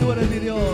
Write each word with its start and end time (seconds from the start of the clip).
tú 0.00 0.12
eres 0.12 0.30
mi 0.30 0.38
Dios. 0.38 0.71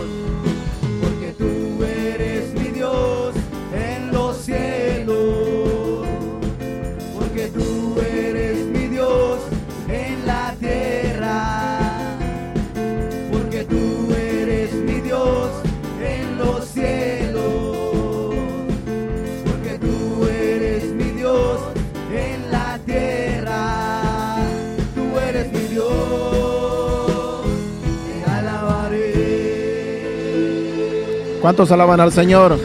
¿Cuántos 31.49 31.71
alaban 31.71 31.99
al 31.99 32.11
Señor? 32.11 32.59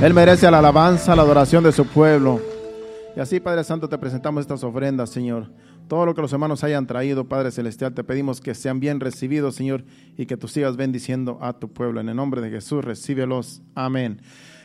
Él 0.00 0.14
merece 0.14 0.50
la 0.50 0.60
alabanza, 0.60 1.14
la 1.14 1.20
adoración 1.20 1.62
de 1.62 1.70
su 1.70 1.84
pueblo. 1.84 2.40
Y 3.14 3.20
así, 3.20 3.40
Padre 3.40 3.62
Santo, 3.62 3.90
te 3.90 3.98
presentamos 3.98 4.40
estas 4.40 4.64
ofrendas, 4.64 5.10
Señor. 5.10 5.50
Todo 5.86 6.06
lo 6.06 6.14
que 6.14 6.22
los 6.22 6.32
hermanos 6.32 6.64
hayan 6.64 6.86
traído, 6.86 7.28
Padre 7.28 7.50
Celestial, 7.50 7.92
te 7.92 8.04
pedimos 8.04 8.40
que 8.40 8.54
sean 8.54 8.80
bien 8.80 9.00
recibidos, 9.00 9.54
Señor, 9.54 9.84
y 10.16 10.24
que 10.24 10.38
tú 10.38 10.48
sigas 10.48 10.78
bendiciendo 10.78 11.36
a 11.42 11.52
tu 11.52 11.70
pueblo. 11.70 12.00
En 12.00 12.08
el 12.08 12.16
nombre 12.16 12.40
de 12.40 12.48
Jesús, 12.48 12.82
recíbelos. 12.82 13.60
Amén. 13.74 14.22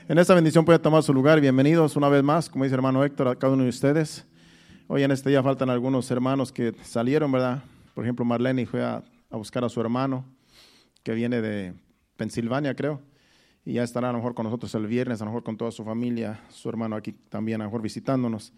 En 0.07 0.17
esta 0.17 0.33
bendición 0.33 0.63
puede 0.63 0.79
tomar 0.79 1.03
su 1.03 1.13
lugar. 1.13 1.41
Bienvenidos 1.41 1.97
una 1.97 2.07
vez 2.07 2.23
más, 2.23 2.47
como 2.47 2.63
dice 2.63 2.75
hermano 2.75 3.03
Héctor, 3.03 3.27
a 3.27 3.35
cada 3.35 3.51
uno 3.51 3.63
de 3.63 3.69
ustedes. 3.69 4.25
Hoy 4.87 5.03
en 5.03 5.11
este 5.11 5.29
día 5.29 5.43
faltan 5.43 5.69
algunos 5.69 6.09
hermanos 6.09 6.53
que 6.53 6.73
salieron, 6.83 7.33
¿verdad? 7.33 7.65
Por 7.93 8.05
ejemplo, 8.05 8.23
Marlene 8.23 8.65
fue 8.65 8.81
a 8.81 9.03
buscar 9.31 9.65
a 9.65 9.67
su 9.67 9.81
hermano, 9.81 10.23
que 11.03 11.11
viene 11.11 11.41
de 11.41 11.73
Pensilvania, 12.17 12.75
creo 12.75 13.01
y 13.67 13.73
ya 13.73 13.83
estará 13.83 14.09
a 14.09 14.11
lo 14.13 14.19
mejor 14.19 14.33
con 14.33 14.45
nosotros 14.45 14.73
el 14.75 14.87
viernes, 14.87 15.21
a 15.21 15.25
lo 15.25 15.31
mejor 15.31 15.43
con 15.43 15.57
toda 15.57 15.71
su 15.71 15.83
familia, 15.83 16.39
su 16.47 16.69
hermano 16.69 16.95
aquí 16.95 17.11
también, 17.11 17.59
a 17.59 17.65
lo 17.65 17.69
mejor 17.69 17.81
visitándonos, 17.81 18.53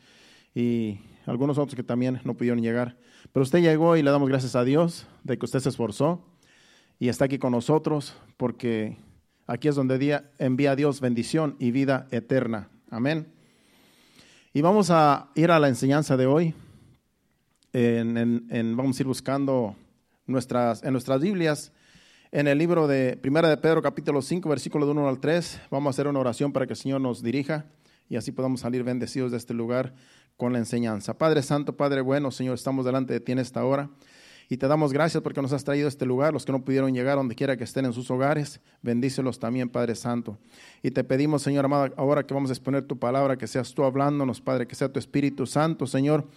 y 0.53 1.00
algunos 1.25 1.58
otros 1.58 1.73
que 1.73 1.81
también 1.81 2.22
no 2.23 2.36
pudieron 2.36 2.61
llegar. 2.61 2.95
Pero 3.34 3.42
usted 3.42 3.59
llegó 3.59 3.97
y 3.97 4.03
le 4.03 4.11
damos 4.11 4.30
gracias 4.30 4.56
a 4.56 4.64
Dios 4.64 5.08
de 5.23 5.39
que 5.39 5.45
usted 5.45 5.61
se 5.61 5.69
esforzó 5.69 6.23
y 7.00 7.09
está 7.09 7.25
aquí 7.25 7.39
con 7.39 7.53
nosotros, 7.53 8.16
porque 8.38 8.97
aquí 9.47 9.67
es 9.67 9.73
donde 9.73 10.22
envía 10.38 10.72
a 10.72 10.75
Dios 10.75 11.02
bendición 11.02 11.56
y 11.58 11.72
vida 11.72 12.08
eterna. 12.12 12.69
Amén. 12.91 13.34
Y 14.53 14.62
vamos 14.62 14.91
a 14.91 15.31
ir 15.34 15.50
a 15.50 15.58
la 15.58 15.69
enseñanza 15.69 16.17
de 16.17 16.28
hoy. 16.28 16.53
En- 17.73 18.75
vamos 18.78 19.00
a 19.00 19.02
ir 19.02 19.08
buscando 19.08 19.75
nuestras, 20.28 20.84
en 20.84 20.91
nuestras 20.91 21.19
Biblias 21.19 21.72
en 22.31 22.47
el 22.47 22.58
libro 22.58 22.88
de 22.88 23.17
Primera 23.17 23.49
de 23.49 23.58
Pedro, 23.58 23.81
capítulo 23.81 24.22
5, 24.22 24.47
versículo 24.49 24.85
de 24.85 24.91
1 24.91 25.09
al 25.09 25.19
3, 25.19 25.61
vamos 25.72 25.88
a 25.88 25.89
hacer 25.91 26.08
una 26.08 26.19
oración 26.19 26.53
para 26.53 26.67
que 26.67 26.73
el 26.73 26.77
Señor 26.77 27.02
nos 27.02 27.23
dirija 27.23 27.66
y 28.08 28.17
así 28.17 28.31
podamos 28.31 28.61
salir 28.61 28.83
bendecidos 28.83 29.31
de 29.31 29.38
este 29.38 29.53
lugar 29.53 29.95
con 30.38 30.53
la 30.53 30.59
enseñanza. 30.59 31.17
Padre 31.17 31.41
Santo, 31.41 31.75
Padre 31.75 32.02
bueno, 32.02 32.30
Señor, 32.30 32.53
estamos 32.53 32.85
delante 32.85 33.13
de 33.13 33.19
ti 33.19 33.31
en 33.31 33.39
esta 33.39 33.66
hora 33.66 33.89
y 34.47 34.57
te 34.57 34.67
damos 34.67 34.94
gracias 34.94 35.23
porque 35.23 35.41
nos 35.41 35.53
has 35.53 35.63
traído 35.63 35.88
a 35.88 35.89
este 35.89 36.05
lugar, 36.05 36.33
los 36.33 36.45
que 36.45 36.52
no 36.52 36.63
pudieron 36.63 36.94
llegar, 36.94 37.17
donde 37.17 37.33
quiera 37.33 37.57
que 37.57 37.63
estén 37.63 37.85
en 37.85 37.94
sus 37.94 38.11
hogares, 38.11 38.61
bendícelos 38.83 39.39
también, 39.39 39.69
Padre 39.69 39.95
Santo. 39.95 40.38
Y 40.83 40.91
te 40.91 41.03
pedimos, 41.03 41.41
Señor 41.41 41.66
amado, 41.66 41.94
ahora 41.97 42.23
que 42.25 42.33
vamos 42.33 42.52
a 42.52 42.53
exponer 42.53 42.83
tu 42.83 42.97
palabra, 43.00 43.38
que 43.38 43.47
seas 43.47 43.73
tú 43.73 43.83
hablándonos, 43.83 44.39
Padre, 44.39 44.67
que 44.67 44.75
sea 44.75 44.91
tu 44.91 45.00
Espíritu 45.00 45.47
Santo, 45.47 45.88
Señor, 45.88 46.27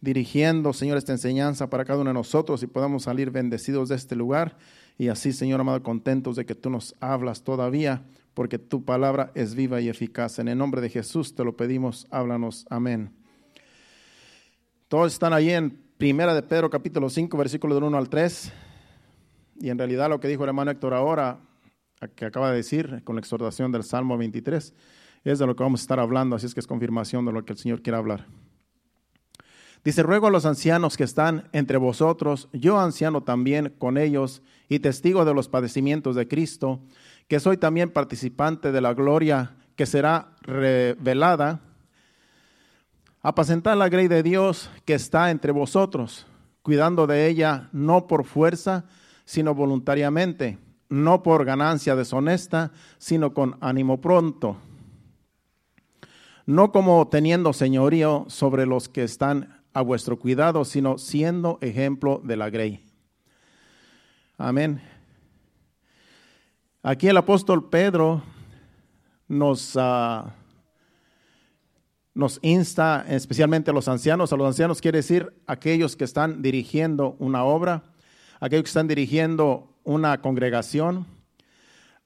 dirigiendo, 0.00 0.72
Señor, 0.72 0.96
esta 0.96 1.12
enseñanza 1.12 1.68
para 1.68 1.84
cada 1.84 2.00
uno 2.00 2.10
de 2.10 2.14
nosotros 2.14 2.62
y 2.62 2.66
podamos 2.66 3.04
salir 3.04 3.30
bendecidos 3.30 3.88
de 3.88 3.96
este 3.96 4.16
lugar. 4.16 4.56
Y 4.98 5.08
así, 5.08 5.32
Señor 5.32 5.60
amado, 5.60 5.82
contentos 5.82 6.36
de 6.36 6.44
que 6.44 6.54
tú 6.54 6.70
nos 6.70 6.94
hablas 7.00 7.42
todavía, 7.42 8.04
porque 8.34 8.58
tu 8.58 8.84
palabra 8.84 9.32
es 9.34 9.54
viva 9.54 9.80
y 9.80 9.88
eficaz. 9.88 10.38
En 10.38 10.48
el 10.48 10.58
nombre 10.58 10.80
de 10.80 10.90
Jesús 10.90 11.34
te 11.34 11.44
lo 11.44 11.56
pedimos, 11.56 12.06
háblanos. 12.10 12.66
Amén. 12.70 13.12
Todos 14.88 15.12
están 15.12 15.32
ahí 15.32 15.50
en 15.50 15.70
Primera 15.98 16.34
de 16.34 16.42
Pedro, 16.42 16.70
capítulo 16.70 17.10
5, 17.10 17.36
versículo 17.36 17.74
del 17.74 17.84
1 17.84 17.98
al 17.98 18.08
3. 18.08 18.52
Y 19.60 19.68
en 19.68 19.78
realidad 19.78 20.08
lo 20.08 20.18
que 20.18 20.28
dijo 20.28 20.44
el 20.44 20.48
hermano 20.48 20.70
Héctor 20.70 20.94
ahora, 20.94 21.40
que 22.14 22.24
acaba 22.24 22.50
de 22.50 22.56
decir 22.56 23.02
con 23.04 23.16
la 23.16 23.20
exhortación 23.20 23.70
del 23.70 23.84
Salmo 23.84 24.16
23, 24.16 24.74
es 25.24 25.38
de 25.38 25.46
lo 25.46 25.54
que 25.54 25.62
vamos 25.62 25.80
a 25.80 25.82
estar 25.82 26.00
hablando, 26.00 26.36
así 26.36 26.46
es 26.46 26.54
que 26.54 26.60
es 26.60 26.66
confirmación 26.66 27.26
de 27.26 27.32
lo 27.32 27.44
que 27.44 27.52
el 27.52 27.58
Señor 27.58 27.82
quiere 27.82 27.98
hablar. 27.98 28.26
Dice, 29.82 30.02
ruego 30.02 30.26
a 30.26 30.30
los 30.30 30.44
ancianos 30.44 30.98
que 30.98 31.04
están 31.04 31.48
entre 31.52 31.78
vosotros, 31.78 32.48
yo 32.52 32.78
anciano 32.78 33.22
también 33.22 33.74
con 33.78 33.96
ellos 33.96 34.42
y 34.68 34.80
testigo 34.80 35.24
de 35.24 35.32
los 35.32 35.48
padecimientos 35.48 36.16
de 36.16 36.28
Cristo, 36.28 36.80
que 37.28 37.40
soy 37.40 37.56
también 37.56 37.90
participante 37.90 38.72
de 38.72 38.80
la 38.82 38.92
gloria 38.92 39.56
que 39.76 39.86
será 39.86 40.32
revelada, 40.42 41.60
apacentar 43.22 43.76
la 43.78 43.88
grey 43.88 44.08
de 44.08 44.22
Dios 44.22 44.70
que 44.84 44.92
está 44.92 45.30
entre 45.30 45.52
vosotros, 45.52 46.26
cuidando 46.60 47.06
de 47.06 47.26
ella 47.28 47.70
no 47.72 48.06
por 48.06 48.24
fuerza, 48.24 48.84
sino 49.24 49.54
voluntariamente, 49.54 50.58
no 50.90 51.22
por 51.22 51.46
ganancia 51.46 51.96
deshonesta, 51.96 52.72
sino 52.98 53.32
con 53.32 53.56
ánimo 53.62 54.02
pronto, 54.02 54.58
no 56.44 56.72
como 56.72 57.08
teniendo 57.08 57.54
señorío 57.54 58.26
sobre 58.28 58.66
los 58.66 58.90
que 58.90 59.04
están 59.04 59.59
a 59.72 59.82
vuestro 59.82 60.18
cuidado, 60.18 60.64
sino 60.64 60.98
siendo 60.98 61.58
ejemplo 61.60 62.20
de 62.24 62.36
la 62.36 62.50
grey. 62.50 62.84
Amén. 64.36 64.82
Aquí 66.82 67.08
el 67.08 67.16
apóstol 67.16 67.68
Pedro 67.68 68.22
nos, 69.28 69.76
ah, 69.76 70.34
nos 72.14 72.38
insta 72.42 73.04
especialmente 73.08 73.70
a 73.70 73.74
los 73.74 73.86
ancianos. 73.86 74.32
A 74.32 74.36
los 74.36 74.46
ancianos 74.46 74.80
quiere 74.80 74.98
decir 74.98 75.32
aquellos 75.46 75.94
que 75.94 76.04
están 76.04 76.42
dirigiendo 76.42 77.16
una 77.18 77.44
obra, 77.44 77.84
aquellos 78.40 78.64
que 78.64 78.70
están 78.70 78.88
dirigiendo 78.88 79.76
una 79.84 80.20
congregación. 80.20 81.06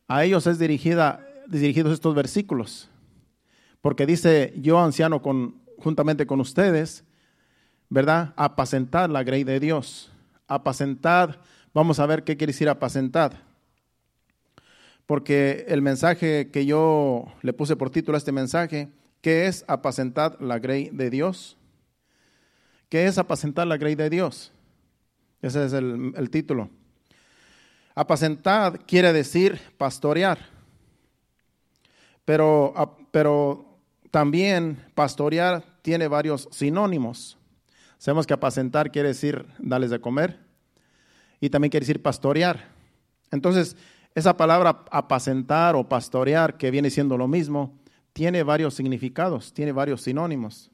A 0.09 0.25
ellos 0.25 0.47
es 0.47 0.59
dirigida, 0.59 1.27
dirigidos 1.49 1.93
estos 1.93 2.15
versículos, 2.15 2.91
porque 3.81 4.07
dice 4.07 4.53
yo 4.57 4.79
anciano 4.81 5.23
con, 5.23 5.63
juntamente 5.79 6.27
con 6.27 6.41
ustedes, 6.41 7.05
¿verdad? 7.89 8.33
Apacentar 8.37 9.11
la 9.11 9.23
grey 9.23 9.45
de 9.45 9.61
Dios. 9.61 10.11
Apacentar, 10.47 11.41
vamos 11.73 12.01
a 12.01 12.07
ver 12.07 12.25
qué 12.25 12.37
quiere 12.37 12.53
decir 12.53 12.69
apacentar. 12.69 13.43
Porque 15.07 15.67
el 15.69 15.83
mensaje 15.83 16.51
que 16.51 16.65
yo 16.65 17.27
le 17.43 17.53
puse 17.53 17.77
por 17.77 17.91
título 17.91 18.17
a 18.17 18.19
este 18.19 18.33
mensaje, 18.33 18.89
¿qué 19.21 19.47
es 19.47 19.65
apacentar 19.69 20.41
la 20.41 20.59
grey 20.59 20.89
de 20.93 21.11
Dios? 21.11 21.57
¿Qué 22.89 23.07
es 23.07 23.19
apacentar 23.19 23.67
la 23.67 23.77
grey 23.77 23.95
de 23.95 24.09
Dios? 24.09 24.53
Ese 25.43 25.67
es 25.67 25.73
el, 25.75 26.31
título. 26.31 26.71
Apacentar 27.95 28.87
quiere 28.87 29.13
decir 29.13 29.61
pastorear. 29.77 30.39
Pero, 32.25 32.97
pero 33.11 33.79
también 34.11 34.83
pastorear 34.95 35.63
tiene 35.83 36.09
varios 36.09 36.49
sinónimos. 36.51 37.37
Sabemos 38.05 38.27
que 38.27 38.35
apacentar 38.35 38.93
quiere 38.93 39.09
decir 39.09 39.47
darles 39.59 39.89
de 39.89 39.99
comer 39.99 40.39
y 41.41 41.49
también 41.49 41.71
quiere 41.71 41.87
decir 41.87 42.03
pastorear. 42.03 42.69
Entonces, 43.31 43.79
esa 44.15 44.37
palabra 44.37 44.85
apacentar 44.91 45.75
o 45.75 45.89
pastorear, 45.89 46.59
que 46.59 46.71
viene 46.71 46.91
siendo 46.91 47.17
lo 47.17 47.29
mismo, 47.29 47.79
tiene 48.13 48.43
varios 48.43 48.75
significados, 48.75 49.55
tiene 49.55 49.73
varios 49.73 50.03
sinónimos. 50.03 50.71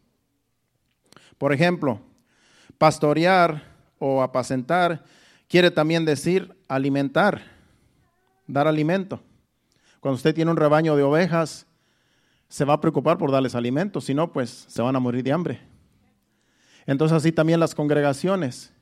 Por 1.39 1.53
ejemplo, 1.53 2.01
pastorear 2.79 3.63
o 4.01 4.23
apacentar 4.23 5.05
quiere 5.47 5.71
también 5.71 6.05
decir 6.05 6.59
alimentar, 6.67 7.43
dar 8.49 8.67
alimento. 8.67 9.23
Cuando 10.01 10.17
usted 10.17 10.35
tiene 10.35 10.51
un 10.51 10.57
rebaño 10.57 10.97
de 10.97 11.05
ovejas, 11.05 11.65
se 12.49 12.65
va 12.65 12.75
a 12.75 12.81
preocupar 12.81 13.19
por 13.19 13.31
darles 13.31 13.55
alimento, 13.55 14.01
si 14.01 14.15
no, 14.15 14.33
pues 14.33 14.65
se 14.67 14.83
van 14.83 14.97
a 14.97 14.99
morir 14.99 15.23
de 15.23 15.33
hambre. 15.33 15.70
Entonces 16.87 17.17
así 17.17 17.33
también 17.33 17.61
las 17.61 17.75
congregaciones. 17.75 18.73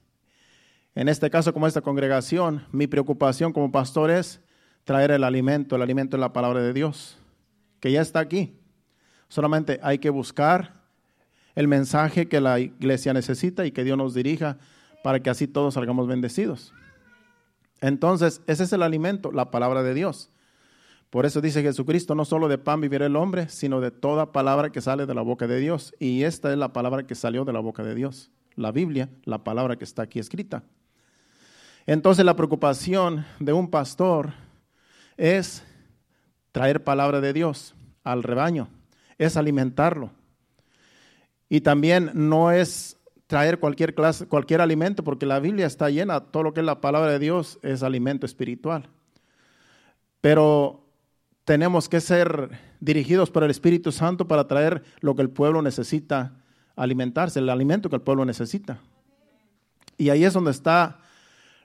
En 0.94 1.08
este 1.08 1.30
caso, 1.30 1.52
como 1.52 1.66
esta 1.66 1.80
congregación, 1.80 2.66
mi 2.72 2.86
preocupación 2.86 3.52
como 3.52 3.70
pastor 3.70 4.10
es 4.10 4.40
traer 4.84 5.10
el 5.10 5.24
alimento. 5.24 5.76
El 5.76 5.82
alimento 5.82 6.16
es 6.16 6.20
la 6.20 6.32
palabra 6.32 6.60
de 6.60 6.72
Dios, 6.72 7.18
que 7.80 7.92
ya 7.92 8.00
está 8.00 8.20
aquí. 8.20 8.58
Solamente 9.28 9.78
hay 9.82 9.98
que 9.98 10.10
buscar 10.10 10.82
el 11.54 11.68
mensaje 11.68 12.28
que 12.28 12.40
la 12.40 12.58
iglesia 12.60 13.12
necesita 13.12 13.66
y 13.66 13.72
que 13.72 13.84
Dios 13.84 13.98
nos 13.98 14.14
dirija 14.14 14.58
para 15.02 15.20
que 15.20 15.30
así 15.30 15.46
todos 15.46 15.74
salgamos 15.74 16.06
bendecidos. 16.06 16.72
Entonces, 17.80 18.40
ese 18.46 18.64
es 18.64 18.72
el 18.72 18.82
alimento, 18.82 19.30
la 19.30 19.50
palabra 19.50 19.82
de 19.82 19.94
Dios. 19.94 20.30
Por 21.10 21.24
eso 21.24 21.40
dice 21.40 21.62
Jesucristo, 21.62 22.14
no 22.14 22.24
solo 22.24 22.48
de 22.48 22.58
pan 22.58 22.80
vivirá 22.80 23.06
el 23.06 23.16
hombre, 23.16 23.48
sino 23.48 23.80
de 23.80 23.90
toda 23.90 24.32
palabra 24.32 24.70
que 24.70 24.82
sale 24.82 25.06
de 25.06 25.14
la 25.14 25.22
boca 25.22 25.46
de 25.46 25.58
Dios. 25.58 25.94
Y 25.98 26.24
esta 26.24 26.52
es 26.52 26.58
la 26.58 26.72
palabra 26.72 27.06
que 27.06 27.14
salió 27.14 27.44
de 27.44 27.52
la 27.52 27.60
boca 27.60 27.82
de 27.82 27.94
Dios. 27.94 28.30
La 28.56 28.72
Biblia, 28.72 29.08
la 29.24 29.42
palabra 29.42 29.76
que 29.76 29.84
está 29.84 30.02
aquí 30.02 30.18
escrita. 30.18 30.64
Entonces 31.86 32.24
la 32.26 32.36
preocupación 32.36 33.24
de 33.38 33.54
un 33.54 33.70
pastor 33.70 34.34
es 35.16 35.64
traer 36.52 36.84
palabra 36.84 37.22
de 37.22 37.32
Dios 37.32 37.74
al 38.04 38.22
rebaño, 38.22 38.68
es 39.16 39.38
alimentarlo. 39.38 40.10
Y 41.48 41.62
también 41.62 42.10
no 42.12 42.50
es 42.50 42.98
traer 43.26 43.58
cualquier 43.58 43.94
clase, 43.94 44.26
cualquier 44.26 44.60
alimento, 44.60 45.02
porque 45.04 45.24
la 45.24 45.40
Biblia 45.40 45.66
está 45.66 45.88
llena, 45.88 46.20
todo 46.20 46.42
lo 46.42 46.52
que 46.52 46.60
es 46.60 46.66
la 46.66 46.82
palabra 46.82 47.12
de 47.12 47.18
Dios 47.18 47.58
es 47.62 47.82
alimento 47.82 48.26
espiritual. 48.26 48.90
Pero 50.20 50.87
tenemos 51.48 51.88
que 51.88 52.02
ser 52.02 52.50
dirigidos 52.78 53.30
por 53.30 53.42
el 53.42 53.50
Espíritu 53.50 53.90
Santo 53.90 54.28
para 54.28 54.46
traer 54.46 54.82
lo 55.00 55.16
que 55.16 55.22
el 55.22 55.30
pueblo 55.30 55.62
necesita 55.62 56.34
alimentarse, 56.76 57.38
el 57.38 57.48
alimento 57.48 57.88
que 57.88 57.96
el 57.96 58.02
pueblo 58.02 58.26
necesita. 58.26 58.82
Y 59.96 60.10
ahí 60.10 60.24
es 60.24 60.34
donde 60.34 60.50
está 60.50 60.98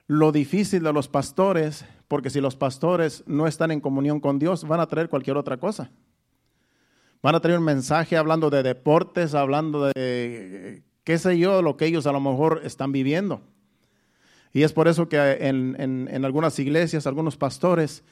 lo 0.06 0.32
difícil 0.32 0.82
de 0.82 0.90
los 0.94 1.06
pastores, 1.08 1.84
porque 2.08 2.30
si 2.30 2.40
los 2.40 2.56
pastores 2.56 3.24
no 3.26 3.46
están 3.46 3.70
en 3.72 3.82
comunión 3.82 4.20
con 4.20 4.38
Dios, 4.38 4.66
van 4.66 4.80
a 4.80 4.86
traer 4.86 5.10
cualquier 5.10 5.36
otra 5.36 5.58
cosa. 5.58 5.90
Van 7.22 7.34
a 7.34 7.40
traer 7.40 7.58
un 7.58 7.66
mensaje 7.66 8.16
hablando 8.16 8.48
de 8.48 8.62
deportes, 8.62 9.34
hablando 9.34 9.92
de 9.94 10.82
qué 11.04 11.18
sé 11.18 11.38
yo, 11.38 11.60
lo 11.60 11.76
que 11.76 11.84
ellos 11.84 12.06
a 12.06 12.12
lo 12.12 12.20
mejor 12.20 12.62
están 12.64 12.90
viviendo. 12.90 13.42
Y 14.54 14.62
es 14.62 14.72
por 14.72 14.88
eso 14.88 15.10
que 15.10 15.18
en, 15.40 16.24
algunas 16.24 16.58
iglesias, 16.58 17.06
algunos 17.06 17.36
pastores 17.36 18.02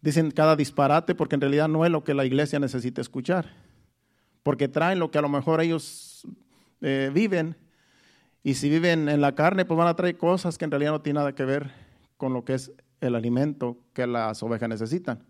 dicen 0.00 0.30
cada 0.30 0.56
disparate, 0.56 1.14
porque 1.14 1.34
en 1.34 1.40
realidad 1.40 1.68
no 1.68 1.84
es 1.84 1.90
lo 1.90 2.04
que 2.04 2.14
la 2.14 2.24
iglesia 2.24 2.58
necesita 2.58 3.00
escuchar. 3.00 3.52
Porque 4.42 4.68
traen 4.68 4.98
lo 4.98 5.10
que 5.10 5.18
a 5.18 5.22
lo 5.22 5.28
mejor 5.28 5.60
ellos 5.60 6.26
eh, 6.80 7.10
viven. 7.12 7.56
Y 8.42 8.54
si 8.54 8.70
viven 8.70 9.08
en 9.08 9.20
la 9.20 9.34
carne, 9.34 9.64
pues 9.64 9.76
van 9.76 9.88
a 9.88 9.96
traer 9.96 10.16
cosas 10.16 10.56
que 10.56 10.64
en 10.64 10.70
realidad 10.70 10.92
no 10.92 11.00
tienen 11.00 11.20
nada 11.20 11.34
que 11.34 11.44
ver 11.44 11.70
con 12.16 12.32
lo 12.32 12.44
que 12.44 12.54
es 12.54 12.72
el 13.00 13.14
alimento 13.14 13.78
que 13.92 14.06
las 14.06 14.42
ovejas 14.42 14.68
necesitan. 14.68 15.24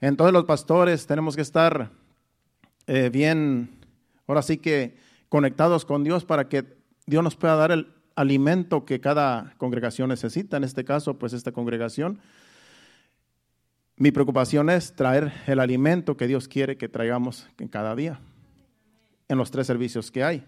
Entonces 0.00 0.32
los 0.32 0.44
pastores 0.44 1.06
tenemos 1.06 1.34
que 1.34 1.42
estar 1.42 1.90
eh, 2.86 3.10
bien, 3.10 3.80
ahora 4.26 4.42
sí 4.42 4.58
que 4.58 4.96
conectados 5.28 5.84
con 5.84 6.04
Dios 6.04 6.24
para 6.24 6.48
que 6.48 6.64
Dios 7.06 7.22
nos 7.24 7.36
pueda 7.36 7.56
dar 7.56 7.72
el 7.72 7.92
alimento 8.14 8.84
que 8.84 9.00
cada 9.00 9.54
congregación 9.58 10.08
necesita. 10.08 10.56
En 10.56 10.64
este 10.64 10.84
caso, 10.84 11.18
pues 11.18 11.32
esta 11.32 11.52
congregación. 11.52 12.20
Mi 14.00 14.12
preocupación 14.12 14.70
es 14.70 14.92
traer 14.92 15.32
el 15.48 15.58
alimento 15.58 16.16
que 16.16 16.28
Dios 16.28 16.46
quiere 16.46 16.76
que 16.76 16.88
traigamos 16.88 17.48
en 17.58 17.66
cada 17.66 17.96
día, 17.96 18.20
en 19.26 19.38
los 19.38 19.50
tres 19.50 19.66
servicios 19.66 20.12
que 20.12 20.22
hay. 20.22 20.46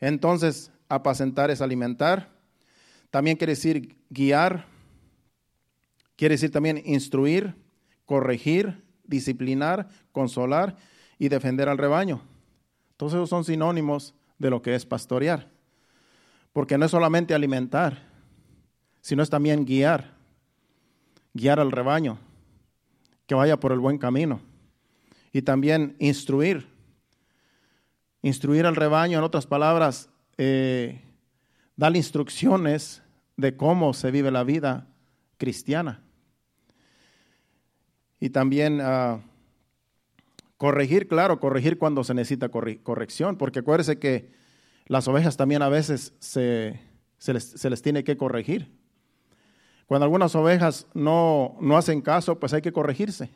Entonces, 0.00 0.70
apacentar 0.86 1.50
es 1.50 1.62
alimentar. 1.62 2.28
También 3.10 3.38
quiere 3.38 3.54
decir 3.54 3.96
guiar. 4.10 4.66
Quiere 6.14 6.34
decir 6.34 6.50
también 6.50 6.82
instruir, 6.84 7.54
corregir, 8.04 8.84
disciplinar, 9.04 9.88
consolar 10.12 10.76
y 11.18 11.30
defender 11.30 11.70
al 11.70 11.78
rebaño. 11.78 12.20
Todos 12.98 13.14
esos 13.14 13.30
son 13.30 13.44
sinónimos 13.44 14.14
de 14.38 14.50
lo 14.50 14.60
que 14.60 14.74
es 14.74 14.84
pastorear. 14.84 15.48
Porque 16.52 16.76
no 16.76 16.84
es 16.84 16.90
solamente 16.90 17.32
alimentar, 17.32 18.02
sino 19.00 19.22
es 19.22 19.30
también 19.30 19.64
guiar, 19.64 20.12
guiar 21.32 21.58
al 21.58 21.72
rebaño, 21.72 22.18
que 23.32 23.36
vaya 23.36 23.58
por 23.58 23.72
el 23.72 23.78
buen 23.78 23.96
camino. 23.96 24.42
Y 25.32 25.40
también 25.40 25.96
instruir, 25.98 26.68
instruir 28.20 28.66
al 28.66 28.76
rebaño, 28.76 29.16
en 29.16 29.24
otras 29.24 29.46
palabras, 29.46 30.10
eh, 30.36 31.00
dar 31.74 31.96
instrucciones 31.96 33.02
de 33.38 33.56
cómo 33.56 33.94
se 33.94 34.10
vive 34.10 34.30
la 34.30 34.44
vida 34.44 34.86
cristiana. 35.38 36.02
Y 38.20 38.28
también 38.28 38.82
uh, 38.82 39.22
Corregir, 40.58 41.08
claro, 41.08 41.40
corregir 41.40 41.78
cuando 41.78 42.04
se 42.04 42.12
necesita 42.12 42.50
corrección, 42.50 43.38
porque 43.38 43.60
acuérdese 43.60 43.98
que 43.98 44.30
las 44.88 45.08
ovejas 45.08 45.38
también 45.38 45.62
a 45.62 45.70
veces 45.70 46.12
se, 46.20 46.78
les, 47.26 47.82
tiene 47.82 48.04
que 48.04 48.18
corregir. 48.18 48.70
Cuando 49.92 50.04
algunas 50.04 50.34
ovejas 50.34 50.86
no, 50.94 51.54
no 51.60 51.76
hacen 51.76 52.00
caso, 52.00 52.40
pues 52.40 52.54
hay 52.54 52.62
que 52.62 52.72
corregirse. 52.72 53.28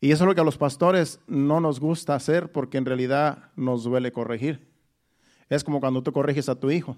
Y 0.00 0.10
eso 0.10 0.24
es 0.24 0.26
lo 0.26 0.34
que 0.34 0.40
a 0.40 0.44
los 0.44 0.58
pastores 0.58 1.20
no 1.28 1.60
nos 1.60 1.78
gusta 1.78 2.16
hacer 2.16 2.50
porque 2.50 2.78
en 2.78 2.84
realidad 2.84 3.52
nos 3.54 3.84
duele 3.84 4.10
corregir. 4.10 4.66
Es 5.48 5.62
como 5.62 5.78
cuando 5.78 6.02
tú 6.02 6.12
corriges 6.12 6.48
a 6.48 6.58
tu 6.58 6.72
hijo. 6.72 6.96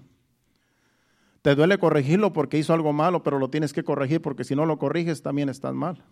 Te 1.43 1.53
duele 1.53 1.77
corregirlo 1.77 2.33
porque 2.33 2.57
hizo 2.57 2.73
algo 2.73 2.91
malo, 2.91 3.21
pero 3.21 3.37
lo 3.37 3.51
tienes 3.51 3.71
que 3.71 3.83
corregir 3.83 4.19
porque 4.19 4.43
si 4.43 4.55
no 4.55 4.65
lo 4.65 4.79
corriges 4.79 5.21
también 5.21 5.47
estás 5.47 5.75
mal. 5.75 6.03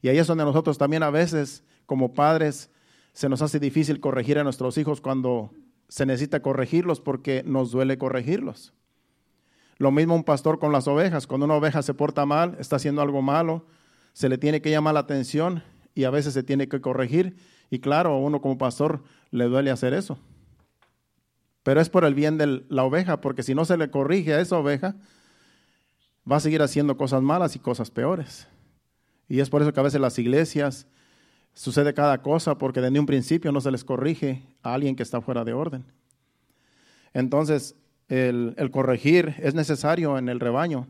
Y 0.00 0.08
ahí 0.08 0.16
es 0.16 0.26
donde 0.26 0.44
nosotros 0.44 0.78
también 0.78 1.02
a 1.02 1.10
veces, 1.10 1.64
como 1.84 2.14
padres, 2.14 2.70
se 3.12 3.28
nos 3.28 3.42
hace 3.42 3.60
difícil 3.60 4.00
corregir 4.00 4.38
a 4.38 4.42
nuestros 4.42 4.78
hijos 4.78 5.02
cuando 5.02 5.50
se 5.86 6.06
necesita 6.06 6.40
corregirlos 6.40 7.02
porque 7.02 7.42
nos 7.44 7.72
duele 7.72 7.98
corregirlos. 7.98 8.72
Lo 9.78 9.90
mismo 9.90 10.14
un 10.14 10.24
pastor 10.24 10.58
con 10.58 10.72
las 10.72 10.86
ovejas. 10.86 11.26
Cuando 11.26 11.46
una 11.46 11.54
oveja 11.54 11.82
se 11.82 11.94
porta 11.94 12.26
mal, 12.26 12.56
está 12.58 12.76
haciendo 12.76 13.02
algo 13.02 13.22
malo, 13.22 13.66
se 14.12 14.28
le 14.28 14.38
tiene 14.38 14.60
que 14.60 14.70
llamar 14.70 14.94
la 14.94 15.00
atención 15.00 15.62
y 15.94 16.04
a 16.04 16.10
veces 16.10 16.34
se 16.34 16.42
tiene 16.42 16.68
que 16.68 16.80
corregir. 16.80 17.36
Y 17.70 17.80
claro, 17.80 18.10
a 18.10 18.18
uno 18.18 18.40
como 18.40 18.58
pastor 18.58 19.02
le 19.30 19.44
duele 19.44 19.70
hacer 19.70 19.94
eso. 19.94 20.18
Pero 21.62 21.80
es 21.80 21.88
por 21.88 22.04
el 22.04 22.14
bien 22.14 22.38
de 22.38 22.64
la 22.68 22.84
oveja, 22.84 23.20
porque 23.20 23.42
si 23.42 23.54
no 23.54 23.64
se 23.64 23.76
le 23.76 23.90
corrige 23.90 24.34
a 24.34 24.40
esa 24.40 24.58
oveja, 24.58 24.96
va 26.30 26.36
a 26.36 26.40
seguir 26.40 26.62
haciendo 26.62 26.96
cosas 26.96 27.22
malas 27.22 27.56
y 27.56 27.58
cosas 27.58 27.90
peores. 27.90 28.46
Y 29.28 29.40
es 29.40 29.50
por 29.50 29.62
eso 29.62 29.72
que 29.72 29.80
a 29.80 29.84
veces 29.84 30.00
las 30.00 30.18
iglesias 30.18 30.86
sucede 31.54 31.94
cada 31.94 32.20
cosa 32.20 32.58
porque 32.58 32.80
desde 32.80 33.00
un 33.00 33.06
principio 33.06 33.52
no 33.52 33.60
se 33.60 33.70
les 33.70 33.84
corrige 33.84 34.42
a 34.62 34.74
alguien 34.74 34.96
que 34.96 35.02
está 35.02 35.20
fuera 35.20 35.44
de 35.44 35.54
orden. 35.54 35.84
Entonces, 37.14 37.76
el, 38.08 38.70
corregir 38.70 39.34
es 39.38 39.54
necesario 39.54 40.18
en 40.18 40.28
el 40.28 40.40
rebaño. 40.40 40.86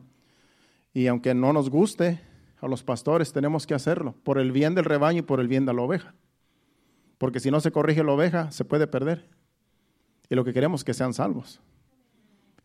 Y 0.93 1.07
aunque 1.07 1.33
no 1.33 1.53
nos 1.53 1.69
guste, 1.69 2.19
a 2.61 2.67
los 2.67 2.83
pastores 2.83 3.33
tenemos 3.33 3.67
que 3.67 3.73
hacerlo 3.73 4.15
por 4.23 4.39
el 4.39 4.51
bien 4.51 4.75
del 4.75 4.85
rebaño 4.85 5.19
y 5.19 5.23
por 5.23 5.39
el 5.39 5.47
bien 5.47 5.65
de 5.65 5.73
la 5.73 5.81
oveja. 5.81 6.13
Porque 7.17 7.39
si 7.39 7.51
no 7.51 7.59
se 7.59 7.71
corrige 7.71 8.03
la 8.03 8.11
oveja, 8.11 8.51
se 8.51 8.65
puede 8.65 8.87
perder. 8.87 9.27
Y 10.29 10.35
lo 10.35 10.43
que 10.43 10.53
queremos 10.53 10.81
es 10.81 10.85
que 10.85 10.93
sean 10.93 11.13
salvos. 11.13 11.61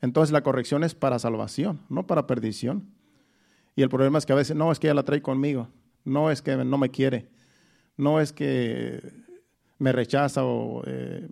Entonces 0.00 0.32
la 0.32 0.43
corrección 0.43 0.82
es 0.85 0.94
para 0.94 1.19
salvación, 1.19 1.81
no 1.88 2.06
para 2.06 2.26
perdición. 2.26 2.88
Y 3.76 3.82
el 3.82 3.88
problema 3.88 4.19
es 4.19 4.26
que 4.26 4.32
a 4.32 4.37
veces, 4.37 4.56
no, 4.56 4.73
es 4.73 4.78
que 4.78 4.87
ella 4.87 4.95
la 4.95 5.04
trae 5.04 5.23
conmigo, 5.23 5.69
no 6.04 6.30
es 6.30 6.42
que 6.42 6.57
no 6.57 6.78
me 6.78 6.90
quiere, 6.90 7.28
no 7.97 8.21
es 8.21 8.33
que 8.33 9.00
me 9.78 9.92
rechaza 9.92 10.45
o 10.45 10.83
eh, 10.87 11.28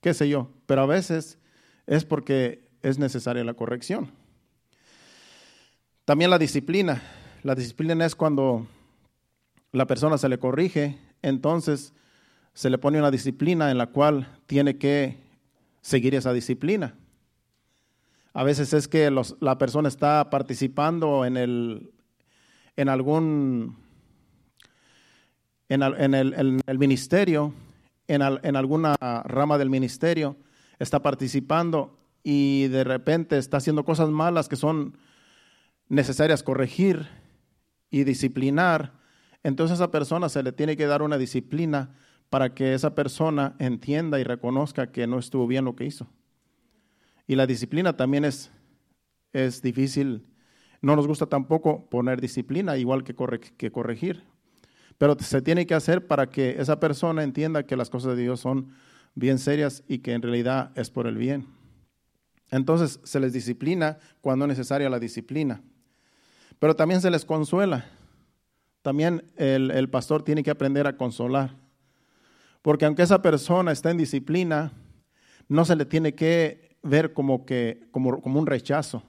qué 0.00 0.14
sé 0.14 0.28
yo, 0.28 0.50
pero 0.66 0.82
a 0.82 0.86
veces 0.86 1.38
es 1.86 2.04
porque 2.04 2.68
es 2.82 2.98
necesaria 2.98 3.44
la 3.44 3.54
corrección. 3.54 4.10
También 6.04 6.30
la 6.30 6.38
disciplina. 6.38 7.02
La 7.42 7.54
disciplina 7.54 8.06
es 8.06 8.14
cuando 8.14 8.66
la 9.72 9.86
persona 9.86 10.18
se 10.18 10.28
le 10.28 10.38
corrige, 10.38 10.98
entonces 11.22 11.92
se 12.54 12.70
le 12.70 12.78
pone 12.78 12.98
una 12.98 13.10
disciplina 13.10 13.70
en 13.70 13.78
la 13.78 13.88
cual 13.88 14.38
tiene 14.46 14.78
que 14.78 15.18
seguir 15.80 16.14
esa 16.14 16.32
disciplina. 16.32 16.94
A 18.32 18.44
veces 18.44 18.72
es 18.72 18.88
que 18.88 19.10
la 19.40 19.58
persona 19.58 19.88
está 19.88 20.28
participando 20.30 21.24
en, 21.24 21.36
el, 21.36 21.90
en 22.76 22.88
algún, 22.88 23.78
en, 25.68 25.82
el, 25.82 26.78
ministerio, 26.78 27.54
en, 28.08 28.22
en 28.22 28.56
alguna 28.56 28.94
rama 29.24 29.58
del 29.58 29.70
ministerio, 29.70 30.36
está 30.78 31.02
participando 31.02 31.98
y 32.22 32.68
de 32.68 32.84
repente 32.84 33.38
está 33.38 33.58
haciendo 33.58 33.84
cosas 33.84 34.10
malas 34.10 34.48
que 34.48 34.56
son 34.56 34.98
necesarias 35.88 36.42
corregir 36.42 37.08
y 37.90 38.04
disciplinar, 38.04 38.94
entonces 39.42 39.72
a 39.72 39.84
esa 39.84 39.90
persona 39.92 40.28
se 40.28 40.42
le 40.42 40.52
tiene 40.52 40.76
que 40.76 40.86
dar 40.86 41.02
una 41.02 41.18
disciplina 41.18 41.94
para 42.28 42.54
que 42.54 42.74
esa 42.74 42.94
persona 42.94 43.54
entienda 43.58 44.18
y 44.18 44.24
reconozca 44.24 44.90
que 44.90 45.06
no 45.06 45.18
estuvo 45.18 45.46
bien 45.46 45.64
lo 45.64 45.76
que 45.76 45.84
hizo. 45.84 46.08
Y 47.26 47.36
la 47.36 47.46
disciplina 47.46 47.96
también 47.96 48.24
es, 48.24 48.50
es 49.32 49.62
difícil. 49.62 50.26
No 50.82 50.96
nos 50.96 51.06
gusta 51.06 51.26
tampoco 51.26 51.88
poner 51.88 52.20
disciplina, 52.20 52.76
igual 52.76 53.04
que, 53.04 53.14
que 53.56 53.70
corregir. 53.70 54.24
Pero 54.98 55.16
se 55.18 55.42
tiene 55.42 55.66
que 55.66 55.74
hacer 55.74 56.06
para 56.06 56.28
que 56.30 56.56
esa 56.58 56.80
persona 56.80 57.22
entienda 57.22 57.64
que 57.64 57.76
las 57.76 57.90
cosas 57.90 58.16
de 58.16 58.22
Dios 58.22 58.40
son 58.40 58.72
bien 59.16 59.40
serias 59.40 59.82
y 59.88 59.98
que 59.98 60.12
en 60.12 60.22
realidad 60.22 60.70
es 60.76 60.90
por 60.90 61.08
el 61.08 61.16
bien. 61.16 61.48
Entonces 62.50 63.00
se 63.02 63.18
les 63.18 63.32
disciplina 63.32 63.98
cuando 64.20 64.44
es 64.44 64.50
necesaria 64.50 64.88
la 64.88 65.00
disciplina. 65.00 65.60
Pero 66.60 66.76
también 66.76 67.00
se 67.00 67.10
les 67.10 67.24
consuela. 67.24 67.86
También 68.82 69.24
el, 69.36 69.72
el 69.72 69.90
pastor 69.90 70.22
tiene 70.22 70.44
que 70.44 70.50
aprender 70.50 70.86
a 70.86 70.96
consolar. 70.96 71.56
Porque 72.62 72.84
aunque 72.84 73.02
esa 73.02 73.20
persona 73.20 73.72
está 73.72 73.90
en 73.90 73.96
disciplina, 73.96 74.72
no 75.48 75.64
se 75.64 75.74
le 75.74 75.86
tiene 75.86 76.14
que 76.14 76.76
ver 76.82 77.12
como, 77.12 77.44
que, 77.44 77.88
como, 77.90 78.20
como 78.20 78.38
un 78.38 78.46
rechazo, 78.46 79.02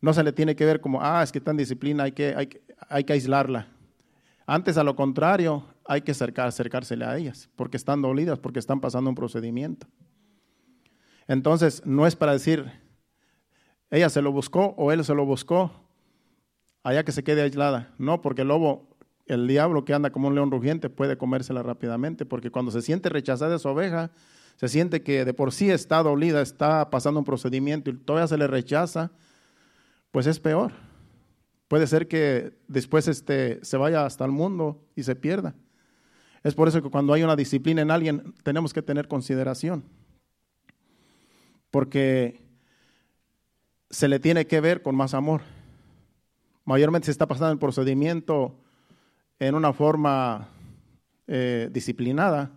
no 0.00 0.12
se 0.12 0.22
le 0.22 0.32
tiene 0.32 0.54
que 0.54 0.64
ver 0.64 0.80
como, 0.80 1.02
ah, 1.02 1.22
es 1.22 1.32
que 1.32 1.38
está 1.38 1.50
en 1.50 1.56
disciplina, 1.56 2.04
hay 2.04 2.12
que, 2.12 2.34
hay, 2.36 2.48
hay 2.88 3.04
que 3.04 3.14
aislarla. 3.14 3.68
Antes, 4.46 4.78
a 4.78 4.84
lo 4.84 4.94
contrario, 4.94 5.64
hay 5.88 6.02
que 6.02 6.12
acercar, 6.12 6.46
acercársele 6.46 7.06
a 7.06 7.16
ellas, 7.16 7.48
porque 7.56 7.78
están 7.78 8.02
dolidas, 8.02 8.38
porque 8.38 8.58
están 8.58 8.78
pasando 8.78 9.08
un 9.08 9.16
procedimiento. 9.16 9.86
Entonces, 11.26 11.82
no 11.86 12.06
es 12.06 12.14
para 12.14 12.32
decir, 12.32 12.70
ella 13.90 14.10
se 14.10 14.20
lo 14.20 14.30
buscó 14.30 14.74
o 14.76 14.92
él 14.92 15.02
se 15.02 15.14
lo 15.14 15.24
buscó, 15.24 15.72
allá 16.82 17.04
que 17.04 17.12
se 17.12 17.24
quede 17.24 17.40
aislada. 17.40 17.94
No, 17.96 18.20
porque 18.20 18.42
el 18.42 18.48
lobo, 18.48 18.98
el 19.26 19.48
diablo 19.48 19.86
que 19.86 19.94
anda 19.94 20.10
como 20.10 20.28
un 20.28 20.34
león 20.34 20.50
rugiente, 20.50 20.90
puede 20.90 21.16
comérsela 21.16 21.62
rápidamente, 21.62 22.26
porque 22.26 22.50
cuando 22.50 22.70
se 22.70 22.82
siente 22.82 23.08
rechazada 23.08 23.58
su 23.58 23.68
oveja, 23.68 24.10
se 24.56 24.68
siente 24.68 25.02
que 25.02 25.24
de 25.24 25.32
por 25.32 25.52
sí 25.52 25.70
está 25.70 26.02
dolida, 26.02 26.42
está 26.42 26.90
pasando 26.90 27.20
un 27.20 27.24
procedimiento 27.24 27.88
y 27.88 27.94
todavía 27.94 28.28
se 28.28 28.36
le 28.36 28.46
rechaza, 28.46 29.10
pues 30.10 30.26
es 30.26 30.38
peor. 30.38 30.72
Puede 31.66 31.86
ser 31.86 32.08
que 32.08 32.58
después 32.68 33.08
este, 33.08 33.64
se 33.64 33.76
vaya 33.78 34.04
hasta 34.04 34.26
el 34.26 34.32
mundo 34.32 34.84
y 34.94 35.04
se 35.04 35.16
pierda. 35.16 35.54
Es 36.42 36.54
por 36.54 36.68
eso 36.68 36.82
que 36.82 36.90
cuando 36.90 37.12
hay 37.12 37.22
una 37.22 37.36
disciplina 37.36 37.82
en 37.82 37.90
alguien 37.90 38.34
tenemos 38.42 38.72
que 38.72 38.82
tener 38.82 39.08
consideración. 39.08 39.84
Porque 41.70 42.40
se 43.90 44.08
le 44.08 44.20
tiene 44.20 44.46
que 44.46 44.60
ver 44.60 44.82
con 44.82 44.94
más 44.94 45.14
amor. 45.14 45.42
Mayormente 46.64 47.06
se 47.06 47.12
está 47.12 47.26
pasando 47.26 47.52
el 47.52 47.58
procedimiento 47.58 48.54
en 49.38 49.54
una 49.54 49.72
forma 49.72 50.48
eh, 51.26 51.68
disciplinada, 51.72 52.50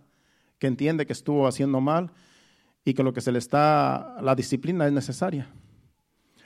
que 0.60 0.68
entiende 0.68 1.06
que 1.06 1.14
estuvo 1.14 1.48
haciendo 1.48 1.82
mal 1.82 2.12
y 2.84 2.94
que 2.94 3.04
lo 3.04 3.14
que 3.14 3.22
se 3.22 3.32
le 3.32 3.40
está, 3.40 4.18
la 4.22 4.36
disciplina 4.36 4.86
es 4.86 4.94
necesaria. 4.94 5.50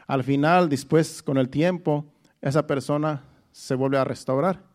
Al 0.08 0.24
final, 0.24 0.70
después, 0.70 1.24
con 1.24 1.38
el 1.38 1.50
tiempo, 1.50 2.06
esa 2.42 2.68
persona 2.68 3.24
se 3.52 3.76
vuelve 3.76 3.98
a 3.98 4.04
restaurar 4.04 4.75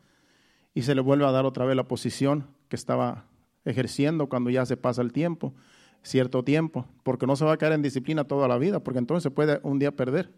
y 0.75 0.83
se 0.83 0.95
le 0.95 1.01
vuelve 1.01 1.27
a 1.27 1.31
dar 1.31 1.45
otra 1.45 1.65
vez 1.65 1.77
la 1.77 1.89
posición 1.89 2.47
que 2.69 2.77
estaba 2.77 3.27
ejerciendo 3.65 4.29
cuando 4.29 4.51
ya 4.51 4.65
se 4.67 4.77
pasa 4.77 5.03
el 5.03 5.13
tiempo, 5.13 5.55
cierto 6.03 6.45
tiempo, 6.45 6.87
porque 7.03 7.27
no 7.27 7.37
se 7.37 7.45
va 7.45 7.53
a 7.53 7.57
caer 7.57 7.73
en 7.73 7.83
disciplina 7.83 8.25
toda 8.25 8.49
la 8.49 8.59
vida, 8.59 8.81
porque 8.81 8.99
entonces 8.99 9.23
se 9.23 9.31
puede 9.31 9.61
un 9.63 9.79
día 9.79 9.95
perder, 9.95 10.33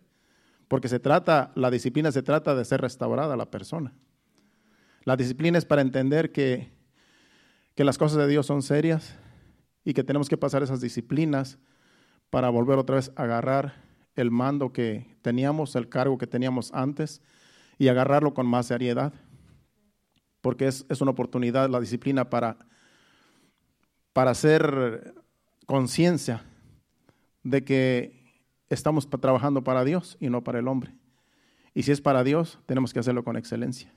porque 0.69 0.89
se 0.89 0.99
trata, 0.99 1.53
la 1.55 1.71
disciplina 1.71 2.11
se 2.13 2.23
trata 2.23 2.55
de 2.55 2.65
ser 2.65 2.81
restaurada 2.81 3.37
la 3.37 3.51
persona. 3.51 3.95
La 5.05 5.17
disciplina 5.17 5.59
es 5.59 5.65
para 5.65 5.83
entender 5.83 6.33
que, 6.33 6.73
que 7.75 7.85
las 7.85 7.99
cosas 7.99 8.19
de 8.19 8.29
Dios 8.29 8.47
son 8.47 8.63
serias 8.63 9.17
y 9.85 9.95
que 9.95 10.05
tenemos 10.05 10.29
que 10.29 10.37
pasar 10.37 10.63
esas 10.63 10.81
disciplinas 10.81 11.59
para 12.31 12.49
volver 12.49 12.79
otra 12.79 12.97
vez 12.97 13.13
a 13.17 13.25
agarrar 13.25 13.75
el 14.15 14.31
mando 14.31 14.73
que 14.73 15.17
teníamos, 15.23 15.75
el 15.77 15.89
cargo 15.89 16.19
que 16.19 16.27
teníamos 16.27 16.73
antes 16.73 17.21
y 17.79 17.89
agarrarlo 17.89 18.35
con 18.35 18.47
más 18.47 18.67
seriedad. 18.67 19.13
Porque 20.43 20.67
es, 20.67 21.01
una 21.01 21.13
oportunidad, 21.13 21.71
la 21.71 21.81
disciplina, 21.81 22.29
para, 22.29 22.59
para 24.13 24.33
hacer 24.33 25.15
conciencia 25.65 26.45
de 27.43 27.65
que 27.65 28.43
estamos 28.69 29.09
trabajando 29.09 29.65
para 29.65 29.85
Dios 29.85 30.19
y 30.21 30.29
no 30.29 30.45
para 30.45 30.59
el 30.59 30.69
hombre. 30.69 30.95
Y 31.73 31.85
si 31.85 31.93
es 31.93 32.03
para 32.03 32.23
Dios, 32.23 32.59
tenemos 32.67 32.93
que 32.93 32.99
hacerlo 32.99 33.25
con 33.25 33.37
excelencia. 33.37 33.91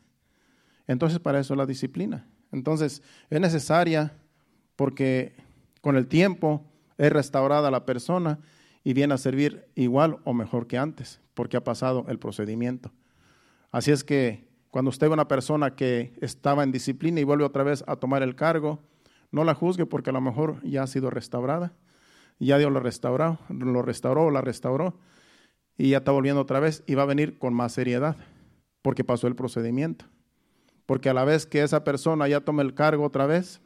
Entonces, 0.88 1.20
para 1.20 1.42
eso 1.42 1.56
la 1.56 1.66
disciplina. 1.66 2.26
Entonces, 2.54 3.02
es 3.30 3.42
necesaria 3.42 4.14
porque 4.78 5.36
con 5.82 5.98
el 5.98 6.08
tiempo 6.08 6.64
es 6.98 7.12
restaurada 7.12 7.72
la 7.72 7.86
persona 7.86 8.40
y 8.84 8.94
viene 8.94 9.14
a 9.14 9.18
servir 9.18 9.68
igual 9.76 10.20
o 10.24 10.34
mejor 10.34 10.68
que 10.68 10.78
antes, 10.78 11.20
porque 11.34 11.58
ha 11.58 11.64
pasado 11.64 12.06
el 12.08 12.20
procedimiento. 12.20 12.92
Así 13.72 13.92
es 13.92 14.04
que 14.04 14.48
cuando 14.76 14.90
usted 14.90 15.08
ve 15.08 15.14
una 15.14 15.30
persona 15.30 15.74
que 15.74 16.12
estaba 16.20 16.62
en 16.62 16.74
disciplina 16.74 17.22
y 17.22 17.24
vuelve 17.24 17.46
otra 17.46 17.64
vez 17.64 17.86
a 17.88 17.96
tomar 17.96 18.24
el 18.24 18.36
cargo, 18.36 18.82
no 19.32 19.46
la 19.46 19.54
juzgue 19.54 19.86
porque 19.86 20.10
a 20.10 20.14
lo 20.14 20.20
mejor 20.20 20.62
ya 20.64 20.84
ha 20.84 20.88
sido 20.88 21.10
restaurada, 21.10 21.72
ya 22.40 22.58
Dios 22.58 22.74
lo 22.74 22.82
restauró, 22.82 23.40
lo 23.48 23.82
restauró, 23.84 24.30
la 24.32 24.42
restauró 24.42 25.00
y 25.78 25.92
ya 25.92 26.00
está 26.00 26.12
volviendo 26.12 26.42
otra 26.42 26.60
vez 26.60 26.84
y 26.88 26.96
va 26.96 27.04
a 27.04 27.06
venir 27.06 27.40
con 27.40 27.54
más 27.54 27.72
seriedad 27.72 28.18
porque 28.82 29.06
pasó 29.06 29.28
el 29.28 29.36
procedimiento. 29.38 30.08
Porque 30.86 31.08
a 31.08 31.14
la 31.14 31.24
vez 31.24 31.46
que 31.46 31.64
esa 31.64 31.86
persona 31.86 32.28
ya 32.28 32.42
toma 32.42 32.62
el 32.62 32.74
cargo 32.74 33.06
otra 33.06 33.28
vez, 33.28 33.62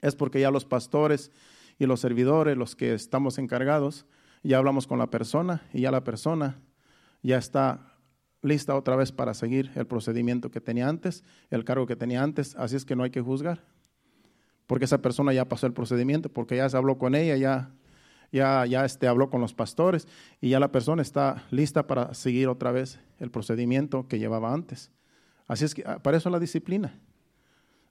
es 0.00 0.16
porque 0.16 0.40
ya 0.40 0.50
los 0.50 0.64
pastores 0.64 1.30
y 1.78 1.86
los 1.86 2.00
servidores, 2.00 2.56
los 2.56 2.74
que 2.74 2.92
estamos 2.92 3.38
encargados, 3.38 4.04
ya 4.42 4.58
hablamos 4.58 4.88
con 4.88 4.98
la 4.98 5.10
persona 5.12 5.62
y 5.72 5.82
ya 5.82 5.92
la 5.92 6.02
persona 6.02 6.58
ya 7.22 7.38
está 7.38 7.93
lista 8.44 8.76
otra 8.76 8.94
vez 8.94 9.10
para 9.10 9.34
seguir 9.34 9.72
el 9.74 9.86
procedimiento 9.86 10.50
que 10.50 10.60
tenía 10.60 10.88
antes, 10.88 11.24
el 11.50 11.64
cargo 11.64 11.86
que 11.86 11.96
tenía 11.96 12.22
antes, 12.22 12.54
así 12.56 12.76
es 12.76 12.84
que 12.84 12.94
no 12.94 13.02
hay 13.02 13.10
que 13.10 13.20
juzgar, 13.20 13.64
porque 14.66 14.84
esa 14.84 15.02
persona 15.02 15.32
ya 15.32 15.48
pasó 15.48 15.66
el 15.66 15.72
procedimiento, 15.72 16.28
porque 16.28 16.56
ya 16.56 16.68
se 16.68 16.76
habló 16.76 16.98
con 16.98 17.14
ella, 17.14 17.36
ya, 17.36 17.70
ya, 18.30 18.66
ya 18.66 18.84
este, 18.84 19.08
habló 19.08 19.30
con 19.30 19.40
los 19.40 19.54
pastores 19.54 20.06
y 20.40 20.50
ya 20.50 20.60
la 20.60 20.70
persona 20.70 21.02
está 21.02 21.44
lista 21.50 21.86
para 21.86 22.14
seguir 22.14 22.48
otra 22.48 22.70
vez 22.70 23.00
el 23.18 23.30
procedimiento 23.30 24.06
que 24.06 24.18
llevaba 24.18 24.52
antes. 24.52 24.90
Así 25.46 25.64
es 25.64 25.74
que 25.74 25.82
ah, 25.86 26.02
para 26.02 26.16
eso 26.16 26.30
la 26.30 26.38
disciplina. 26.38 26.98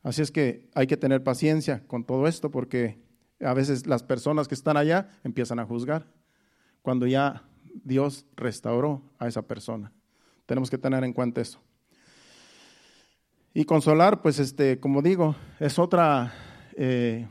Así 0.02 0.22
es 0.22 0.32
que 0.32 0.70
hay 0.74 0.88
que 0.88 0.98
tener 0.98 1.24
paciencia 1.24 1.84
con 1.88 2.04
todo 2.04 2.28
esto 2.28 2.52
porque 2.52 3.00
a 3.40 3.54
veces 3.54 3.88
las 3.88 4.04
personas 4.04 4.48
que 4.48 4.56
están 4.56 4.78
allá 4.78 5.10
empiezan 5.24 5.60
a 5.60 5.66
juzgar 5.66 6.08
cuando 6.82 7.08
ya 7.08 7.44
Dios 7.84 8.26
restauró 8.36 9.02
a 9.18 9.28
esa 9.28 9.44
persona. 9.44 9.92
Tenemos 10.46 10.70
que 10.70 10.78
tener 10.78 11.04
en 11.04 11.14
cuenta 11.14 11.42
eso. 11.42 11.62
Y 13.54 13.66
consolar, 13.66 14.22
pues, 14.22 14.40
este, 14.40 14.80
como 14.80 15.02
digo, 15.02 15.36
es 15.60 15.78
otra, 15.78 16.34
eh, 16.76 17.28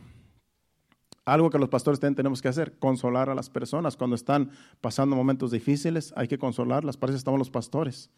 algo 1.25 1.51
que 1.51 1.59
los 1.59 1.69
pastores 1.69 1.99
también 1.99 2.15
tenemos 2.15 2.41
que 2.41 2.49
hacer, 2.49 2.79
consolar 2.79 3.29
a 3.29 3.35
las 3.35 3.51
personas. 3.51 3.97
Cuando 3.97 4.15
están 4.15 4.51
pasando 4.81 5.17
momentos 5.17 5.51
difíciles, 5.51 6.13
hay 6.17 6.29
que 6.29 6.39
consolarlas. 6.39 6.97
Para 6.97 7.11
eso 7.11 7.19
estamos 7.19 7.39
los 7.39 7.51
pastores. 7.51 8.11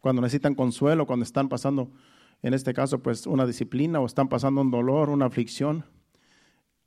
Cuando 0.00 0.22
necesitan 0.22 0.54
consuelo, 0.54 1.06
cuando 1.06 1.24
están 1.24 1.48
pasando, 1.48 1.90
en 2.42 2.54
este 2.54 2.72
caso, 2.72 3.02
pues, 3.02 3.26
una 3.26 3.46
disciplina 3.46 4.00
o 4.00 4.06
están 4.06 4.28
pasando 4.28 4.60
un 4.62 4.70
dolor, 4.70 5.10
una 5.10 5.26
aflicción, 5.26 5.84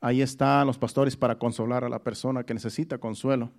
ahí 0.01 0.21
están 0.21 0.67
los 0.67 0.77
pastores 0.77 1.15
para 1.15 1.37
consolar 1.37 1.83
a 1.83 1.89
la 1.89 2.03
persona 2.03 2.43
que 2.43 2.53
necesita 2.53 2.97
consuelo 2.97 3.51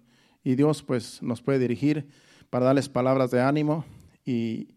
y 0.47 0.55
Dios 0.55 0.85
pues 0.85 1.21
nos 1.25 1.43
puede 1.43 1.59
dirigir 1.59 2.07
para 2.51 2.67
darles 2.67 2.89
palabras 2.89 3.31
de 3.31 3.41
ánimo 3.41 3.85
y, 4.25 4.69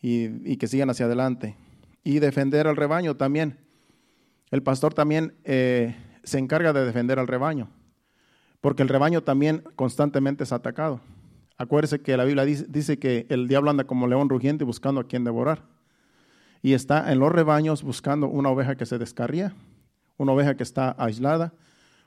y, 0.00 0.56
que 0.56 0.66
sigan 0.66 0.90
hacia 0.90 1.06
adelante. 1.06 1.56
Y 2.04 2.20
defender 2.20 2.66
al 2.66 2.76
rebaño 2.76 3.16
también. 3.16 3.58
El 4.50 4.62
pastor 4.62 4.94
también 4.94 5.34
eh, 5.44 5.94
se 6.22 6.38
encarga 6.38 6.72
de 6.72 6.84
defender 6.84 7.18
al 7.18 7.26
rebaño, 7.26 7.68
porque 8.60 8.82
el 8.82 8.88
rebaño 8.88 9.22
también 9.22 9.62
constantemente 9.76 10.44
es 10.44 10.52
atacado. 10.52 11.00
Acuérdese 11.58 12.00
que 12.00 12.16
la 12.16 12.24
Biblia 12.24 12.44
dice, 12.44 12.64
dice 12.68 12.98
que 12.98 13.26
el 13.28 13.48
diablo 13.48 13.70
anda 13.70 13.84
como 13.84 14.06
león 14.06 14.28
rugiente 14.28 14.64
buscando 14.64 15.00
a 15.00 15.04
quien 15.08 15.24
devorar. 15.24 15.64
Y 16.62 16.72
está 16.72 17.12
en 17.12 17.18
los 17.18 17.30
rebaños 17.30 17.82
buscando 17.82 18.26
una 18.26 18.48
oveja 18.48 18.76
que 18.76 18.86
se 18.86 18.98
descarría, 18.98 19.54
una 20.16 20.32
oveja 20.32 20.56
que 20.56 20.62
está 20.62 20.94
aislada, 20.98 21.52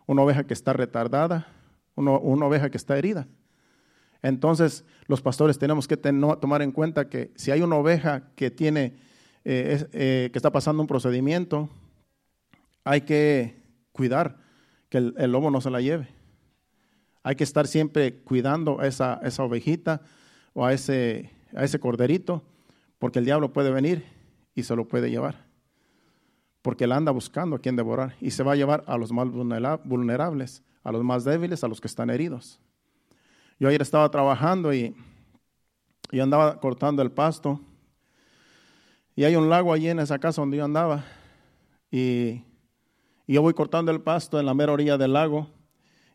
una 0.08 0.24
oveja 0.24 0.46
que 0.46 0.54
está 0.54 0.74
retardada, 0.74 1.48
una 1.96 2.46
oveja 2.46 2.70
que 2.70 2.78
está 2.78 2.98
herida. 2.98 3.28
Entonces, 4.22 4.86
los 5.08 5.22
pastores 5.22 5.58
tenemos 5.58 5.88
que 5.88 5.98
tomar 5.98 6.62
en 6.62 6.72
cuenta 6.72 7.10
que 7.10 7.32
si 7.36 7.52
hay 7.52 7.62
una 7.62 7.76
oveja 7.76 8.32
que 8.36 8.52
tiene, 8.52 8.96
eh, 9.44 9.88
eh, 9.94 10.30
que 10.32 10.38
está 10.38 10.52
pasando 10.52 10.82
un 10.82 10.88
procedimiento, 10.88 11.70
hay 12.84 13.02
que 13.02 13.62
cuidar 13.92 14.38
que 14.90 14.98
el, 14.98 15.32
lobo 15.32 15.50
no 15.50 15.62
se 15.62 15.72
la 15.72 15.82
lleve. 15.82 16.08
Hay 17.24 17.36
que 17.36 17.44
estar 17.44 17.68
siempre 17.68 18.16
cuidando 18.20 18.80
a 18.80 18.88
esa, 18.88 19.20
esa 19.24 19.44
ovejita 19.44 20.02
o 20.54 20.66
a 20.66 20.74
ese, 20.74 21.32
a 21.56 21.64
ese 21.64 21.80
corderito, 21.80 22.44
porque 23.00 23.20
el 23.20 23.26
diablo 23.26 23.54
puede 23.54 23.72
venir 23.72 24.06
y 24.56 24.64
se 24.64 24.76
lo 24.76 24.88
puede 24.88 25.10
llevar. 25.10 25.46
Porque 26.62 26.84
él 26.84 26.92
anda 26.92 27.12
buscando 27.12 27.56
a 27.56 27.60
quien 27.60 27.76
devorar 27.76 28.16
y 28.22 28.32
se 28.32 28.44
va 28.44 28.54
a 28.54 28.56
llevar 28.56 28.84
a 28.86 28.98
los 28.98 29.12
más 29.12 29.28
vulnerables 29.30 30.64
a 30.84 30.92
los 30.92 31.04
más 31.04 31.24
débiles, 31.24 31.64
a 31.64 31.68
los 31.68 31.80
que 31.82 31.88
están 31.88 32.10
heridos. 32.10 32.60
Yo 33.62 33.68
ayer 33.68 33.84
estaba 33.84 34.10
trabajando 34.10 34.74
y, 34.74 34.96
y 36.12 36.20
andaba 36.20 36.60
cortando 36.60 37.04
el 37.04 37.12
pasto. 37.12 37.62
Y 39.16 39.24
hay 39.24 39.36
un 39.36 39.52
lago 39.52 39.72
allí 39.72 39.88
en 39.88 40.00
esa 40.00 40.18
casa 40.18 40.42
donde 40.42 40.58
yo 40.58 40.66
andaba. 40.66 41.06
Y, 41.92 42.44
y, 43.28 43.34
yo 43.34 43.44
voy 43.44 43.54
cortando 43.54 43.92
el 43.92 44.02
pasto 44.02 44.40
en 44.40 44.48
la 44.48 44.56
mera 44.56 44.72
orilla 44.72 44.98
del 44.98 45.14
lago. 45.14 45.48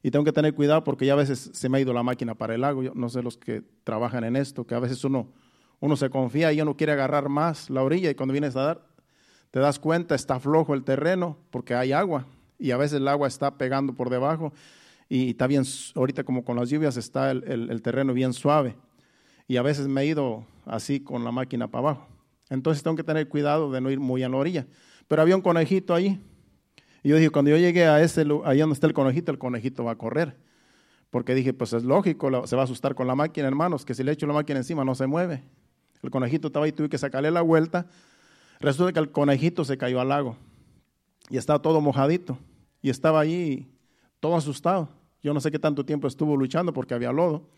Y 0.02 0.10
tengo 0.10 0.24
que 0.24 0.32
tener 0.32 0.54
cuidado 0.54 0.82
porque 0.82 1.06
ya 1.06 1.12
a 1.12 1.16
veces 1.16 1.52
se 1.52 1.68
me 1.68 1.78
ha 1.78 1.80
ido 1.80 1.92
la 1.92 2.02
máquina 2.02 2.34
para 2.34 2.56
el 2.56 2.62
lago. 2.62 2.82
Yo 2.82 2.90
no 2.96 3.08
sé 3.08 3.22
los 3.22 3.36
que 3.36 3.62
trabajan 3.84 4.24
en 4.24 4.34
esto, 4.34 4.66
que 4.66 4.74
a 4.74 4.80
veces 4.80 5.04
uno, 5.04 5.28
uno 5.78 5.94
se 5.94 6.10
confía 6.10 6.52
y 6.52 6.60
uno 6.60 6.76
quiere 6.76 6.94
agarrar 6.94 7.28
más 7.28 7.70
la 7.70 7.84
orilla. 7.84 8.10
Y 8.10 8.16
cuando 8.16 8.32
vienes 8.32 8.56
a 8.56 8.62
dar, 8.62 8.86
te 9.52 9.60
das 9.60 9.78
cuenta, 9.78 10.16
está 10.16 10.40
flojo 10.40 10.74
el 10.74 10.82
terreno 10.82 11.38
porque 11.50 11.76
hay 11.76 11.92
agua 11.92 12.26
y 12.58 12.72
a 12.72 12.76
veces 12.76 12.98
el 12.98 13.06
agua 13.06 13.28
está 13.28 13.56
pegando 13.56 13.92
por 13.92 14.10
debajo 14.10 14.52
y 15.08 15.30
está 15.30 15.46
bien, 15.46 15.64
ahorita 15.94 16.24
como 16.24 16.44
con 16.44 16.56
las 16.56 16.68
lluvias 16.68 16.96
está 16.96 17.30
el, 17.30 17.82
terreno 17.82 18.12
bien 18.12 18.32
suave. 18.32 18.76
y 19.46 19.56
a 19.56 19.62
veces 19.62 19.86
me 19.86 20.02
he 20.02 20.06
ido 20.06 20.44
así 20.64 21.00
con 21.00 21.24
la 21.24 21.30
máquina 21.30 21.70
para 21.70 21.90
abajo. 21.90 22.08
Entonces 22.50 22.82
tengo 22.82 22.96
que 22.96 23.04
tener 23.04 23.28
cuidado 23.28 23.70
de 23.70 23.80
no 23.80 23.90
ir 23.90 24.00
muy 24.00 24.22
a 24.22 24.28
la 24.28 24.36
orilla. 24.36 24.66
Pero 25.08 25.22
había 25.22 25.36
un 25.36 25.42
conejito 25.42 25.94
ahí. 25.94 26.20
Y 27.02 27.10
yo 27.10 27.16
dije, 27.16 27.30
cuando 27.30 27.50
yo 27.50 27.56
llegué 27.56 27.86
a 27.86 28.02
ese, 28.02 28.26
ahí 28.44 28.58
donde 28.58 28.74
está 28.74 28.86
el 28.86 28.92
conejito, 28.92 29.30
el 29.30 29.38
conejito 29.38 29.84
va 29.84 29.92
a 29.92 29.98
correr. 29.98 30.36
Porque 31.10 31.34
dije, 31.34 31.52
pues 31.52 31.72
es 31.72 31.84
lógico, 31.84 32.46
se 32.46 32.56
va 32.56 32.62
a 32.62 32.64
asustar 32.64 32.94
con 32.94 33.06
la 33.06 33.14
máquina, 33.14 33.46
hermanos, 33.46 33.84
que 33.84 33.94
si 33.94 34.02
le 34.02 34.12
echo 34.12 34.26
la 34.26 34.34
máquina 34.34 34.58
encima 34.58 34.84
no 34.84 34.94
se 34.94 35.06
mueve. 35.06 35.42
El 36.02 36.10
conejito 36.10 36.48
estaba 36.48 36.66
ahí, 36.66 36.72
tuve 36.72 36.88
que 36.88 36.98
sacarle 36.98 37.30
la 37.30 37.42
vuelta. 37.42 37.86
Resulta 38.60 38.92
que 38.92 38.98
el 38.98 39.10
conejito 39.10 39.64
se 39.64 39.78
cayó 39.78 40.00
al 40.00 40.08
lago 40.08 40.36
y 41.28 41.36
estaba 41.36 41.60
todo 41.60 41.80
mojadito 41.80 42.38
y 42.82 42.90
estaba 42.90 43.20
allí 43.20 43.68
todo 44.20 44.36
asustado. 44.36 44.88
Yo 45.26 45.34
no 45.34 45.40
sé 45.40 45.50
qué 45.50 45.58
tanto 45.58 45.84
tiempo 45.84 46.06
estuvo 46.06 46.36
luchando 46.36 46.72
porque 46.72 46.94
había 46.94 47.10
lodo. 47.10 47.48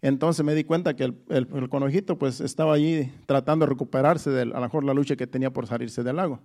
Entonces 0.00 0.42
me 0.46 0.54
di 0.54 0.64
cuenta 0.64 0.96
que 0.96 1.12
el, 1.28 1.68
conejito 1.68 2.16
pues 2.16 2.40
estaba 2.40 2.72
allí 2.72 3.12
tratando 3.26 3.66
de 3.66 3.70
recuperarse 3.72 4.30
de 4.30 4.40
a 4.40 4.44
lo 4.46 4.60
mejor 4.62 4.82
la 4.82 4.94
lucha 4.94 5.14
que 5.14 5.26
tenía 5.26 5.52
por 5.52 5.66
salirse 5.66 6.02
del 6.02 6.16
lago. 6.16 6.40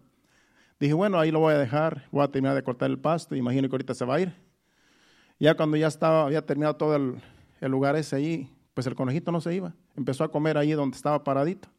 Dije, 0.77 0.93
bueno, 0.93 1.17
ahí 1.17 1.31
lo 1.31 1.39
voy 1.39 1.53
a 1.53 1.58
dejar, 1.58 2.03
voy 2.12 2.25
a 2.25 2.27
terminar 2.27 2.53
de 2.53 2.63
cortar 2.63 2.89
el 2.89 3.00
pasto, 3.00 3.34
imagino 3.34 3.70
que 3.70 3.75
ahorita 3.75 3.93
se 3.93 4.03
va 4.03 4.15
a 4.15 4.20
ir. 4.20 4.34
Ya 5.39 5.55
cuando 5.55 5.77
ya 5.77 5.88
estaba, 5.88 6.24
había 6.24 6.46
terminado 6.46 6.75
todo 6.75 6.98
el, 6.98 7.15
el 7.62 7.72
lugar 7.72 7.96
ese 7.96 8.17
ahí, 8.17 8.50
pues 8.74 8.86
el 8.88 8.96
conejito 8.96 9.31
no 9.31 9.39
se 9.39 9.55
iba. 9.55 9.74
Empezó 9.96 10.25
a 10.25 10.31
comer 10.31 10.58
ahí 10.58 10.74
donde 10.74 10.98
estaba 10.98 11.24
paradito. 11.24 11.70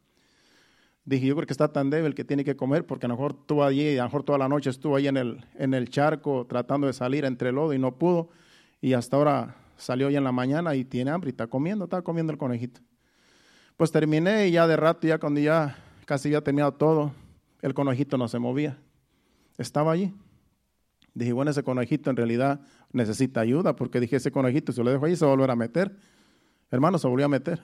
Dije, 1.05 1.27
yo 1.27 1.35
creo 1.35 1.45
que 1.45 1.53
está 1.53 1.71
tan 1.71 1.91
débil 1.91 2.15
que 2.15 2.23
tiene 2.23 2.43
que 2.43 2.55
comer, 2.55 2.87
porque 2.87 3.05
a 3.05 3.09
lo 3.09 3.13
mejor 3.13 3.35
estuvo 3.39 3.63
allí, 3.63 3.99
a 3.99 4.01
lo 4.01 4.05
mejor 4.05 4.23
toda 4.23 4.39
la 4.39 4.49
noche 4.49 4.71
estuvo 4.71 4.95
ahí 4.95 5.07
en 5.07 5.17
el, 5.17 5.45
en 5.59 5.75
el 5.75 5.89
charco 5.89 6.47
tratando 6.49 6.87
de 6.87 6.93
salir 6.93 7.23
entre 7.23 7.49
el 7.49 7.55
lodo 7.55 7.71
y 7.75 7.77
no 7.77 7.99
pudo. 7.99 8.31
Y 8.83 8.91
hasta 8.95 9.15
ahora 9.15 9.55
salió 9.77 10.07
hoy 10.07 10.17
en 10.17 10.25
la 10.25 10.33
mañana 10.33 10.75
y 10.75 10.83
tiene 10.83 11.09
hambre 11.09 11.29
y 11.29 11.31
está 11.31 11.47
comiendo, 11.47 11.85
está 11.85 12.01
comiendo 12.01 12.33
el 12.33 12.37
conejito. 12.37 12.81
Pues 13.77 13.93
terminé 13.93 14.49
y 14.49 14.51
ya 14.51 14.67
de 14.67 14.75
rato, 14.75 15.07
ya 15.07 15.19
cuando 15.19 15.39
ya 15.39 15.77
casi 16.05 16.31
ya 16.31 16.41
terminado 16.41 16.73
todo, 16.73 17.13
el 17.61 17.73
conejito 17.73 18.17
no 18.17 18.27
se 18.27 18.39
movía. 18.39 18.77
Estaba 19.57 19.93
allí. 19.93 20.13
Dije, 21.13 21.31
bueno, 21.31 21.49
ese 21.51 21.63
conejito 21.63 22.09
en 22.09 22.17
realidad 22.17 22.59
necesita 22.91 23.39
ayuda, 23.39 23.73
porque 23.73 24.01
dije, 24.01 24.17
ese 24.17 24.33
conejito, 24.33 24.73
si 24.73 24.83
lo 24.83 24.91
dejo 24.91 25.05
ahí, 25.05 25.15
se 25.15 25.23
va 25.23 25.31
a 25.31 25.35
volver 25.35 25.51
a 25.51 25.55
meter. 25.55 25.95
Hermano, 26.69 26.97
se 26.97 27.07
volvió 27.07 27.27
a 27.27 27.29
meter. 27.29 27.61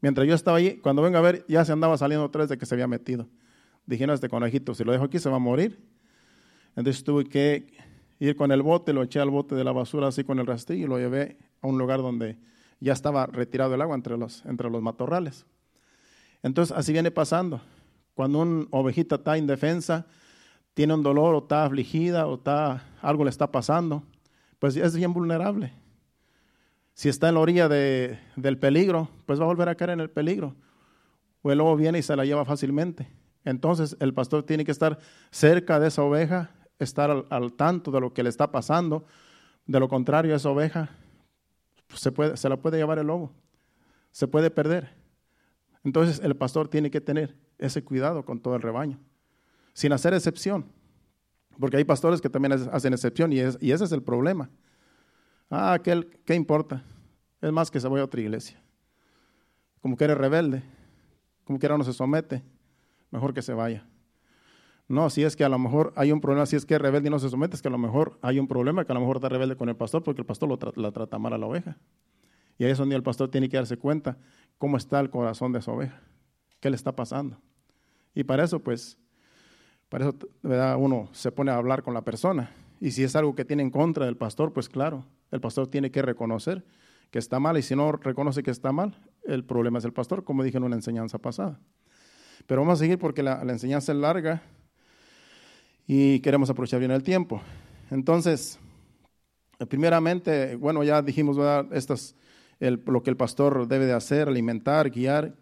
Mientras 0.00 0.26
yo 0.26 0.34
estaba 0.34 0.56
allí, 0.56 0.78
cuando 0.78 1.02
venga 1.02 1.18
a 1.18 1.22
ver, 1.22 1.44
ya 1.48 1.66
se 1.66 1.72
andaba 1.72 1.98
saliendo 1.98 2.30
tres 2.30 2.48
de 2.48 2.56
que 2.56 2.64
se 2.64 2.74
había 2.74 2.86
metido. 2.86 3.28
Dije, 3.84 4.06
no, 4.06 4.14
este 4.14 4.30
conejito, 4.30 4.74
si 4.74 4.84
lo 4.84 4.92
dejo 4.92 5.04
aquí, 5.04 5.18
se 5.18 5.28
va 5.28 5.36
a 5.36 5.38
morir. 5.38 5.86
Entonces 6.76 7.04
tuve 7.04 7.26
que 7.26 7.66
ir 8.18 8.36
con 8.36 8.52
el 8.52 8.62
bote, 8.62 8.92
lo 8.92 9.02
eché 9.02 9.20
al 9.20 9.30
bote 9.30 9.54
de 9.54 9.64
la 9.64 9.72
basura 9.72 10.08
así 10.08 10.24
con 10.24 10.38
el 10.38 10.46
rastrillo 10.46 10.86
y 10.86 10.88
lo 10.88 10.98
llevé 10.98 11.36
a 11.60 11.66
un 11.66 11.78
lugar 11.78 12.00
donde 12.00 12.38
ya 12.80 12.92
estaba 12.92 13.26
retirado 13.26 13.74
el 13.74 13.82
agua 13.82 13.94
entre 13.94 14.16
los, 14.16 14.44
entre 14.44 14.70
los 14.70 14.82
matorrales. 14.82 15.46
Entonces 16.42 16.76
así 16.76 16.92
viene 16.92 17.10
pasando. 17.10 17.60
Cuando 18.14 18.40
una 18.40 18.66
ovejita 18.70 19.16
está 19.16 19.38
indefensa, 19.38 20.06
tiene 20.74 20.94
un 20.94 21.02
dolor 21.02 21.34
o 21.34 21.38
está 21.38 21.64
afligida 21.64 22.26
o 22.26 22.34
está, 22.34 22.84
algo 23.00 23.24
le 23.24 23.30
está 23.30 23.50
pasando, 23.50 24.02
pues 24.58 24.76
es 24.76 24.94
bien 24.96 25.12
vulnerable. 25.12 25.72
Si 26.92 27.08
está 27.08 27.28
en 27.28 27.34
la 27.34 27.40
orilla 27.40 27.68
de, 27.68 28.18
del 28.36 28.58
peligro, 28.58 29.08
pues 29.26 29.40
va 29.40 29.44
a 29.44 29.48
volver 29.48 29.68
a 29.68 29.74
caer 29.74 29.90
en 29.90 30.00
el 30.00 30.10
peligro. 30.10 30.54
O 31.42 31.50
el 31.50 31.58
lobo 31.58 31.76
viene 31.76 31.98
y 31.98 32.02
se 32.02 32.14
la 32.14 32.24
lleva 32.24 32.44
fácilmente. 32.44 33.08
Entonces 33.44 33.96
el 34.00 34.14
pastor 34.14 34.44
tiene 34.44 34.64
que 34.64 34.70
estar 34.70 34.98
cerca 35.30 35.78
de 35.80 35.88
esa 35.88 36.02
oveja, 36.02 36.50
estar 36.78 37.26
al, 37.28 37.52
tanto 37.54 37.90
de 37.90 38.00
lo 38.00 38.12
que 38.12 38.22
le 38.22 38.28
está 38.28 38.50
pasando. 38.50 39.04
De 39.66 39.80
lo 39.80 39.88
contrario, 39.88 40.34
esa 40.34 40.50
oveja 40.50 40.90
se, 41.94 42.12
puede, 42.12 42.36
se 42.36 42.48
la 42.48 42.56
puede 42.56 42.78
llevar 42.78 42.98
el 42.98 43.06
lobo, 43.06 43.32
se 44.10 44.28
puede 44.28 44.50
perder. 44.50 44.94
Entonces 45.84 46.20
el 46.22 46.36
pastor 46.36 46.68
tiene 46.68 46.90
que 46.90 47.00
tener 47.00 47.36
ese 47.58 47.84
cuidado 47.84 48.24
con 48.24 48.40
todo 48.40 48.56
el 48.56 48.62
rebaño, 48.62 48.98
sin 49.72 49.92
hacer 49.92 50.14
excepción. 50.14 50.66
Porque 51.58 51.76
hay 51.76 51.84
pastores 51.84 52.20
que 52.20 52.28
también 52.28 52.52
hacen 52.52 52.92
excepción 52.92 53.32
y, 53.32 53.36
y 53.36 53.72
ese 53.72 53.84
es 53.84 53.92
el 53.92 54.02
problema. 54.02 54.50
Ah, 55.50 55.78
¿qué, 55.82 56.08
¿qué 56.24 56.34
importa? 56.34 56.82
Es 57.40 57.52
más 57.52 57.70
que 57.70 57.78
se 57.78 57.86
vaya 57.86 58.02
a 58.02 58.06
otra 58.06 58.20
iglesia. 58.20 58.60
Como 59.80 59.96
que 59.96 60.04
eres 60.04 60.16
rebelde, 60.16 60.62
como 61.44 61.58
que 61.58 61.66
ahora 61.66 61.78
no 61.78 61.84
se 61.84 61.92
somete, 61.92 62.42
mejor 63.10 63.34
que 63.34 63.42
se 63.42 63.52
vaya. 63.52 63.86
No, 64.86 65.08
si 65.08 65.22
es 65.22 65.34
que 65.34 65.44
a 65.44 65.48
lo 65.48 65.58
mejor 65.58 65.92
hay 65.96 66.12
un 66.12 66.20
problema, 66.20 66.44
si 66.44 66.56
es 66.56 66.66
que 66.66 66.74
es 66.74 66.80
rebelde 66.80 67.08
y 67.08 67.10
no 67.10 67.18
se 67.18 67.30
somete, 67.30 67.56
es 67.56 67.62
que 67.62 67.68
a 67.68 67.70
lo 67.70 67.78
mejor 67.78 68.18
hay 68.20 68.38
un 68.38 68.46
problema, 68.46 68.84
que 68.84 68.92
a 68.92 68.94
lo 68.94 69.00
mejor 69.00 69.16
está 69.16 69.30
rebelde 69.30 69.56
con 69.56 69.68
el 69.68 69.76
pastor 69.76 70.02
porque 70.02 70.20
el 70.20 70.26
pastor 70.26 70.48
lo 70.48 70.58
la 70.76 70.92
trata 70.92 71.18
mal 71.18 71.32
a 71.32 71.38
la 71.38 71.46
oveja. 71.46 71.78
Y 72.58 72.64
ahí 72.64 72.70
es 72.70 72.78
donde 72.78 72.94
el 72.94 73.02
pastor 73.02 73.30
tiene 73.30 73.48
que 73.48 73.56
darse 73.56 73.78
cuenta 73.78 74.18
cómo 74.58 74.76
está 74.76 75.00
el 75.00 75.10
corazón 75.10 75.52
de 75.52 75.60
esa 75.60 75.72
oveja, 75.72 76.00
qué 76.60 76.68
le 76.68 76.76
está 76.76 76.94
pasando. 76.94 77.40
Y 78.14 78.24
para 78.24 78.44
eso, 78.44 78.60
pues, 78.60 78.98
para 79.88 80.06
eso 80.06 80.16
¿verdad? 80.42 80.76
uno 80.78 81.08
se 81.12 81.32
pone 81.32 81.50
a 81.50 81.56
hablar 81.56 81.82
con 81.82 81.94
la 81.94 82.02
persona. 82.02 82.50
Y 82.78 82.90
si 82.90 83.02
es 83.02 83.16
algo 83.16 83.34
que 83.34 83.44
tiene 83.44 83.62
en 83.62 83.70
contra 83.70 84.04
del 84.04 84.16
pastor, 84.16 84.52
pues 84.52 84.68
claro, 84.68 85.06
el 85.30 85.40
pastor 85.40 85.66
tiene 85.66 85.90
que 85.90 86.02
reconocer 86.02 86.64
que 87.10 87.18
está 87.18 87.40
mal. 87.40 87.56
Y 87.56 87.62
si 87.62 87.74
no 87.74 87.90
reconoce 87.92 88.42
que 88.42 88.50
está 88.50 88.70
mal, 88.70 89.00
el 89.24 89.44
problema 89.44 89.78
es 89.78 89.84
el 89.86 89.92
pastor, 89.92 90.24
como 90.24 90.42
dije 90.42 90.58
en 90.58 90.64
una 90.64 90.76
enseñanza 90.76 91.18
pasada. 91.18 91.58
Pero 92.46 92.60
vamos 92.60 92.78
a 92.78 92.80
seguir 92.80 92.98
porque 92.98 93.22
la 93.22 93.40
enseñanza 93.42 93.92
es 93.92 93.98
larga 93.98 94.42
y 95.86 96.20
queremos 96.20 96.50
aprovechar 96.50 96.80
bien 96.80 96.90
el 96.90 97.02
tiempo. 97.02 97.40
Entonces, 97.90 98.58
primeramente, 99.68 100.56
bueno, 100.56 100.82
ya 100.82 101.02
dijimos 101.02 101.36
Estas, 101.72 102.14
lo 102.58 103.02
que 103.02 103.10
el 103.10 103.16
pastor 103.16 103.68
debe 103.68 103.86
de 103.86 103.92
hacer, 103.92 104.28
alimentar, 104.28 104.90
guiar, 104.90 105.34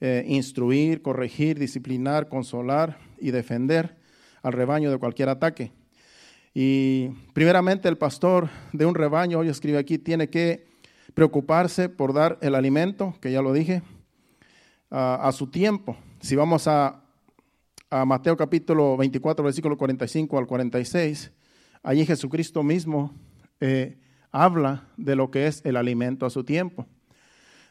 eh, 0.00 0.24
instruir, 0.26 1.00
corregir, 1.00 1.58
disciplinar, 1.58 2.28
consolar 2.28 2.98
y 3.18 3.30
defender 3.30 3.96
al 4.42 4.52
rebaño 4.52 4.90
de 4.90 4.98
cualquier 4.98 5.30
ataque. 5.30 5.72
Y 6.52 7.08
primeramente 7.32 7.88
el 7.88 7.98
pastor 7.98 8.48
de 8.72 8.86
un 8.86 8.94
rebaño, 8.94 9.38
hoy 9.38 9.48
escribe 9.48 9.78
aquí, 9.78 9.98
tiene 9.98 10.28
que 10.28 10.66
preocuparse 11.14 11.88
por 11.88 12.12
dar 12.12 12.38
el 12.42 12.54
alimento, 12.54 13.14
que 13.20 13.32
ya 13.32 13.42
lo 13.42 13.52
dije, 13.52 13.82
a 14.90 15.30
su 15.32 15.48
tiempo. 15.48 15.96
Si 16.20 16.36
vamos 16.36 16.68
a 16.68 17.02
a 17.90 18.04
Mateo 18.04 18.36
capítulo 18.36 18.96
24, 18.96 19.44
versículo 19.44 19.76
45 19.76 20.38
al 20.38 20.46
46, 20.46 21.30
allí 21.82 22.04
Jesucristo 22.04 22.62
mismo 22.62 23.14
eh, 23.60 23.98
habla 24.32 24.88
de 24.96 25.14
lo 25.14 25.30
que 25.30 25.46
es 25.46 25.64
el 25.64 25.76
alimento 25.76 26.26
a 26.26 26.30
su 26.30 26.42
tiempo. 26.42 26.86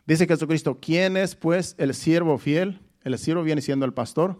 Dice 0.05 0.25
Jesucristo, 0.25 0.79
¿quién 0.79 1.17
es 1.17 1.35
pues 1.35 1.75
el 1.77 1.93
siervo 1.93 2.37
fiel? 2.37 2.79
El 3.03 3.17
siervo 3.17 3.43
viene 3.43 3.61
siendo 3.61 3.85
el 3.85 3.93
pastor, 3.93 4.39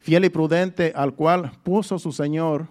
fiel 0.00 0.24
y 0.24 0.28
prudente 0.28 0.92
al 0.94 1.14
cual 1.14 1.52
puso 1.62 1.98
su 1.98 2.12
Señor 2.12 2.68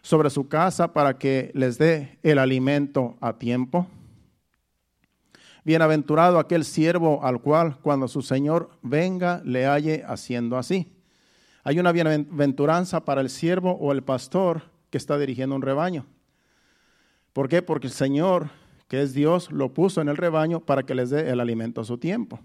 sobre 0.00 0.30
su 0.30 0.48
casa 0.48 0.92
para 0.92 1.18
que 1.18 1.50
les 1.54 1.78
dé 1.78 2.18
el 2.22 2.38
alimento 2.38 3.16
a 3.20 3.38
tiempo. 3.38 3.88
Bienaventurado 5.64 6.38
aquel 6.38 6.64
siervo 6.64 7.24
al 7.24 7.40
cual 7.40 7.78
cuando 7.80 8.06
su 8.06 8.22
Señor 8.22 8.70
venga 8.82 9.40
le 9.44 9.66
halle 9.66 10.04
haciendo 10.06 10.56
así. 10.56 10.93
Hay 11.64 11.78
una 11.78 11.92
bienaventuranza 11.92 13.06
para 13.06 13.22
el 13.22 13.30
siervo 13.30 13.72
o 13.72 13.90
el 13.90 14.02
pastor 14.02 14.62
que 14.90 14.98
está 14.98 15.18
dirigiendo 15.18 15.56
un 15.56 15.62
rebaño. 15.62 16.04
¿Por 17.32 17.48
qué? 17.48 17.62
Porque 17.62 17.86
el 17.86 17.92
Señor, 17.92 18.50
que 18.86 19.00
es 19.00 19.14
Dios, 19.14 19.50
lo 19.50 19.72
puso 19.72 20.02
en 20.02 20.10
el 20.10 20.18
rebaño 20.18 20.60
para 20.60 20.82
que 20.82 20.94
les 20.94 21.08
dé 21.08 21.30
el 21.30 21.40
alimento 21.40 21.80
a 21.80 21.84
su 21.84 21.96
tiempo. 21.96 22.38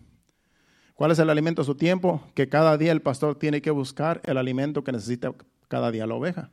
¿Cuál 0.96 1.12
es 1.12 1.20
el 1.20 1.30
alimento 1.30 1.62
a 1.62 1.66
su 1.66 1.76
tiempo? 1.76 2.24
Que 2.34 2.48
cada 2.48 2.78
día 2.78 2.94
el 2.94 3.02
pastor 3.02 3.36
tiene 3.36 3.62
que 3.62 3.72
buscar 3.72 4.22
el 4.24 4.38
alimento 4.38 4.86
que 4.86 4.94
necesita 4.94 5.34
cada 5.68 5.92
día 5.92 6.08
la 6.08 6.16
oveja. 6.16 6.50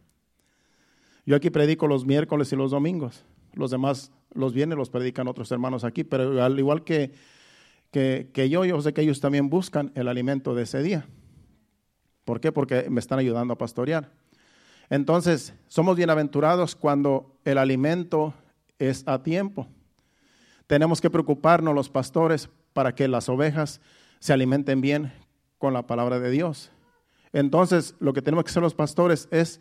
Yo 1.24 1.37
aquí 1.37 1.50
predico 1.50 1.87
los 1.87 2.05
miércoles 2.05 2.52
y 2.52 2.57
los 2.57 2.72
domingos. 2.72 3.24
Los 3.55 3.70
demás 3.70 4.11
los 4.35 4.52
viernes 4.52 4.76
los 4.76 4.90
predican 4.90 5.29
otros 5.29 5.50
hermanos 5.52 5.85
aquí, 5.85 6.05
pero 6.05 6.42
al 6.44 6.59
igual 6.59 6.85
que, 6.85 7.12
que, 7.90 8.29
que 8.35 8.48
yo, 8.48 8.64
yo 8.64 8.81
sé 8.83 8.92
que 8.92 9.02
ellos 9.02 9.20
también 9.20 9.48
buscan 9.48 9.92
el 9.94 10.09
alimento 10.09 10.55
de 10.55 10.64
ese 10.64 10.83
día. 10.83 11.07
¿Por 12.27 12.41
qué? 12.41 12.51
Porque 12.51 12.91
me 12.91 12.99
están 12.99 13.21
ayudando 13.21 13.55
a 13.55 13.59
pastorear. 13.59 14.11
Entonces, 14.91 15.55
somos 15.69 15.97
bienaventurados 15.97 16.75
cuando 16.75 17.39
el 17.45 17.57
alimento 17.57 18.35
es 18.81 19.05
a 19.07 19.23
tiempo. 19.23 19.69
Tenemos 20.67 21.01
que 21.01 21.09
preocuparnos 21.09 21.73
los 21.73 21.89
pastores 21.89 22.51
para 22.73 22.97
que 22.97 23.07
las 23.07 23.29
ovejas 23.29 23.81
se 24.19 24.33
alimenten 24.33 24.81
bien 24.81 25.12
con 25.59 25.73
la 25.73 25.87
palabra 25.87 26.19
de 26.19 26.33
Dios. 26.33 26.73
Entonces, 27.33 27.95
lo 28.01 28.12
que 28.12 28.23
tenemos 28.23 28.43
que 28.43 28.51
hacer 28.51 28.62
los 28.62 28.75
pastores 28.75 29.29
es 29.31 29.61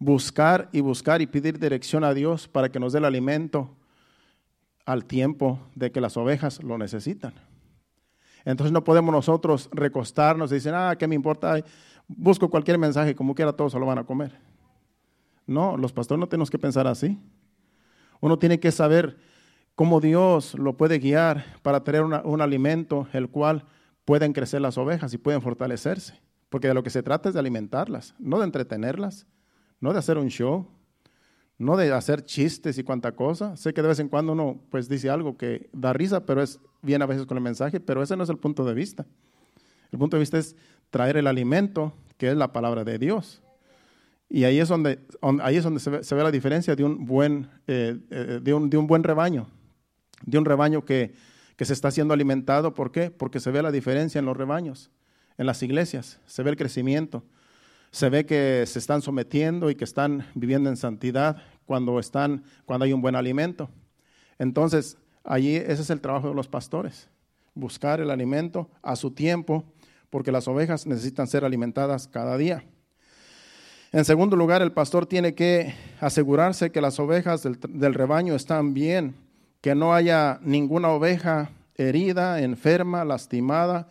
buscar 0.00 0.68
y 0.72 0.80
buscar 0.80 1.22
y 1.22 1.28
pedir 1.28 1.60
dirección 1.60 2.02
a 2.02 2.12
Dios 2.12 2.48
para 2.48 2.70
que 2.70 2.80
nos 2.80 2.92
dé 2.92 2.98
el 2.98 3.04
alimento 3.04 3.76
al 4.84 5.04
tiempo 5.04 5.60
de 5.76 5.92
que 5.92 6.00
las 6.00 6.16
ovejas 6.16 6.60
lo 6.60 6.76
necesitan. 6.76 7.34
Entonces 8.44 8.72
no 8.72 8.84
podemos 8.84 9.12
nosotros 9.12 9.68
recostarnos 9.72 10.50
y 10.50 10.54
decir, 10.54 10.72
ah, 10.74 10.96
¿qué 10.98 11.06
me 11.06 11.14
importa? 11.14 11.62
Busco 12.16 12.50
cualquier 12.50 12.78
mensaje, 12.78 13.14
como 13.14 13.34
quiera 13.34 13.52
todos 13.52 13.72
se 13.72 13.78
lo 13.78 13.86
van 13.86 13.98
a 13.98 14.04
comer. 14.04 14.38
No, 15.46 15.76
los 15.76 15.92
pastores 15.92 16.20
no 16.20 16.28
tenemos 16.28 16.50
que 16.50 16.58
pensar 16.58 16.86
así. 16.86 17.18
Uno 18.20 18.38
tiene 18.38 18.60
que 18.60 18.70
saber 18.70 19.18
cómo 19.74 20.00
Dios 20.00 20.54
lo 20.54 20.76
puede 20.76 20.98
guiar 20.98 21.44
para 21.62 21.82
tener 21.82 22.02
un 22.02 22.40
alimento 22.40 23.08
el 23.12 23.28
cual 23.30 23.64
pueden 24.04 24.32
crecer 24.32 24.60
las 24.60 24.76
ovejas 24.76 25.12
y 25.14 25.18
pueden 25.18 25.40
fortalecerse. 25.40 26.20
Porque 26.48 26.68
de 26.68 26.74
lo 26.74 26.82
que 26.82 26.90
se 26.90 27.02
trata 27.02 27.28
es 27.28 27.34
de 27.34 27.40
alimentarlas, 27.40 28.14
no 28.18 28.38
de 28.38 28.44
entretenerlas, 28.44 29.26
no 29.80 29.92
de 29.92 30.00
hacer 30.00 30.18
un 30.18 30.28
show, 30.28 30.66
no 31.58 31.76
de 31.76 31.92
hacer 31.92 32.24
chistes 32.24 32.76
y 32.78 32.84
cuanta 32.84 33.12
cosa. 33.12 33.56
Sé 33.56 33.72
que 33.72 33.82
de 33.82 33.88
vez 33.88 34.00
en 34.00 34.08
cuando 34.08 34.32
uno 34.32 34.60
pues 34.70 34.88
dice 34.88 35.10
algo 35.10 35.36
que 35.36 35.70
da 35.72 35.92
risa, 35.92 36.26
pero 36.26 36.42
es 36.42 36.60
bien 36.82 37.02
a 37.02 37.06
veces 37.06 37.26
con 37.26 37.36
el 37.36 37.42
mensaje, 37.42 37.80
pero 37.80 38.02
ese 38.02 38.16
no 38.16 38.24
es 38.24 38.30
el 38.30 38.38
punto 38.38 38.64
de 38.64 38.74
vista. 38.74 39.06
El 39.92 39.98
punto 39.98 40.16
de 40.16 40.20
vista 40.20 40.38
es 40.38 40.56
traer 40.90 41.16
el 41.16 41.26
alimento, 41.26 41.92
que 42.16 42.30
es 42.30 42.36
la 42.36 42.52
palabra 42.52 42.84
de 42.84 42.98
Dios. 42.98 43.42
Y 44.28 44.44
ahí 44.44 44.60
es 44.60 44.68
donde, 44.68 45.00
ahí 45.42 45.56
es 45.56 45.64
donde 45.64 45.80
se, 45.80 45.90
ve, 45.90 46.22
la 46.22 46.30
diferencia 46.30 46.76
de 46.76 46.84
un 46.84 47.04
buen, 47.04 47.48
eh, 47.66 47.98
eh, 48.10 48.40
de, 48.42 48.54
un, 48.54 48.70
de 48.70 48.76
un 48.76 48.86
buen 48.86 49.02
rebaño, 49.02 49.48
de 50.22 50.38
un 50.38 50.44
rebaño 50.44 50.84
que, 50.84 51.14
que 51.56 51.64
se 51.64 51.72
está 51.72 51.90
siendo 51.90 52.14
alimentado. 52.14 52.74
¿Por 52.74 52.92
qué? 52.92 53.10
Porque 53.10 53.40
se 53.40 53.50
ve 53.50 53.62
la 53.62 53.72
diferencia 53.72 54.18
en 54.18 54.26
los 54.26 54.36
rebaños, 54.36 54.90
en 55.36 55.46
las 55.46 55.62
iglesias, 55.62 56.20
se 56.26 56.42
ve 56.42 56.50
el 56.50 56.56
crecimiento 56.56 57.24
se 57.90 58.08
ve 58.08 58.24
que 58.24 58.64
se 58.66 58.78
están 58.78 59.02
sometiendo 59.02 59.70
y 59.70 59.74
que 59.74 59.84
están 59.84 60.26
viviendo 60.34 60.70
en 60.70 60.76
santidad 60.76 61.42
cuando, 61.66 61.98
están, 61.98 62.44
cuando 62.64 62.84
hay 62.84 62.92
un 62.92 63.02
buen 63.02 63.16
alimento. 63.16 63.68
Entonces, 64.38 64.96
allí 65.24 65.56
ese 65.56 65.82
es 65.82 65.90
el 65.90 66.00
trabajo 66.00 66.28
de 66.28 66.34
los 66.34 66.48
pastores, 66.48 67.08
buscar 67.54 68.00
el 68.00 68.10
alimento 68.10 68.70
a 68.82 68.96
su 68.96 69.10
tiempo, 69.10 69.64
porque 70.10 70.32
las 70.32 70.48
ovejas 70.48 70.86
necesitan 70.86 71.26
ser 71.26 71.44
alimentadas 71.44 72.08
cada 72.08 72.36
día. 72.36 72.64
En 73.92 74.04
segundo 74.04 74.36
lugar, 74.36 74.62
el 74.62 74.72
pastor 74.72 75.06
tiene 75.06 75.34
que 75.34 75.74
asegurarse 76.00 76.70
que 76.70 76.80
las 76.80 77.00
ovejas 77.00 77.42
del, 77.42 77.94
rebaño 77.94 78.34
están 78.34 78.72
bien, 78.72 79.16
que 79.60 79.74
no 79.74 79.94
haya 79.94 80.38
ninguna 80.42 80.90
oveja 80.90 81.50
herida, 81.74 82.40
enferma, 82.40 83.04
lastimada 83.04 83.88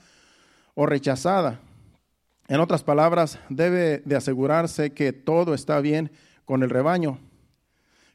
o 0.73 0.85
rechazada. 0.85 1.59
En 2.47 2.61
otras 2.61 2.81
palabras, 2.83 3.39
debe 3.49 4.01
de 4.05 4.15
asegurarse 4.15 4.93
que 4.93 5.11
todo 5.11 5.53
está 5.53 5.81
bien 5.81 6.11
con 6.45 6.63
el 6.63 6.69
rebaño, 6.69 7.19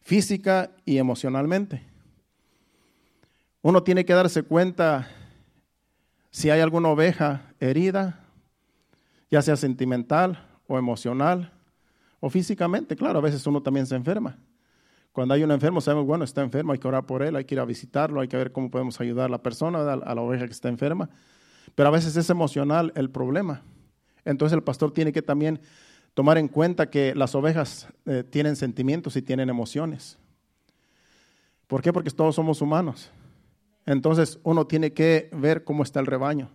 física 0.01 0.71
y 0.87 0.97
emocionalmente. 0.97 1.83
Uno 3.61 3.83
tiene 3.83 4.05
que 4.05 4.15
darse 4.15 4.43
cuenta 4.43 5.09
si 6.35 6.51
hay 6.51 6.61
alguna 6.61 6.89
oveja 6.89 7.43
herida, 7.61 8.19
ya 9.31 9.41
sea 9.41 9.55
sentimental 9.55 10.45
o 10.67 10.77
emocional 10.77 11.53
o 12.19 12.29
físicamente. 12.29 12.97
Claro, 12.97 13.21
a 13.21 13.23
veces 13.23 13.47
uno 13.47 13.63
también 13.63 13.87
se 13.87 13.95
enferma. 13.95 14.37
Cuando 15.13 15.35
hay 15.35 15.45
un 15.45 15.53
enfermo, 15.53 15.81
sabemos, 15.81 16.07
bueno, 16.07 16.25
está 16.25 16.43
enfermo, 16.43 16.73
hay 16.73 16.81
que 16.81 16.89
orar 16.89 17.07
por 17.07 17.23
él, 17.23 17.37
hay 17.37 17.45
que 17.45 17.55
ir 17.55 17.61
a 17.61 17.65
visitarlo, 17.65 18.21
hay 18.21 18.27
que 18.27 18.37
ver 18.37 18.51
cómo 18.51 18.69
podemos 18.69 19.01
ayudar 19.01 19.27
a 19.27 19.29
la 19.29 19.45
persona, 19.45 19.93
a 19.93 20.15
la 20.15 20.21
oveja 20.21 20.47
que 20.47 20.53
está 20.53 20.69
enferma. 20.69 21.09
Pero 21.77 21.89
a 21.89 21.93
veces 21.93 22.17
es 22.17 22.29
emocional 22.29 22.93
el 22.97 23.11
problema. 23.11 23.63
Entonces 24.25 24.57
el 24.57 24.65
pastor 24.65 24.93
tiene 24.93 25.13
que 25.13 25.23
también 25.23 25.61
tomar 26.15 26.37
en 26.37 26.49
cuenta 26.49 26.91
que 26.91 27.15
las 27.15 27.37
ovejas 27.37 27.87
eh, 28.07 28.25
tienen 28.29 28.57
sentimientos 28.57 29.15
y 29.15 29.23
tienen 29.23 29.51
emociones. 29.51 30.19
¿Por 31.69 31.81
qué? 31.81 31.93
Porque 31.93 32.11
todos 32.11 32.35
somos 32.35 32.61
humanos. 32.61 33.13
Entonces 33.87 34.39
uno 34.43 34.67
tiene 34.67 34.93
que 34.93 35.29
ver 35.33 35.65
cómo 35.65 35.83
está 35.83 36.01
el 36.01 36.07
rebaño. 36.07 36.51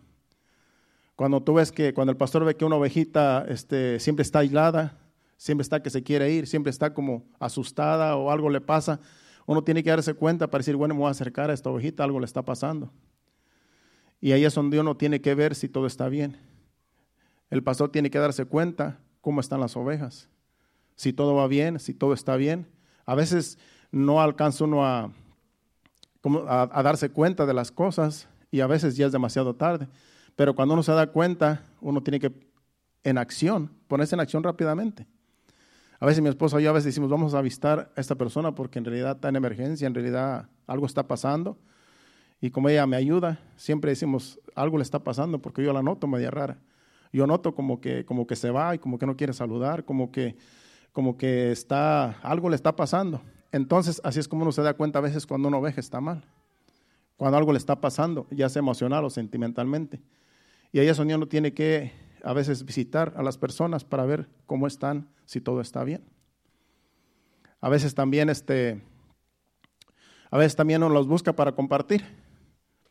Cuando 1.16 1.44
tú 1.44 1.56
ves 1.56 1.72
que, 1.72 1.94
cuando 1.94 2.12
el 2.12 2.18
pastor 2.18 2.46
ve 2.46 2.56
que 2.56 2.66
una 2.66 2.78
ovejita 2.78 3.46
este, 3.50 4.00
siempre 4.00 4.24
está 4.24 4.40
aislada, 4.40 4.98
siempre 5.38 5.64
está 5.64 5.82
que 5.82 5.90
se 5.90 6.02
quiere 6.02 6.32
ir, 6.32 6.48
siempre 6.48 6.70
está 6.70 6.94
como 6.94 7.26
asustada 7.40 8.16
o 8.16 8.32
algo 8.32 8.50
le 8.50 8.62
pasa, 8.62 9.00
uno 9.46 9.64
tiene 9.64 9.84
que 9.84 9.90
darse 9.90 10.14
cuenta 10.14 10.50
para 10.50 10.60
decir, 10.60 10.76
bueno, 10.76 10.94
me 10.94 11.02
voy 11.02 11.08
a 11.08 11.12
acercar 11.12 11.50
a 11.50 11.54
esta 11.54 11.70
ovejita, 11.70 12.04
algo 12.04 12.20
le 12.20 12.26
está 12.26 12.44
pasando. 12.44 12.92
Y 14.22 14.32
ahí 14.32 14.46
es 14.46 14.54
donde 14.54 14.80
uno 14.80 14.96
tiene 14.96 15.22
que 15.22 15.36
ver 15.36 15.56
si 15.56 15.70
todo 15.70 15.88
está 15.88 16.08
bien. 16.08 16.38
El 17.50 17.64
pastor 17.64 17.92
tiene 17.92 18.10
que 18.10 18.20
darse 18.20 18.46
cuenta 18.46 19.00
cómo 19.22 19.42
están 19.42 19.60
las 19.60 19.76
ovejas, 19.76 20.30
si 20.96 21.14
todo 21.14 21.36
va 21.36 21.48
bien, 21.48 21.80
si 21.80 21.94
todo 21.94 22.14
está 22.14 22.36
bien. 22.36 22.68
A 23.06 23.16
veces 23.16 23.58
no 23.92 24.22
alcanza 24.22 24.66
uno 24.66 24.86
a, 24.86 25.12
a, 26.48 26.84
darse 26.84 27.10
cuenta 27.10 27.46
de 27.46 27.54
las 27.54 27.72
cosas 27.72 28.28
y 28.52 28.62
a 28.62 28.68
veces 28.68 28.96
ya 28.96 29.06
es 29.06 29.12
demasiado 29.12 29.56
tarde. 29.56 29.88
Pero 30.36 30.56
cuando 30.56 30.74
uno 30.74 30.84
se 30.84 30.92
da 30.92 31.08
cuenta, 31.08 31.64
uno 31.82 32.02
tiene 32.02 32.20
que, 32.20 32.32
en 33.04 33.18
acción, 33.18 33.72
ponerse 33.88 34.16
en 34.16 34.22
acción 34.22 34.44
rápidamente. 34.44 35.08
A 36.00 36.06
veces 36.06 36.22
mi 36.22 36.30
esposa 36.30 36.60
y 36.60 36.64
yo 36.64 36.70
a 36.70 36.74
veces 36.74 36.86
decimos, 36.86 37.10
vamos 37.10 37.34
a 37.34 37.40
avistar 37.40 37.92
a 37.96 38.00
esta 38.00 38.16
persona 38.16 38.56
porque 38.56 38.80
en 38.80 38.86
realidad 38.86 39.16
está 39.16 39.30
en 39.30 39.36
emergencia, 39.36 39.86
en 39.86 39.94
realidad 39.94 40.50
algo 40.66 40.86
está 40.86 41.08
pasando. 41.08 41.58
Y 42.40 42.52
como 42.52 42.70
ella 42.70 42.88
me 42.88 42.96
ayuda, 42.96 43.40
siempre 43.58 43.92
decimos, 43.92 44.40
algo 44.56 44.78
le 44.78 44.84
está 44.84 45.04
pasando 45.04 45.42
porque 45.42 45.64
yo 45.64 45.74
la 45.74 45.84
noto 45.84 46.08
media 46.08 46.32
rara 46.32 46.58
yo 47.12 47.28
noto 47.28 47.56
como 47.56 47.82
que, 47.82 48.06
como 48.06 48.28
que 48.28 48.36
se 48.36 48.52
va 48.52 48.76
y 48.76 48.80
como 48.80 49.00
que 49.00 49.06
no 49.06 49.18
quiere 49.18 49.34
saludar, 49.34 49.84
como 49.84 50.12
que, 50.12 50.36
como 50.92 51.18
que 51.18 51.52
está, 51.52 52.12
algo 52.22 52.50
le 52.50 52.56
está 52.56 52.76
pasando. 52.76 53.22
Entonces, 53.52 54.02
así 54.04 54.20
es 54.20 54.28
como 54.28 54.44
uno 54.44 54.52
se 54.52 54.62
da 54.62 54.76
cuenta 54.76 55.00
a 55.00 55.02
veces 55.02 55.26
cuando 55.26 55.48
una 55.48 55.58
oveja 55.58 55.80
está 55.80 56.02
mal, 56.02 56.24
cuando 57.18 57.38
algo 57.38 57.52
le 57.52 57.58
está 57.58 57.82
pasando, 57.82 58.28
ya 58.32 58.50
sea 58.50 58.60
emocional 58.60 59.04
o 59.06 59.10
sentimentalmente. 59.10 60.02
Y 60.72 60.80
ahí 60.80 60.88
es 60.88 60.98
donde 60.98 61.16
uno 61.16 61.28
tiene 61.28 61.54
que 61.54 61.92
a 62.24 62.34
veces 62.34 62.64
visitar 62.66 63.14
a 63.16 63.24
las 63.24 63.38
personas 63.38 63.84
para 63.84 64.06
ver 64.06 64.30
cómo 64.46 64.68
están, 64.68 65.10
si 65.26 65.42
todo 65.42 65.62
está 65.62 65.84
bien. 65.84 66.04
A 67.62 67.70
veces 67.70 67.96
también 67.96 68.30
este, 68.30 68.82
a 70.32 70.38
veces 70.38 70.56
también 70.56 70.84
uno 70.84 70.94
los 70.94 71.08
busca 71.08 71.34
para 71.36 71.54
compartir, 71.54 72.06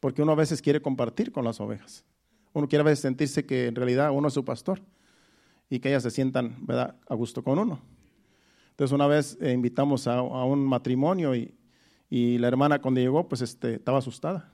porque 0.01 0.23
uno 0.23 0.33
a 0.33 0.37
veces 0.37 0.61
quiere 0.61 0.83
compartir 0.83 1.31
con 1.31 1.45
las 1.45 1.61
ovejas. 1.61 2.05
Uno 2.53 2.69
quiere 2.69 2.81
a 2.81 2.85
veces 2.85 3.01
sentirse 3.01 3.47
que 3.47 3.67
en 3.67 3.77
realidad 3.77 4.11
uno 4.13 4.29
es 4.29 4.35
su 4.35 4.45
pastor 4.45 4.81
y 5.71 5.79
que 5.79 5.91
ellas 5.91 6.03
se 6.03 6.11
sientan 6.11 6.57
¿verdad? 6.67 6.97
a 7.09 7.15
gusto 7.15 7.45
con 7.45 7.59
uno. 7.59 7.81
Entonces 8.79 8.95
una 8.95 9.09
vez 9.09 9.37
eh, 9.41 9.51
invitamos 9.51 10.07
a, 10.07 10.23
un 10.23 10.65
matrimonio 10.65 11.35
y, 11.35 11.53
y, 12.09 12.39
la 12.39 12.47
hermana 12.47 12.81
cuando 12.81 13.01
llegó 13.01 13.29
pues 13.29 13.43
este, 13.43 13.75
estaba 13.75 13.99
asustada. 13.99 14.53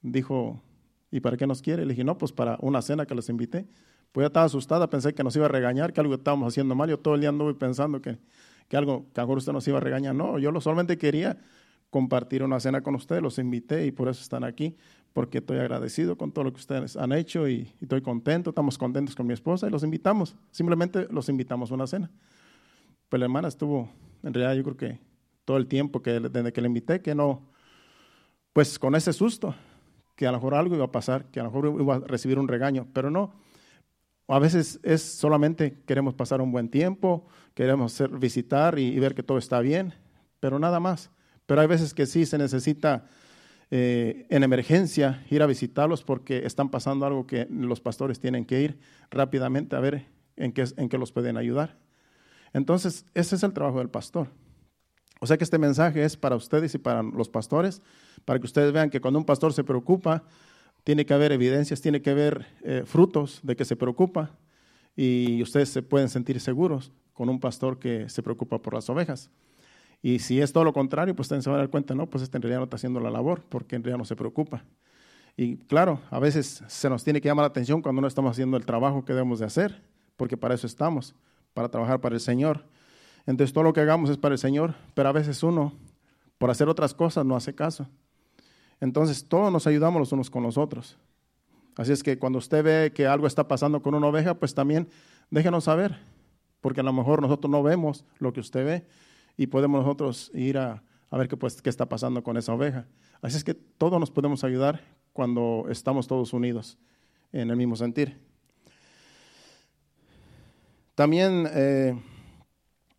Dijo, 0.00 0.62
¿y 1.10 1.18
para 1.18 1.36
qué 1.36 1.44
nos 1.44 1.60
quiere? 1.60 1.84
Le 1.84 1.92
dije, 1.92 2.04
no, 2.04 2.16
pues 2.18 2.30
para 2.30 2.56
una 2.60 2.80
cena 2.82 3.04
que 3.04 3.16
les 3.16 3.28
invité. 3.28 3.66
Pues 4.12 4.22
ya 4.22 4.28
estaba 4.28 4.46
asustada, 4.46 4.88
pensé 4.88 5.12
que 5.12 5.24
nos 5.24 5.34
iba 5.34 5.46
a 5.46 5.48
regañar, 5.48 5.92
que 5.92 6.00
algo 6.00 6.14
estábamos 6.14 6.46
haciendo 6.46 6.76
mal. 6.76 6.88
Yo 6.88 7.00
todo 7.00 7.16
el 7.16 7.20
día 7.20 7.30
anduve 7.30 7.54
pensando 7.54 8.00
que, 8.00 8.16
que 8.68 8.76
algo, 8.76 9.06
que 9.12 9.20
a 9.20 9.24
usted 9.24 9.52
nos 9.52 9.66
iba 9.66 9.78
a 9.78 9.80
regañar. 9.80 10.14
No, 10.14 10.38
yo 10.38 10.52
solamente 10.60 10.96
quería 10.96 11.36
compartir 11.90 12.44
una 12.44 12.60
cena 12.60 12.80
con 12.80 12.94
ustedes, 12.94 13.22
los 13.22 13.40
invité 13.40 13.86
y 13.86 13.90
por 13.90 14.08
eso 14.08 14.22
están 14.22 14.44
aquí 14.44 14.76
porque 15.12 15.38
estoy 15.38 15.58
agradecido 15.58 16.16
con 16.16 16.30
todo 16.30 16.44
lo 16.44 16.52
que 16.52 16.60
ustedes 16.60 16.96
han 16.96 17.10
hecho 17.10 17.48
y, 17.48 17.72
estoy 17.80 18.02
contento, 18.02 18.50
estamos 18.50 18.78
contentos 18.78 19.16
con 19.16 19.26
mi 19.26 19.32
esposa 19.32 19.66
y 19.66 19.70
los 19.70 19.82
invitamos, 19.82 20.36
simplemente 20.52 21.08
los 21.10 21.28
invitamos 21.28 21.72
a 21.72 21.74
una 21.74 21.88
cena. 21.88 22.08
Pues 23.08 23.20
la 23.20 23.26
hermana 23.26 23.48
estuvo, 23.48 23.88
en 24.22 24.34
realidad 24.34 24.54
yo 24.54 24.64
creo 24.64 24.76
que 24.76 25.00
todo 25.44 25.56
el 25.56 25.68
tiempo 25.68 26.02
que 26.02 26.18
desde 26.18 26.52
que 26.52 26.60
le 26.60 26.66
invité, 26.66 27.00
que 27.00 27.14
no, 27.14 27.48
pues 28.52 28.78
con 28.78 28.94
ese 28.94 29.12
susto, 29.12 29.54
que 30.16 30.26
a 30.26 30.32
lo 30.32 30.38
mejor 30.38 30.54
algo 30.54 30.74
iba 30.74 30.86
a 30.86 30.92
pasar, 30.92 31.26
que 31.26 31.40
a 31.40 31.44
lo 31.44 31.50
mejor 31.50 31.80
iba 31.80 31.94
a 31.94 31.98
recibir 32.00 32.38
un 32.38 32.48
regaño, 32.48 32.88
pero 32.92 33.10
no. 33.10 33.34
A 34.28 34.40
veces 34.40 34.80
es 34.82 35.02
solamente 35.02 35.82
queremos 35.86 36.14
pasar 36.14 36.40
un 36.40 36.50
buen 36.50 36.68
tiempo, 36.68 37.26
queremos 37.54 38.02
visitar 38.18 38.78
y 38.78 38.98
ver 38.98 39.14
que 39.14 39.22
todo 39.22 39.38
está 39.38 39.60
bien, 39.60 39.94
pero 40.40 40.58
nada 40.58 40.80
más. 40.80 41.10
Pero 41.46 41.60
hay 41.60 41.68
veces 41.68 41.94
que 41.94 42.06
sí 42.06 42.26
se 42.26 42.38
necesita 42.38 43.06
eh, 43.70 44.26
en 44.30 44.42
emergencia 44.42 45.24
ir 45.30 45.42
a 45.42 45.46
visitarlos 45.46 46.02
porque 46.02 46.44
están 46.44 46.70
pasando 46.70 47.06
algo 47.06 47.26
que 47.26 47.46
los 47.50 47.80
pastores 47.80 48.18
tienen 48.18 48.44
que 48.44 48.62
ir 48.62 48.78
rápidamente 49.10 49.76
a 49.76 49.80
ver 49.80 50.06
en 50.36 50.52
qué, 50.52 50.64
en 50.76 50.88
qué 50.88 50.98
los 50.98 51.12
pueden 51.12 51.36
ayudar. 51.36 51.85
Entonces, 52.52 53.04
ese 53.14 53.36
es 53.36 53.42
el 53.42 53.52
trabajo 53.52 53.78
del 53.78 53.88
pastor. 53.88 54.28
O 55.20 55.26
sea 55.26 55.36
que 55.36 55.44
este 55.44 55.58
mensaje 55.58 56.04
es 56.04 56.16
para 56.16 56.36
ustedes 56.36 56.74
y 56.74 56.78
para 56.78 57.02
los 57.02 57.28
pastores, 57.28 57.82
para 58.24 58.38
que 58.38 58.46
ustedes 58.46 58.72
vean 58.72 58.90
que 58.90 59.00
cuando 59.00 59.18
un 59.18 59.24
pastor 59.24 59.52
se 59.52 59.64
preocupa, 59.64 60.24
tiene 60.84 61.06
que 61.06 61.14
haber 61.14 61.32
evidencias, 61.32 61.80
tiene 61.80 62.02
que 62.02 62.10
haber 62.10 62.46
eh, 62.62 62.82
frutos 62.84 63.40
de 63.42 63.56
que 63.56 63.64
se 63.64 63.76
preocupa 63.76 64.38
y 64.94 65.42
ustedes 65.42 65.70
se 65.70 65.82
pueden 65.82 66.08
sentir 66.08 66.40
seguros 66.40 66.92
con 67.12 67.28
un 67.28 67.40
pastor 67.40 67.78
que 67.78 68.08
se 68.08 68.22
preocupa 68.22 68.60
por 68.60 68.74
las 68.74 68.88
ovejas. 68.88 69.30
Y 70.02 70.18
si 70.18 70.40
es 70.40 70.52
todo 70.52 70.64
lo 70.64 70.72
contrario, 70.72 71.16
pues 71.16 71.26
ustedes 71.26 71.44
se 71.44 71.50
van 71.50 71.58
a 71.58 71.62
dar 71.62 71.70
cuenta, 71.70 71.94
no, 71.94 72.08
pues 72.08 72.22
este 72.22 72.36
en 72.36 72.42
realidad 72.42 72.60
no 72.60 72.64
está 72.64 72.76
haciendo 72.76 73.00
la 73.00 73.10
labor, 73.10 73.42
porque 73.48 73.76
en 73.76 73.82
realidad 73.82 73.98
no 73.98 74.04
se 74.04 74.14
preocupa. 74.14 74.64
Y 75.36 75.56
claro, 75.56 76.00
a 76.10 76.18
veces 76.18 76.62
se 76.66 76.88
nos 76.88 77.02
tiene 77.04 77.20
que 77.20 77.28
llamar 77.28 77.44
la 77.44 77.48
atención 77.48 77.82
cuando 77.82 78.00
no 78.00 78.08
estamos 78.08 78.30
haciendo 78.30 78.56
el 78.56 78.64
trabajo 78.64 79.04
que 79.04 79.12
debemos 79.12 79.38
de 79.38 79.46
hacer, 79.46 79.82
porque 80.16 80.36
para 80.36 80.54
eso 80.54 80.66
estamos, 80.66 81.14
para 81.56 81.70
trabajar 81.70 82.02
para 82.02 82.14
el 82.14 82.20
Señor. 82.20 82.64
Entonces 83.24 83.54
todo 83.54 83.64
lo 83.64 83.72
que 83.72 83.80
hagamos 83.80 84.10
es 84.10 84.18
para 84.18 84.34
el 84.34 84.38
Señor, 84.38 84.74
pero 84.92 85.08
a 85.08 85.12
veces 85.12 85.42
uno, 85.42 85.72
por 86.36 86.50
hacer 86.50 86.68
otras 86.68 86.92
cosas, 86.92 87.24
no 87.24 87.34
hace 87.34 87.54
caso. 87.54 87.88
Entonces 88.78 89.24
todos 89.26 89.50
nos 89.50 89.66
ayudamos 89.66 89.98
los 89.98 90.12
unos 90.12 90.28
con 90.28 90.42
los 90.42 90.58
otros. 90.58 90.98
Así 91.74 91.92
es 91.92 92.02
que 92.02 92.18
cuando 92.18 92.38
usted 92.38 92.62
ve 92.62 92.92
que 92.92 93.06
algo 93.06 93.26
está 93.26 93.48
pasando 93.48 93.80
con 93.80 93.94
una 93.94 94.06
oveja, 94.06 94.34
pues 94.34 94.54
también 94.54 94.86
déjenos 95.30 95.64
saber, 95.64 95.98
porque 96.60 96.80
a 96.80 96.84
lo 96.84 96.92
mejor 96.92 97.22
nosotros 97.22 97.50
no 97.50 97.62
vemos 97.62 98.04
lo 98.18 98.34
que 98.34 98.40
usted 98.40 98.62
ve 98.66 98.86
y 99.38 99.46
podemos 99.46 99.80
nosotros 99.80 100.30
ir 100.34 100.58
a, 100.58 100.82
ver 101.10 101.26
qué, 101.26 101.38
pues, 101.38 101.62
qué 101.62 101.70
está 101.70 101.88
pasando 101.88 102.22
con 102.22 102.36
esa 102.36 102.52
oveja. 102.52 102.86
Así 103.22 103.38
es 103.38 103.44
que 103.44 103.54
todos 103.54 103.98
nos 103.98 104.10
podemos 104.10 104.44
ayudar 104.44 104.82
cuando 105.14 105.64
estamos 105.70 106.06
todos 106.06 106.34
unidos 106.34 106.76
en 107.32 107.48
el 107.48 107.56
mismo 107.56 107.76
sentir. 107.76 108.18
También 110.96 111.46
eh, 111.52 111.94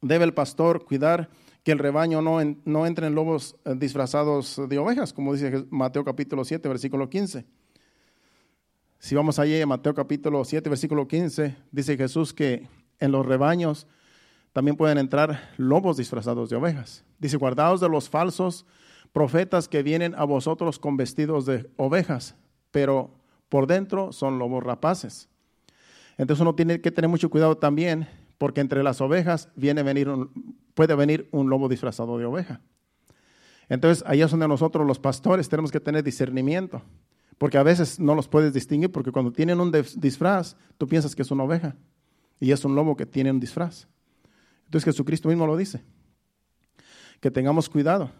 debe 0.01 0.23
el 0.23 0.33
pastor 0.33 0.85
cuidar 0.85 1.29
que 1.63 1.71
el 1.71 1.79
rebaño 1.79 2.21
no, 2.21 2.37
no 2.63 2.85
entre 2.85 3.07
en 3.07 3.15
lobos 3.15 3.57
eh, 3.65 3.73
disfrazados 3.75 4.61
de 4.69 4.77
ovejas, 4.77 5.11
como 5.11 5.33
dice 5.33 5.65
Mateo 5.71 6.05
capítulo 6.05 6.45
7, 6.45 6.69
versículo 6.69 7.09
15. 7.09 7.43
Si 8.99 9.15
vamos 9.15 9.39
allí 9.39 9.59
a 9.59 9.65
Mateo 9.65 9.95
capítulo 9.95 10.45
7, 10.45 10.69
versículo 10.69 11.07
15, 11.07 11.55
dice 11.71 11.97
Jesús 11.97 12.33
que 12.33 12.67
en 12.99 13.11
los 13.11 13.25
rebaños 13.25 13.87
también 14.53 14.77
pueden 14.77 14.99
entrar 14.99 15.49
lobos 15.57 15.97
disfrazados 15.97 16.51
de 16.51 16.55
ovejas. 16.55 17.03
Dice, 17.17 17.37
guardaos 17.37 17.81
de 17.81 17.89
los 17.89 18.09
falsos 18.09 18.67
profetas 19.11 19.67
que 19.67 19.81
vienen 19.81 20.13
a 20.15 20.23
vosotros 20.23 20.77
con 20.77 20.97
vestidos 20.97 21.47
de 21.47 21.67
ovejas, 21.77 22.35
pero 22.69 23.09
por 23.49 23.65
dentro 23.65 24.11
son 24.11 24.37
lobos 24.37 24.63
rapaces. 24.63 25.29
Entonces 26.17 26.41
uno 26.41 26.55
tiene 26.55 26.81
que 26.81 26.91
tener 26.91 27.09
mucho 27.09 27.29
cuidado 27.29 27.57
también, 27.57 28.07
porque 28.37 28.61
entre 28.61 28.83
las 28.83 29.01
ovejas 29.01 29.49
viene 29.55 29.83
venir 29.83 30.09
puede 30.73 30.95
venir 30.95 31.27
un 31.31 31.49
lobo 31.49 31.67
disfrazado 31.67 32.17
de 32.17 32.25
oveja. 32.25 32.61
Entonces 33.69 34.03
ahí 34.07 34.21
es 34.21 34.31
donde 34.31 34.47
nosotros 34.47 34.85
los 34.85 34.99
pastores 34.99 35.49
tenemos 35.49 35.71
que 35.71 35.79
tener 35.79 36.03
discernimiento, 36.03 36.81
porque 37.37 37.57
a 37.57 37.63
veces 37.63 37.99
no 37.99 38.15
los 38.15 38.27
puedes 38.27 38.53
distinguir, 38.53 38.91
porque 38.91 39.11
cuando 39.11 39.31
tienen 39.31 39.59
un 39.59 39.71
disfraz, 39.71 40.55
tú 40.77 40.87
piensas 40.87 41.15
que 41.15 41.23
es 41.23 41.31
una 41.31 41.43
oveja, 41.43 41.75
y 42.39 42.51
es 42.51 42.63
un 42.63 42.75
lobo 42.75 42.95
que 42.95 43.05
tiene 43.05 43.31
un 43.31 43.39
disfraz. 43.39 43.87
Entonces 44.65 44.85
Jesucristo 44.85 45.29
mismo 45.29 45.47
lo 45.47 45.57
dice, 45.57 45.83
que 47.19 47.31
tengamos 47.31 47.69
cuidado. 47.69 48.11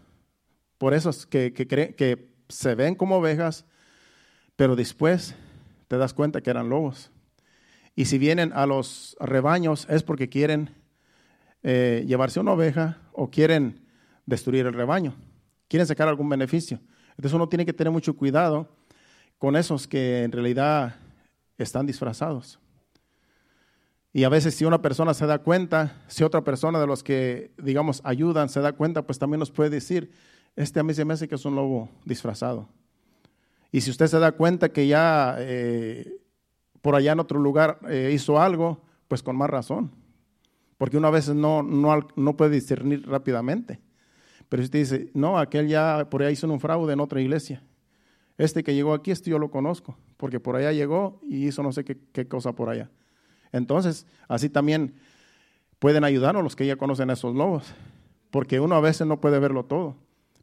Por 0.78 0.94
eso 0.94 1.10
es 1.10 1.26
que, 1.26 1.54
que, 1.54 1.68
que 1.68 2.34
se 2.50 2.76
ven 2.76 2.96
como 2.96 3.18
ovejas, 3.18 3.66
pero 4.56 4.76
después 4.76 5.36
te 5.88 5.98
das 5.98 6.14
cuenta 6.14 6.42
que 6.42 6.50
eran 6.50 6.70
lobos. 6.70 7.12
Y 7.98 8.06
si 8.06 8.20
vienen 8.20 8.54
a 8.54 8.68
los 8.68 9.18
rebaños 9.20 9.88
es 9.90 10.04
porque 10.04 10.30
quieren 10.30 10.70
eh, 11.64 12.06
llevarse 12.08 12.40
una 12.40 12.54
oveja 12.54 13.00
o 13.12 13.32
quieren 13.32 13.88
destruir 14.28 14.68
el 14.68 14.74
rebaño, 14.74 15.16
quieren 15.68 15.88
sacar 15.88 16.08
algún 16.08 16.30
beneficio. 16.30 16.80
Entonces 17.12 17.34
uno 17.34 17.50
tiene 17.50 17.66
que 17.66 17.74
tener 17.74 17.92
mucho 17.92 18.16
cuidado 18.16 18.70
con 19.40 19.56
esos 19.56 19.88
que 19.88 20.22
en 20.22 20.32
realidad 20.32 20.98
están 21.58 21.88
disfrazados. 21.88 22.60
Y 24.14 24.26
a 24.26 24.30
veces 24.30 24.54
si 24.54 24.64
una 24.64 24.80
persona 24.80 25.16
se 25.16 25.26
da 25.26 25.40
cuenta, 25.40 26.04
si 26.06 26.24
otra 26.24 26.44
persona 26.44 26.80
de 26.80 26.86
los 26.86 27.02
que, 27.02 27.52
digamos, 27.58 28.02
ayudan 28.04 28.50
se 28.50 28.62
da 28.62 28.74
cuenta, 28.74 29.08
pues 29.08 29.18
también 29.18 29.40
nos 29.40 29.50
puede 29.50 29.72
decir, 29.72 30.12
este 30.56 30.80
a 30.80 30.84
mí 30.84 30.94
se 30.94 31.04
me 31.04 31.16
hace 31.16 31.28
que 31.28 31.34
es 31.34 31.46
un 31.46 31.56
lobo 31.56 31.90
disfrazado. 32.06 32.70
Y 33.72 33.82
si 33.82 33.90
usted 33.90 34.06
se 34.06 34.20
da 34.20 34.34
cuenta 34.34 34.70
que 34.70 34.86
ya 34.86 35.36
eh, 35.40 36.17
por 36.88 36.96
allá 36.96 37.12
en 37.12 37.20
otro 37.20 37.38
lugar 37.38 37.80
eh, 37.90 38.12
hizo 38.14 38.40
algo, 38.40 38.80
pues 39.10 39.22
con 39.22 39.36
más 39.36 39.50
razón. 39.50 39.92
Porque 40.78 40.96
uno 40.96 41.10
a 41.10 41.12
veces 41.12 41.36
no, 41.36 41.62
no, 41.62 42.38
puede 42.38 42.52
discernir 42.52 43.06
rápidamente. 43.06 43.82
Pero 44.48 44.64
si 44.64 44.68
usted 44.68 44.80
dice, 44.80 45.12
no, 45.14 45.38
aquel 45.38 45.68
ya 45.68 46.08
por 46.10 46.22
allá 46.22 46.32
hizo 46.32 46.48
un 46.48 46.62
fraude 46.62 46.94
en 46.94 47.02
otra 47.02 47.20
iglesia. 47.20 47.62
Este 48.38 48.64
que 48.64 48.74
llegó 48.74 48.94
aquí, 48.94 49.12
este 49.12 49.30
yo 49.30 49.38
lo 49.38 49.52
conozco, 49.52 49.98
porque 50.16 50.40
por 50.40 50.56
allá 50.56 50.72
llegó 50.72 51.20
y 51.24 51.48
hizo 51.48 51.62
no 51.62 51.74
sé 51.74 51.84
qué, 51.84 51.98
qué 52.14 52.26
cosa 52.30 52.54
por 52.54 52.70
allá. 52.70 52.90
Entonces, 53.52 54.08
así 54.30 54.48
también 54.48 54.94
pueden 55.80 56.06
ayudarnos 56.06 56.42
los 56.42 56.56
que 56.56 56.66
ya 56.66 56.78
conocen 56.78 57.10
a 57.10 57.14
esos 57.16 57.36
lobos, 57.36 57.66
porque 58.32 58.62
uno 58.62 58.76
a 58.76 58.80
veces 58.80 59.06
no 59.06 59.20
puede 59.20 59.40
verlo 59.40 59.66
todo. 59.66 59.98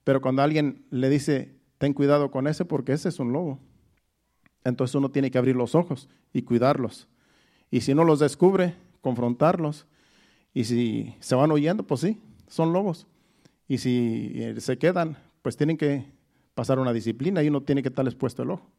Pero 0.04 0.20
cuando 0.20 0.42
alguien 0.42 0.84
le 0.90 1.08
dice, 1.08 1.54
ten 1.78 1.94
cuidado 1.94 2.30
con 2.30 2.46
ese, 2.46 2.66
porque 2.66 2.92
ese 2.92 3.08
es 3.08 3.18
un 3.18 3.32
lobo. 3.32 3.60
Entonces 4.64 4.94
uno 4.94 5.10
tiene 5.10 5.30
que 5.30 5.38
abrir 5.38 5.54
los 5.54 5.74
ojos 5.74 6.08
y 6.32 6.42
cuidarlos. 6.42 7.08
Y 7.70 7.82
si 7.82 7.94
no 7.94 8.04
los 8.04 8.18
descubre, 8.18 8.74
confrontarlos. 9.00 9.86
Y 10.52 10.64
si 10.64 11.14
se 11.20 11.34
van 11.34 11.52
huyendo, 11.52 11.82
pues 11.86 12.00
sí, 12.00 12.20
son 12.48 12.72
lobos. 12.72 13.06
Y 13.68 13.78
si 13.78 14.32
eh, 14.34 14.60
se 14.60 14.78
quedan, 14.78 15.16
pues 15.42 15.56
tienen 15.56 15.76
que 15.76 16.06
pasar 16.54 16.78
una 16.78 16.92
disciplina 16.92 17.42
y 17.42 17.48
uno 17.48 17.62
tiene 17.62 17.82
que 17.82 17.88
estar 17.88 18.06
expuesto 18.06 18.42
el 18.42 18.50
ojo 18.50 18.70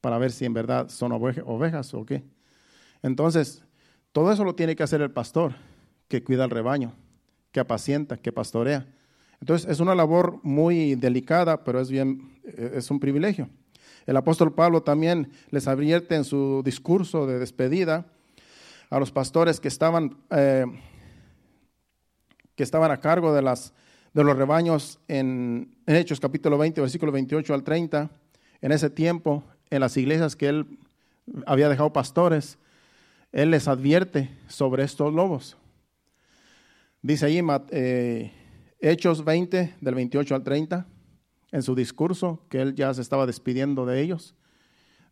para 0.00 0.18
ver 0.18 0.32
si 0.32 0.44
en 0.44 0.52
verdad 0.52 0.88
son 0.90 1.12
ovejas 1.12 1.94
o 1.94 2.04
qué. 2.04 2.22
Entonces, 3.02 3.64
todo 4.12 4.32
eso 4.32 4.44
lo 4.44 4.54
tiene 4.54 4.76
que 4.76 4.82
hacer 4.82 5.00
el 5.00 5.10
pastor, 5.10 5.54
que 6.08 6.22
cuida 6.22 6.44
el 6.44 6.50
rebaño, 6.50 6.92
que 7.52 7.60
apacienta, 7.60 8.18
que 8.18 8.30
pastorea. 8.30 8.86
Entonces, 9.40 9.70
es 9.70 9.80
una 9.80 9.94
labor 9.94 10.40
muy 10.42 10.94
delicada, 10.94 11.64
pero 11.64 11.80
es 11.80 11.90
bien, 11.90 12.38
eh, 12.44 12.72
es 12.74 12.90
un 12.90 13.00
privilegio. 13.00 13.48
El 14.06 14.16
apóstol 14.16 14.52
Pablo 14.52 14.82
también 14.82 15.30
les 15.50 15.66
advierte 15.66 16.14
en 16.14 16.24
su 16.24 16.62
discurso 16.64 17.26
de 17.26 17.38
despedida 17.38 18.06
a 18.90 18.98
los 18.98 19.10
pastores 19.10 19.60
que 19.60 19.68
estaban, 19.68 20.18
eh, 20.30 20.66
que 22.54 22.62
estaban 22.62 22.90
a 22.90 23.00
cargo 23.00 23.34
de, 23.34 23.42
las, 23.42 23.72
de 24.12 24.24
los 24.24 24.36
rebaños 24.36 25.00
en, 25.08 25.74
Hechos 25.86 26.20
capítulo 26.20 26.58
20, 26.58 26.80
versículo 26.80 27.12
28 27.12 27.54
al 27.54 27.62
30. 27.62 28.10
En 28.60 28.72
ese 28.72 28.90
tiempo, 28.90 29.44
en 29.70 29.80
las 29.80 29.96
iglesias 29.96 30.36
que 30.36 30.48
él 30.48 30.78
había 31.46 31.68
dejado 31.68 31.92
pastores, 31.92 32.58
él 33.32 33.50
les 33.50 33.68
advierte 33.68 34.30
sobre 34.48 34.84
estos 34.84 35.12
lobos. 35.12 35.56
Dice 37.02 37.26
ahí 37.26 37.40
eh, 37.70 38.32
Hechos 38.80 39.24
20, 39.24 39.74
del 39.80 39.94
28 39.94 40.34
al 40.34 40.42
30 40.42 40.86
en 41.54 41.62
su 41.62 41.76
discurso, 41.76 42.40
que 42.48 42.60
él 42.60 42.74
ya 42.74 42.92
se 42.92 43.00
estaba 43.00 43.26
despidiendo 43.26 43.86
de 43.86 44.00
ellos. 44.00 44.34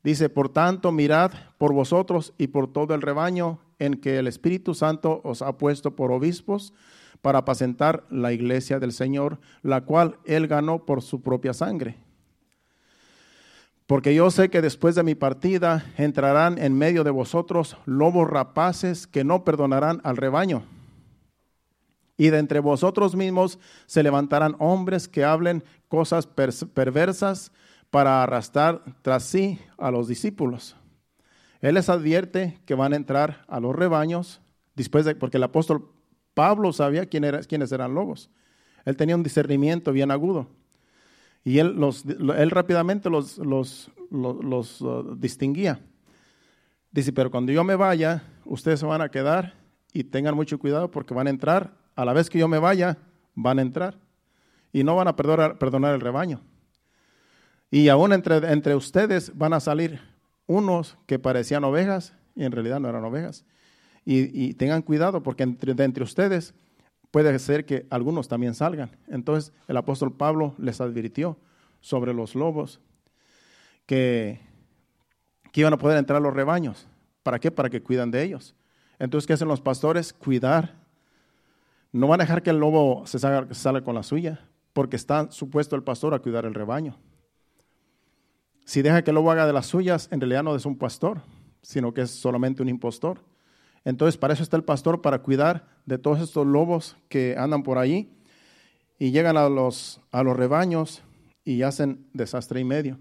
Dice, 0.03 0.29
por 0.29 0.49
tanto, 0.49 0.91
mirad 0.91 1.31
por 1.57 1.73
vosotros 1.73 2.35
y 2.37 2.49
por 2.49 2.73
todo 2.73 2.95
el 2.95 3.01
rebaño 3.01 3.61
en 3.79 3.95
que 3.95 4.19
el 4.19 4.27
Espíritu 4.27 4.75
Santo 4.75 5.21
os 5.23 5.41
ha 5.41 5.57
puesto 5.57 5.95
por 5.95 6.11
obispos 6.11 6.75
para 7.21 7.39
apacentar 7.39 8.05
la 8.11 8.33
iglesia 8.33 8.81
del 8.81 8.93
Señor, 8.93 9.39
la 9.63 9.83
cual 9.83 10.19
él 10.25 10.49
ganó 10.49 10.85
por 10.85 11.01
su 11.01 11.23
propia 11.23 11.55
sangre. 11.55 11.99
Porque 13.87 14.13
yo 14.13 14.29
sé 14.33 14.51
que 14.51 14.63
después 14.63 14.97
de 14.97 15.05
mi 15.05 15.15
partida 15.15 15.93
entrarán 15.97 16.59
en 16.59 16.77
medio 16.77 17.05
de 17.05 17.13
vosotros 17.13 17.77
lobos 17.87 18.29
rapaces 18.29 19.07
que 19.07 19.23
no 19.23 19.45
perdonarán 19.45 20.01
al 20.03 20.17
rebaño 20.17 20.65
y 22.16 22.31
de 22.31 22.38
entre 22.38 22.61
vosotros 22.61 23.16
mismos 23.16 23.59
se 23.87 24.03
levantarán 24.03 24.57
hombres 24.59 25.09
que 25.09 25.25
hablen 25.25 25.64
cosas 25.88 26.27
perversas 26.27 27.53
para 27.90 28.22
arrastrar 28.22 28.83
tras 29.03 29.25
sí 29.25 29.59
a 29.79 29.90
los 29.90 30.09
discípulos. 30.09 30.77
Él 31.61 31.75
les 31.75 31.88
advierte 31.88 32.59
que 32.64 32.75
van 32.75 32.92
a 32.92 32.96
entrar 32.96 33.44
a 33.48 33.61
los 33.61 33.75
rebaños, 33.75 34.40
después 34.75 35.05
de, 35.05 35.14
porque 35.14 35.37
el 35.37 35.42
apóstol 35.44 35.90
Pablo 36.35 36.72
sabía 36.72 37.07
quiénes 37.07 37.72
eran 37.72 37.94
lobos. 37.94 38.31
Él 38.85 38.96
tenía 38.96 39.14
un 39.14 39.22
discernimiento 39.22 39.92
bien 39.92 40.11
agudo. 40.11 40.48
Y 41.44 41.59
él, 41.59 41.75
los, 41.77 42.05
él 42.05 42.51
rápidamente 42.51 43.11
los, 43.11 43.38
los, 43.38 43.90
los 44.11 44.81
uh, 44.81 45.16
distinguía. 45.16 45.81
Dice, 46.90 47.12
pero 47.12 47.31
cuando 47.31 47.53
yo 47.53 47.64
me 47.64 47.75
vaya, 47.75 48.22
ustedes 48.44 48.81
se 48.81 48.87
van 48.87 49.01
a 49.01 49.09
quedar 49.09 49.55
y 49.92 50.05
tengan 50.05 50.35
mucho 50.35 50.59
cuidado 50.59 50.90
porque 50.90 51.14
van 51.14 51.27
a 51.27 51.31
entrar 51.31 51.82
a 51.95 52.05
la 52.05 52.13
vez 52.13 52.31
que 52.31 52.39
yo 52.39 52.49
me 52.49 52.59
vaya, 52.59 52.99
van 53.35 53.59
a 53.59 53.63
entrar 53.63 53.99
y 54.73 54.85
no 54.85 54.97
van 54.97 55.09
a 55.09 55.17
perdonar, 55.17 55.95
el 55.95 56.01
rebaño. 56.01 56.41
Y 57.71 57.89
aún 57.89 58.13
entre, 58.13 58.37
entre 58.53 58.75
ustedes 58.75 59.37
van 59.37 59.53
a 59.53 59.61
salir 59.61 60.01
unos 60.47 60.97
que 61.07 61.19
parecían 61.19 61.65
ovejas 61.65 62.15
y 62.35 62.45
en 62.45 62.53
realidad 62.53 62.81
no 62.81 62.89
eran 62.89 63.05
ovejas. 63.05 63.45
Y, 64.05 64.55
tengan 64.55 64.83
cuidado 64.83 65.23
porque 65.23 65.45
entre, 65.45 65.73
entre 65.85 66.03
ustedes 66.03 66.55
puede 67.11 67.39
ser 67.39 67.65
que 67.65 67.87
algunos 67.91 68.29
también 68.29 68.55
salgan. 68.55 68.91
Entonces 69.07 69.53
el 69.69 69.77
apóstol 69.77 70.17
Pablo 70.17 70.55
les 70.59 70.81
advirtió 70.81 71.39
sobre 71.81 72.13
los 72.13 72.35
lobos 72.35 72.81
que, 73.87 74.41
que 75.53 75.61
iban 75.61 75.73
a 75.73 75.79
poder 75.79 75.99
entrar 75.99 76.21
los 76.21 76.35
rebaños. 76.35 76.89
¿Para 77.23 77.39
qué? 77.39 77.51
Para 77.51 77.71
que 77.71 77.83
cuidan 77.83 78.11
de 78.11 78.23
ellos. 78.23 78.57
Entonces, 78.99 79.27
¿qué 79.27 79.33
hacen 79.35 79.49
los 79.49 79.61
pastores? 79.61 80.13
Cuidar 80.13 80.82
no 81.93 82.09
van 82.09 82.21
a 82.21 82.25
dejar 82.25 82.43
que 82.43 82.51
el 82.51 82.59
lobo 82.59 83.07
se 83.07 83.19
salga, 83.19 83.85
con 83.85 83.95
la 83.95 84.03
suya, 84.03 84.41
porque 84.73 84.97
está 84.97 85.31
supuesto 85.31 85.77
el 85.77 85.83
pastor 85.83 86.15
a 86.15 86.21
cuidar 86.21 86.47
el 86.47 86.55
rebaño. 86.55 86.97
Si 88.65 88.81
deja 88.81 89.03
que 89.03 89.11
el 89.11 89.17
lobo 89.17 89.31
haga 89.31 89.47
de 89.47 89.53
las 89.53 89.67
suyas, 89.67 90.09
en 90.11 90.21
realidad 90.21 90.43
no 90.43 90.57
es 90.57 90.65
un 90.65 90.79
pastor, 90.79 91.21
sino 91.61 91.93
que 91.93 92.03
es 92.03 92.11
solamente 92.11 92.63
un 92.63 92.71
impostor. 92.71 93.21
Entonces, 93.85 94.17
para 94.17 94.33
eso 94.33 94.43
está 94.43 94.57
el 94.57 94.65
pastor, 94.65 95.03
para 95.03 95.21
cuidar 95.21 95.69
de 95.85 95.99
todos 95.99 96.21
estos 96.21 96.47
lobos 96.47 96.97
que 97.09 97.37
andan 97.37 97.63
por 97.63 97.77
ahí 97.77 98.11
y 98.99 99.11
llegan 99.11 99.37
a 99.37 99.49
los, 99.49 100.01
a 100.13 100.23
los 100.23 100.37
rebaños 100.37 101.03
y 101.45 101.63
hacen 101.63 102.07
desastre 102.15 102.61
y 102.61 102.65
medio. 102.65 102.99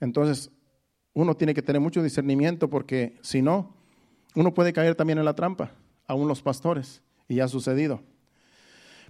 Entonces, 0.00 0.50
uno 1.14 1.36
tiene 1.36 1.54
que 1.54 1.62
tener 1.62 1.80
mucho 1.80 2.02
discernimiento 2.02 2.68
porque 2.68 3.16
si 3.22 3.40
no, 3.40 3.74
uno 4.34 4.52
puede 4.52 4.72
caer 4.72 4.94
también 4.94 5.18
en 5.18 5.24
la 5.24 5.34
trampa, 5.34 5.72
aún 6.06 6.28
los 6.28 6.42
pastores, 6.42 7.02
y 7.28 7.36
ya 7.36 7.44
ha 7.44 7.48
sucedido. 7.48 8.02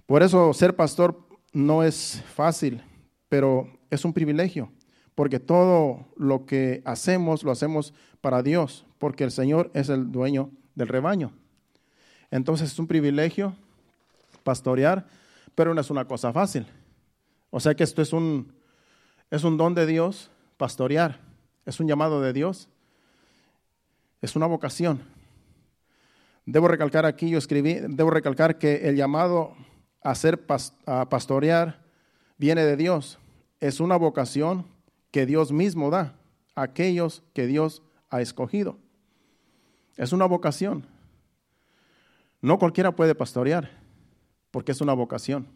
Por 0.09 0.23
eso 0.23 0.51
ser 0.55 0.75
pastor 0.75 1.23
no 1.53 1.83
es 1.83 2.23
fácil, 2.33 2.81
pero 3.29 3.69
es 3.91 4.03
un 4.03 4.11
privilegio, 4.11 4.71
porque 5.13 5.39
todo 5.39 6.07
lo 6.17 6.47
que 6.47 6.81
hacemos 6.83 7.43
lo 7.43 7.51
hacemos 7.51 7.93
para 8.19 8.41
Dios, 8.41 8.87
porque 8.97 9.23
el 9.23 9.29
Señor 9.29 9.69
es 9.75 9.87
el 9.87 10.11
dueño 10.11 10.49
del 10.73 10.87
rebaño. 10.87 11.31
Entonces 12.31 12.71
es 12.71 12.79
un 12.79 12.87
privilegio 12.87 13.53
pastorear, 14.43 15.05
pero 15.53 15.75
no 15.75 15.81
es 15.81 15.91
una 15.91 16.05
cosa 16.05 16.33
fácil. 16.33 16.65
O 17.51 17.59
sea 17.59 17.75
que 17.75 17.83
esto 17.83 18.01
es 18.01 18.11
un, 18.11 18.51
es 19.29 19.43
un 19.43 19.57
don 19.57 19.75
de 19.75 19.85
Dios, 19.85 20.31
pastorear, 20.57 21.19
es 21.67 21.79
un 21.79 21.87
llamado 21.87 22.19
de 22.19 22.33
Dios, 22.33 22.67
es 24.23 24.35
una 24.35 24.47
vocación. 24.47 25.03
Debo 26.47 26.67
recalcar 26.67 27.05
aquí, 27.05 27.29
yo 27.29 27.37
escribí, 27.37 27.75
debo 27.89 28.09
recalcar 28.09 28.57
que 28.57 28.89
el 28.89 28.95
llamado 28.95 29.55
a 30.01 30.15
ser 30.15 30.45
a 30.85 31.09
pastorear 31.09 31.81
viene 32.37 32.65
de 32.65 32.77
Dios. 32.77 33.19
Es 33.59 33.79
una 33.79 33.97
vocación 33.97 34.65
que 35.11 35.25
Dios 35.25 35.51
mismo 35.51 35.89
da 35.89 36.15
a 36.55 36.63
aquellos 36.63 37.23
que 37.33 37.47
Dios 37.47 37.83
ha 38.09 38.21
escogido. 38.21 38.77
Es 39.97 40.13
una 40.13 40.25
vocación. 40.25 40.85
No 42.41 42.57
cualquiera 42.57 42.95
puede 42.95 43.15
pastorear, 43.15 43.69
porque 44.51 44.71
es 44.71 44.81
una 44.81 44.93
vocación. 44.93 45.47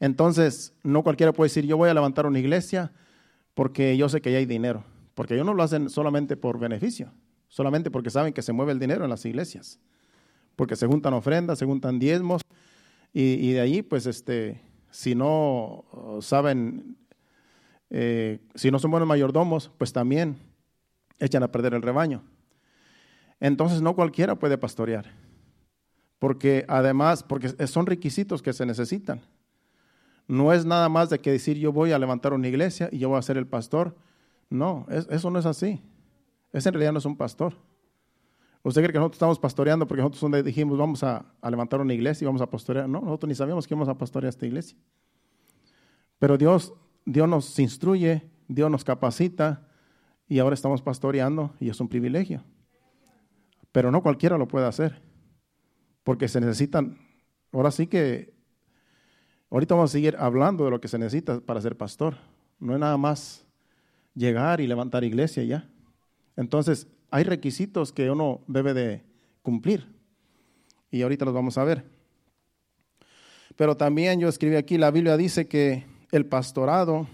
Entonces, 0.00 0.74
no 0.82 1.02
cualquiera 1.02 1.32
puede 1.32 1.48
decir, 1.48 1.64
yo 1.64 1.76
voy 1.76 1.88
a 1.88 1.94
levantar 1.94 2.26
una 2.26 2.38
iglesia 2.38 2.92
porque 3.54 3.96
yo 3.96 4.08
sé 4.08 4.20
que 4.20 4.32
ya 4.32 4.38
hay 4.38 4.46
dinero, 4.46 4.84
porque 5.14 5.34
ellos 5.34 5.46
no 5.46 5.54
lo 5.54 5.62
hacen 5.62 5.88
solamente 5.88 6.36
por 6.36 6.58
beneficio, 6.58 7.12
solamente 7.48 7.90
porque 7.90 8.10
saben 8.10 8.32
que 8.32 8.42
se 8.42 8.52
mueve 8.52 8.72
el 8.72 8.80
dinero 8.80 9.04
en 9.04 9.10
las 9.10 9.24
iglesias, 9.24 9.78
porque 10.56 10.74
se 10.74 10.88
juntan 10.88 11.14
ofrendas, 11.14 11.60
se 11.60 11.66
juntan 11.66 12.00
diezmos, 12.00 12.42
y, 13.16 13.52
de 13.52 13.60
ahí, 13.60 13.82
pues, 13.82 14.06
este, 14.06 14.60
si 14.90 15.14
no 15.14 15.84
saben, 16.20 16.96
eh, 17.88 18.40
si 18.56 18.72
no 18.72 18.80
son 18.80 18.90
buenos 18.90 19.08
mayordomos, 19.08 19.70
pues 19.78 19.92
también 19.92 20.36
echan 21.20 21.44
a 21.44 21.52
perder 21.52 21.74
el 21.74 21.82
rebaño. 21.82 22.24
Entonces, 23.38 23.82
no 23.82 23.94
cualquiera 23.94 24.34
puede 24.34 24.58
pastorear, 24.58 25.12
porque 26.18 26.64
además, 26.66 27.22
porque 27.22 27.50
son 27.68 27.86
requisitos 27.86 28.42
que 28.42 28.52
se 28.52 28.66
necesitan. 28.66 29.20
No 30.26 30.52
es 30.52 30.64
nada 30.64 30.88
más 30.88 31.08
de 31.08 31.20
que 31.20 31.30
decir 31.30 31.56
yo 31.56 31.72
voy 31.72 31.92
a 31.92 31.98
levantar 32.00 32.32
una 32.32 32.48
iglesia 32.48 32.88
y 32.90 32.98
yo 32.98 33.10
voy 33.10 33.18
a 33.18 33.22
ser 33.22 33.36
el 33.36 33.46
pastor. 33.46 33.94
No, 34.50 34.86
eso 34.88 35.30
no 35.30 35.38
es 35.38 35.46
así. 35.46 35.80
Ese 36.52 36.68
en 36.68 36.72
realidad 36.74 36.92
no 36.92 36.98
es 36.98 37.04
un 37.04 37.16
pastor. 37.16 37.54
¿Usted 38.64 38.80
cree 38.80 38.92
que 38.92 38.98
nosotros 38.98 39.16
estamos 39.16 39.38
pastoreando 39.38 39.86
porque 39.86 40.02
nosotros 40.02 40.42
dijimos 40.42 40.78
vamos 40.78 41.04
a, 41.04 41.26
levantar 41.48 41.82
una 41.82 41.92
iglesia 41.92 42.24
y 42.24 42.26
vamos 42.26 42.40
a 42.40 42.48
pastorear? 42.48 42.88
No, 42.88 43.02
nosotros 43.02 43.28
ni 43.28 43.34
sabíamos 43.34 43.66
que 43.66 43.74
íbamos 43.74 43.90
a 43.90 43.98
pastorear 43.98 44.30
esta 44.30 44.46
iglesia. 44.46 44.78
Pero 46.18 46.38
Dios, 46.38 46.72
Dios 47.04 47.28
nos 47.28 47.58
instruye, 47.58 48.30
Dios 48.48 48.70
nos 48.70 48.82
capacita 48.82 49.68
y 50.26 50.38
ahora 50.38 50.54
estamos 50.54 50.80
pastoreando 50.80 51.54
y 51.60 51.68
es 51.68 51.78
un 51.78 51.88
privilegio. 51.88 52.42
Pero 53.70 53.90
no 53.90 54.02
cualquiera 54.02 54.38
lo 54.38 54.48
puede 54.48 54.66
hacer 54.66 55.02
porque 56.02 56.26
se 56.26 56.40
necesitan, 56.40 56.96
ahora 57.52 57.70
sí 57.70 57.86
que, 57.86 58.34
ahorita 59.50 59.74
vamos 59.74 59.90
a 59.90 59.92
seguir 59.92 60.16
hablando 60.18 60.64
de 60.64 60.70
lo 60.70 60.80
que 60.80 60.88
se 60.88 60.98
necesita 60.98 61.40
para 61.40 61.60
ser 61.60 61.76
pastor. 61.76 62.16
No 62.58 62.72
es 62.72 62.80
nada 62.80 62.96
más 62.96 63.46
llegar 64.14 64.62
y 64.62 64.66
levantar 64.66 65.04
iglesia 65.04 65.44
ya. 65.44 65.68
Entonces, 66.34 66.88
hay 67.14 67.22
requisitos 67.22 67.92
que 67.92 68.10
uno 68.10 68.40
debe 68.48 68.74
de 68.74 69.04
cumplir. 69.40 69.86
Y 70.90 71.02
ahorita 71.02 71.24
los 71.24 71.32
vamos 71.32 71.56
a 71.56 71.62
ver. 71.62 71.84
Pero 73.54 73.76
también 73.76 74.18
yo 74.18 74.28
escribí 74.28 74.56
aquí, 74.56 74.78
la 74.78 74.90
Biblia 74.90 75.16
dice 75.16 75.46
que 75.46 75.86
el 76.10 76.26
pastorado 76.26 77.06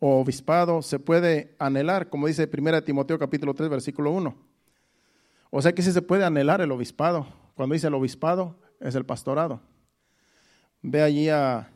o 0.00 0.20
obispado 0.20 0.82
se 0.82 0.98
puede 0.98 1.54
anhelar, 1.60 2.08
como 2.08 2.26
dice 2.26 2.50
1 2.52 2.82
Timoteo 2.82 3.16
capítulo 3.16 3.54
3, 3.54 3.70
versículo 3.70 4.10
1. 4.10 4.34
O 5.50 5.62
sea 5.62 5.72
que 5.72 5.82
sí 5.82 5.92
se 5.92 6.02
puede 6.02 6.24
anhelar 6.24 6.60
el 6.60 6.72
obispado. 6.72 7.28
Cuando 7.54 7.74
dice 7.74 7.86
el 7.86 7.94
obispado, 7.94 8.56
es 8.80 8.96
el 8.96 9.06
pastorado. 9.06 9.60
Ve 10.82 11.00
allí 11.00 11.28
a 11.28 11.70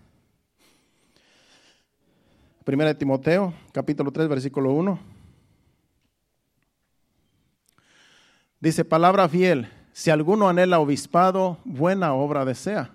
1 2.67 2.97
Timoteo 2.97 3.55
capítulo 3.73 4.11
3, 4.11 4.27
versículo 4.27 4.73
1. 4.73 5.16
Dice, 8.67 8.85
palabra 8.85 9.29
fiel, 9.29 9.69
si 9.93 10.11
alguno 10.11 10.49
anhela 10.49 10.81
obispado, 10.81 11.59
buena 11.65 12.15
obra 12.15 12.45
desea. 12.45 12.91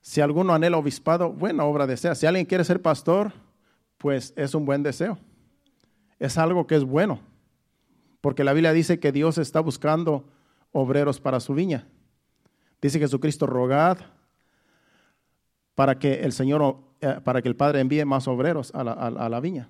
Si 0.00 0.20
alguno 0.20 0.54
anhela 0.54 0.76
obispado, 0.76 1.32
buena 1.32 1.64
obra 1.64 1.88
desea. 1.88 2.14
Si 2.14 2.24
alguien 2.24 2.46
quiere 2.46 2.62
ser 2.62 2.80
pastor, 2.80 3.32
pues 3.98 4.32
es 4.36 4.54
un 4.54 4.64
buen 4.64 4.84
deseo. 4.84 5.18
Es 6.20 6.38
algo 6.38 6.68
que 6.68 6.76
es 6.76 6.84
bueno. 6.84 7.18
Porque 8.20 8.44
la 8.44 8.52
Biblia 8.52 8.72
dice 8.72 9.00
que 9.00 9.10
Dios 9.10 9.38
está 9.38 9.58
buscando 9.58 10.28
obreros 10.70 11.18
para 11.18 11.40
su 11.40 11.54
viña. 11.54 11.88
Dice 12.80 13.00
Jesucristo, 13.00 13.48
rogad 13.48 13.98
para 15.74 15.98
que 15.98 16.20
el 16.20 16.32
Señor, 16.32 16.76
eh, 17.00 17.18
para 17.24 17.42
que 17.42 17.48
el 17.48 17.56
Padre 17.56 17.80
envíe 17.80 18.04
más 18.04 18.28
obreros 18.28 18.72
a 18.72 18.84
la, 18.84 18.92
a 18.92 19.28
la 19.28 19.40
viña. 19.40 19.68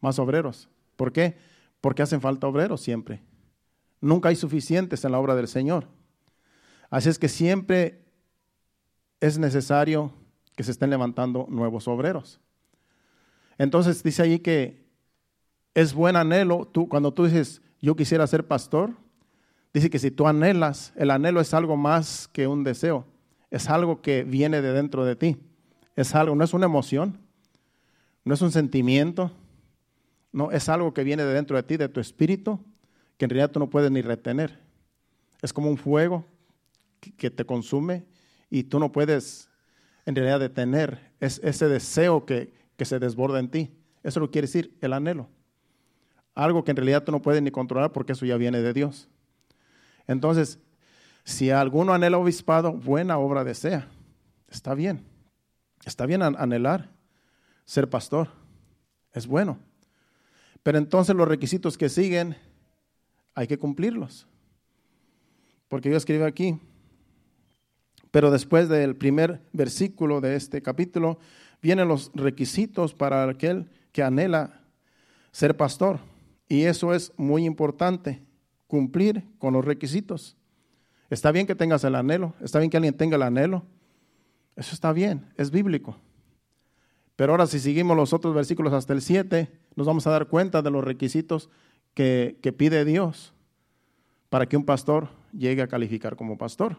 Más 0.00 0.18
obreros. 0.18 0.70
¿Por 0.96 1.12
qué? 1.12 1.36
Porque 1.82 2.00
hacen 2.00 2.22
falta 2.22 2.46
obreros 2.46 2.80
siempre. 2.80 3.20
Nunca 4.00 4.30
hay 4.30 4.36
suficientes 4.36 5.04
en 5.04 5.12
la 5.12 5.18
obra 5.18 5.34
del 5.34 5.48
Señor. 5.48 5.86
Así 6.88 7.08
es 7.08 7.18
que 7.18 7.28
siempre 7.28 8.02
es 9.20 9.38
necesario 9.38 10.12
que 10.56 10.64
se 10.64 10.70
estén 10.72 10.90
levantando 10.90 11.46
nuevos 11.48 11.86
obreros. 11.88 12.40
Entonces 13.58 14.02
dice 14.02 14.22
ahí 14.22 14.38
que 14.38 14.84
es 15.74 15.94
buen 15.94 16.16
anhelo, 16.16 16.66
tú, 16.66 16.88
cuando 16.88 17.12
tú 17.12 17.26
dices, 17.26 17.62
yo 17.80 17.94
quisiera 17.94 18.26
ser 18.26 18.46
pastor, 18.46 18.92
dice 19.72 19.90
que 19.90 19.98
si 19.98 20.10
tú 20.10 20.26
anhelas, 20.26 20.92
el 20.96 21.10
anhelo 21.10 21.40
es 21.40 21.54
algo 21.54 21.76
más 21.76 22.28
que 22.28 22.46
un 22.46 22.64
deseo, 22.64 23.06
es 23.50 23.68
algo 23.68 24.02
que 24.02 24.24
viene 24.24 24.62
de 24.62 24.72
dentro 24.72 25.04
de 25.04 25.16
ti, 25.16 25.36
es 25.94 26.14
algo, 26.14 26.34
no 26.34 26.44
es 26.44 26.54
una 26.54 26.66
emoción, 26.66 27.18
no 28.24 28.34
es 28.34 28.42
un 28.42 28.52
sentimiento, 28.52 29.30
no, 30.32 30.50
es 30.50 30.68
algo 30.68 30.94
que 30.94 31.04
viene 31.04 31.24
de 31.24 31.34
dentro 31.34 31.56
de 31.56 31.62
ti, 31.62 31.76
de 31.76 31.88
tu 31.88 32.00
espíritu, 32.00 32.60
que 33.20 33.26
en 33.26 33.30
realidad 33.30 33.50
tú 33.50 33.60
no 33.60 33.68
puedes 33.68 33.90
ni 33.90 34.00
retener. 34.00 34.58
Es 35.42 35.52
como 35.52 35.68
un 35.68 35.76
fuego 35.76 36.24
que 37.18 37.30
te 37.30 37.44
consume 37.44 38.06
y 38.48 38.62
tú 38.62 38.78
no 38.78 38.92
puedes 38.92 39.50
en 40.06 40.14
realidad 40.16 40.40
detener 40.40 41.12
es 41.20 41.38
ese 41.44 41.68
deseo 41.68 42.24
que, 42.24 42.54
que 42.78 42.86
se 42.86 42.98
desborda 42.98 43.38
en 43.38 43.50
ti. 43.50 43.76
Eso 44.02 44.20
lo 44.20 44.30
quiere 44.30 44.46
decir 44.46 44.74
el 44.80 44.94
anhelo. 44.94 45.28
Algo 46.34 46.64
que 46.64 46.70
en 46.70 46.78
realidad 46.78 47.04
tú 47.04 47.12
no 47.12 47.20
puedes 47.20 47.42
ni 47.42 47.50
controlar 47.50 47.92
porque 47.92 48.12
eso 48.12 48.24
ya 48.24 48.38
viene 48.38 48.62
de 48.62 48.72
Dios. 48.72 49.10
Entonces, 50.06 50.58
si 51.22 51.50
alguno 51.50 51.92
anhela 51.92 52.16
obispado, 52.16 52.72
buena 52.72 53.18
obra 53.18 53.44
desea. 53.44 53.86
Está 54.48 54.72
bien. 54.72 55.04
Está 55.84 56.06
bien 56.06 56.22
anhelar 56.22 56.88
ser 57.66 57.90
pastor. 57.90 58.30
Es 59.12 59.26
bueno. 59.26 59.58
Pero 60.62 60.78
entonces 60.78 61.14
los 61.14 61.28
requisitos 61.28 61.76
que 61.76 61.90
siguen 61.90 62.34
hay 63.40 63.46
que 63.46 63.58
cumplirlos. 63.58 64.26
Porque 65.68 65.88
yo 65.88 65.96
escribo 65.96 66.26
aquí, 66.26 66.60
pero 68.10 68.30
después 68.30 68.68
del 68.68 68.96
primer 68.96 69.40
versículo 69.54 70.20
de 70.20 70.36
este 70.36 70.60
capítulo, 70.60 71.18
vienen 71.62 71.88
los 71.88 72.10
requisitos 72.14 72.92
para 72.92 73.26
aquel 73.26 73.70
que 73.92 74.02
anhela 74.02 74.60
ser 75.32 75.56
pastor. 75.56 76.00
Y 76.48 76.64
eso 76.64 76.92
es 76.92 77.14
muy 77.16 77.46
importante, 77.46 78.20
cumplir 78.66 79.24
con 79.38 79.54
los 79.54 79.64
requisitos. 79.64 80.36
Está 81.08 81.32
bien 81.32 81.46
que 81.46 81.54
tengas 81.54 81.82
el 81.84 81.94
anhelo, 81.94 82.34
está 82.42 82.58
bien 82.58 82.70
que 82.70 82.76
alguien 82.76 82.94
tenga 82.94 83.16
el 83.16 83.22
anhelo. 83.22 83.64
Eso 84.54 84.74
está 84.74 84.92
bien, 84.92 85.24
es 85.38 85.50
bíblico. 85.50 85.96
Pero 87.16 87.32
ahora 87.32 87.46
si 87.46 87.58
seguimos 87.58 87.96
los 87.96 88.12
otros 88.12 88.34
versículos 88.34 88.74
hasta 88.74 88.92
el 88.92 89.00
7, 89.00 89.50
nos 89.76 89.86
vamos 89.86 90.06
a 90.06 90.10
dar 90.10 90.26
cuenta 90.26 90.60
de 90.60 90.70
los 90.70 90.84
requisitos 90.84 91.48
que, 91.94 92.54
pide 92.56 92.84
Dios 92.84 93.32
para 94.30 94.46
que 94.46 94.56
un 94.56 94.64
pastor 94.64 95.08
llegue 95.36 95.60
a 95.60 95.68
calificar 95.68 96.16
como 96.16 96.38
pastor. 96.38 96.76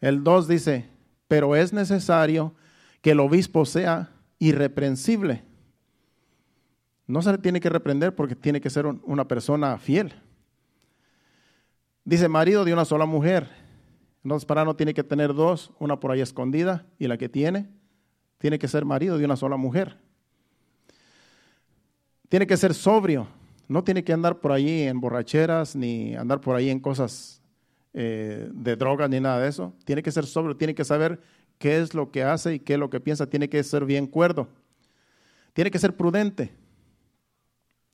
El 0.00 0.24
2 0.24 0.48
dice, 0.48 0.88
pero 1.26 1.54
es 1.54 1.72
necesario 1.72 2.54
que 3.02 3.10
el 3.10 3.20
obispo 3.20 3.66
sea 3.66 4.10
irreprensible. 4.38 5.42
No 7.06 7.20
se 7.22 7.32
le 7.32 7.38
tiene 7.38 7.60
que 7.60 7.68
reprender 7.68 8.14
porque 8.14 8.36
tiene 8.36 8.60
que 8.60 8.70
ser 8.70 8.86
una 8.86 9.26
persona 9.26 9.76
fiel. 9.78 10.14
Dice 12.04 12.28
marido 12.28 12.64
de 12.64 12.72
una 12.72 12.84
sola 12.84 13.04
mujer. 13.04 13.48
Entonces 14.22 14.46
para 14.46 14.64
no 14.64 14.76
tiene 14.76 14.94
que 14.94 15.04
tener 15.04 15.34
dos, 15.34 15.72
una 15.78 15.98
por 16.00 16.10
ahí 16.10 16.20
escondida 16.20 16.86
y 16.98 17.08
la 17.08 17.18
que 17.18 17.28
tiene, 17.28 17.68
tiene 18.38 18.58
que 18.58 18.68
ser 18.68 18.84
marido 18.84 19.18
de 19.18 19.24
una 19.24 19.36
sola 19.36 19.56
mujer. 19.56 19.98
Tiene 22.28 22.46
que 22.46 22.56
ser 22.56 22.74
sobrio, 22.74 23.26
no 23.68 23.84
tiene 23.84 24.02
que 24.02 24.12
andar 24.12 24.40
por 24.40 24.52
ahí 24.52 24.82
en 24.82 25.00
borracheras 25.00 25.76
ni 25.76 26.16
andar 26.16 26.40
por 26.40 26.56
ahí 26.56 26.70
en 26.70 26.80
cosas 26.80 27.42
eh, 27.92 28.48
de 28.52 28.76
drogas 28.76 29.10
ni 29.10 29.20
nada 29.20 29.40
de 29.40 29.48
eso. 29.48 29.74
Tiene 29.84 30.02
que 30.02 30.10
ser 30.10 30.26
sobrio, 30.26 30.56
tiene 30.56 30.74
que 30.74 30.84
saber 30.84 31.20
qué 31.58 31.78
es 31.78 31.94
lo 31.94 32.10
que 32.10 32.22
hace 32.22 32.54
y 32.54 32.60
qué 32.60 32.74
es 32.74 32.78
lo 32.78 32.88
que 32.88 33.00
piensa, 33.00 33.28
tiene 33.28 33.48
que 33.48 33.62
ser 33.62 33.84
bien 33.84 34.06
cuerdo. 34.06 34.48
Tiene 35.52 35.70
que 35.70 35.78
ser 35.78 35.96
prudente. 35.96 36.52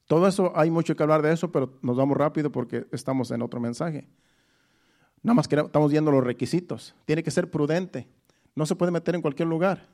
Todo 0.06 0.28
eso, 0.28 0.52
hay 0.54 0.70
mucho 0.70 0.94
que 0.94 1.02
hablar 1.02 1.22
de 1.22 1.32
eso, 1.32 1.50
pero 1.50 1.78
nos 1.82 1.96
vamos 1.96 2.16
rápido 2.16 2.52
porque 2.52 2.86
estamos 2.92 3.30
en 3.30 3.42
otro 3.42 3.58
mensaje. 3.58 4.06
Nada 5.22 5.34
más 5.34 5.48
que 5.48 5.56
estamos 5.56 5.90
viendo 5.90 6.10
los 6.12 6.22
requisitos. 6.22 6.94
Tiene 7.06 7.22
que 7.22 7.30
ser 7.30 7.50
prudente. 7.50 8.06
No 8.54 8.66
se 8.66 8.76
puede 8.76 8.92
meter 8.92 9.14
en 9.14 9.22
cualquier 9.22 9.48
lugar. 9.48 9.88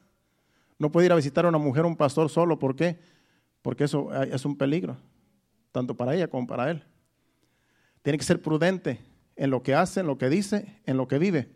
No 0.78 0.90
puede 0.90 1.06
ir 1.06 1.12
a 1.12 1.16
visitar 1.16 1.46
a 1.46 1.48
una 1.48 1.58
mujer 1.58 1.84
un 1.84 1.96
pastor 1.96 2.28
solo. 2.28 2.58
¿Por 2.58 2.74
qué? 2.74 2.98
Porque 3.62 3.84
eso 3.84 4.12
es 4.12 4.44
un 4.44 4.56
peligro, 4.56 4.96
tanto 5.72 5.96
para 5.96 6.14
ella 6.14 6.28
como 6.28 6.46
para 6.46 6.70
él. 6.70 6.84
Tiene 8.02 8.18
que 8.18 8.24
ser 8.24 8.40
prudente 8.40 9.00
en 9.36 9.50
lo 9.50 9.62
que 9.62 9.74
hace, 9.74 10.00
en 10.00 10.06
lo 10.06 10.18
que 10.18 10.28
dice, 10.28 10.80
en 10.86 10.96
lo 10.96 11.08
que 11.08 11.18
vive. 11.18 11.48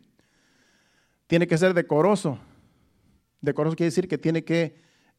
Tiene 1.27 1.47
que 1.47 1.59
ser 1.59 1.75
decoroso. 1.75 2.39
Decoroso 3.41 3.77
quiere 3.77 3.89
decir 3.89 4.09
que 4.09 4.19
tiene 4.19 4.45
que 4.45 4.77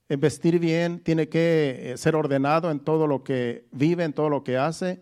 vestir 0.07 0.59
bien, 0.59 0.99
tiene 0.99 1.29
que 1.29 1.93
eh, 1.93 1.97
ser 1.97 2.15
ordenado 2.15 2.69
en 2.69 2.79
todo 2.79 3.07
lo 3.07 3.23
que 3.23 3.67
vive, 3.71 4.03
en 4.03 4.13
todo 4.13 4.29
lo 4.29 4.43
que 4.43 4.57
hace, 4.57 5.01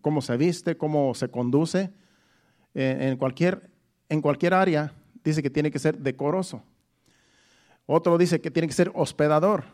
cómo 0.00 0.22
se 0.22 0.36
viste, 0.36 0.76
cómo 0.76 1.14
se 1.14 1.28
conduce. 1.28 1.90
en, 2.74 3.16
cualquier, 3.16 3.70
en 4.08 4.20
cualquier 4.20 4.54
área 4.54 4.92
dice 5.22 5.42
que 5.42 5.50
tiene 5.50 5.70
que 5.70 5.78
ser 5.78 5.98
decoroso. 5.98 6.62
Otro 7.86 8.18
dice 8.18 8.40
que 8.40 8.50
tiene 8.50 8.68
que 8.68 8.74
ser 8.74 8.90
hospedador. 8.94 9.64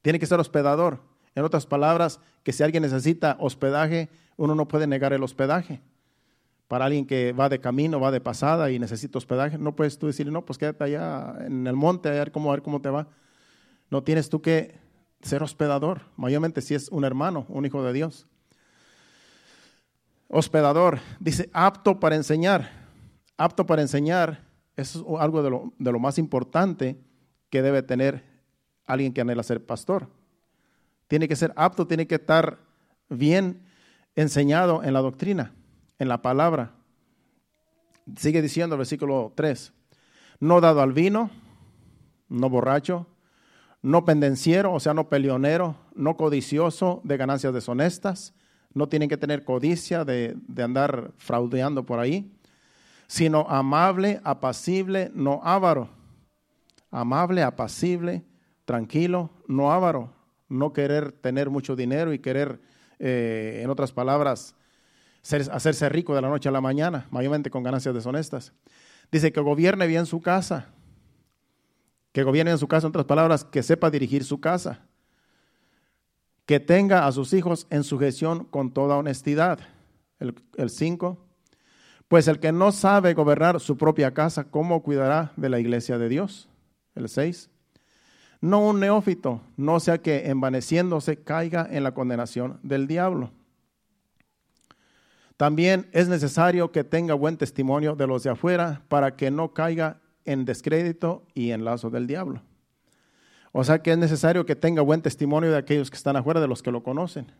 Tiene 0.00 0.18
que 0.18 0.26
ser 0.26 0.40
hospedador. 0.40 1.00
En 1.34 1.44
otras 1.44 1.66
palabras, 1.66 2.20
que 2.42 2.52
si 2.52 2.62
alguien 2.62 2.82
necesita 2.82 3.36
hospedaje, 3.40 4.10
uno 4.36 4.54
no 4.54 4.68
puede 4.68 4.86
negar 4.86 5.12
el 5.12 5.22
hospedaje. 5.22 5.80
Para 6.68 6.86
alguien 6.86 7.06
que 7.06 7.32
va 7.32 7.48
de 7.48 7.60
camino, 7.60 8.00
va 8.00 8.10
de 8.10 8.20
pasada 8.20 8.70
y 8.70 8.78
necesita 8.78 9.18
hospedaje, 9.18 9.58
no 9.58 9.76
puedes 9.76 9.98
tú 9.98 10.06
decirle, 10.06 10.32
no, 10.32 10.44
pues 10.44 10.58
quédate 10.58 10.84
allá 10.84 11.34
en 11.46 11.66
el 11.66 11.76
monte 11.76 12.08
a 12.08 12.12
ver 12.12 12.32
cómo, 12.32 12.50
ver 12.50 12.62
cómo 12.62 12.80
te 12.80 12.88
va. 12.88 13.08
No 13.90 14.02
tienes 14.02 14.30
tú 14.30 14.40
que 14.40 14.78
ser 15.20 15.42
hospedador, 15.42 16.02
mayormente 16.16 16.60
si 16.60 16.74
es 16.74 16.88
un 16.88 17.04
hermano, 17.04 17.46
un 17.48 17.64
hijo 17.66 17.82
de 17.84 17.92
Dios. 17.92 18.26
Hospedador, 20.28 21.00
dice, 21.20 21.50
apto 21.52 22.00
para 22.00 22.16
enseñar. 22.16 22.70
Apto 23.36 23.66
para 23.66 23.82
enseñar, 23.82 24.44
es 24.76 24.96
algo 25.18 25.42
de 25.42 25.50
lo, 25.50 25.72
de 25.78 25.92
lo 25.92 25.98
más 25.98 26.18
importante 26.18 26.98
que 27.50 27.60
debe 27.60 27.82
tener 27.82 28.24
alguien 28.86 29.12
que 29.12 29.20
anhela 29.20 29.42
ser 29.42 29.64
pastor. 29.64 30.08
Tiene 31.12 31.28
que 31.28 31.36
ser 31.36 31.52
apto, 31.56 31.86
tiene 31.86 32.06
que 32.06 32.14
estar 32.14 32.56
bien 33.10 33.66
enseñado 34.16 34.82
en 34.82 34.94
la 34.94 35.02
doctrina, 35.02 35.52
en 35.98 36.08
la 36.08 36.22
palabra. 36.22 36.72
Sigue 38.16 38.40
diciendo 38.40 38.76
el 38.76 38.78
versículo 38.78 39.30
3, 39.36 39.74
no 40.40 40.62
dado 40.62 40.80
al 40.80 40.94
vino, 40.94 41.28
no 42.30 42.48
borracho, 42.48 43.06
no 43.82 44.06
pendenciero, 44.06 44.72
o 44.72 44.80
sea, 44.80 44.94
no 44.94 45.10
peleonero, 45.10 45.76
no 45.94 46.16
codicioso 46.16 47.02
de 47.04 47.18
ganancias 47.18 47.52
deshonestas, 47.52 48.32
no 48.72 48.88
tienen 48.88 49.10
que 49.10 49.18
tener 49.18 49.44
codicia 49.44 50.06
de, 50.06 50.34
de 50.48 50.62
andar 50.62 51.12
fraudeando 51.18 51.84
por 51.84 51.98
ahí, 51.98 52.32
sino 53.06 53.46
amable, 53.50 54.22
apacible, 54.24 55.10
no 55.14 55.42
avaro. 55.44 55.90
Amable, 56.90 57.42
apacible, 57.42 58.24
tranquilo, 58.64 59.28
no 59.46 59.70
avaro, 59.72 60.21
no 60.52 60.72
querer 60.72 61.12
tener 61.12 61.50
mucho 61.50 61.74
dinero 61.74 62.12
y 62.12 62.18
querer 62.18 62.60
eh, 62.98 63.60
en 63.62 63.70
otras 63.70 63.92
palabras, 63.92 64.54
hacerse 65.22 65.88
rico 65.88 66.14
de 66.14 66.22
la 66.22 66.28
noche 66.28 66.48
a 66.48 66.52
la 66.52 66.60
mañana, 66.60 67.06
mayormente 67.10 67.50
con 67.50 67.62
ganancias 67.62 67.94
deshonestas. 67.94 68.52
Dice 69.10 69.32
que 69.32 69.40
gobierne 69.40 69.86
bien 69.86 70.06
su 70.06 70.20
casa, 70.20 70.68
que 72.12 72.22
gobierne 72.22 72.52
en 72.52 72.58
su 72.58 72.68
casa, 72.68 72.86
en 72.86 72.90
otras 72.90 73.06
palabras, 73.06 73.44
que 73.44 73.62
sepa 73.62 73.90
dirigir 73.90 74.24
su 74.24 74.40
casa, 74.40 74.80
que 76.46 76.60
tenga 76.60 77.06
a 77.06 77.12
sus 77.12 77.32
hijos 77.32 77.66
en 77.70 77.84
sujeción 77.84 78.44
con 78.44 78.72
toda 78.72 78.96
honestidad. 78.96 79.60
El 80.18 80.70
5. 80.70 81.18
Pues 82.08 82.28
el 82.28 82.38
que 82.38 82.52
no 82.52 82.72
sabe 82.72 83.14
gobernar 83.14 83.58
su 83.58 83.76
propia 83.76 84.12
casa, 84.12 84.44
¿cómo 84.44 84.82
cuidará 84.82 85.32
de 85.36 85.48
la 85.48 85.58
iglesia 85.58 85.98
de 85.98 86.08
Dios? 86.08 86.48
El 86.94 87.08
6 87.08 87.51
no 88.42 88.58
un 88.68 88.80
neófito, 88.80 89.40
no 89.56 89.80
sea 89.80 89.98
que 89.98 90.28
envaneciéndose 90.28 91.16
caiga 91.16 91.66
en 91.70 91.84
la 91.84 91.94
condenación 91.94 92.58
del 92.64 92.88
diablo. 92.88 93.30
También 95.36 95.88
es 95.92 96.08
necesario 96.08 96.72
que 96.72 96.84
tenga 96.84 97.14
buen 97.14 97.36
testimonio 97.36 97.94
de 97.94 98.06
los 98.06 98.24
de 98.24 98.30
afuera 98.30 98.82
para 98.88 99.16
que 99.16 99.30
no 99.30 99.54
caiga 99.54 100.00
en 100.24 100.44
descrédito 100.44 101.24
y 101.34 101.52
en 101.52 101.64
lazo 101.64 101.88
del 101.88 102.08
diablo. 102.08 102.42
O 103.52 103.62
sea 103.62 103.80
que 103.80 103.92
es 103.92 103.98
necesario 103.98 104.44
que 104.44 104.56
tenga 104.56 104.82
buen 104.82 105.02
testimonio 105.02 105.50
de 105.50 105.58
aquellos 105.58 105.88
que 105.88 105.96
están 105.96 106.16
afuera, 106.16 106.40
de 106.40 106.48
los 106.48 106.62
que 106.62 106.72
lo 106.72 106.82
conocen. 106.82 107.30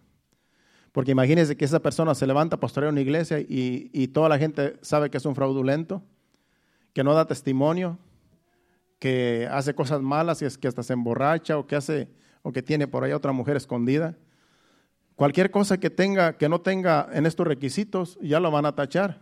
Porque 0.93 1.11
imagínense 1.11 1.57
que 1.57 1.65
esa 1.65 1.81
persona 1.81 2.15
se 2.15 2.27
levanta 2.29 2.57
a 2.57 2.61
pastorear 2.61 2.93
una 2.93 3.01
iglesia 3.01 3.41
y, 3.41 3.91
y 3.93 4.09
toda 4.09 4.29
la 4.29 4.39
gente 4.39 4.77
sabe 4.83 5.11
que 5.11 5.17
es 5.17 5.25
un 5.25 5.35
fraudulento, 5.35 6.03
que 6.93 7.03
no 7.03 7.15
da 7.15 7.27
testimonio, 7.27 7.99
que 9.03 9.49
hace 9.51 9.75
cosas 9.75 10.01
malas 10.01 10.43
y 10.43 10.45
es 10.45 10.57
que 10.57 10.69
hasta 10.69 10.85
se 10.85 10.93
emborracha 10.93 11.59
o 11.59 11.67
que 11.67 11.75
hace 11.75 12.07
o 12.43 12.53
que 12.53 12.63
tiene 12.63 12.87
por 12.87 13.03
ahí 13.03 13.11
otra 13.11 13.33
mujer 13.33 13.57
escondida. 13.57 14.17
Cualquier 15.17 15.51
cosa 15.51 15.81
que 15.81 15.91
tenga 15.91 16.39
que 16.39 16.49
no 16.49 16.61
tenga 16.61 17.09
en 17.13 17.27
estos 17.27 17.45
requisitos 17.45 18.17
ya 18.23 18.39
lo 18.39 18.53
van 18.53 18.65
a 18.65 18.77
tachar. 18.77 19.19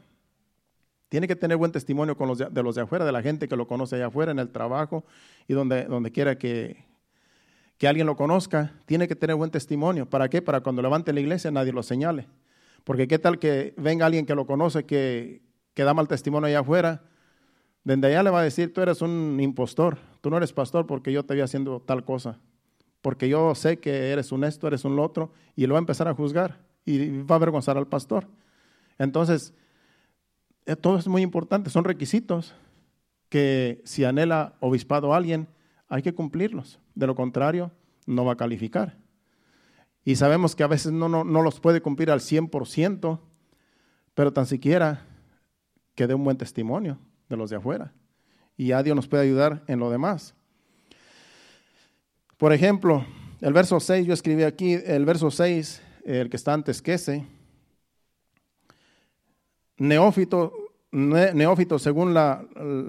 Tiene 1.09 1.27
que 1.27 1.35
tener 1.35 1.57
buen 1.57 1.73
testimonio 1.73 2.15
con 2.15 2.29
los 2.29 2.37
de, 2.37 2.63
los 2.63 2.75
de 2.75 2.83
afuera, 2.83 3.07
de 3.07 3.13
la 3.13 3.23
gente 3.23 3.49
que 3.49 3.57
lo 3.57 3.67
conoce 3.67 3.97
allá 3.97 4.09
afuera, 4.09 4.33
en 4.33 4.39
el 4.39 4.51
trabajo 4.51 5.07
y 5.49 5.55
donde, 5.55 5.87
donde 5.87 6.13
quiera 6.13 6.37
que, 6.37 6.85
que 7.79 7.89
alguien 7.89 8.07
lo 8.07 8.17
conozca. 8.17 8.75
Tiene 8.85 9.09
que 9.09 9.17
tener 9.17 9.37
buen 9.37 9.51
testimonio. 9.51 10.05
¿Para 10.05 10.29
qué? 10.29 10.43
Para 10.43 10.61
cuando 10.61 10.83
levante 10.83 11.11
la 11.15 11.21
iglesia 11.21 11.51
nadie 11.51 11.73
lo 11.73 11.83
señale. 11.83 12.29
Porque 12.85 13.09
qué 13.09 13.19
tal 13.19 13.39
que 13.39 13.73
venga 13.79 14.05
alguien 14.05 14.27
que 14.27 14.35
lo 14.35 14.47
conoce, 14.47 14.85
que, 14.85 15.41
que 15.73 15.85
da 15.85 15.95
mal 15.95 16.07
testimonio 16.07 16.49
allá 16.49 16.59
afuera 16.59 17.03
desde 17.85 18.07
allá 18.09 18.23
le 18.23 18.31
va 18.31 18.41
a 18.41 18.45
decir, 18.45 18.73
tú 18.73 18.81
eres 18.81 19.01
un 19.01 19.39
impostor, 19.41 19.99
tú 20.21 20.31
no 20.31 20.37
eres 20.37 20.53
pastor 20.53 20.87
porque 20.87 21.13
yo 21.13 21.25
te 21.25 21.35
vi 21.35 21.41
haciendo 21.41 21.81
tal 21.81 22.05
cosa, 22.05 22.39
porque 23.01 23.29
yo 23.29 23.55
sé 23.55 23.79
que 23.79 24.11
eres 24.11 24.33
un 24.33 24.45
esto, 24.45 24.67
eres 24.67 24.85
un 24.85 24.97
lo 24.97 25.03
otro, 25.03 25.33
y 25.57 25.67
lo 25.67 25.75
va 25.75 25.79
a 25.79 25.81
empezar 25.81 26.07
a 26.07 26.15
juzgar 26.15 26.59
y 26.85 27.23
va 27.23 27.37
a 27.37 27.39
avergonzar 27.39 27.79
al 27.79 27.87
pastor. 27.87 28.27
Entonces, 28.99 29.55
eh, 30.67 30.77
todo 30.77 30.99
es 30.99 31.09
muy 31.09 31.23
importante, 31.23 31.71
son 31.71 31.85
requisitos 31.85 32.55
que 33.31 33.81
si 33.85 34.05
anhela 34.05 34.57
obispado 34.61 35.15
alguien, 35.15 35.49
hay 35.89 36.03
que 36.03 36.15
cumplirlos. 36.15 36.81
De 36.95 37.07
lo 37.07 37.15
contrario, 37.15 37.71
no 38.07 38.25
va 38.25 38.33
a 38.33 38.37
calificar. 38.37 38.99
Y 40.05 40.17
sabemos 40.17 40.55
que 40.55 40.65
a 40.65 40.67
veces 40.67 40.93
no, 40.93 41.09
no, 41.09 41.25
no 41.25 41.43
los 41.43 41.61
puede 41.61 41.81
cumplir 41.81 42.11
al 42.11 42.21
100%, 42.21 43.21
pero 44.15 44.33
tan 44.33 44.47
siquiera 44.47 45.07
que 45.95 46.07
dé 46.07 46.15
un 46.15 46.25
buen 46.25 46.37
testimonio 46.37 46.99
de 47.31 47.37
los 47.37 47.49
de 47.49 47.57
afuera. 47.57 47.93
Y 48.57 48.67
ya 48.67 48.83
Dios 48.83 48.95
nos 48.95 49.09
puede 49.09 49.23
ayudar 49.23 49.63
en 49.69 49.79
lo 49.79 49.89
demás. 49.89 50.35
Por 52.37 52.53
ejemplo, 52.53 53.07
el 53.41 53.53
verso 53.55 53.81
6, 53.81 54.07
yo 54.07 54.13
escribí 54.13 54.43
aquí, 54.43 54.75
el 54.75 55.07
verso 55.07 55.31
6, 55.31 55.81
el 56.05 56.29
que 56.29 56.37
está 56.37 56.53
antes 56.53 56.83
que 56.83 56.95
ese. 56.95 57.25
Neófito, 59.79 60.53
neófito 60.91 61.79
según 61.79 62.15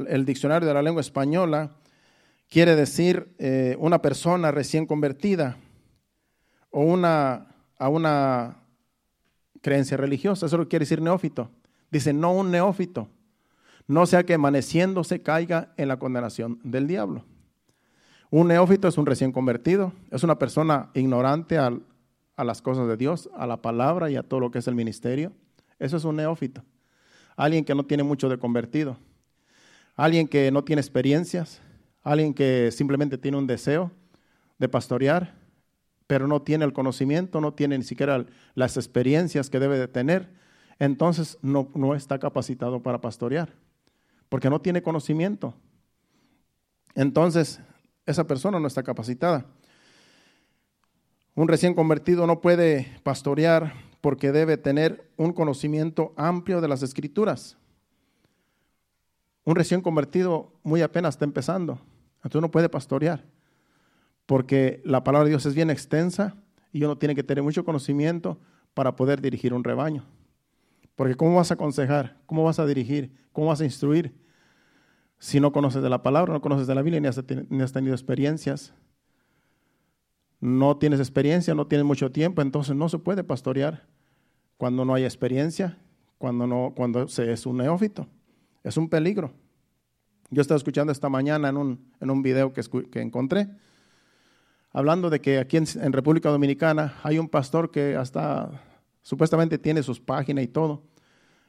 el 0.09 0.25
diccionario 0.25 0.67
de 0.67 0.73
la 0.73 0.81
lengua 0.81 1.01
española, 1.01 1.71
quiere 2.49 2.75
decir 2.75 3.33
eh, 3.37 3.77
una 3.79 4.01
persona 4.01 4.51
recién 4.51 4.85
convertida 4.85 5.57
o 6.69 6.81
una, 6.81 7.47
a 7.77 7.87
una 7.87 8.57
creencia 9.61 9.95
religiosa. 9.95 10.47
Eso 10.47 10.57
lo 10.57 10.67
quiere 10.67 10.83
decir 10.83 11.01
neófito. 11.01 11.51
Dice, 11.91 12.11
no 12.11 12.33
un 12.33 12.51
neófito 12.51 13.09
no 13.87 14.05
sea 14.05 14.23
que 14.23 14.35
amaneciéndose 14.35 15.21
caiga 15.21 15.73
en 15.77 15.87
la 15.87 15.99
condenación 15.99 16.59
del 16.63 16.87
diablo. 16.87 17.25
Un 18.29 18.47
neófito 18.47 18.87
es 18.87 18.97
un 18.97 19.05
recién 19.05 19.31
convertido, 19.33 19.91
es 20.09 20.23
una 20.23 20.39
persona 20.39 20.89
ignorante 20.93 21.57
a 21.57 21.73
las 22.37 22.61
cosas 22.61 22.87
de 22.87 22.95
Dios, 22.95 23.29
a 23.35 23.45
la 23.45 23.61
palabra 23.61 24.09
y 24.09 24.15
a 24.15 24.23
todo 24.23 24.39
lo 24.39 24.51
que 24.51 24.59
es 24.59 24.67
el 24.67 24.75
ministerio. 24.75 25.33
Eso 25.79 25.97
es 25.97 26.05
un 26.05 26.15
neófito. 26.15 26.63
Alguien 27.35 27.65
que 27.65 27.75
no 27.75 27.85
tiene 27.85 28.03
mucho 28.03 28.29
de 28.29 28.37
convertido. 28.37 28.97
Alguien 29.95 30.27
que 30.27 30.49
no 30.51 30.63
tiene 30.63 30.79
experiencias. 30.79 31.61
Alguien 32.03 32.33
que 32.33 32.71
simplemente 32.71 33.17
tiene 33.17 33.37
un 33.37 33.47
deseo 33.47 33.91
de 34.57 34.69
pastorear, 34.69 35.35
pero 36.07 36.27
no 36.27 36.41
tiene 36.41 36.65
el 36.65 36.73
conocimiento, 36.73 37.41
no 37.41 37.53
tiene 37.53 37.77
ni 37.77 37.83
siquiera 37.83 38.25
las 38.55 38.77
experiencias 38.77 39.49
que 39.49 39.59
debe 39.59 39.77
de 39.77 39.87
tener. 39.87 40.29
Entonces 40.79 41.37
no, 41.41 41.69
no 41.75 41.95
está 41.95 42.17
capacitado 42.17 42.81
para 42.81 43.01
pastorear 43.01 43.53
porque 44.31 44.49
no 44.49 44.61
tiene 44.61 44.81
conocimiento. 44.81 45.53
Entonces, 46.95 47.59
esa 48.05 48.25
persona 48.25 48.61
no 48.61 48.67
está 48.67 48.81
capacitada. 48.81 49.45
Un 51.35 51.49
recién 51.49 51.73
convertido 51.73 52.25
no 52.25 52.39
puede 52.39 52.97
pastorear 53.03 53.73
porque 53.99 54.31
debe 54.31 54.55
tener 54.55 55.11
un 55.17 55.33
conocimiento 55.33 56.13
amplio 56.15 56.61
de 56.61 56.69
las 56.69 56.81
escrituras. 56.81 57.57
un 59.43 59.55
recién 59.55 59.81
convertido 59.81 60.53
muy 60.63 60.81
apenas 60.81 61.15
está 61.15 61.25
empezando. 61.25 61.81
Entonces 62.23 62.41
no 62.41 62.51
puede 62.51 62.69
pastorear, 62.69 63.25
porque 64.27 64.81
la 64.85 65.03
palabra 65.03 65.25
de 65.25 65.31
Dios 65.31 65.45
es 65.45 65.55
bien 65.55 65.69
extensa 65.69 66.37
y 66.71 66.85
uno 66.85 66.97
tiene 66.97 67.15
que 67.15 67.23
tener 67.23 67.43
mucho 67.43 67.65
conocimiento 67.65 68.39
para 68.73 68.95
poder 68.95 69.19
dirigir 69.19 69.53
un 69.53 69.65
rebaño. 69.65 70.05
Porque 70.95 71.15
¿cómo 71.15 71.35
vas 71.35 71.51
a 71.51 71.55
aconsejar? 71.55 72.17
¿Cómo 72.27 72.45
vas 72.45 72.59
a 72.59 72.65
dirigir? 72.65 73.11
¿Cómo 73.33 73.47
vas 73.47 73.59
a 73.59 73.65
instruir? 73.65 74.20
Si 75.21 75.39
no 75.39 75.51
conoces 75.51 75.83
de 75.83 75.89
la 75.91 76.01
palabra, 76.01 76.33
no 76.33 76.41
conoces 76.41 76.65
de 76.65 76.73
la 76.73 76.81
Biblia, 76.81 76.99
ni 76.99 77.07
has, 77.07 77.71
tenido 77.71 77.93
experiencias. 77.93 78.73
No 80.39 80.77
tienes 80.77 80.99
experiencia, 80.99 81.53
no 81.53 81.67
tienes 81.67 81.85
mucho 81.85 82.11
tiempo, 82.11 82.41
entonces 82.41 82.75
no 82.75 82.89
se 82.89 82.97
puede 82.97 83.23
pastorear 83.23 83.85
cuando 84.57 84.83
no 84.83 84.95
hay 84.95 85.03
experiencia, 85.03 85.77
cuando, 86.17 86.47
no, 86.47 86.73
se 87.07 87.31
es 87.31 87.45
un 87.45 87.57
neófito. 87.57 88.07
Es 88.63 88.77
un 88.77 88.89
peligro. 88.89 89.31
Yo 90.31 90.41
estaba 90.41 90.57
escuchando 90.57 90.91
esta 90.91 91.07
mañana 91.07 91.49
en 91.49 92.09
un, 92.09 92.23
video 92.23 92.51
que, 92.51 92.99
encontré, 92.99 93.47
hablando 94.71 95.11
de 95.11 95.21
que 95.21 95.37
aquí 95.37 95.57
en, 95.57 95.93
República 95.93 96.29
Dominicana 96.29 96.95
hay 97.03 97.19
un 97.19 97.29
pastor 97.29 97.69
que 97.69 97.95
hasta 97.95 98.49
supuestamente 99.03 99.59
tiene 99.59 99.83
sus 99.83 99.99
páginas 99.99 100.45
y 100.45 100.47
todo, 100.47 100.81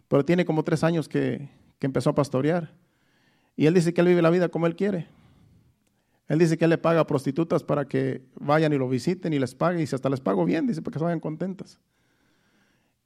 pero 0.09 0.27
tiene 0.27 0.45
como 0.45 0.63
tres 0.63 0.85
años 0.85 1.09
que 1.09 1.49
empezó 1.81 2.11
a 2.11 2.15
pastorear. 2.15 2.82
Y 3.57 3.67
él 3.67 3.75
dice 3.75 3.93
que 3.93 4.01
él 4.01 4.09
vive 4.09 4.23
la 4.23 4.31
vida 4.31 4.49
como 4.49 4.67
él 4.67 4.77
quiere. 4.77 5.07
Él 6.29 6.39
dice 6.39 6.57
que 6.57 6.65
él 6.65 6.71
le 6.71 6.79
paga 6.79 7.01
a 7.01 7.07
prostitutas 7.07 7.63
para 7.63 7.87
que 7.87 8.23
vayan 8.41 8.73
y 8.73 8.79
lo 8.79 8.89
visiten 8.89 9.33
y 9.33 9.39
les 9.39 9.55
pague, 9.55 9.79
y 9.79 9.81
dice, 9.83 9.97
hasta 9.97 10.09
les 10.09 10.21
pago 10.21 10.45
bien, 10.45 10.67
dice, 10.67 10.81
para 10.81 10.93
que 10.93 10.99
se 10.99 11.05
vayan 11.05 11.21
contentas. 11.21 11.79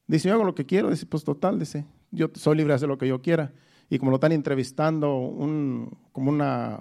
Dice, 0.06 0.28
yo 0.28 0.34
hago 0.34 0.44
lo 0.44 0.54
que 0.54 0.66
quiero, 0.66 0.90
dice, 0.90 1.06
pues 1.06 1.24
total, 1.24 1.58
dice, 1.58 1.84
yo 2.12 2.30
soy 2.34 2.56
libre 2.56 2.72
de 2.72 2.76
hacer 2.76 2.88
lo 2.88 2.98
que 2.98 3.08
yo 3.08 3.20
quiera 3.20 3.52
y 3.88 3.98
como 3.98 4.10
lo 4.10 4.16
están 4.16 4.32
entrevistando, 4.32 5.16
un, 5.16 5.96
como 6.12 6.30
una, 6.30 6.80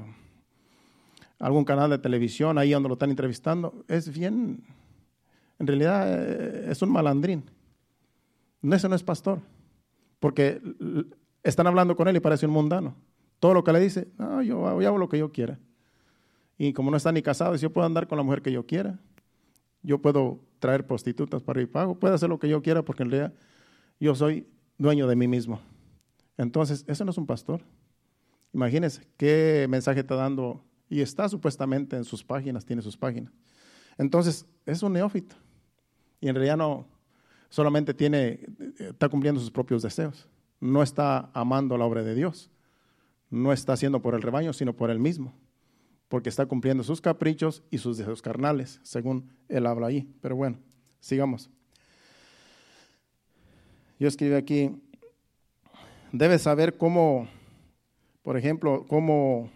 algún 1.39 1.66
canal 1.66 1.89
de 1.89 1.97
televisión 1.97 2.57
ahí 2.57 2.72
donde 2.72 2.89
lo 2.89 2.93
están 2.93 3.09
entrevistando, 3.09 3.84
es 3.88 4.11
bien, 4.11 4.63
en 5.59 5.68
realidad 5.68 6.07
eh, 6.07 6.72
es 6.72 6.82
un 6.82 6.91
malandrín. 6.91 7.43
No, 8.61 8.76
ese 8.76 8.89
no 8.89 8.95
es 8.95 9.03
pastor, 9.03 9.39
porque 10.20 10.59
están 11.43 11.68
hablando 11.68 11.95
con 11.95 12.07
él 12.07 12.16
y 12.16 12.20
parece 12.20 12.47
un 12.47 12.53
mundano. 12.53 12.95
Todo 13.40 13.54
lo 13.54 13.64
que 13.64 13.74
le 13.74 13.80
dice, 13.80 14.08
no, 14.18 14.42
yo, 14.42 14.68
hago 14.68 14.98
lo 14.98 15.10
que 15.10 15.18
yo 15.18 15.32
quiera. 15.32 15.60
Y 16.58 16.74
como 16.74 16.92
no 16.92 16.98
está 16.98 17.12
ni 17.12 17.22
casado, 17.22 17.54
dice, 17.54 17.64
yo 17.64 17.74
puedo 17.74 17.86
andar 17.86 18.08
con 18.08 18.18
la 18.18 18.24
mujer 18.24 18.42
que 18.42 18.52
yo 18.52 18.66
quiera. 18.66 19.00
Yo 19.84 20.02
puedo 20.02 20.40
traer 20.60 20.88
prostitutas 20.88 21.44
para 21.44 21.62
ir 21.62 21.72
pago, 21.72 22.00
puedo 22.00 22.14
hacer 22.14 22.30
lo 22.30 22.40
que 22.40 22.50
yo 22.50 22.62
quiera 22.62 22.84
porque 22.84 23.04
en 23.04 23.12
realidad 23.12 23.34
yo 24.00 24.16
soy 24.16 24.48
dueño 24.78 25.08
de 25.08 25.16
mí 25.16 25.28
mismo. 25.28 25.60
Entonces, 26.38 26.84
eso 26.88 27.06
no 27.06 27.12
es 27.12 27.18
un 27.18 27.28
pastor. 27.28 27.62
Imagínense 28.54 29.08
qué 29.18 29.68
mensaje 29.70 30.00
está 30.00 30.16
dando 30.16 30.64
y 30.90 31.02
está 31.02 31.30
supuestamente 31.30 31.96
en 31.98 32.04
sus 32.04 32.24
páginas, 32.24 32.66
tiene 32.66 32.82
sus 32.82 32.98
páginas. 32.98 33.32
Entonces, 33.98 34.46
es 34.66 34.82
un 34.84 34.94
neófito. 34.94 35.36
Y 36.20 36.30
en 36.30 36.36
realidad 36.36 36.58
no, 36.58 36.88
solamente 37.50 37.94
tiene, 37.94 38.46
está 38.78 39.10
cumpliendo 39.10 39.40
sus 39.40 39.52
propios 39.52 39.82
deseos. 39.84 40.28
No 40.60 40.84
está 40.84 41.30
amando 41.34 41.78
la 41.78 41.86
obra 41.86 42.04
de 42.04 42.16
Dios. 42.16 42.50
No 43.36 43.52
está 43.52 43.74
haciendo 43.74 44.02
por 44.02 44.16
el 44.16 44.22
rebaño, 44.22 44.54
sino 44.54 44.74
por 44.74 44.90
él 44.90 44.98
mismo. 44.98 45.34
Porque 46.08 46.30
está 46.30 46.46
cumpliendo 46.46 46.86
sus 46.86 47.02
caprichos 47.02 47.64
y 47.70 47.80
sus 47.80 47.98
deseos 47.98 48.22
carnales, 48.22 48.80
según 48.82 49.30
él 49.50 49.66
habla 49.66 49.88
ahí. 49.88 50.10
Pero 50.22 50.38
bueno, 50.38 50.58
sigamos. 51.02 51.50
Yo 54.00 54.08
escribí 54.08 54.36
aquí, 54.36 54.82
debe 56.14 56.40
saber 56.40 56.78
cómo, 56.78 57.28
por 58.24 58.38
ejemplo, 58.38 58.86
cómo 58.88 59.52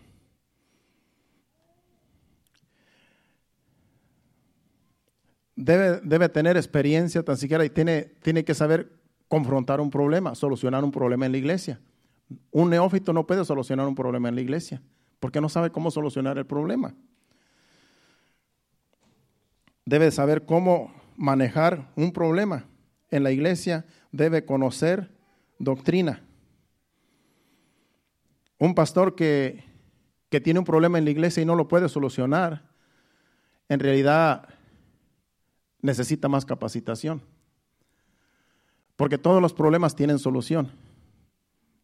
debe, 5.56 6.02
debe 6.04 6.28
tener 6.28 6.58
experiencia 6.58 7.24
tan 7.24 7.38
siquiera 7.38 7.64
y 7.64 7.70
tiene, 7.70 8.04
tiene 8.22 8.44
que 8.44 8.56
saber 8.56 8.92
confrontar 9.30 9.80
un 9.80 9.90
problema, 9.90 10.36
solucionar 10.36 10.84
un 10.84 10.92
problema 10.92 11.26
en 11.26 11.32
la 11.32 11.38
iglesia. 11.38 11.80
Un 12.52 12.70
neófito 12.70 13.14
no 13.14 13.26
puede 13.26 13.46
solucionar 13.46 13.88
un 13.88 13.96
problema 13.96 14.30
en 14.30 14.36
la 14.36 14.42
iglesia 14.42 14.82
porque 15.20 15.42
no 15.42 15.50
sabe 15.50 15.72
cómo 15.72 15.92
solucionar 15.92 16.38
el 16.38 16.46
problema. 16.46 16.94
Debe 19.86 20.12
saber 20.12 20.46
cómo 20.46 20.94
manejar 21.18 21.92
un 21.96 22.12
problema 22.12 22.66
en 23.12 23.24
la 23.24 23.32
iglesia, 23.32 23.86
debe 24.12 24.46
conocer 24.46 25.12
doctrina. 25.58 26.24
Un 28.58 28.76
pastor 28.76 29.16
que, 29.16 29.68
tiene 30.44 30.60
un 30.60 30.66
problema 30.66 30.98
en 30.98 31.06
la 31.06 31.12
iglesia 31.12 31.42
y 31.42 31.46
no 31.46 31.56
lo 31.56 31.68
puede 31.68 31.90
solucionar, 31.90 32.70
en 33.68 33.80
realidad 33.80 34.48
necesita 35.82 36.28
más 36.28 36.46
capacitación. 36.46 37.22
Porque 38.96 39.18
todos 39.18 39.42
los 39.42 39.54
problemas 39.54 39.96
tienen 39.96 40.20
solución. 40.20 40.72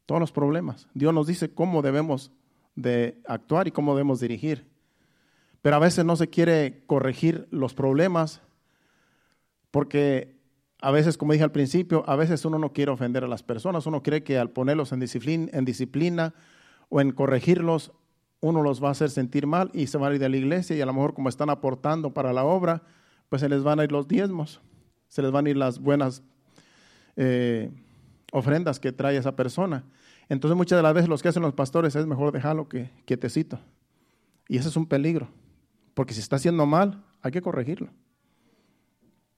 Todos 0.06 0.20
los 0.22 0.32
problemas. 0.32 0.88
Dios 0.94 1.14
nos 1.14 1.28
dice 1.28 1.54
cómo 1.54 1.82
debemos 1.82 2.32
de 2.76 3.22
actuar 3.28 3.68
y 3.68 3.72
cómo 3.72 3.94
debemos 3.94 4.20
dirigir. 4.20 4.68
Pero 5.62 5.78
a 5.78 5.80
veces 5.80 6.06
no 6.06 6.16
se 6.16 6.30
quiere 6.30 6.84
corregir 6.86 7.48
los 7.50 7.74
problemas 7.74 8.42
porque 9.72 10.36
a 10.82 10.92
veces, 10.92 11.18
como 11.18 11.34
dije 11.34 11.44
al 11.44 11.52
principio, 11.52 12.04
a 12.08 12.16
veces 12.16 12.46
uno 12.46 12.60
no 12.60 12.72
quiere 12.72 12.92
ofender 12.92 13.24
a 13.24 13.28
las 13.28 13.44
personas, 13.44 13.88
uno 13.88 14.04
cree 14.04 14.24
que 14.24 14.38
al 14.38 14.52
ponerlos 14.52 14.92
en 14.92 15.00
disciplina, 15.00 15.50
en 15.52 15.66
disciplina 15.66 16.34
o 16.90 17.02
en 17.02 17.12
corregirlos, 17.12 17.92
uno 18.42 18.62
los 18.62 18.84
va 18.84 18.90
a 18.90 18.92
hacer 18.92 19.10
sentir 19.10 19.48
mal 19.48 19.72
y 19.74 19.88
se 19.88 19.98
van 19.98 20.12
a 20.12 20.16
ir 20.16 20.22
de 20.22 20.30
la 20.30 20.38
iglesia 20.38 20.76
y 20.76 20.82
a 20.82 20.86
lo 20.86 20.94
mejor 20.94 21.14
como 21.16 21.30
están 21.30 21.50
aportando 21.50 22.14
para 22.14 22.32
la 22.32 22.44
obra, 22.44 22.84
pues 23.30 23.42
se 23.42 23.50
les 23.50 23.64
van 23.64 23.80
a 23.80 23.84
ir 23.84 23.92
los 23.92 24.08
diezmos, 24.08 24.62
se 25.08 25.24
les 25.24 25.32
van 25.32 25.48
a 25.48 25.50
ir 25.50 25.58
las 25.58 25.80
buenas 25.80 26.22
eh, 27.16 27.72
ofrendas 28.36 28.82
que 28.82 28.92
trae 28.92 29.16
esa 29.16 29.34
persona. 29.36 29.86
Entonces 30.28 30.58
muchas 30.58 30.78
de 30.78 30.84
las 30.84 30.94
veces 30.94 31.08
lo 31.08 31.18
que 31.18 31.30
hacen 31.30 31.42
los 31.42 31.54
pastores 31.54 31.96
es 31.96 32.06
mejor 32.06 32.34
dejarlo 32.34 32.68
que 32.68 32.92
quietecito. 33.06 33.60
Y 34.50 34.58
ese 34.58 34.68
es 34.68 34.76
un 34.76 34.86
peligro, 34.86 35.30
porque 35.94 36.14
si 36.14 36.20
está 36.20 36.36
haciendo 36.36 36.66
mal, 36.66 37.02
hay 37.22 37.32
que 37.32 37.42
corregirlo. 37.42 37.90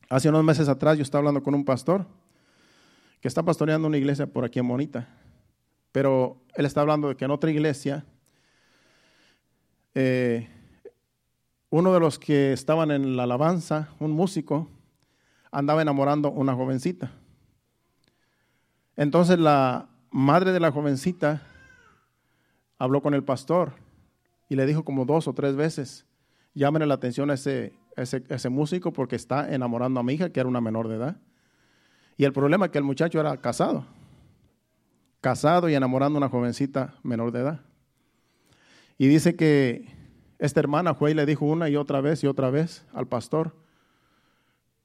Hace 0.10 0.30
unos 0.30 0.44
meses 0.44 0.68
atrás 0.68 0.98
yo 0.98 1.04
estaba 1.04 1.20
hablando 1.20 1.44
con 1.44 1.54
un 1.54 1.64
pastor 1.64 2.08
que 3.22 3.28
está 3.28 3.44
pastoreando 3.44 3.88
una 3.88 3.98
iglesia 3.98 4.26
por 4.26 4.44
aquí 4.44 4.58
en 4.58 4.68
Bonita. 4.68 5.08
Pero 5.92 6.42
él 6.56 6.66
está 6.66 6.82
hablando 6.82 7.10
de 7.10 7.16
que 7.16 7.26
en 7.26 7.32
otra 7.32 7.52
iglesia, 7.52 8.04
eh, 9.94 10.50
uno 11.70 11.94
de 11.94 12.00
los 12.00 12.18
que 12.18 12.52
estaban 12.52 12.90
en 12.90 13.16
la 13.16 13.24
alabanza, 13.24 13.90
un 14.00 14.12
músico, 14.12 14.70
andaba 15.52 15.84
enamorando 15.84 16.30
a 16.30 16.32
una 16.32 16.56
jovencita. 16.56 17.12
Entonces 18.98 19.40
la 19.40 19.88
madre 20.12 20.52
de 20.52 20.60
la 20.60 20.72
jovencita 20.72 21.42
habló 22.78 23.02
con 23.02 23.14
el 23.14 23.24
pastor 23.24 23.72
y 24.50 24.56
le 24.56 24.66
dijo 24.66 24.84
como 24.84 25.06
dos 25.06 25.30
o 25.30 25.34
tres 25.34 25.56
veces, 25.56 26.06
llámenle 26.54 26.88
la 26.88 26.96
atención 26.96 27.32
a 27.32 27.36
ese, 27.36 27.74
ese, 27.96 28.24
ese 28.28 28.50
músico 28.50 28.92
porque 28.92 29.16
está 29.16 29.54
enamorando 29.54 30.02
a 30.02 30.04
mi 30.04 30.14
hija, 30.14 30.32
que 30.32 30.42
era 30.42 30.50
una 30.50 30.60
menor 30.60 30.90
de 30.90 30.96
edad. 30.96 31.18
Y 32.18 32.26
el 32.26 32.34
problema 32.34 32.66
es 32.66 32.72
que 32.72 32.78
el 32.80 32.84
muchacho 32.84 33.20
era 33.22 33.38
casado 33.38 33.86
casado 35.22 35.70
y 35.70 35.76
enamorando 35.76 36.18
a 36.18 36.22
una 36.22 36.30
jovencita 36.30 36.96
menor 37.04 37.32
de 37.32 37.40
edad. 37.40 37.60
Y 38.98 39.08
dice 39.08 39.36
que 39.36 39.86
esta 40.40 40.60
hermana 40.60 40.94
fue 40.94 41.12
y 41.12 41.14
le 41.14 41.26
dijo 41.26 41.46
una 41.46 41.70
y 41.70 41.76
otra 41.76 42.02
vez 42.02 42.24
y 42.24 42.28
otra 42.28 42.50
vez 42.50 42.86
al 42.94 43.08
pastor, 43.08 43.56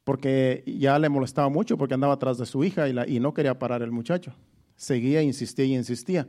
porque 0.05 0.65
ya 0.67 0.99
le 0.99 1.09
molestaba 1.09 1.49
mucho 1.49 1.77
porque 1.79 1.95
andaba 1.95 2.15
atrás 2.15 2.39
de 2.39 2.47
su 2.47 2.65
hija 2.65 2.89
y, 2.89 2.93
la, 2.93 3.09
y 3.09 3.21
no 3.21 3.35
quería 3.35 3.59
parar 3.59 3.83
el 3.83 3.93
muchacho. 3.93 4.35
Seguía, 4.77 5.23
insistía 5.23 5.65
y 5.65 5.77
insistía. 5.77 6.29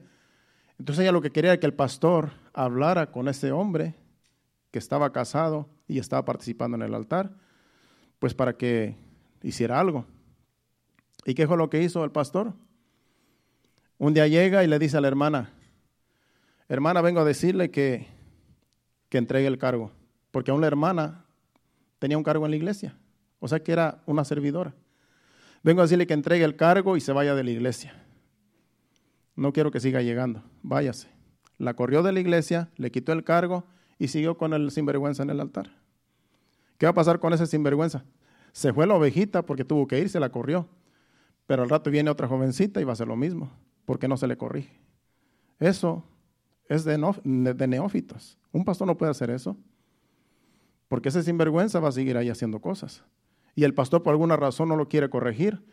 Entonces 0.78 1.04
ella 1.04 1.12
lo 1.12 1.22
que 1.22 1.32
quería 1.32 1.54
era 1.54 1.60
que 1.60 1.66
el 1.66 1.74
pastor 1.74 2.32
hablara 2.54 3.12
con 3.12 3.28
ese 3.28 3.52
hombre 3.52 3.96
que 4.72 4.80
estaba 4.80 5.12
casado 5.12 5.70
y 5.88 6.00
estaba 6.00 6.26
participando 6.26 6.76
en 6.76 6.84
el 6.84 6.94
altar, 6.94 7.36
pues 8.20 8.34
para 8.34 8.58
que 8.58 8.96
hiciera 9.42 9.80
algo. 9.80 10.06
¿Y 11.26 11.36
qué 11.36 11.48
fue 11.48 11.58
lo 11.58 11.70
que 11.70 11.82
hizo 11.82 12.04
el 12.04 12.12
pastor? 12.12 12.54
Un 13.98 14.14
día 14.14 14.28
llega 14.28 14.64
y 14.64 14.68
le 14.68 14.80
dice 14.80 14.98
a 14.98 15.02
la 15.02 15.08
hermana, 15.08 15.54
hermana, 16.68 17.02
vengo 17.02 17.22
a 17.22 17.26
decirle 17.26 17.72
que, 17.72 18.08
que 19.10 19.18
entregue 19.18 19.48
el 19.48 19.58
cargo, 19.58 19.92
porque 20.32 20.52
aún 20.52 20.62
la 20.62 20.68
hermana 20.68 21.26
tenía 22.00 22.18
un 22.18 22.24
cargo 22.24 22.46
en 22.46 22.52
la 22.52 22.58
iglesia, 22.58 22.98
o 23.44 23.48
sea 23.50 23.62
que 23.62 23.74
era 23.74 24.02
una 24.06 24.24
servidora. 24.24 24.74
Vengo 25.64 25.82
a 25.82 25.84
decirle 25.84 26.08
que 26.08 26.14
entregue 26.14 26.46
el 26.46 26.56
cargo 26.56 26.96
y 26.96 27.02
se 27.02 27.12
vaya 27.12 27.36
de 27.36 27.44
la 27.44 27.52
iglesia. 27.52 27.94
No 29.36 29.52
quiero 29.52 29.70
que 29.70 29.82
siga 29.82 30.02
llegando, 30.02 30.42
váyase. 30.62 31.10
La 31.58 31.74
corrió 31.74 32.04
de 32.04 32.14
la 32.14 32.22
iglesia, 32.22 32.70
le 32.78 32.90
quitó 32.90 33.12
el 33.12 33.26
cargo 33.26 33.66
y 34.00 34.08
siguió 34.08 34.38
con 34.38 34.54
el 34.54 34.72
sinvergüenza 34.72 35.24
en 35.24 35.30
el 35.30 35.42
altar. 35.42 35.76
¿Qué 36.78 36.86
va 36.86 36.92
a 36.92 36.94
pasar 36.94 37.20
con 37.20 37.34
ese 37.34 37.46
sinvergüenza? 37.46 38.06
Se 38.54 38.72
fue 38.72 38.88
la 38.88 38.96
ovejita 38.96 39.46
porque 39.46 39.66
tuvo 39.66 39.88
que 39.88 40.00
irse, 40.00 40.22
la 40.22 40.30
corrió. 40.30 40.70
Pero 41.46 41.64
al 41.64 41.70
rato 41.70 41.92
viene 41.92 42.10
otra 42.10 42.30
jovencita 42.30 42.80
y 42.80 42.86
va 42.86 42.92
a 42.92 42.94
hacer 42.94 43.10
lo 43.10 43.18
mismo 43.18 43.52
porque 43.84 44.08
no 44.08 44.16
se 44.16 44.28
le 44.28 44.38
corrige. 44.38 44.80
Eso 45.60 46.06
es 46.70 46.86
de, 46.86 46.98
de 47.26 47.68
neófitos. 47.68 48.38
Un 48.54 48.64
pastor 48.64 48.88
no 48.88 48.98
puede 48.98 49.12
hacer 49.12 49.30
eso. 49.32 49.58
Porque 50.88 51.10
ese 51.10 51.24
sinvergüenza 51.24 51.82
va 51.82 51.90
a 51.90 51.92
seguir 51.92 52.16
ahí 52.16 52.30
haciendo 52.30 52.62
cosas. 52.62 53.04
Y 53.56 53.64
el 53.64 53.74
pastor 53.74 54.04
por 54.04 54.12
alguna 54.12 54.36
razón 54.36 54.70
no 54.70 54.76
lo 54.76 54.88
quiere 54.88 55.10
corregir. 55.10 55.64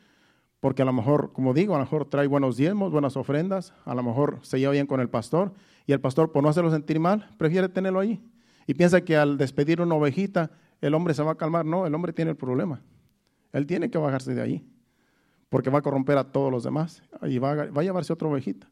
Porque 0.61 0.83
a 0.83 0.85
lo 0.85 0.93
mejor, 0.93 1.33
como 1.33 1.55
digo, 1.55 1.75
a 1.75 1.79
lo 1.79 1.85
mejor 1.85 2.05
trae 2.05 2.27
buenos 2.27 2.57
diezmos, 2.59 2.93
buenas 2.93 3.17
ofrendas, 3.17 3.73
a 3.87 3.95
lo 3.95 4.03
mejor 4.03 4.41
se 4.43 4.59
lleva 4.61 4.73
bien 4.73 4.87
con 4.87 5.01
el 5.01 5.09
pastor. 5.09 5.55
Y 5.87 5.93
el 5.93 6.01
pastor, 6.01 6.33
por 6.33 6.43
no 6.43 6.51
hacerlo 6.51 6.71
sentir 6.71 7.01
mal, 7.01 7.31
prefiere 7.39 7.69
tenerlo 7.71 8.01
ahí. 8.01 8.23
Y 8.67 8.75
piensa 8.75 9.01
que 9.01 9.17
al 9.17 9.39
despedir 9.39 9.81
una 9.81 9.95
ovejita, 9.95 10.51
el 10.83 10.95
hombre 10.95 11.15
se 11.15 11.23
va 11.23 11.33
a 11.33 11.35
calmar. 11.37 11.65
No, 11.65 11.87
el 11.87 11.95
hombre 11.95 12.13
tiene 12.13 12.33
el 12.33 12.37
problema. 12.37 12.83
Él 13.53 13.67
tiene 13.67 13.91
que 13.91 13.97
bajarse 13.97 14.35
de 14.35 14.43
ahí. 14.43 14.67
Porque 15.49 15.71
va 15.71 15.79
a 15.79 15.83
corromper 15.83 16.19
a 16.19 16.25
todos 16.25 16.53
los 16.53 16.63
demás. 16.63 17.03
Y 17.23 17.39
va 17.39 17.53
a, 17.53 17.71
va 17.71 17.81
a 17.81 17.85
llevarse 17.85 18.13
otra 18.13 18.29
ovejita. 18.29 18.71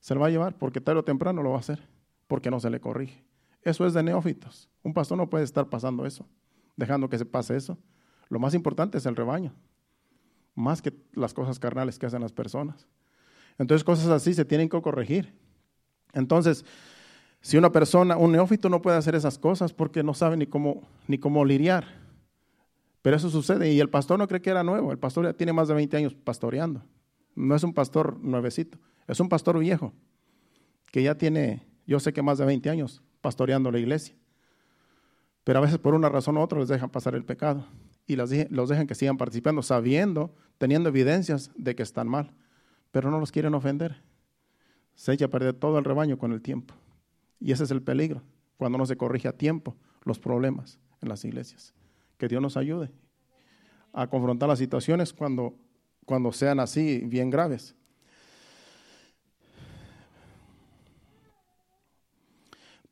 Se 0.00 0.14
lo 0.14 0.20
va 0.20 0.26
a 0.26 0.30
llevar 0.30 0.58
porque 0.58 0.80
tarde 0.80 1.00
o 1.00 1.04
temprano 1.04 1.42
lo 1.42 1.50
va 1.50 1.56
a 1.56 1.60
hacer. 1.60 1.88
Porque 2.28 2.50
no 2.50 2.60
se 2.60 2.68
le 2.68 2.78
corrige. 2.78 3.24
Eso 3.62 3.86
es 3.86 3.94
de 3.94 4.02
neófitos. 4.02 4.68
Un 4.82 4.92
pastor 4.92 5.16
no 5.16 5.30
puede 5.30 5.44
estar 5.44 5.68
pasando 5.68 6.04
eso, 6.04 6.26
dejando 6.76 7.08
que 7.08 7.16
se 7.16 7.24
pase 7.24 7.56
eso. 7.56 7.78
Lo 8.32 8.38
más 8.38 8.54
importante 8.54 8.96
es 8.96 9.04
el 9.04 9.14
rebaño, 9.14 9.52
más 10.54 10.80
que 10.80 10.94
las 11.12 11.34
cosas 11.34 11.58
carnales 11.58 11.98
que 11.98 12.06
hacen 12.06 12.22
las 12.22 12.32
personas. 12.32 12.88
Entonces 13.58 13.84
cosas 13.84 14.08
así 14.08 14.32
se 14.32 14.46
tienen 14.46 14.70
que 14.70 14.80
corregir. 14.80 15.34
Entonces, 16.14 16.64
si 17.42 17.58
una 17.58 17.70
persona, 17.70 18.16
un 18.16 18.32
neófito 18.32 18.70
no 18.70 18.80
puede 18.80 18.96
hacer 18.96 19.14
esas 19.14 19.38
cosas 19.38 19.74
porque 19.74 20.02
no 20.02 20.14
sabe 20.14 20.38
ni 20.38 20.46
cómo, 20.46 20.80
ni 21.08 21.18
cómo 21.18 21.44
lidiar. 21.44 21.84
Pero 23.02 23.16
eso 23.16 23.28
sucede 23.28 23.70
y 23.70 23.80
el 23.80 23.90
pastor 23.90 24.18
no 24.18 24.26
cree 24.26 24.40
que 24.40 24.48
era 24.48 24.64
nuevo. 24.64 24.92
El 24.92 24.98
pastor 24.98 25.26
ya 25.26 25.34
tiene 25.34 25.52
más 25.52 25.68
de 25.68 25.74
20 25.74 25.94
años 25.98 26.14
pastoreando. 26.14 26.82
No 27.34 27.54
es 27.54 27.62
un 27.62 27.74
pastor 27.74 28.18
nuevecito, 28.18 28.78
es 29.08 29.20
un 29.20 29.28
pastor 29.28 29.58
viejo 29.58 29.92
que 30.90 31.02
ya 31.02 31.18
tiene, 31.18 31.66
yo 31.86 32.00
sé 32.00 32.14
que 32.14 32.22
más 32.22 32.38
de 32.38 32.46
20 32.46 32.70
años 32.70 33.02
pastoreando 33.20 33.70
la 33.70 33.78
iglesia. 33.78 34.16
Pero 35.44 35.58
a 35.58 35.62
veces 35.62 35.76
por 35.76 35.92
una 35.92 36.08
razón 36.08 36.38
u 36.38 36.40
otra 36.40 36.60
les 36.60 36.68
dejan 36.68 36.88
pasar 36.88 37.14
el 37.14 37.26
pecado 37.26 37.66
y 38.06 38.16
los 38.16 38.68
dejan 38.68 38.86
que 38.86 38.94
sigan 38.94 39.16
participando, 39.16 39.62
sabiendo, 39.62 40.34
teniendo 40.58 40.88
evidencias 40.88 41.50
de 41.56 41.74
que 41.74 41.82
están 41.82 42.08
mal, 42.08 42.34
pero 42.90 43.10
no 43.10 43.18
los 43.18 43.32
quieren 43.32 43.54
ofender. 43.54 44.02
Se 44.94 45.12
echa 45.12 45.26
a 45.26 45.30
perder 45.30 45.54
todo 45.54 45.78
el 45.78 45.84
rebaño 45.84 46.18
con 46.18 46.32
el 46.32 46.42
tiempo. 46.42 46.74
Y 47.40 47.52
ese 47.52 47.64
es 47.64 47.70
el 47.70 47.82
peligro, 47.82 48.22
cuando 48.56 48.78
no 48.78 48.86
se 48.86 48.96
corrige 48.96 49.28
a 49.28 49.36
tiempo 49.36 49.76
los 50.04 50.18
problemas 50.18 50.78
en 51.00 51.08
las 51.08 51.24
iglesias. 51.24 51.74
Que 52.18 52.28
Dios 52.28 52.42
nos 52.42 52.56
ayude 52.56 52.92
a 53.92 54.08
confrontar 54.08 54.48
las 54.48 54.58
situaciones 54.58 55.12
cuando, 55.12 55.56
cuando 56.06 56.32
sean 56.32 56.60
así 56.60 57.02
bien 57.06 57.30
graves. 57.30 57.74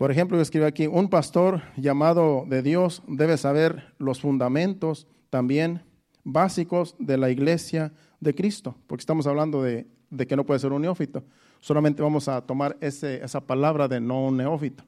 Por 0.01 0.11
ejemplo, 0.11 0.39
yo 0.39 0.43
escribo 0.43 0.65
aquí, 0.65 0.87
un 0.87 1.11
pastor 1.11 1.61
llamado 1.77 2.47
de 2.49 2.63
Dios 2.63 3.03
debe 3.07 3.37
saber 3.37 3.93
los 3.99 4.19
fundamentos 4.19 5.07
también 5.29 5.83
básicos 6.25 6.97
de 6.99 7.19
la 7.19 7.29
iglesia 7.29 7.93
de 8.19 8.35
Cristo, 8.35 8.75
porque 8.87 9.03
estamos 9.03 9.27
hablando 9.27 9.63
de, 9.63 9.87
que 10.27 10.37
no 10.37 10.47
puede 10.47 10.59
ser 10.59 10.73
un 10.73 10.81
neófito. 10.81 11.23
Solamente 11.61 12.01
vamos 12.01 12.29
a 12.29 12.41
tomar 12.41 12.79
ese, 12.81 13.23
esa 13.23 13.43
palabra 13.43 13.89
de 13.89 14.01
no 14.01 14.25
un 14.25 14.39
neófito, 14.39 14.85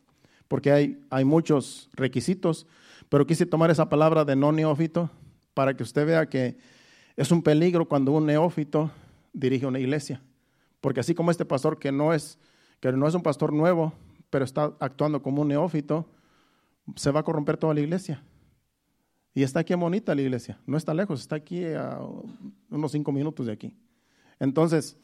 porque 0.49 0.73
hay, 0.73 0.99
hay 1.11 1.27
muchos 1.27 1.91
requisitos, 1.93 2.67
pero 3.11 3.27
quise 3.27 3.45
tomar 3.45 3.71
esa 3.71 3.91
palabra 3.91 4.25
de 4.25 4.35
no 4.35 4.51
neófito 4.51 5.11
para 5.53 5.77
que 5.77 5.83
usted 5.83 6.07
vea 6.07 6.25
que 6.25 6.57
es 7.19 7.31
un 7.31 7.43
peligro 7.43 7.87
cuando 7.87 8.13
un 8.13 8.25
neófito 8.25 8.91
dirige 9.35 9.67
una 9.67 9.79
iglesia, 9.79 10.23
porque 10.81 11.01
así 11.01 11.15
como 11.15 11.31
este 11.31 11.45
pastor 11.45 11.79
que 11.79 11.93
no 11.93 12.15
es, 12.15 12.39
que 12.81 12.91
no 12.93 13.07
es 13.07 13.15
un 13.15 13.23
pastor 13.23 13.53
nuevo, 13.53 13.93
pero 14.33 14.47
está 14.47 14.73
actuando 14.81 15.21
como 15.21 15.43
un 15.43 15.49
neófito, 15.49 16.09
se 16.97 17.11
va 17.11 17.21
a 17.21 17.23
corromper 17.23 17.59
toda 17.59 17.75
la 17.75 17.81
iglesia. 17.81 18.25
Y 19.35 19.43
está 19.43 19.61
aquí 19.61 19.75
Bonita 19.75 20.15
la 20.15 20.23
iglesia, 20.23 20.59
no 20.65 20.79
está 20.79 20.95
lejos, 20.95 21.21
está 21.21 21.37
aquí 21.37 21.67
a 21.67 21.99
unos 22.71 22.93
cinco 22.93 23.13
minutos 23.13 23.45
de 23.45 23.53
aquí. 23.53 23.77
Entonces, 24.41 24.97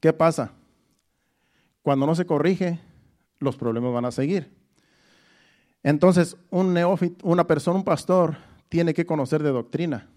¿qué 0.00 0.12
pasa? 0.12 0.52
Cuando 1.82 2.06
no 2.06 2.14
se 2.14 2.26
corrige, 2.26 2.78
los 3.40 3.56
problemas 3.56 3.92
van 3.92 4.04
a 4.04 4.12
seguir. 4.12 4.54
Entonces, 5.82 6.36
un 6.50 6.72
neófito, 6.72 7.26
una 7.26 7.44
persona, 7.44 7.76
un 7.76 7.84
pastor, 7.84 8.36
tiene 8.68 8.94
que 8.94 9.04
conocer 9.04 9.42
de 9.42 9.50
doctrina, 9.50 10.08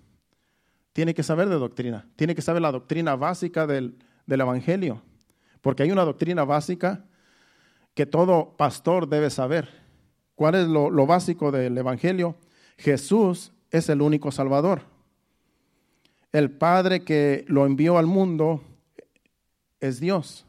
tiene 0.94 1.16
que 1.16 1.24
saber 1.24 1.50
de 1.50 1.56
doctrina, 1.56 2.08
tiene 2.16 2.36
que 2.36 2.44
saber 2.44 2.62
la 2.62 2.72
doctrina 2.72 3.16
básica 3.16 3.66
del, 3.66 3.98
del 4.28 4.42
Evangelio, 4.42 5.02
porque 5.62 5.82
hay 5.82 5.92
una 5.92 6.06
doctrina 6.06 6.44
básica 6.44 7.08
que 7.94 8.06
todo 8.06 8.56
pastor 8.58 9.08
debe 9.08 9.30
saber. 9.30 9.70
¿Cuál 10.36 10.56
es 10.56 10.68
lo, 10.68 11.06
básico 11.06 11.52
del 11.52 11.78
Evangelio? 11.78 12.36
Jesús 12.78 13.54
es 13.70 13.90
el 13.90 14.02
único 14.02 14.32
Salvador. 14.32 14.84
El 16.32 16.50
Padre 16.52 17.04
que 17.04 17.46
lo 17.48 17.66
envió 17.66 17.98
al 17.98 18.08
mundo 18.08 18.62
es 19.80 20.00
Dios. 20.00 20.46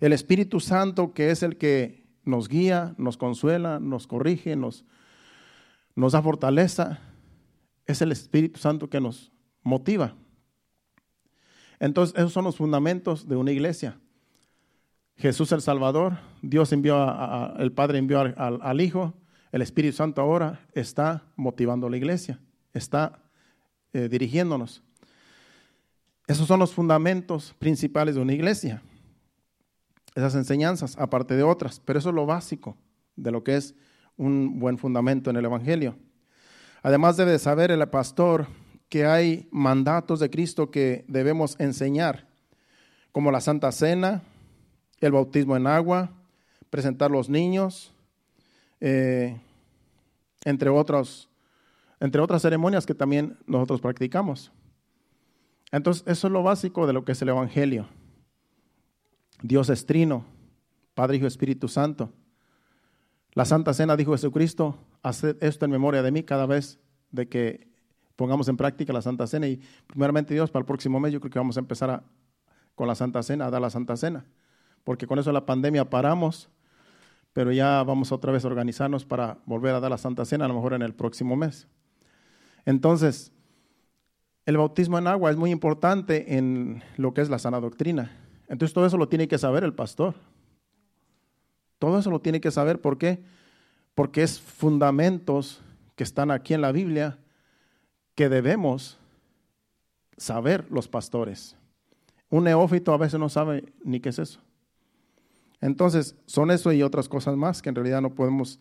El 0.00 0.12
Espíritu 0.12 0.60
Santo 0.60 1.14
que 1.14 1.30
es 1.30 1.42
el 1.42 1.56
que 1.56 2.04
nos 2.24 2.48
guía, 2.48 2.94
nos 2.98 3.16
consuela, 3.16 3.80
nos 3.80 4.06
corrige, 4.06 4.56
nos, 4.56 4.84
nos 5.94 6.12
da 6.12 6.22
fortaleza, 6.22 7.00
es 7.86 8.02
el 8.02 8.12
Espíritu 8.12 8.60
Santo 8.60 8.90
que 8.90 9.00
nos 9.00 9.32
motiva. 9.62 10.14
Entonces, 11.78 12.16
esos 12.16 12.32
son 12.32 12.44
los 12.44 12.56
fundamentos 12.56 13.28
de 13.28 13.36
una 13.36 13.52
iglesia. 13.52 13.98
Jesús 15.16 15.50
el 15.52 15.62
Salvador, 15.62 16.18
Dios 16.42 16.72
envió, 16.72 16.96
a, 16.98 17.54
el 17.58 17.72
Padre 17.72 17.98
envió 17.98 18.20
al, 18.20 18.80
Hijo, 18.80 19.14
el 19.50 19.62
Espíritu 19.62 19.96
Santo 19.96 20.20
ahora 20.20 20.60
está 20.72 21.24
motivando 21.36 21.86
a 21.86 21.90
la 21.90 21.96
iglesia, 21.96 22.38
está 22.74 23.18
eh, 23.94 24.08
dirigiéndonos. 24.08 24.82
Esos 26.26 26.46
son 26.46 26.60
los 26.60 26.74
fundamentos 26.74 27.54
principales 27.58 28.16
de 28.16 28.20
una 28.20 28.34
iglesia, 28.34 28.82
esas 30.14 30.34
enseñanzas, 30.34 30.96
aparte 30.98 31.34
de 31.34 31.42
otras, 31.42 31.80
pero 31.84 31.98
eso 31.98 32.10
es 32.10 32.14
lo 32.14 32.26
básico 32.26 32.76
de 33.16 33.30
lo 33.30 33.42
que 33.42 33.56
es 33.56 33.74
un 34.16 34.58
buen 34.58 34.76
fundamento 34.76 35.30
en 35.30 35.36
el 35.36 35.44
Evangelio. 35.44 35.96
Además 36.82 37.16
debe 37.16 37.38
saber 37.38 37.70
el 37.70 37.86
pastor 37.88 38.46
que 38.88 39.06
hay 39.06 39.48
mandatos 39.50 40.20
de 40.20 40.30
Cristo 40.30 40.70
que 40.70 41.04
debemos 41.08 41.58
enseñar, 41.58 42.28
como 43.12 43.30
la 43.30 43.40
Santa 43.40 43.72
Cena, 43.72 44.22
el 45.00 45.12
bautismo 45.12 45.56
en 45.56 45.66
agua, 45.66 46.10
presentar 46.70 47.10
los 47.10 47.28
niños, 47.28 47.92
eh, 48.80 49.38
entre, 50.44 50.70
otros, 50.70 51.28
entre 52.00 52.20
otras 52.20 52.42
ceremonias 52.42 52.86
que 52.86 52.94
también 52.94 53.38
nosotros 53.46 53.80
practicamos. 53.80 54.52
Entonces, 55.72 56.04
eso 56.06 56.26
es 56.28 56.32
lo 56.32 56.42
básico 56.42 56.86
de 56.86 56.92
lo 56.92 57.04
que 57.04 57.12
es 57.12 57.22
el 57.22 57.28
Evangelio. 57.28 57.88
Dios 59.42 59.68
es 59.68 59.84
trino, 59.84 60.24
Padre, 60.94 61.18
Hijo, 61.18 61.26
Espíritu 61.26 61.68
Santo. 61.68 62.12
La 63.32 63.44
Santa 63.44 63.74
Cena, 63.74 63.96
dijo 63.96 64.12
Jesucristo, 64.12 64.78
haced 65.02 65.36
esto 65.42 65.66
en 65.66 65.70
memoria 65.70 66.02
de 66.02 66.10
mí 66.10 66.22
cada 66.22 66.46
vez 66.46 66.78
de 67.10 67.28
que 67.28 67.68
pongamos 68.16 68.48
en 68.48 68.56
práctica 68.56 68.94
la 68.94 69.02
Santa 69.02 69.26
Cena. 69.26 69.46
Y 69.46 69.60
primeramente 69.86 70.32
Dios, 70.32 70.50
para 70.50 70.60
el 70.60 70.66
próximo 70.66 70.98
mes 71.00 71.12
yo 71.12 71.20
creo 71.20 71.30
que 71.30 71.38
vamos 71.38 71.58
a 71.58 71.60
empezar 71.60 72.02
con 72.74 72.88
la 72.88 72.94
Santa 72.94 73.22
Cena, 73.22 73.46
a 73.46 73.50
dar 73.50 73.60
la 73.60 73.68
Santa 73.68 73.96
Cena 73.96 74.24
porque 74.86 75.08
con 75.08 75.18
eso 75.18 75.32
la 75.32 75.44
pandemia 75.44 75.90
paramos, 75.90 76.48
pero 77.32 77.50
ya 77.50 77.82
vamos 77.82 78.12
otra 78.12 78.30
vez 78.30 78.44
a 78.44 78.46
organizarnos 78.46 79.04
para 79.04 79.38
volver 79.44 79.74
a 79.74 79.80
dar 79.80 79.90
la 79.90 79.98
Santa 79.98 80.24
Cena, 80.24 80.44
a 80.44 80.48
lo 80.48 80.54
mejor 80.54 80.74
en 80.74 80.82
el 80.82 80.94
próximo 80.94 81.34
mes. 81.34 81.66
Entonces, 82.64 83.32
el 84.44 84.56
bautismo 84.56 84.96
en 84.96 85.08
agua 85.08 85.32
es 85.32 85.36
muy 85.36 85.50
importante 85.50 86.36
en 86.36 86.84
lo 86.98 87.12
que 87.14 87.20
es 87.20 87.28
la 87.28 87.40
sana 87.40 87.58
doctrina. 87.58 88.16
Entonces, 88.46 88.72
todo 88.72 88.86
eso 88.86 88.96
lo 88.96 89.08
tiene 89.08 89.26
que 89.26 89.38
saber 89.38 89.64
el 89.64 89.74
pastor. 89.74 90.14
Todo 91.80 91.98
eso 91.98 92.12
lo 92.12 92.20
tiene 92.20 92.40
que 92.40 92.52
saber, 92.52 92.80
¿por 92.80 92.96
qué? 92.96 93.24
Porque 93.96 94.22
es 94.22 94.40
fundamentos 94.40 95.62
que 95.96 96.04
están 96.04 96.30
aquí 96.30 96.54
en 96.54 96.60
la 96.60 96.70
Biblia 96.70 97.18
que 98.14 98.28
debemos 98.28 99.00
saber 100.16 100.64
los 100.70 100.86
pastores. 100.86 101.56
Un 102.30 102.44
neófito 102.44 102.92
a 102.92 102.98
veces 102.98 103.18
no 103.18 103.28
sabe 103.28 103.64
ni 103.82 103.98
qué 103.98 104.10
es 104.10 104.20
eso. 104.20 104.45
Entonces, 105.60 106.16
son 106.26 106.50
eso 106.50 106.72
y 106.72 106.82
otras 106.82 107.08
cosas 107.08 107.36
más 107.36 107.62
que 107.62 107.68
en 107.68 107.74
realidad 107.74 108.00
no 108.00 108.14
podemos 108.14 108.60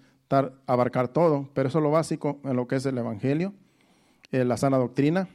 abarcar 0.66 1.10
todo, 1.10 1.50
pero 1.54 1.70
eso 1.70 1.80
es 1.80 1.84
lo 1.84 1.92
básico 1.92 2.40
en 2.44 2.56
lo 2.56 2.68
que 2.68 2.78
es 2.78 2.86
el 2.86 2.98
Evangelio, 2.98 3.54
eh, 4.32 4.44
la 4.44 4.58
sana 4.58 4.78
doctrina. 4.78 5.28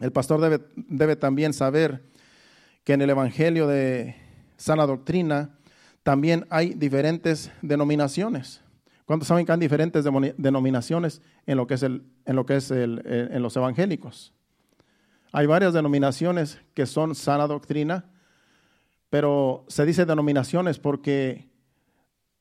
El 0.00 0.12
pastor 0.12 0.40
debe, 0.40 0.60
debe 0.76 1.16
también 1.16 1.52
saber 1.52 2.04
que 2.84 2.92
en 2.92 3.02
el 3.02 3.10
Evangelio 3.10 3.66
de 3.66 4.16
sana 4.56 4.86
doctrina 4.86 5.58
también 6.02 6.46
hay 6.50 6.74
diferentes 6.74 7.50
denominaciones. 7.62 8.62
¿Cuántos 9.04 9.28
saben 9.28 9.46
que 9.46 9.52
hay 9.52 9.58
diferentes 9.58 10.04
denominaciones 10.36 11.22
en 11.46 11.56
lo 11.56 11.66
que 11.66 11.74
es, 11.74 11.82
el, 11.82 12.04
en, 12.26 12.36
lo 12.36 12.44
que 12.44 12.56
es 12.56 12.70
el, 12.70 13.02
eh, 13.06 13.28
en 13.32 13.42
los 13.42 13.56
evangélicos? 13.56 14.34
Hay 15.32 15.46
varias 15.46 15.72
denominaciones 15.72 16.60
que 16.74 16.84
son 16.84 17.14
sana 17.14 17.46
doctrina, 17.46 18.04
pero 19.10 19.64
se 19.68 19.86
dice 19.86 20.04
denominaciones 20.04 20.78
porque 20.78 21.48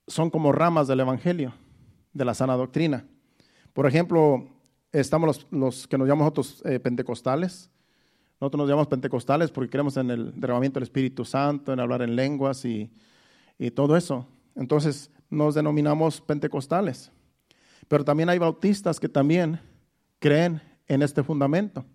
son 0.07 0.29
como 0.29 0.51
ramas 0.51 0.87
del 0.87 0.99
Evangelio, 0.99 1.53
de 2.13 2.25
la 2.25 2.33
sana 2.33 2.55
doctrina. 2.55 3.05
Por 3.73 3.87
ejemplo, 3.87 4.47
estamos 4.91 5.47
los, 5.51 5.87
que 5.87 5.97
nos 5.97 6.07
llamamos 6.07 6.33
nosotros 6.35 6.61
eh, 6.65 6.79
pentecostales. 6.79 7.69
Nosotros 8.39 8.59
nos 8.59 8.69
llamamos 8.69 8.87
pentecostales 8.87 9.51
porque 9.51 9.69
creemos 9.69 9.97
en 9.97 10.11
el 10.11 10.39
derramamiento 10.39 10.79
del 10.79 10.83
Espíritu 10.83 11.25
Santo, 11.25 11.73
en 11.73 11.79
hablar 11.79 12.01
en 12.01 12.15
lenguas 12.15 12.63
y 12.65 12.89
todo 13.73 13.97
eso. 13.97 14.27
Entonces 14.55 15.11
nos 15.29 15.55
denominamos 15.55 16.21
pentecostales. 16.21 17.11
Pero 17.87 18.03
también 18.03 18.29
hay 18.29 18.37
bautistas 18.37 18.99
que 18.99 19.09
también 19.09 19.59
creen 20.19 20.61
en 20.87 21.01
este 21.01 21.23
fundamento, 21.23 21.85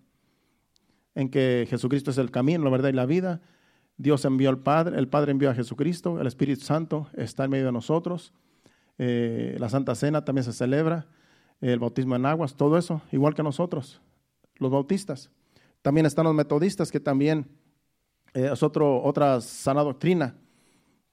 en 1.15 1.29
que 1.29 1.67
Jesucristo 1.69 2.11
es 2.11 2.17
el 2.17 2.31
camino, 2.31 2.63
la 2.63 2.69
verdad 2.69 2.89
y 2.89 2.93
la 2.93 3.05
vida. 3.05 3.41
Dios 4.03 4.25
envió 4.25 4.49
al 4.49 4.59
Padre, 4.59 4.99
el 4.99 5.07
Padre 5.07 5.31
envió 5.31 5.49
a 5.49 5.55
Jesucristo, 5.55 6.19
el 6.19 6.27
Espíritu 6.27 6.65
Santo 6.65 7.07
está 7.13 7.45
en 7.45 7.51
medio 7.51 7.67
de 7.67 7.71
nosotros. 7.71 8.33
Eh, 8.97 9.55
la 9.59 9.69
Santa 9.69 9.95
Cena 9.95 10.25
también 10.25 10.43
se 10.43 10.51
celebra, 10.51 11.07
el 11.61 11.79
bautismo 11.79 12.17
en 12.17 12.25
aguas, 12.25 12.55
todo 12.55 12.77
eso, 12.77 13.01
igual 13.13 13.33
que 13.33 13.43
nosotros, 13.43 14.01
los 14.57 14.69
bautistas. 14.69 15.31
También 15.81 16.05
están 16.05 16.25
los 16.25 16.35
metodistas, 16.35 16.91
que 16.91 16.99
también 16.99 17.47
eh, 18.33 18.49
es 18.51 18.61
otro, 18.61 19.01
otra 19.01 19.39
sana 19.39 19.81
doctrina, 19.83 20.35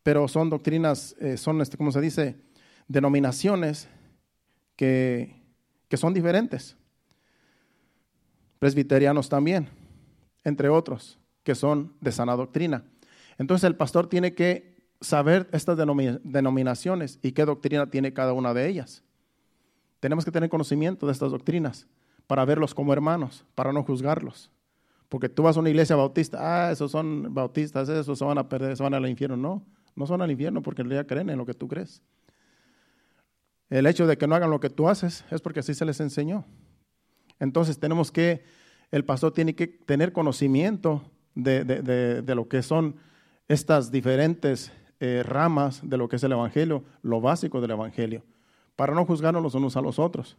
pero 0.03 0.27
son 0.27 0.51
doctrinas, 0.51 1.15
eh, 1.21 1.37
son, 1.37 1.61
este, 1.61 1.77
como 1.77 1.93
se 1.93 2.01
dice, 2.01 2.41
denominaciones 2.89 3.89
que, 4.75 5.41
que 5.87 5.97
son 5.97 6.13
diferentes. 6.13 6.77
Presbiterianos 8.59 9.29
también, 9.29 9.69
entre 10.43 10.69
otros, 10.69 11.20
que 11.43 11.55
son 11.55 11.95
de 12.01 12.13
sana 12.13 12.37
doctrina. 12.37 12.85
Entonces 13.39 13.65
el 13.65 13.77
pastor 13.77 14.09
tiene 14.09 14.35
que 14.35 14.77
saber 15.01 15.49
estas 15.53 15.77
denominaciones 15.77 17.19
y 17.23 17.33
qué 17.33 17.45
doctrina 17.45 17.91
tiene 17.91 18.13
cada 18.13 18.33
una 18.33 18.53
de 18.53 18.69
ellas. 18.69 19.03
Tenemos 19.99 20.25
que 20.25 20.31
tener 20.31 20.49
conocimiento 20.49 21.07
de 21.07 21.13
estas 21.13 21.31
doctrinas 21.31 21.87
para 22.27 22.45
verlos 22.45 22.75
como 22.75 22.93
hermanos, 22.93 23.45
para 23.55 23.73
no 23.73 23.83
juzgarlos. 23.83 24.51
Porque 25.09 25.29
tú 25.29 25.43
vas 25.43 25.57
a 25.57 25.61
una 25.61 25.71
iglesia 25.71 25.97
bautista, 25.97 26.39
ah, 26.41 26.71
esos 26.71 26.91
son 26.93 27.35
bautistas, 27.35 27.89
esos 27.89 28.19
se 28.19 28.25
van 28.25 28.39
a 28.39 28.49
perder, 28.49 28.77
se 28.77 28.83
van 28.83 28.95
al 28.95 29.09
infierno. 29.09 29.37
No, 29.37 29.67
no 29.97 30.07
son 30.07 30.23
al 30.23 30.31
infierno 30.31 30.63
porque 30.63 30.83
en 30.83 30.89
realidad 30.89 31.09
creen 31.09 31.31
en 31.31 31.39
lo 31.39 31.45
que 31.45 31.55
tú 31.55 31.67
crees. 31.67 32.03
El 33.69 33.87
hecho 33.87 34.07
de 34.07 34.17
que 34.17 34.27
no 34.27 34.35
hagan 34.35 34.51
lo 34.51 34.61
que 34.61 34.71
tú 34.71 34.89
haces 34.89 35.25
es 35.31 35.41
porque 35.41 35.61
así 35.61 35.75
se 35.75 35.85
les 35.85 36.01
enseñó. 36.01 36.45
Entonces 37.39 37.79
tenemos 37.79 38.13
que, 38.13 38.45
el 38.91 39.05
pastor 39.05 39.33
tiene 39.33 39.55
que 39.55 39.67
tener 39.67 40.13
conocimiento 40.13 41.03
de, 41.35 42.23
lo 42.35 42.49
que 42.49 42.63
son 42.63 42.97
estas 43.49 43.91
diferentes 43.91 44.73
eh, 45.01 45.23
ramas 45.25 45.81
de 45.83 45.97
lo 45.97 46.09
que 46.09 46.17
es 46.17 46.25
el 46.25 46.33
Evangelio, 46.33 46.85
lo 47.03 47.21
básico 47.21 47.61
del 47.61 47.73
Evangelio, 47.73 48.23
para 48.77 48.95
no 48.95 49.05
juzgarnos 49.05 49.43
los 49.43 49.55
unos 49.55 49.77
a 49.77 49.81
los 49.81 49.99
otros. 49.99 50.37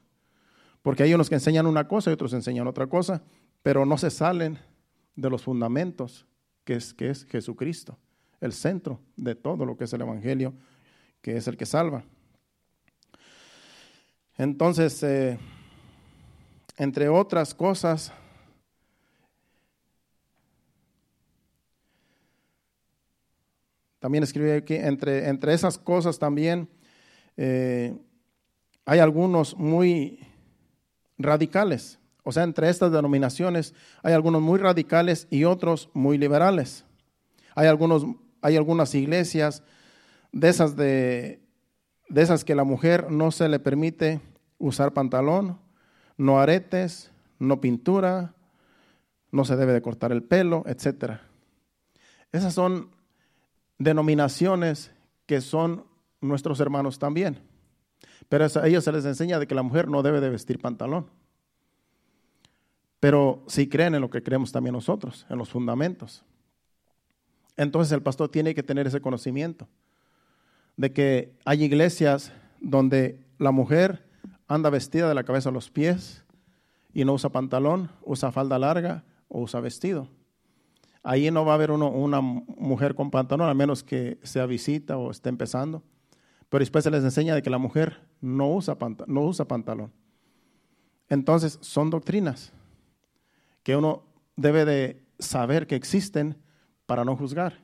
Porque 0.82 1.04
hay 1.04 1.14
unos 1.14 1.30
que 1.30 1.36
enseñan 1.36 1.68
una 1.68 1.88
cosa 1.88 2.10
y 2.10 2.14
otros 2.14 2.34
enseñan 2.34 2.68
otra 2.68 2.88
cosa, 2.88 3.22
pero 3.62 3.86
no 3.86 3.98
se 3.98 4.10
salen 4.10 4.58
de 5.16 5.30
los 5.30 5.44
fundamentos 5.44 6.26
que 6.64 6.76
es, 6.76 6.94
que 6.94 7.10
es 7.10 7.26
Jesucristo, 7.26 7.98
el 8.40 8.54
centro 8.54 9.00
de 9.16 9.36
todo 9.36 9.66
lo 9.66 9.78
que 9.78 9.84
es 9.84 9.94
el 9.94 10.02
Evangelio, 10.02 10.54
que 11.22 11.38
es 11.38 11.48
el 11.48 11.58
que 11.58 11.66
salva. 11.66 12.04
Entonces, 14.38 15.04
eh, 15.04 15.38
entre 16.78 17.10
otras 17.10 17.54
cosas, 17.54 18.12
también 24.02 24.24
escribí 24.24 24.50
aquí, 24.50 24.74
entre, 24.74 25.30
entre 25.30 25.54
esas 25.54 25.78
cosas 25.78 26.18
también 26.18 26.68
eh, 27.38 27.96
hay 28.84 28.98
algunos 28.98 29.56
muy 29.56 30.28
radicales. 31.20 32.00
O 32.24 32.32
sea, 32.32 32.42
entre 32.44 32.68
estas 32.68 32.92
denominaciones 32.92 33.76
hay 34.02 34.14
algunos 34.14 34.42
muy 34.42 34.58
radicales 34.58 35.28
y 35.30 35.44
otros 35.44 35.92
muy 35.94 36.18
liberales. 36.18 36.84
Hay, 37.54 37.68
algunos, 37.68 38.08
hay 38.42 38.58
algunas 38.58 38.96
iglesias 38.96 39.62
de 40.32 40.50
esas, 40.50 40.76
de, 40.76 41.40
de 42.10 42.22
esas 42.24 42.44
que 42.44 42.56
la 42.56 42.64
mujer 42.64 43.12
no 43.12 43.30
se 43.30 43.48
le 43.50 43.60
permite 43.60 44.20
usar 44.58 44.94
pantalón, 44.94 45.60
no 46.18 46.40
aretes, 46.40 47.12
no 47.38 47.62
pintura, 47.62 48.34
no 49.32 49.46
se 49.46 49.56
debe 49.58 49.74
de 49.74 49.84
cortar 49.84 50.12
el 50.12 50.24
pelo, 50.24 50.64
etc. 50.66 51.20
Esas 52.32 52.56
son 52.56 52.90
denominaciones 53.84 54.92
que 55.26 55.42
son 55.42 55.86
nuestros 56.22 56.60
hermanos 56.60 57.00
también. 57.00 57.40
Pero 58.30 58.46
a 58.46 58.68
ellos 58.68 58.84
se 58.84 58.92
les 58.92 59.06
enseña 59.06 59.40
de 59.40 59.48
que 59.48 59.56
la 59.56 59.64
mujer 59.64 59.88
no 59.88 60.04
debe 60.04 60.22
de 60.22 60.30
vestir 60.30 60.60
pantalón. 60.60 61.08
Pero 63.00 63.44
si 63.48 63.68
creen 63.68 63.96
en 63.96 64.02
lo 64.02 64.10
que 64.10 64.22
creemos 64.22 64.52
también 64.52 64.74
nosotros, 64.74 65.26
en 65.30 65.38
los 65.38 65.50
fundamentos. 65.50 66.24
Entonces 67.58 67.92
el 67.92 68.04
pastor 68.04 68.30
tiene 68.30 68.54
que 68.54 68.64
tener 68.64 68.88
ese 68.88 69.02
conocimiento 69.02 69.68
de 70.78 70.94
que 70.94 71.34
hay 71.46 71.64
iglesias 71.64 72.32
donde 72.60 73.26
la 73.38 73.52
mujer 73.52 74.06
anda 74.48 74.70
vestida 74.70 75.10
de 75.10 75.16
la 75.16 75.24
cabeza 75.24 75.50
a 75.50 75.52
los 75.52 75.70
pies 75.70 76.24
y 76.94 77.06
no 77.06 77.14
usa 77.14 77.32
pantalón, 77.32 77.90
usa 78.04 78.32
falda 78.32 78.60
larga 78.60 79.04
o 79.28 79.42
usa 79.42 79.60
vestido. 79.60 80.08
Ahí 81.04 81.32
no 81.32 81.46
va 81.46 81.54
a 81.54 81.56
haber 81.56 81.72
una 81.72 82.22
mujer 82.22 82.96
con 82.96 83.10
pantalón, 83.10 83.50
a 83.50 83.54
menos 83.54 83.84
que 83.84 84.20
sea 84.24 84.46
visita 84.46 84.98
o 84.98 85.12
esté 85.12 85.30
empezando. 85.30 85.84
Pero 86.50 86.62
después 86.62 86.84
se 86.84 86.92
les 86.92 87.04
enseña 87.04 87.34
de 87.34 87.42
que 87.42 87.50
la 87.50 87.58
mujer 87.58 88.02
no 88.20 88.50
usa, 88.50 88.78
pantalón. 88.78 89.92
Entonces, 91.10 91.58
son 91.62 91.90
doctrinas 91.90 92.54
que 93.64 93.76
uno 93.76 94.04
debe 94.36 94.66
de 94.66 95.04
saber 95.18 95.68
que 95.68 95.76
existen 95.76 96.38
para 96.86 97.04
no 97.04 97.16
juzgar. 97.16 97.60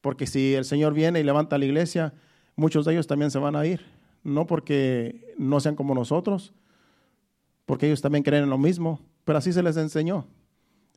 Porque 0.00 0.26
si 0.26 0.54
el 0.54 0.64
Señor 0.64 0.94
viene 0.94 1.20
y 1.20 1.24
levanta 1.24 1.58
la 1.58 1.64
iglesia, 1.64 2.14
muchos 2.56 2.84
de 2.84 2.92
ellos 2.92 3.06
también 3.06 3.30
se 3.30 3.38
van 3.38 3.56
a 3.56 3.66
ir 3.66 3.98
no 4.22 4.46
porque 4.46 5.34
no 5.38 5.60
sean 5.60 5.76
como 5.76 5.94
nosotros, 5.94 6.52
porque 7.66 7.86
ellos 7.86 8.00
también 8.00 8.24
creen 8.24 8.44
en 8.44 8.50
lo 8.50 8.58
mismo, 8.58 9.00
pero 9.24 9.38
así 9.38 9.52
se 9.52 9.62
les 9.62 9.76
enseñó. 9.76 10.26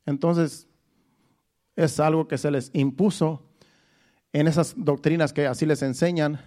Entonces, 0.06 0.68
es 1.76 2.00
algo 2.00 2.28
que 2.28 2.38
se 2.38 2.52
les 2.52 2.70
impuso 2.74 3.44
en 4.34 4.48
esas 4.48 4.74
doctrinas 4.78 5.34
que 5.34 5.48
así 5.48 5.66
les 5.66 5.82
enseñan, 5.82 6.40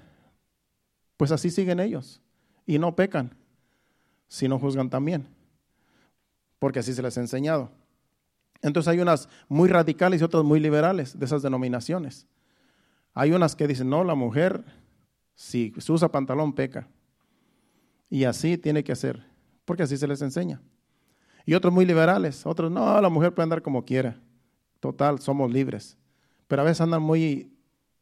pues 1.16 1.32
así 1.32 1.50
siguen 1.50 1.80
ellos 1.80 2.20
y 2.66 2.78
no 2.78 2.96
pecan, 2.96 3.34
si 4.28 4.48
no 4.48 4.58
juzgan 4.58 4.90
también, 4.90 5.28
porque 6.58 6.78
así 6.78 6.92
se 6.92 7.02
les 7.02 7.16
ha 7.18 7.20
enseñado. 7.20 7.70
Entonces 8.62 8.88
hay 8.88 9.00
unas 9.00 9.28
muy 9.48 9.68
radicales 9.68 10.20
y 10.20 10.24
otras 10.24 10.44
muy 10.44 10.60
liberales 10.60 11.18
de 11.18 11.26
esas 11.26 11.42
denominaciones. 11.42 12.26
Hay 13.12 13.32
unas 13.32 13.54
que 13.54 13.68
dicen, 13.68 13.90
no, 13.90 14.02
la 14.02 14.14
mujer 14.14 14.64
si 15.34 15.72
se 15.78 15.92
usa 15.92 16.10
pantalón, 16.10 16.52
peca. 16.52 16.88
Y 18.08 18.24
así 18.24 18.56
tiene 18.58 18.84
que 18.84 18.94
ser, 18.94 19.24
porque 19.64 19.82
así 19.82 19.96
se 19.96 20.06
les 20.06 20.22
enseña. 20.22 20.62
Y 21.44 21.54
otros 21.54 21.74
muy 21.74 21.84
liberales, 21.84 22.46
otros, 22.46 22.70
no, 22.70 23.00
la 23.00 23.08
mujer 23.08 23.34
puede 23.34 23.44
andar 23.44 23.62
como 23.62 23.84
quiera. 23.84 24.20
Total, 24.84 25.18
somos 25.18 25.50
libres. 25.50 25.96
Pero 26.46 26.60
a 26.60 26.66
veces 26.66 26.82
andan 26.82 27.00
muy 27.00 27.50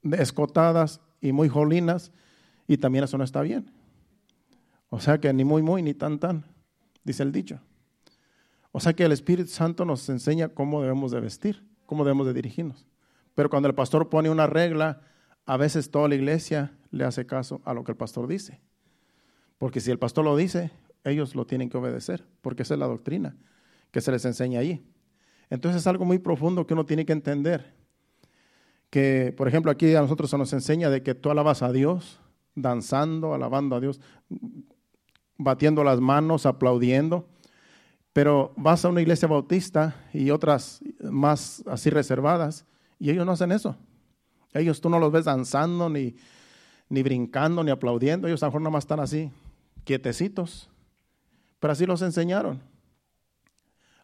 escotadas 0.03 1.01
y 1.21 1.31
muy 1.31 1.49
jolinas, 1.49 2.11
y 2.67 2.77
también 2.77 3.05
eso 3.05 3.17
no 3.17 3.23
está 3.23 3.41
bien. 3.43 3.71
O 4.89 4.99
sea 4.99 5.21
que 5.21 5.33
ni 5.33 5.45
muy, 5.45 5.63
muy, 5.63 5.81
ni 5.81 5.95
tan, 5.95 6.19
tan, 6.19 6.45
dice 7.05 7.23
el 7.23 7.31
dicho. 7.31 7.61
O 8.73 8.81
sea 8.81 8.95
que 8.95 9.05
el 9.05 9.13
Espíritu 9.13 9.49
Santo 9.49 9.85
nos 9.85 10.09
enseña 10.09 10.49
cómo 10.49 10.83
debemos 10.83 11.13
de 11.13 11.21
vestir, 11.21 11.65
cómo 11.87 12.03
debemos 12.03 12.27
de 12.27 12.33
dirigirnos. 12.33 12.85
Pero 13.37 13.49
cuando 13.49 13.69
el 13.69 13.77
pastor 13.77 14.09
pone 14.09 14.29
una 14.29 14.49
regla, 14.49 15.03
a 15.47 15.57
veces 15.57 15.89
toda 15.89 16.09
la 16.09 16.17
iglesia 16.17 16.77
le 16.91 17.05
hace 17.05 17.27
caso 17.27 17.63
a 17.65 17.75
lo 17.75 17.85
que 17.85 17.93
el 17.93 17.97
pastor 17.97 18.27
dice. 18.27 18.61
Porque 19.57 19.79
si 19.79 19.93
el 19.93 20.01
pastor 20.01 20.25
lo 20.25 20.35
dice, 20.37 20.73
ellos 21.05 21.37
lo 21.37 21.47
tienen 21.47 21.71
que 21.71 21.79
obedecer, 21.79 22.27
porque 22.41 22.65
esa 22.65 22.75
es 22.75 22.81
la 22.81 22.89
doctrina 22.89 23.37
que 23.93 24.01
se 24.01 24.11
les 24.11 24.25
enseña 24.25 24.59
allí. 24.59 24.85
Entonces 25.53 25.83
es 25.83 25.87
algo 25.87 26.07
muy 26.07 26.19
profundo 26.19 26.67
que 26.67 26.73
uno 26.73 26.87
tiene 26.87 27.05
que 27.05 27.13
entender. 27.13 27.75
Que, 28.89 29.35
por 29.37 29.49
ejemplo, 29.49 29.71
aquí 29.71 29.95
a 29.95 30.01
nosotros 30.01 30.31
se 30.31 30.39
nos 30.39 30.51
enseña 30.55 30.89
de 30.89 31.03
que 31.03 31.15
tú 31.15 31.31
alabas 31.31 31.61
a 31.61 31.71
Dios, 31.71 32.21
danzando, 32.55 33.35
alabando 33.35 33.77
a 33.77 33.81
Dios, 33.81 34.01
batiendo 35.37 35.85
las 35.85 36.01
manos, 36.01 36.47
aplaudiendo. 36.47 37.29
Pero 38.15 38.55
vas 38.57 38.87
a 38.87 38.89
una 38.89 39.03
iglesia 39.03 39.29
bautista 39.29 39.95
y 40.15 40.31
otras 40.31 40.81
más 41.03 41.63
así 41.67 41.91
reservadas, 41.91 42.65
y 42.99 43.11
ellos 43.11 43.27
no 43.27 43.33
hacen 43.33 43.53
eso. 43.53 43.77
Ellos 44.55 44.81
tú 44.81 44.89
no 44.89 44.99
los 44.99 45.13
ves 45.13 45.27
danzando, 45.27 45.91
ni, 45.91 46.17
ni 46.89 47.03
brincando, 47.03 47.63
ni 47.63 47.71
aplaudiendo. 47.71 48.27
Ellos 48.27 48.43
a 48.43 48.47
lo 48.47 48.53
mejor 48.53 48.63
nada 48.63 48.71
más 48.71 48.85
están 48.85 49.01
así, 49.01 49.31
quietecitos. 49.85 50.71
Pero 51.61 51.75
así 51.75 51.85
los 51.85 52.01
enseñaron. 52.01 52.72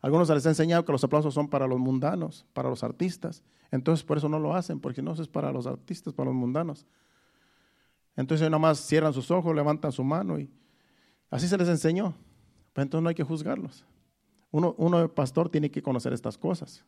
Algunos 0.09 0.31
les 0.31 0.47
ha 0.47 0.49
enseñado 0.49 0.87
que 0.87 0.93
los 0.93 1.05
aplausos 1.05 1.35
son 1.35 1.49
para 1.49 1.67
los 1.67 1.79
mundanos, 1.79 2.47
para 2.55 2.71
los 2.71 2.83
artistas. 2.83 3.43
Entonces 3.71 4.03
por 4.03 4.17
eso 4.17 4.27
no 4.27 4.39
lo 4.39 4.55
hacen, 4.55 4.81
porque 4.81 5.03
no 5.03 5.13
es 5.13 5.29
para 5.29 5.53
los 5.53 5.67
artistas, 5.67 6.15
para 6.15 6.31
los 6.31 6.35
mundanos. 6.35 6.87
Entonces 8.17 8.49
nada 8.49 8.59
más 8.59 8.79
cierran 8.79 9.13
sus 9.13 9.31
ojos, 9.31 9.55
levantan 9.55 9.93
su 9.93 10.03
mano 10.03 10.39
y 10.39 10.51
así 11.31 11.47
se 11.47 11.59
les 11.59 11.69
enseñó. 11.69 12.15
Pero 12.73 12.85
entonces 12.85 13.03
no 13.03 13.11
hay 13.11 13.15
que 13.15 13.23
juzgarlos. 13.23 13.85
Uno, 14.51 14.75
uno 14.79 15.13
pastor 15.15 15.51
tiene 15.51 15.71
que 15.71 15.83
conocer 15.83 16.15
estas 16.15 16.39
cosas. 16.39 16.83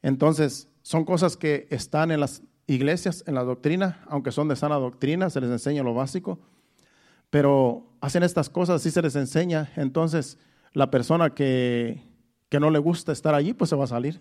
Entonces, 0.00 0.68
son 0.82 1.04
cosas 1.04 1.36
que 1.36 1.66
están 1.70 2.12
en 2.12 2.20
las 2.20 2.40
iglesias, 2.68 3.24
en 3.26 3.34
la 3.34 3.42
doctrina, 3.42 4.04
aunque 4.06 4.30
son 4.30 4.46
de 4.46 4.54
sana 4.54 4.76
doctrina, 4.76 5.28
se 5.28 5.40
les 5.40 5.50
enseña 5.50 5.82
lo 5.82 5.92
básico, 5.92 6.38
pero 7.30 7.90
hacen 8.00 8.22
estas 8.22 8.48
cosas, 8.48 8.80
sí 8.80 8.92
se 8.92 9.02
les 9.02 9.16
enseña, 9.16 9.72
entonces 9.74 10.38
la 10.72 10.90
persona 10.90 11.30
que, 11.30 12.02
que 12.48 12.60
no 12.60 12.70
le 12.70 12.78
gusta 12.78 13.12
estar 13.12 13.34
allí, 13.34 13.54
pues 13.54 13.70
se 13.70 13.76
va 13.76 13.84
a 13.84 13.88
salir. 13.88 14.20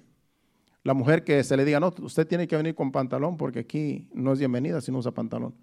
La 0.84 0.94
mujer 0.94 1.24
que 1.24 1.44
se 1.44 1.58
le 1.58 1.66
diga, 1.66 1.80
no, 1.80 1.94
usted 2.02 2.26
tiene 2.28 2.48
que 2.48 2.56
venir 2.56 2.74
con 2.74 2.92
pantalón 2.92 3.38
porque 3.38 3.60
aquí 3.60 4.10
no 4.14 4.34
es 4.34 4.40
bienvenida 4.40 4.82
si 4.82 4.92
no 4.92 5.00
usa 5.00 5.12
pantalón. 5.12 5.54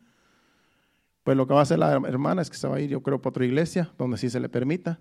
Pues 1.23 1.37
lo 1.37 1.47
que 1.47 1.55
va 1.55 1.61
a 1.61 1.63
hacer 1.63 1.79
la 1.79 1.93
hermana 1.93 2.43
es 2.43 2.51
que 2.51 2.57
se 2.57 2.69
va 2.69 2.77
a 2.77 2.81
ir, 2.81 2.91
yo 2.91 3.03
creo, 3.03 3.21
para 3.21 3.31
otra 3.31 3.45
iglesia 3.45 3.93
donde 3.99 4.17
sí 4.17 4.31
se 4.31 4.39
le 4.39 4.49
permita, 4.49 5.01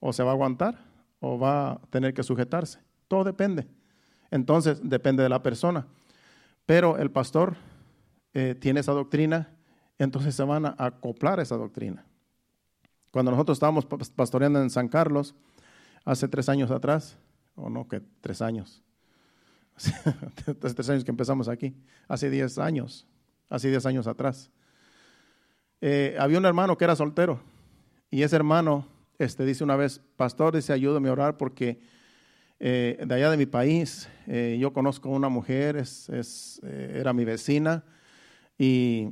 o 0.00 0.12
se 0.12 0.22
va 0.22 0.30
a 0.30 0.32
aguantar, 0.32 0.78
o 1.20 1.38
va 1.38 1.72
a 1.72 1.80
tener 1.90 2.14
que 2.14 2.22
sujetarse. 2.22 2.80
Todo 3.08 3.24
depende. 3.24 3.66
Entonces, 4.30 4.80
depende 4.82 5.22
de 5.22 5.28
la 5.28 5.42
persona. 5.42 5.86
Pero 6.64 6.96
el 6.96 7.10
pastor 7.10 7.56
eh, 8.34 8.54
tiene 8.58 8.80
esa 8.80 8.92
doctrina, 8.92 9.50
entonces 9.98 10.34
se 10.34 10.44
van 10.44 10.66
a 10.66 10.74
acoplar 10.78 11.40
a 11.40 11.42
esa 11.42 11.56
doctrina. 11.56 12.06
Cuando 13.16 13.30
nosotros 13.30 13.56
estábamos 13.56 13.86
pastoreando 14.14 14.60
en 14.60 14.68
San 14.68 14.88
Carlos, 14.88 15.34
hace 16.04 16.28
tres 16.28 16.50
años 16.50 16.70
atrás, 16.70 17.16
o 17.54 17.70
no, 17.70 17.88
que 17.88 18.02
tres 18.20 18.42
años, 18.42 18.82
hace 19.74 20.54
tres 20.54 20.90
años 20.90 21.02
que 21.02 21.12
empezamos 21.12 21.48
aquí, 21.48 21.74
hace 22.08 22.28
diez 22.28 22.58
años, 22.58 23.06
hace 23.48 23.70
diez 23.70 23.86
años 23.86 24.06
atrás, 24.06 24.50
eh, 25.80 26.14
había 26.20 26.36
un 26.36 26.44
hermano 26.44 26.76
que 26.76 26.84
era 26.84 26.94
soltero, 26.94 27.40
y 28.10 28.20
ese 28.20 28.36
hermano 28.36 28.86
este, 29.18 29.46
dice 29.46 29.64
una 29.64 29.76
vez, 29.76 30.02
pastor, 30.16 30.54
dice, 30.54 30.74
ayúdame 30.74 31.08
a 31.08 31.12
orar 31.12 31.38
porque 31.38 31.80
eh, 32.60 33.02
de 33.02 33.14
allá 33.14 33.30
de 33.30 33.38
mi 33.38 33.46
país. 33.46 34.10
Eh, 34.26 34.58
yo 34.60 34.74
conozco 34.74 35.08
una 35.08 35.30
mujer, 35.30 35.78
es, 35.78 36.60
eh, 36.62 36.98
era 37.00 37.14
mi 37.14 37.24
vecina, 37.24 37.82
y, 38.58 39.08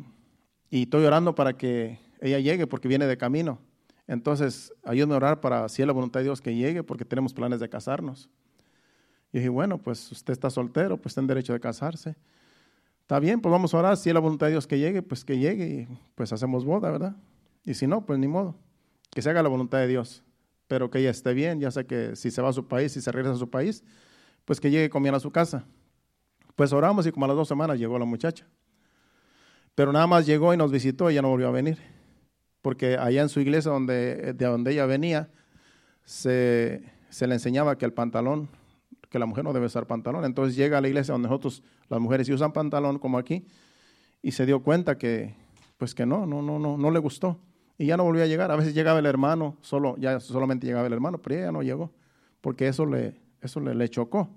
estoy 0.71 1.07
orando 1.07 1.35
para 1.35 1.57
que 1.57 2.01
ella 2.21 2.39
llegue 2.39 2.67
porque 2.67 2.87
viene 2.87 3.07
de 3.07 3.17
camino. 3.17 3.64
Entonces, 4.07 4.73
ayúdame 4.85 5.15
a 5.15 5.17
orar 5.17 5.41
para, 5.41 5.69
si 5.69 5.83
es 5.83 5.87
la 5.87 5.93
voluntad 5.93 6.21
de 6.21 6.25
Dios, 6.25 6.41
que 6.41 6.55
llegue 6.55 6.83
porque 6.83 7.05
tenemos 7.05 7.33
planes 7.33 7.61
de 7.61 7.69
casarnos. 7.69 8.29
Y 9.33 9.39
dije, 9.39 9.49
bueno, 9.49 9.79
pues 9.79 10.13
usted 10.13 10.33
está 10.33 10.51
soltero, 10.51 10.97
pues 10.97 11.17
en 11.17 11.27
derecho 11.27 11.53
de 11.53 11.61
casarse. 11.61 12.17
Está 13.01 13.19
bien, 13.19 13.41
pues 13.41 13.51
vamos 13.51 13.75
a 13.75 13.79
orar, 13.79 13.97
si 13.97 14.11
es 14.11 14.15
la 14.15 14.21
voluntad 14.21 14.47
de 14.47 14.53
Dios 14.53 14.67
que 14.67 14.79
llegue, 14.79 15.03
pues 15.03 15.25
que 15.25 15.39
llegue 15.39 15.67
y 15.67 15.99
pues 16.15 16.33
hacemos 16.33 16.65
boda, 16.65 16.91
¿verdad? 16.91 17.17
Y 17.65 17.75
si 17.75 17.87
no, 17.87 18.05
pues 18.05 18.19
ni 18.19 18.29
modo, 18.29 18.57
que 19.11 19.23
se 19.23 19.31
haga 19.31 19.43
la 19.43 19.49
voluntad 19.49 19.79
de 19.79 19.89
Dios 19.89 20.25
pero 20.67 20.91
que 20.91 20.99
ella 20.99 21.11
esté 21.11 21.35
bien, 21.35 21.61
ya 21.61 21.71
sé 21.71 21.87
que 21.87 22.17
si 22.17 22.31
se 22.31 22.43
va 22.43 22.49
a 22.49 22.53
su 22.53 22.67
país, 22.67 22.93
si 22.93 23.01
se 23.01 23.13
regresa 23.13 23.35
a 23.35 23.39
su 23.39 23.51
país, 23.51 23.85
pues 24.45 24.61
que 24.61 24.71
llegue 24.71 24.91
con 24.91 25.03
bien 25.03 25.15
a 25.15 25.21
su 25.21 25.31
casa. 25.31 25.65
Pues 26.57 26.73
oramos 26.73 27.07
y 27.07 27.13
como 27.13 27.27
a 27.27 27.29
las 27.29 27.37
dos 27.37 27.49
semanas 27.49 27.79
llegó 27.79 27.99
la 27.99 28.05
muchacha. 28.05 28.47
Pero 29.75 29.93
nada 29.93 30.07
más 30.07 30.25
llegó 30.27 30.55
y 30.55 30.57
nos 30.57 30.71
visitó 30.71 31.11
y 31.11 31.15
ya 31.15 31.23
no 31.23 31.29
volvió 31.29 31.49
a 31.49 31.51
venir. 31.51 31.79
Porque 32.65 32.97
allá 32.97 33.21
en 33.21 33.29
su 33.29 33.41
iglesia 33.41 33.71
donde, 33.71 34.33
de 34.33 34.47
donde 34.47 34.73
ella 34.73 34.87
venía, 34.87 35.29
se, 36.07 36.83
se 37.11 37.27
le 37.27 37.35
enseñaba 37.35 37.77
que 37.77 37.85
el 37.85 37.93
pantalón, 37.93 38.49
que 39.11 39.19
la 39.19 39.27
mujer 39.27 39.45
no 39.45 39.53
debe 39.53 39.67
usar 39.67 39.87
pantalón. 39.87 40.25
Entonces 40.25 40.57
llega 40.57 40.79
a 40.79 40.81
la 40.81 40.89
iglesia 40.89 41.13
donde 41.13 41.29
nosotros, 41.29 41.63
las 41.91 42.01
mujeres, 42.01 42.27
usan 42.31 42.55
pantalón 42.55 42.99
como 42.99 43.19
aquí, 43.19 43.45
y 44.23 44.33
se 44.33 44.47
dio 44.47 44.63
cuenta 44.63 44.97
que, 44.97 45.35
pues 45.77 45.95
que 45.95 46.07
no, 46.07 46.25
no, 46.25 46.41
no, 46.41 46.59
no, 46.59 46.79
no 46.79 46.91
le 46.91 47.01
gustó 47.01 47.39
y 47.77 47.85
ya 47.85 47.99
no 47.99 48.05
volvió 48.05 48.23
a 48.23 48.27
llegar. 48.27 48.51
A 48.51 48.57
veces 48.57 48.73
llegaba 48.73 48.99
el 48.99 49.05
hermano, 49.05 49.59
solo, 49.61 49.99
ya 49.99 50.19
solamente 50.19 50.67
llegaba 50.67 50.87
el 50.87 50.95
hermano, 50.95 51.19
pero 51.19 51.37
ella 51.37 51.53
no 51.53 51.61
llegó, 51.61 51.93
porque 52.41 52.67
eso 52.67 52.87
le, 52.87 53.21
eso 53.43 53.61
le, 53.61 53.89
chocó, 53.91 54.31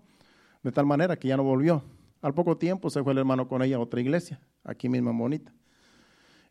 de 0.63 0.73
tal 0.73 0.85
manera 0.85 1.17
que 1.17 1.29
ya 1.29 1.37
no 1.37 1.43
volvió. 1.43 1.81
Al 2.21 2.33
poco 2.33 2.57
tiempo 2.57 2.89
se 2.89 3.01
fue 3.03 3.13
el 3.13 3.19
hermano 3.19 3.47
con 3.47 3.61
ella 3.61 3.77
a 3.77 3.79
otra 3.79 4.01
iglesia, 4.01 4.41
aquí 4.65 4.89
mismo 4.89 5.13
Bonita. 5.13 5.53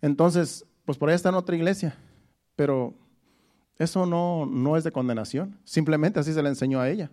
Entonces, 0.00 0.64
pues 0.86 0.96
por 0.96 1.10
ahí 1.10 1.14
está 1.14 1.28
en 1.28 1.34
otra 1.34 1.54
iglesia, 1.54 1.94
pero 2.54 2.94
eso 3.78 4.06
no, 4.06 4.46
no 4.46 4.78
es 4.78 4.84
de 4.84 4.92
condenación, 4.92 5.58
simplemente 5.64 6.18
así 6.18 6.32
se 6.32 6.42
le 6.42 6.48
enseñó 6.48 6.80
a 6.80 6.88
ella, 6.88 7.10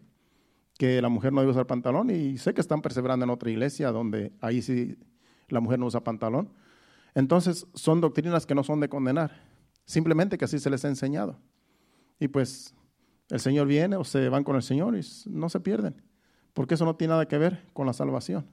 que 0.78 1.02
la 1.02 1.10
mujer 1.10 1.34
no 1.34 1.42
debe 1.42 1.52
usar 1.52 1.68
pantalón 1.68 2.10
y 2.10 2.38
sé 2.38 2.54
que 2.54 2.62
están 2.62 2.82
perseverando 2.82 3.26
en 3.26 3.30
otra 3.30 3.52
iglesia 3.52 3.92
donde 3.92 4.32
ahí 4.40 4.62
sí 4.62 4.98
la 5.50 5.60
mujer 5.60 5.78
no 5.80 5.88
usa 5.88 6.04
pantalón. 6.04 6.50
Entonces, 7.16 7.68
son 7.76 8.02
doctrinas 8.02 8.46
que 8.46 8.56
no 8.56 8.64
son 8.64 8.80
de 8.80 8.90
condenar, 8.90 9.32
Simplemente 9.86 10.38
que 10.38 10.46
así 10.46 10.60
se 10.60 10.70
les 10.70 10.86
ha 10.86 10.88
enseñado. 10.88 11.38
Y 12.20 12.28
pues 12.28 12.74
el 13.30 13.40
Señor 13.40 13.68
viene 13.68 13.96
o 13.96 14.04
se 14.04 14.30
van 14.30 14.44
con 14.44 14.56
el 14.56 14.64
Señor 14.64 14.96
y 14.96 15.02
no 15.26 15.50
se 15.50 15.60
pierden, 15.60 16.02
porque 16.54 16.76
eso 16.76 16.86
no 16.86 16.96
tiene 16.96 17.14
nada 17.14 17.28
que 17.28 17.38
ver 17.38 17.66
con 17.74 17.86
la 17.86 17.94
salvación. 17.94 18.46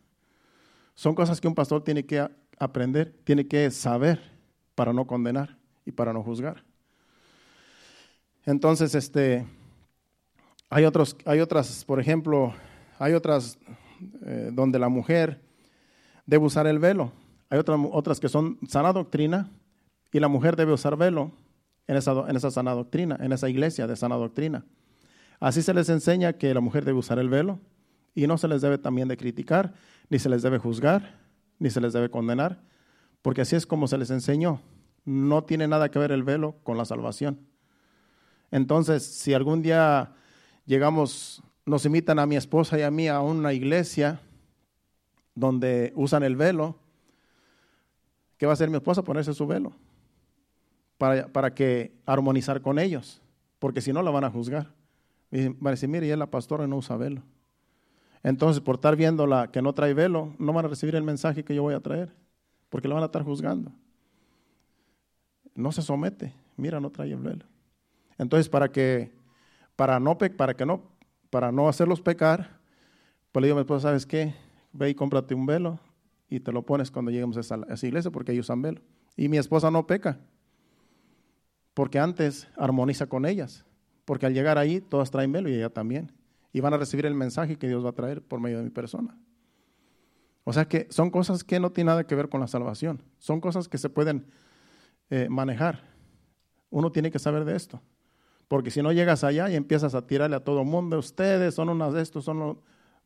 Son 0.95 1.15
cosas 1.15 1.41
que 1.41 1.49
un 1.49 1.55
pastor 1.55 1.85
tiene 1.85 2.05
que 2.05 2.29
aprender, 2.59 3.15
tiene 3.25 3.47
que 3.47 3.71
saber 3.71 4.40
para 4.81 4.95
no 4.95 5.07
condenar 5.07 5.59
y 5.85 5.93
para 5.93 6.15
no 6.15 6.23
juzgar. 6.23 6.65
Entonces, 8.47 8.95
este, 8.95 9.47
hay, 10.71 10.87
otros, 10.87 11.19
hay 11.27 11.41
otras, 11.41 11.85
por 11.85 12.01
ejemplo, 12.01 12.55
hay 12.99 13.13
otras 13.13 13.59
eh, 14.25 14.49
donde 14.55 14.79
la 14.79 14.89
mujer 14.89 15.43
debe 16.25 16.47
usar 16.47 16.67
el 16.67 16.79
velo. 16.79 17.13
Hay 17.51 17.59
otras, 17.59 17.79
otras 17.93 18.21
que 18.21 18.31
son 18.31 18.59
sana 18.67 18.91
doctrina, 18.95 19.51
y 20.13 20.19
la 20.19 20.29
mujer 20.29 20.57
debe 20.57 20.73
usar 20.73 20.97
velo 20.97 21.31
en 21.87 21.97
esa, 21.99 22.13
en 22.27 22.35
esa 22.35 22.51
sana 22.51 22.73
doctrina, 22.73 23.19
en 23.21 23.33
esa 23.33 23.51
iglesia 23.51 23.87
de 23.87 23.97
sana 23.97 24.17
doctrina. 24.17 24.65
Así 25.41 25.61
se 25.61 25.75
les 25.75 25.91
enseña 25.91 26.33
que 26.33 26.55
la 26.55 26.61
mujer 26.63 26.87
debe 26.87 26.99
usar 26.99 27.19
el 27.19 27.29
velo 27.29 27.61
y 28.15 28.27
no 28.27 28.39
se 28.39 28.49
les 28.49 28.63
debe 28.63 28.79
también 28.79 29.09
de 29.09 29.19
criticar, 29.19 29.75
ni 30.09 30.19
se 30.19 30.31
les 30.31 30.41
debe 30.41 30.57
juzgar, 30.57 31.19
ni 31.59 31.69
se 31.69 31.83
les 31.83 31.93
debe 31.93 32.09
condenar, 32.09 32.63
porque 33.23 33.43
así 33.43 33.57
es 33.57 33.67
como 33.67 33.89
se 33.89 33.99
les 33.99 34.11
enseñó. 34.11 34.61
No 35.05 35.45
tiene 35.45 35.67
nada 35.69 35.91
que 35.91 35.99
ver 35.99 36.13
el 36.13 36.23
velo 36.23 36.57
con 36.63 36.77
la 36.77 36.85
salvación. 36.85 37.41
Entonces, 38.51 39.05
si 39.05 39.35
algún 39.35 39.63
día 39.63 40.13
llegamos, 40.67 41.43
nos 41.65 41.85
invitan 41.87 42.19
a 42.19 42.27
mi 42.27 42.37
esposa 42.37 42.79
y 42.79 42.83
a 42.83 42.91
mí 42.91 43.09
a 43.09 43.21
una 43.21 43.53
iglesia 43.53 44.21
donde 45.35 45.93
usan 45.95 46.23
el 46.23 46.37
velo, 46.37 46.77
¿qué 48.37 48.47
va 48.47 48.53
a 48.53 48.55
hacer 48.55 48.71
mi 48.71 48.77
esposa? 48.77 49.03
Ponerse 49.03 49.33
su 49.35 49.47
velo 49.47 49.73
para, 50.99 51.29
para 51.29 51.55
que 51.55 51.95
armonizar 52.07 52.61
con 52.61 52.79
ellos, 52.79 53.23
porque 53.59 53.81
si 53.81 53.93
no 53.93 54.03
la 54.03 54.11
van 54.11 54.25
a 54.25 54.31
juzgar. 54.31 54.73
Y 55.31 55.49
van 55.49 55.69
a 55.69 55.71
decir, 55.71 55.89
mire, 55.89 56.07
ella 56.07 56.17
la 56.17 56.31
pastora 56.31 56.67
no 56.67 56.77
usa 56.77 56.97
velo. 56.97 57.23
Entonces, 58.23 58.61
por 58.61 58.77
estar 58.77 58.97
viéndola 58.97 59.51
que 59.51 59.63
no 59.63 59.73
trae 59.73 59.95
velo, 59.95 60.35
no 60.39 60.53
van 60.53 60.65
a 60.67 60.69
recibir 60.69 60.95
el 60.95 61.05
mensaje 61.05 61.45
que 61.45 61.55
yo 61.55 61.63
voy 61.63 61.75
a 61.75 61.81
traer, 61.81 62.13
porque 62.71 62.89
la 62.89 62.95
van 62.95 63.03
a 63.03 63.07
estar 63.07 63.23
juzgando. 63.23 63.71
No 65.55 65.71
se 65.73 65.83
somete, 65.83 66.33
mira, 66.57 66.81
no 66.81 66.91
trae 66.91 67.13
el 67.13 67.21
velo. 67.21 67.45
Entonces, 68.17 68.49
para 68.49 68.73
que, 68.73 69.13
para 69.77 70.01
no, 70.01 70.17
para 70.17 70.55
que 70.55 70.65
no, 70.65 70.83
para 71.29 71.53
no 71.53 71.69
hacerlos 71.69 72.01
pecar, 72.01 72.59
pues 73.33 73.43
le 73.43 73.49
digo 73.49 73.59
a 73.59 73.61
mi 73.61 73.63
esposa, 73.63 73.89
¿sabes 73.89 74.07
qué? 74.07 74.35
Ve 74.73 74.89
y 74.89 74.95
cómprate 74.95 75.35
un 75.35 75.45
velo 75.45 75.79
y 76.29 76.41
te 76.41 76.53
lo 76.53 76.63
pones 76.63 76.91
cuando 76.91 77.11
lleguemos 77.11 77.37
a 77.37 77.41
esa 77.41 77.87
iglesia, 77.87 78.11
porque 78.11 78.33
ellos 78.33 78.47
usan 78.47 78.63
velo. 78.63 78.81
Y 79.17 79.29
mi 79.29 79.37
esposa 79.37 79.71
no 79.71 79.87
peca 79.87 80.19
porque 81.75 81.99
antes 81.99 82.49
armoniza 82.57 83.07
con 83.07 83.25
ellas, 83.25 83.65
porque 84.05 84.27
al 84.27 84.35
llegar 84.35 84.59
ahí 84.59 84.81
todas 84.81 85.11
traen 85.11 85.33
velo 85.33 85.49
y 85.49 85.55
ella 85.55 85.71
también, 85.71 86.13
y 86.53 86.61
van 86.61 86.75
a 86.75 86.77
recibir 86.77 87.07
el 87.07 87.15
mensaje 87.15 87.57
que 87.57 87.69
Dios 87.69 87.85
va 87.85 87.91
a 87.91 87.95
traer 87.95 88.23
por 88.23 88.41
medio 88.41 88.59
de 88.59 88.65
mi 88.65 88.71
persona. 88.71 89.17
O 90.45 90.53
sea 90.53 90.67
que 90.67 90.87
son 90.91 91.11
cosas 91.11 91.45
que 91.45 91.61
no 91.61 91.71
tienen 91.71 91.89
nada 91.89 92.07
que 92.07 92.15
ver 92.15 92.29
con 92.29 92.41
la 92.41 92.47
salvación, 92.47 93.03
son 93.19 93.41
cosas 93.41 93.69
que 93.69 93.79
se 93.79 93.89
pueden 93.89 94.27
eh, 95.11 95.29
manejar. 95.29 95.83
Uno 96.71 96.93
tiene 96.93 97.11
que 97.11 97.19
saber 97.19 97.45
de 97.45 97.57
esto, 97.57 97.81
porque 98.49 98.71
si 98.71 98.83
no 98.83 98.93
llegas 98.93 99.25
allá 99.25 99.51
y 99.51 99.57
empiezas 99.57 99.95
a 99.95 100.07
tirarle 100.07 100.37
a 100.37 100.45
todo 100.45 100.61
el 100.61 100.67
mundo, 100.67 100.99
ustedes 100.99 101.55
son 101.55 101.69
unas 101.69 101.93
de 101.93 102.03
estos, 102.03 102.25
son 102.25 102.39
los, 102.39 102.57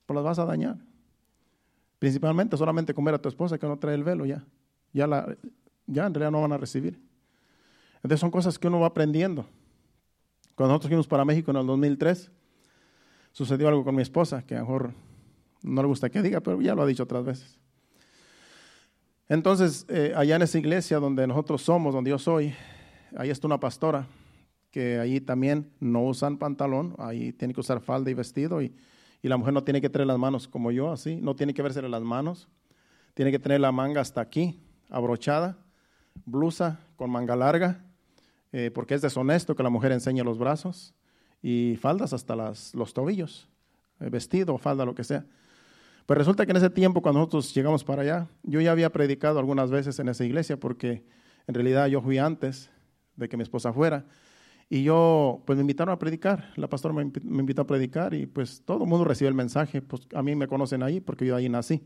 pues 0.07 0.15
las 0.15 0.25
vas 0.25 0.39
a 0.39 0.45
dañar. 0.45 0.79
Principalmente 1.99 2.57
solamente 2.57 2.95
comer 2.95 3.15
a 3.15 3.19
tu 3.19 3.29
esposa 3.29 3.59
que 3.59 3.67
no 3.67 3.79
trae 3.79 3.95
el 3.95 4.05
velo 4.05 4.27
ya, 4.27 4.45
ya, 4.93 5.07
la, 5.07 5.37
ya 5.87 6.07
en 6.07 6.15
realidad 6.15 6.31
no 6.31 6.43
van 6.43 6.53
a 6.53 6.59
recibir. 6.59 7.01
Entonces 7.97 8.21
son 8.21 8.31
cosas 8.31 8.59
que 8.59 8.69
uno 8.69 8.81
va 8.81 8.89
aprendiendo. 8.89 9.47
Cuando 10.55 10.73
nosotros 10.73 10.91
fuimos 10.91 11.09
para 11.09 11.25
México 11.25 11.51
en 11.51 11.57
el 11.57 11.67
2003, 11.67 12.31
sucedió 13.33 13.69
algo 13.69 13.83
con 13.83 13.95
mi 13.95 14.03
esposa, 14.03 14.45
que 14.47 14.55
a 14.55 14.59
lo 14.59 14.67
mejor 14.67 14.95
no 15.65 15.83
le 15.83 15.89
gusta 15.89 16.11
que 16.11 16.23
diga, 16.23 16.41
pero 16.41 16.61
ya 16.61 16.75
lo 16.75 16.83
ha 16.83 16.87
dicho 16.87 17.03
otras 17.03 17.25
veces. 17.25 17.59
Entonces, 19.29 19.87
eh, 19.89 20.13
allá 20.15 20.37
en 20.37 20.43
esa 20.43 20.59
iglesia 20.59 20.99
donde 20.99 21.27
nosotros 21.27 21.63
somos, 21.63 21.93
donde 21.93 22.11
yo 22.11 22.19
soy, 22.19 22.55
ahí 23.17 23.31
está 23.31 23.47
una 23.47 23.59
pastora 23.59 24.07
que 24.71 24.99
ahí 24.99 25.21
también 25.21 25.73
no 25.81 26.03
usan 26.05 26.37
pantalón, 26.37 26.95
ahí 26.99 27.33
tiene 27.33 27.55
que 27.55 27.61
usar 27.61 27.81
falda 27.81 28.11
y 28.11 28.15
vestido 28.15 28.61
y, 28.61 28.75
y 29.23 29.29
la 29.29 29.37
mujer 29.37 29.55
no 29.55 29.65
tiene 29.65 29.81
que 29.81 29.89
tener 29.89 30.07
las 30.07 30.19
manos 30.19 30.47
como 30.47 30.71
yo, 30.71 30.93
así, 30.93 31.17
no 31.17 31.35
tiene 31.35 31.55
que 31.55 31.63
verse 31.63 31.81
las 31.81 32.03
manos, 32.03 32.49
tiene 33.15 33.31
que 33.31 33.39
tener 33.39 33.61
la 33.61 33.73
manga 33.73 34.01
hasta 34.01 34.21
aquí, 34.21 34.61
abrochada, 34.91 35.57
blusa 36.27 36.81
con 36.97 37.11
manga 37.11 37.35
larga, 37.35 37.85
eh, 38.53 38.71
porque 38.73 38.95
es 38.95 39.03
deshonesto 39.03 39.57
que 39.57 39.63
la 39.63 39.71
mujer 39.71 39.93
enseñe 39.93 40.23
los 40.23 40.39
brazos 40.39 40.95
y 41.43 41.77
faldas 41.81 42.13
hasta 42.13 42.37
las, 42.37 42.75
los 42.75 42.95
tobillos, 42.95 43.49
eh, 44.01 44.11
vestido, 44.11 44.59
falda, 44.59 44.85
lo 44.85 44.95
que 44.95 45.05
sea. 45.05 45.25
Pues 46.07 46.19
resulta 46.19 46.45
que 46.45 46.51
en 46.51 46.59
ese 46.59 46.71
tiempo, 46.71 47.01
cuando 47.01 47.21
nosotros 47.21 47.55
llegamos 47.55 47.83
para 47.83 48.03
allá, 48.03 48.29
yo 48.43 48.61
ya 48.61 48.73
había 48.73 48.93
predicado 48.93 49.39
algunas 49.39 49.71
veces 49.71 49.99
en 49.99 50.09
esa 50.09 50.25
iglesia, 50.25 50.59
porque 50.59 51.03
en 51.47 51.55
realidad 51.55 51.87
yo 51.87 52.03
fui 52.03 52.19
antes 52.19 52.71
de 53.17 53.29
que 53.29 53.37
mi 53.37 53.43
esposa 53.43 53.73
fuera. 53.73 54.05
Y 54.69 54.83
yo, 54.83 55.43
pues 55.47 55.57
me 55.57 55.63
invitaron 55.63 55.93
a 55.93 55.99
predicar, 55.99 56.53
la 56.57 56.69
pastora 56.69 56.95
me, 56.95 57.03
invitó 57.03 57.63
a 57.63 57.67
predicar 57.67 58.15
y 58.15 58.27
pues 58.27 58.63
todo 58.65 58.85
el 58.85 58.89
mundo 58.89 59.05
recibió 59.05 59.29
el 59.29 59.35
mensaje, 59.35 59.83
pues 59.83 60.07
a 60.15 60.23
mí 60.23 60.35
me 60.35 60.47
conocen 60.47 60.83
ahí 60.83 61.01
porque 61.01 61.27
yo 61.27 61.37
ahí 61.37 61.49
nací. 61.49 61.83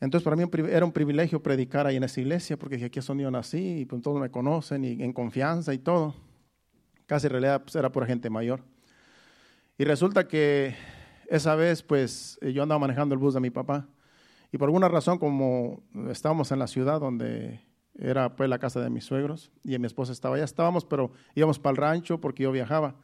Entonces 0.00 0.24
para 0.24 0.36
mí 0.36 0.44
era 0.70 0.84
un 0.84 0.92
privilegio 0.92 1.42
predicar 1.42 1.86
ahí 1.86 1.96
en 1.96 2.04
esa 2.04 2.20
iglesia 2.20 2.56
porque 2.56 2.82
aquí 2.82 2.98
es 2.98 3.06
donde 3.06 3.24
yo 3.24 3.30
nací 3.30 3.80
y 3.80 3.84
pues 3.84 4.00
todos 4.00 4.20
me 4.20 4.30
conocen 4.30 4.84
y 4.84 5.02
en 5.02 5.12
confianza 5.12 5.74
y 5.74 5.78
todo. 5.78 6.14
Casi 7.06 7.26
en 7.26 7.32
realidad 7.32 7.62
pues, 7.62 7.74
era 7.76 7.90
por 7.92 8.06
gente 8.06 8.30
mayor. 8.30 8.62
Y 9.76 9.84
resulta 9.84 10.26
que 10.26 10.74
esa 11.30 11.54
vez 11.54 11.82
pues 11.82 12.38
yo 12.42 12.62
andaba 12.62 12.80
manejando 12.80 13.14
el 13.14 13.20
bus 13.20 13.34
de 13.34 13.40
mi 13.40 13.50
papá 13.50 13.86
y 14.52 14.58
por 14.58 14.66
alguna 14.66 14.88
razón 14.88 15.18
como 15.18 15.82
estábamos 16.10 16.50
en 16.50 16.58
la 16.58 16.66
ciudad 16.66 17.00
donde 17.00 17.60
era 17.98 18.34
pues 18.34 18.50
la 18.50 18.58
casa 18.58 18.80
de 18.80 18.90
mis 18.90 19.04
suegros 19.04 19.52
y 19.62 19.78
mi 19.78 19.86
esposa 19.86 20.12
estaba 20.12 20.34
allá. 20.34 20.44
Estábamos, 20.44 20.84
pero 20.84 21.12
íbamos 21.34 21.58
para 21.58 21.70
el 21.70 21.76
rancho 21.76 22.20
porque 22.20 22.42
yo 22.42 22.52
viajaba. 22.52 22.96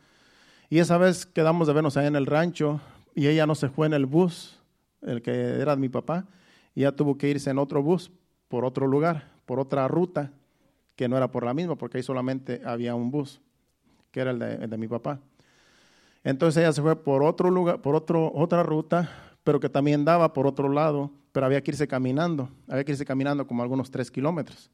Y 0.69 0.81
esa 0.81 0.99
vez 0.99 1.25
quedamos 1.25 1.69
de 1.69 1.73
vernos 1.73 1.97
allá 1.97 2.09
en 2.09 2.17
el 2.17 2.27
rancho 2.27 2.81
y 3.15 3.29
ella 3.29 3.47
no 3.47 3.55
se 3.55 3.69
fue 3.69 3.87
en 3.87 3.93
el 3.93 4.07
bus, 4.07 4.61
el 5.03 5.23
que 5.23 5.61
era 5.61 5.77
mi 5.77 5.89
papá, 5.89 6.27
y 6.75 6.81
ella 6.81 6.93
tuvo 6.93 7.17
que 7.17 7.31
irse 7.31 7.51
en 7.51 7.59
otro 7.59 7.83
bus 7.83 8.11
por 8.49 8.65
otro 8.65 8.87
lugar, 8.89 9.31
por 9.47 9.61
otra 9.61 9.87
ruta, 9.87 10.33
que 10.97 11.09
no 11.09 11.17
era 11.17 11.31
por 11.31 11.45
la 11.45 11.55
misma, 11.55 11.77
porque 11.77 11.99
ahí 11.99 12.03
solamente 12.03 12.61
había 12.65 12.95
un 12.95 13.11
bus, 13.11 13.41
que 14.11 14.21
era 14.21 14.33
el 14.33 14.69
de 14.69 14.77
mi 14.77 14.89
papá. 14.89 15.21
Entonces 16.27 16.61
ella 16.61 16.73
se 16.73 16.83
fue 16.83 16.97
por 16.97 17.23
otro 17.23 17.53
lugar, 17.53 17.81
por 17.81 17.95
otro, 17.95 18.33
otra 18.35 18.65
ruta, 18.65 19.09
pero 19.45 19.61
que 19.61 19.69
también 19.69 20.05
daba 20.05 20.33
por 20.33 20.49
otro 20.49 20.69
lado, 20.69 21.13
pero 21.31 21.47
había 21.47 21.63
que 21.63 21.71
irse 21.71 21.87
caminando, 21.87 22.49
había 22.67 22.83
que 22.83 22.91
irse 22.91 23.05
caminando 23.05 23.47
como 23.47 23.63
algunos 23.63 23.93
tres 23.93 24.11
kilómetros. 24.11 24.69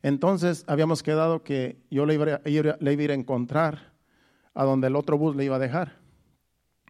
Entonces 0.00 0.64
habíamos 0.66 1.02
quedado 1.02 1.42
que 1.42 1.76
yo 1.90 2.06
le 2.06 2.14
iba, 2.14 2.40
a, 2.42 2.48
ir 2.48 3.10
a 3.10 3.14
encontrar 3.14 3.92
a 4.54 4.64
donde 4.64 4.86
el 4.86 4.96
otro 4.96 5.18
bus 5.18 5.36
le 5.36 5.44
iba 5.44 5.56
a 5.56 5.58
dejar. 5.58 5.98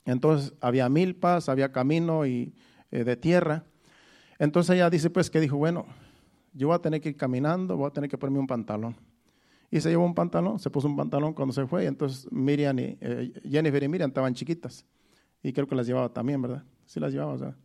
Entonces 0.05 0.55
había 0.61 0.89
milpas, 0.89 1.49
había 1.49 1.73
camino 1.73 2.25
y, 2.25 2.55
eh, 2.93 3.03
de 3.03 3.17
tierra. 3.17 3.65
Entonces 4.39 4.77
ella 4.77 4.91
dice 4.91 5.11
pues 5.11 5.29
que 5.29 5.41
dijo, 5.41 5.57
bueno, 5.57 5.87
yo 6.53 6.69
voy 6.69 6.77
a 6.77 6.79
tener 6.79 7.01
que 7.01 7.09
ir 7.09 7.17
caminando, 7.17 7.77
voy 7.77 7.89
a 7.89 7.93
tener 7.93 8.09
que 8.09 8.17
ponerme 8.17 8.39
un 8.39 8.47
pantalón. 8.47 8.95
Y 9.73 9.81
se 9.81 9.89
llevó 9.89 10.05
un 10.05 10.15
pantalón, 10.15 10.59
se 10.59 10.69
puso 10.69 10.87
un 10.87 10.97
pantalón 10.97 11.33
cuando 11.33 11.55
se 11.55 11.67
fue. 11.67 11.87
Entonces 11.87 12.31
Miriam 12.31 12.79
y 12.79 12.99
eh, 13.01 13.33
Jennifer 13.51 13.83
y 13.83 13.89
Miriam 13.89 14.11
estaban 14.11 14.35
chiquitas. 14.35 14.85
Y 15.43 15.55
creo 15.55 15.67
que 15.67 15.75
las 15.75 15.87
llevaba 15.87 16.11
también, 16.11 16.43
¿verdad? 16.43 16.63
Sí 16.85 17.01
las 17.01 17.11
llevaba. 17.11 17.57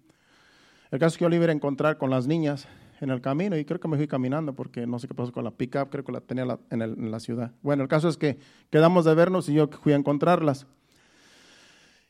El 0.89 0.99
caso 0.99 1.13
es 1.13 1.17
que 1.17 1.25
yo 1.25 1.29
le 1.29 1.35
iba 1.35 1.51
encontrar 1.51 1.97
con 1.97 2.09
las 2.09 2.25
niñas 2.25 2.65
en 3.01 3.09
el 3.09 3.19
camino 3.19 3.57
y 3.57 3.65
creo 3.65 3.81
que 3.81 3.89
me 3.89 3.97
fui 3.97 4.07
caminando 4.07 4.53
porque 4.53 4.87
no 4.87 4.99
sé 4.99 5.09
qué 5.09 5.13
pasó 5.13 5.33
con 5.33 5.43
la 5.43 5.51
pickup, 5.51 5.89
creo 5.89 6.05
que 6.05 6.13
la 6.13 6.21
tenía 6.21 6.57
en, 6.69 7.11
la 7.11 7.19
ciudad. 7.19 7.51
Bueno, 7.61 7.83
el 7.83 7.89
caso 7.89 8.07
es 8.07 8.15
que 8.15 8.39
quedamos 8.69 9.03
de 9.03 9.13
vernos 9.13 9.49
y 9.49 9.53
yo 9.53 9.67
fui 9.67 9.91
a 9.91 9.97
encontrarlas. 9.97 10.65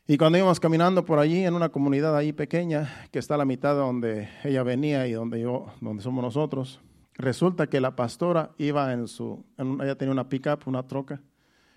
Y 0.06 0.16
cuando 0.16 0.38
íbamos 0.38 0.60
caminando 0.60 1.04
por 1.04 1.18
allí, 1.18 1.44
en 1.44 1.54
una 1.54 1.70
comunidad 1.70 2.16
ahí 2.16 2.32
pequeña, 2.32 2.88
que 3.10 3.18
está 3.18 3.34
a 3.34 3.38
la 3.38 3.44
mitad 3.44 3.74
de 3.74 3.80
donde 3.80 4.28
ella 4.44 4.62
venía 4.62 5.08
y 5.08 5.12
donde 5.12 5.40
yo, 5.40 5.66
donde 5.80 6.04
somos 6.04 6.22
nosotros, 6.22 6.80
resulta 7.18 7.66
que 7.66 7.80
la 7.80 7.96
pastora 7.96 8.52
iba 8.58 8.92
en 8.92 9.08
su, 9.08 9.44
ella 9.58 9.98
tenía 9.98 10.12
una 10.12 10.28
pickup, 10.28 10.66
una 10.66 10.86
troca, 10.86 11.20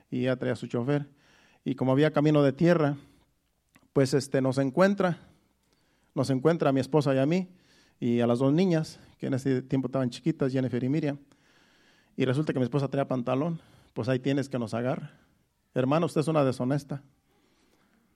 y 0.09 0.21
ella 0.21 0.37
traía 0.37 0.55
su 0.55 0.67
chofer. 0.67 1.09
Y 1.65 1.75
como 1.75 1.91
había 1.91 2.11
camino 2.11 2.43
de 2.43 2.53
tierra, 2.53 2.95
pues 3.91 4.13
este, 4.13 4.41
nos 4.41 4.57
encuentra, 4.59 5.17
nos 6.13 6.29
encuentra 6.29 6.69
a 6.69 6.73
mi 6.73 6.79
esposa 6.79 7.13
y 7.15 7.17
a 7.17 7.25
mí, 7.25 7.49
y 7.99 8.19
a 8.19 8.27
las 8.27 8.39
dos 8.39 8.53
niñas, 8.53 8.99
que 9.17 9.27
en 9.27 9.33
ese 9.33 9.61
tiempo 9.61 9.87
estaban 9.87 10.09
chiquitas, 10.09 10.51
Jennifer 10.51 10.83
y 10.83 10.89
Miriam. 10.89 11.17
Y 12.15 12.25
resulta 12.25 12.53
que 12.53 12.59
mi 12.59 12.65
esposa 12.65 12.87
traía 12.87 13.07
pantalón, 13.07 13.59
pues 13.93 14.09
ahí 14.09 14.19
tienes 14.19 14.47
que 14.47 14.59
nos 14.59 14.73
agarra. 14.73 15.11
Hermano, 15.73 16.05
usted 16.05 16.21
es 16.21 16.27
una 16.27 16.43
deshonesta. 16.43 17.01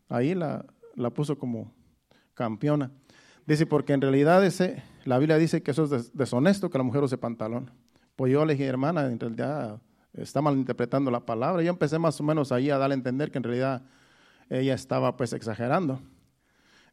Ahí 0.10 0.36
la 0.36 0.66
puso 1.14 1.38
como 1.38 1.72
campeona. 2.34 2.92
Dice, 3.46 3.66
porque 3.66 3.94
en 3.94 4.02
realidad 4.02 4.44
ese, 4.46 4.82
la 5.04 5.20
Biblia 5.20 5.38
dice 5.38 5.62
que 5.62 5.72
eso 5.72 5.84
es 5.96 6.16
deshonesto 6.16 6.70
que 6.70 6.78
la 6.78 6.84
mujer 6.84 7.04
use 7.04 7.18
pantalón. 7.18 7.72
Pues 8.16 8.32
yo 8.32 8.46
le 8.46 8.54
dije, 8.54 8.66
hermana, 8.66 9.06
en 9.06 9.20
realidad 9.20 9.80
está 10.14 10.42
malinterpretando 10.42 11.12
la 11.12 11.26
palabra. 11.26 11.62
Yo 11.62 11.70
empecé 11.70 12.00
más 12.00 12.20
o 12.20 12.24
menos 12.24 12.52
ahí 12.52 12.70
a 12.70 12.78
darle 12.78 12.94
a 12.94 12.98
entender 12.98 13.32
que 13.32 13.38
en 13.38 13.44
realidad 13.44 13.84
ella 14.50 14.74
estaba 14.74 15.16
pues 15.16 15.34
exagerando. 15.34 16.02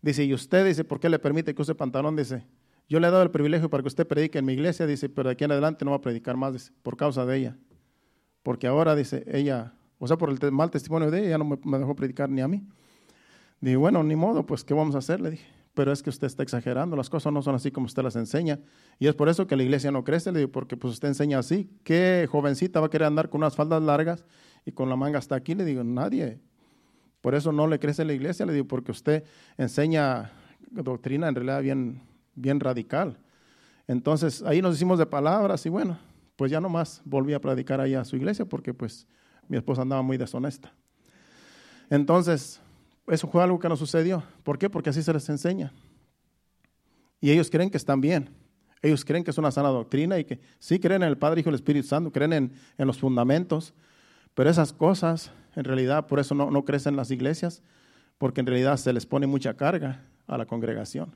Dice, 0.03 0.25
y 0.25 0.35
usted 0.35 0.67
dice, 0.67 0.85
¿por 0.85 0.99
qué 1.01 1.09
le 1.09 1.19
permite 1.19 1.55
que 1.55 1.63
use 1.63 1.75
pantalón? 1.75 2.17
Dice, 2.17 2.45
yo 2.89 3.01
le 3.01 3.07
he 3.07 3.11
dado 3.11 3.23
el 3.23 3.31
privilegio 3.31 3.71
para 3.71 3.83
que 3.83 3.89
usted 3.89 4.07
predique 4.07 4.39
en 4.39 4.45
mi 4.45 4.53
iglesia, 4.53 4.87
dice, 4.87 5.09
pero 5.09 5.29
de 5.29 5.35
aquí 5.35 5.45
en 5.45 5.53
adelante 5.53 5.85
no 5.85 5.93
va 5.93 5.99
a 5.99 6.01
predicar 6.01 6.37
más, 6.37 6.73
por 6.83 6.97
causa 6.97 7.25
de 7.25 7.37
ella. 7.37 7.57
Porque 8.43 8.67
ahora, 8.67 8.97
dice, 8.97 9.25
ella, 9.29 9.73
o 9.99 10.09
sea, 10.09 10.19
por 10.19 10.29
el 10.29 10.53
mal 10.53 10.71
testimonio 10.71 11.11
de 11.11 11.21
ella, 11.21 11.31
ya 11.31 11.39
no 11.39 11.45
me, 11.45 11.79
dejó 11.79 11.95
predicar 11.95 12.29
ni 12.29 12.41
a 12.41 12.49
mí. 12.49 12.67
Dije, 13.61 13.77
bueno, 13.77 14.03
ni 14.03 14.17
modo, 14.17 14.45
pues, 14.45 14.65
¿qué 14.65 14.75
vamos 14.75 14.97
a 14.97 14.99
hacer? 14.99 15.21
Le 15.21 15.31
dije, 15.31 15.47
pero 15.75 15.93
es 15.93 16.03
que 16.03 16.11
usted 16.11 16.27
está 16.27 16.43
exagerando, 16.43 16.97
las 16.97 17.09
cosas 17.09 17.33
no 17.33 17.43
son 17.43 17.55
así 17.55 17.71
como 17.71 17.87
usted 17.87 18.03
las 18.03 18.17
enseña. 18.17 18.61
Y 18.99 19.07
es 19.07 19.15
por 19.15 19.29
eso 19.29 19.47
que 19.47 19.57
la 19.57 19.63
iglesia 19.63 19.91
no 19.91 20.05
crece, 20.05 20.33
le 20.33 20.41
digo, 20.41 20.53
porque 20.53 20.77
pues 20.77 20.95
usted 20.95 21.09
enseña 21.09 21.39
así. 21.39 21.71
¿Qué 21.83 22.29
jovencita 22.31 22.81
va 22.81 22.87
a 22.87 22.91
querer 22.91 23.07
andar 23.07 23.31
con 23.31 23.41
unas 23.41 23.57
faldas 23.57 23.83
largas 23.83 24.25
y 24.67 24.73
con 24.73 24.89
la 24.89 24.97
manga 24.97 25.19
hasta 25.19 25.35
aquí? 25.35 25.55
Le 25.55 25.65
digo, 25.65 25.83
nadie. 25.83 26.41
Por 27.21 27.35
eso 27.35 27.53
no 27.53 27.67
le 27.67 27.79
crece 27.79 28.05
la 28.05 28.13
iglesia, 28.13 28.45
le 28.45 28.53
digo, 28.53 28.67
porque 28.67 28.91
usted 28.91 29.25
enseña 29.57 30.33
doctrina 30.71 31.29
en 31.29 31.35
realidad 31.35 31.63
bien 31.63 32.03
bien 32.35 32.61
radical. 32.61 33.19
Entonces 33.87 34.43
ahí 34.43 34.63
nos 34.63 34.77
hicimos 34.77 34.99
de 34.99 35.07
palabras 35.07 35.65
y 35.67 35.69
bueno, 35.69 35.99
pues 36.37 36.51
ya 36.51 36.61
nomás 36.61 37.03
volví 37.05 37.35
a 37.35 37.41
predicar 37.41 37.81
ahí 37.81 37.95
a 37.95 38.05
su 38.05 38.17
iglesia 38.17 38.45
porque 38.45 38.73
pues 38.73 39.07
mi 39.49 39.57
esposa 39.57 39.83
andaba 39.83 40.03
muy 40.03 40.17
deshonesta. 40.17 40.73
Entonces, 41.91 42.61
eso 43.09 43.29
fue 43.29 43.43
algo 43.43 43.59
que 43.59 43.69
nos 43.69 43.79
sucedió. 43.79 44.23
¿Por 44.43 44.59
qué? 44.59 44.71
Porque 44.71 44.91
así 44.91 45.03
se 45.03 45.13
les 45.13 45.29
enseña. 45.29 45.73
Y 47.21 47.31
ellos 47.31 47.51
creen 47.51 47.71
que 47.71 47.77
están 47.77 48.01
bien. 48.01 48.31
Ellos 48.81 49.05
creen 49.05 49.23
que 49.23 49.31
es 49.31 49.39
una 49.39 49.51
sana 49.51 49.69
doctrina 49.69 50.19
y 50.19 50.25
que 50.25 50.41
sí 50.59 50.81
creen 50.81 51.03
en 51.03 51.09
el 51.09 51.19
Padre, 51.19 51.41
Hijo 51.41 51.51
y 51.51 51.53
el 51.53 51.57
Espíritu 51.57 51.87
Santo, 51.87 52.11
creen 52.11 52.33
en, 52.33 52.53
los 52.79 52.99
fundamentos, 52.99 53.75
pero 54.35 54.51
esas 54.51 54.73
cosas 54.73 55.31
en 55.55 55.65
realidad 55.65 56.07
por 56.07 56.19
eso 56.19 56.35
no, 56.35 56.51
no 56.51 56.65
crecen 56.65 56.97
las 56.97 57.13
iglesias, 57.13 57.63
porque 58.19 58.41
en 58.41 58.47
realidad 58.47 58.77
se 58.77 58.93
les 58.93 59.07
pone 59.07 59.29
mucha 59.29 59.55
carga 59.55 60.05
a 60.27 60.37
la 60.37 60.47
congregación. 60.47 61.15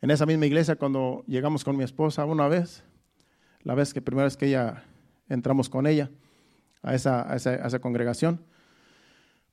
En 0.00 0.12
esa 0.12 0.26
misma 0.26 0.46
iglesia, 0.46 0.76
cuando 0.76 1.24
llegamos 1.26 1.64
con 1.64 1.76
mi 1.76 1.82
esposa 1.82 2.24
una 2.24 2.46
vez, 2.46 2.84
la 3.62 3.74
vez 3.74 3.92
que 3.92 4.00
primera 4.00 4.24
vez 4.24 4.36
que 4.36 4.46
ella 4.46 4.84
entramos 5.28 5.68
con 5.68 5.86
ella 5.86 6.10
a 6.82 6.94
esa, 6.94 7.30
a 7.30 7.36
esa, 7.36 7.78
congregación, 7.80 8.40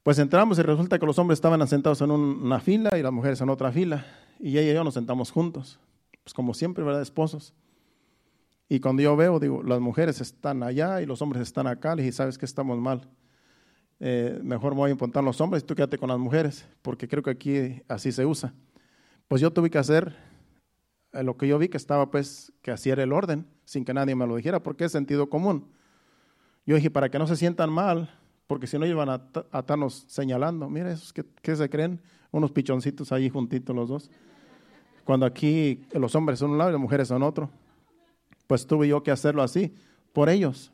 pues 0.06 0.20
entramos 0.20 0.60
y 0.60 0.62
resulta 0.62 1.00
que 1.00 1.06
los 1.08 1.18
hombres 1.18 1.38
estaban 1.38 1.68
sentados 1.68 2.00
en 2.02 2.12
una 2.12 2.60
fila 2.60 2.96
y 2.96 3.02
las 3.02 3.12
mujeres 3.12 3.42
en 3.42 3.50
otra 3.50 3.72
fila, 3.72 4.06
y 4.40 4.60
ella 4.60 4.72
y 4.72 4.76
yo 4.76 4.84
nos 4.84 4.94
sentamos 4.94 5.32
juntos, 5.32 5.80
pues 6.24 6.32
como 6.32 6.54
siempre, 6.54 6.84
¿verdad? 6.84 7.02
Esposos. 7.02 7.56
Y 8.70 8.80
cuando 8.80 9.02
yo 9.02 9.16
veo, 9.16 9.40
digo, 9.40 9.64
las 9.64 9.80
mujeres 9.80 10.22
están 10.22 10.62
allá 10.62 11.02
y 11.02 11.08
los 11.08 11.24
hombres 11.24 11.42
están 11.42 11.66
acá, 11.66 11.96
le 11.96 12.04
dije, 12.04 12.12
¿sabes 12.12 12.38
que 12.38 12.46
estamos 12.46 12.78
mal? 12.78 13.10
Eh, 14.00 14.40
mejor 14.44 14.74
me 14.74 14.82
voy 14.82 14.90
a 14.90 14.92
impontar 14.92 15.24
los 15.24 15.42
hombres 15.42 15.64
y 15.64 15.66
tú 15.66 15.74
quédate 15.74 15.98
con 15.98 16.10
las 16.10 16.20
mujeres, 16.20 16.68
porque 16.84 17.08
creo 17.08 17.24
que 17.24 17.32
aquí 17.32 17.82
así 17.88 18.12
se 18.12 18.28
usa. 18.28 18.54
Pues 19.28 19.42
yo 19.42 19.52
tuve 19.52 19.72
que 19.72 19.80
hacer 19.80 20.16
eh, 21.14 21.24
lo 21.24 21.36
que 21.36 21.48
yo 21.48 21.58
vi 21.58 21.68
que 21.68 21.78
estaba 21.78 22.12
pues 22.12 22.54
que 22.62 22.70
así 22.70 22.92
el 22.92 23.12
orden, 23.12 23.48
sin 23.64 23.84
que 23.84 23.96
nadie 23.96 24.14
me 24.14 24.28
lo 24.28 24.36
dijera, 24.36 24.62
porque 24.62 24.86
es 24.86 24.92
sentido 24.92 25.32
común. 25.32 25.68
Yo 26.64 26.76
dije, 26.76 26.92
para 26.92 27.10
que 27.10 27.18
no 27.18 27.26
se 27.26 27.36
sientan 27.36 27.72
mal, 27.72 28.12
porque 28.48 28.68
si 28.68 28.78
no 28.78 28.86
iban 28.86 29.10
a, 29.10 29.22
estarnos 29.54 30.06
señalando, 30.08 30.70
mira, 30.70 30.92
esos 30.92 31.14
que, 31.14 31.56
se 31.56 31.70
creen, 31.70 32.00
unos 32.32 32.52
pichoncitos 32.52 33.12
ahí 33.12 33.30
juntitos 33.30 33.76
los 33.76 33.90
dos. 33.90 34.12
Cuando 35.04 35.26
aquí 35.26 35.86
los 35.94 36.16
hombres 36.16 36.40
son 36.40 36.52
un 36.52 36.58
lado 36.58 36.70
y 36.70 36.74
las 36.74 36.82
mujeres 36.82 37.08
son 37.08 37.24
otro. 37.24 37.50
Pues 38.48 38.68
tuve 38.68 38.88
yo 38.88 39.02
que 39.02 39.12
hacerlo 39.12 39.42
así, 39.42 39.74
por 40.14 40.30
ellos, 40.30 40.72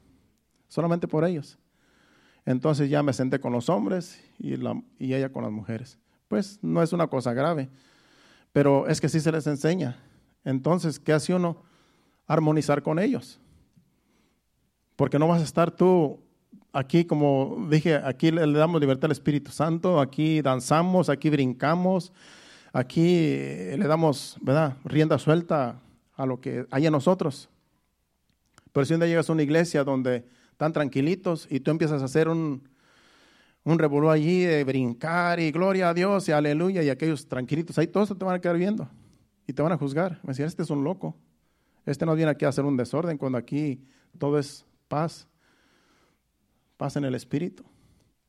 solamente 0.68 1.08
por 1.08 1.24
ellos. 1.24 1.58
Entonces 2.46 2.90
ya 2.90 3.04
me 3.04 3.14
senté 3.14 3.40
con 3.40 3.54
los 3.54 3.70
hombres 3.70 4.22
y, 4.38 4.58
la, 4.58 4.82
y 5.00 5.14
ella 5.14 5.32
con 5.32 5.44
las 5.44 5.52
mujeres. 5.52 5.98
Pues 6.28 6.60
no 6.62 6.82
es 6.82 6.92
una 6.92 7.08
cosa 7.08 7.34
grave, 7.34 7.70
pero 8.52 8.88
es 8.88 9.00
que 9.00 9.10
sí 9.10 9.20
se 9.20 9.32
les 9.32 9.48
enseña. 9.48 9.98
Entonces, 10.44 11.00
¿qué 11.00 11.14
hace 11.14 11.34
uno? 11.34 11.64
Armonizar 12.28 12.82
con 12.82 13.00
ellos. 13.00 13.40
Porque 14.96 15.20
no 15.20 15.28
vas 15.28 15.42
a 15.42 15.46
estar 15.46 15.72
tú 15.72 16.20
aquí, 16.74 17.06
como 17.06 17.68
dije, 17.70 17.96
aquí 17.96 18.32
le, 18.32 18.52
damos 18.52 18.80
libertad 18.80 19.06
al 19.06 19.12
Espíritu 19.12 19.52
Santo, 19.52 20.00
aquí 20.00 20.42
danzamos, 20.42 21.10
aquí 21.10 21.30
brincamos, 21.30 22.12
aquí 22.74 23.28
le 23.78 23.88
damos, 23.88 24.38
¿verdad?, 24.42 24.78
rienda 24.84 25.18
suelta 25.18 25.80
a 26.16 26.26
lo 26.26 26.40
que 26.40 26.66
hay 26.72 26.86
en 26.86 26.94
nosotros. 26.94 27.50
Pero 28.72 28.86
si 28.86 28.94
un 28.94 29.00
día 29.00 29.10
llegas 29.10 29.30
a 29.30 29.34
una 29.34 29.44
iglesia 29.44 29.84
donde 29.84 30.26
están 30.52 30.74
tranquilitos 30.74 31.48
y 31.50 31.60
tú 31.60 31.72
empiezas 31.72 32.02
a 32.02 32.06
hacer 32.06 32.30
un, 32.30 32.64
un 33.64 33.80
revolú 33.80 34.10
allí 34.10 34.42
de 34.42 34.64
brincar 34.64 35.40
y 35.40 35.52
gloria 35.52 35.90
a 35.90 35.94
Dios 35.94 36.28
y 36.30 36.32
aleluya 36.32 36.84
y 36.84 36.90
aquellos 36.90 37.28
tranquilitos, 37.28 37.78
ahí 37.78 37.88
todos 37.88 38.18
te 38.18 38.26
van 38.26 38.36
a 38.36 38.40
quedar 38.40 38.58
viendo 38.58 38.90
y 39.46 39.54
te 39.54 39.62
van 39.62 39.72
a 39.72 39.78
juzgar. 39.78 40.20
Me 40.24 40.30
decían, 40.30 40.48
este 40.48 40.64
es 40.64 40.70
un 40.70 40.84
loco, 40.84 41.16
este 41.86 42.06
no 42.06 42.16
viene 42.16 42.32
aquí 42.32 42.46
a 42.46 42.50
hacer 42.50 42.64
un 42.64 42.78
desorden 42.78 43.18
cuando 43.18 43.38
aquí 43.38 43.82
todo 44.18 44.40
es 44.40 44.66
paz, 44.88 45.28
paz 46.82 46.96
en 46.96 47.06
el 47.06 47.14
espíritu. 47.14 47.64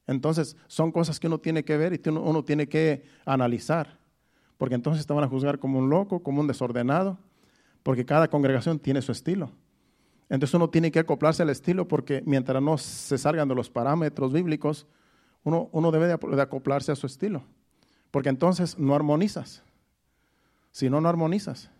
Entonces 0.07 0.59
son 0.66 0.92
cosas 0.92 1.18
que 1.18 1.26
uno 1.26 1.38
tiene 1.38 1.64
que 1.64 1.78
ver 1.78 1.94
y 1.94 2.09
uno, 2.11 2.20
uno 2.20 2.44
tiene 2.44 2.68
que 2.68 3.03
analizar, 3.24 3.98
porque 4.59 4.74
entonces 4.74 5.07
te 5.07 5.14
van 5.14 5.24
a 5.24 5.28
juzgar 5.28 5.59
como 5.59 5.78
un 5.78 5.88
loco, 5.88 6.22
como 6.22 6.42
un 6.42 6.46
desordenado, 6.46 7.16
porque 7.82 8.05
cada 8.05 8.28
congregación 8.28 8.78
tiene 8.78 9.00
su 9.00 9.11
estilo. 9.11 9.53
Entonces 10.28 10.53
uno 10.53 10.68
tiene 10.68 10.92
que 10.92 10.98
acoplarse 10.98 11.42
al 11.42 11.48
estilo 11.48 11.88
porque 11.88 12.22
mientras 12.26 12.62
no 12.62 12.76
se 12.76 13.16
salgan 13.16 13.48
de 13.48 13.55
los 13.55 13.70
parámetros 13.70 14.34
bíblicos, 14.34 14.86
uno, 15.44 15.70
uno 15.72 15.90
debe 15.90 16.09
de 16.09 16.42
acoplarse 16.42 16.92
a 16.92 16.96
su 16.96 17.07
estilo. 17.07 17.44
Porque 18.11 18.28
entonces 18.28 18.78
no 18.78 18.94
armonizas. 18.94 19.62
Si 20.72 20.90
no, 20.90 21.00
no 21.00 21.09
armonizas. 21.09 21.70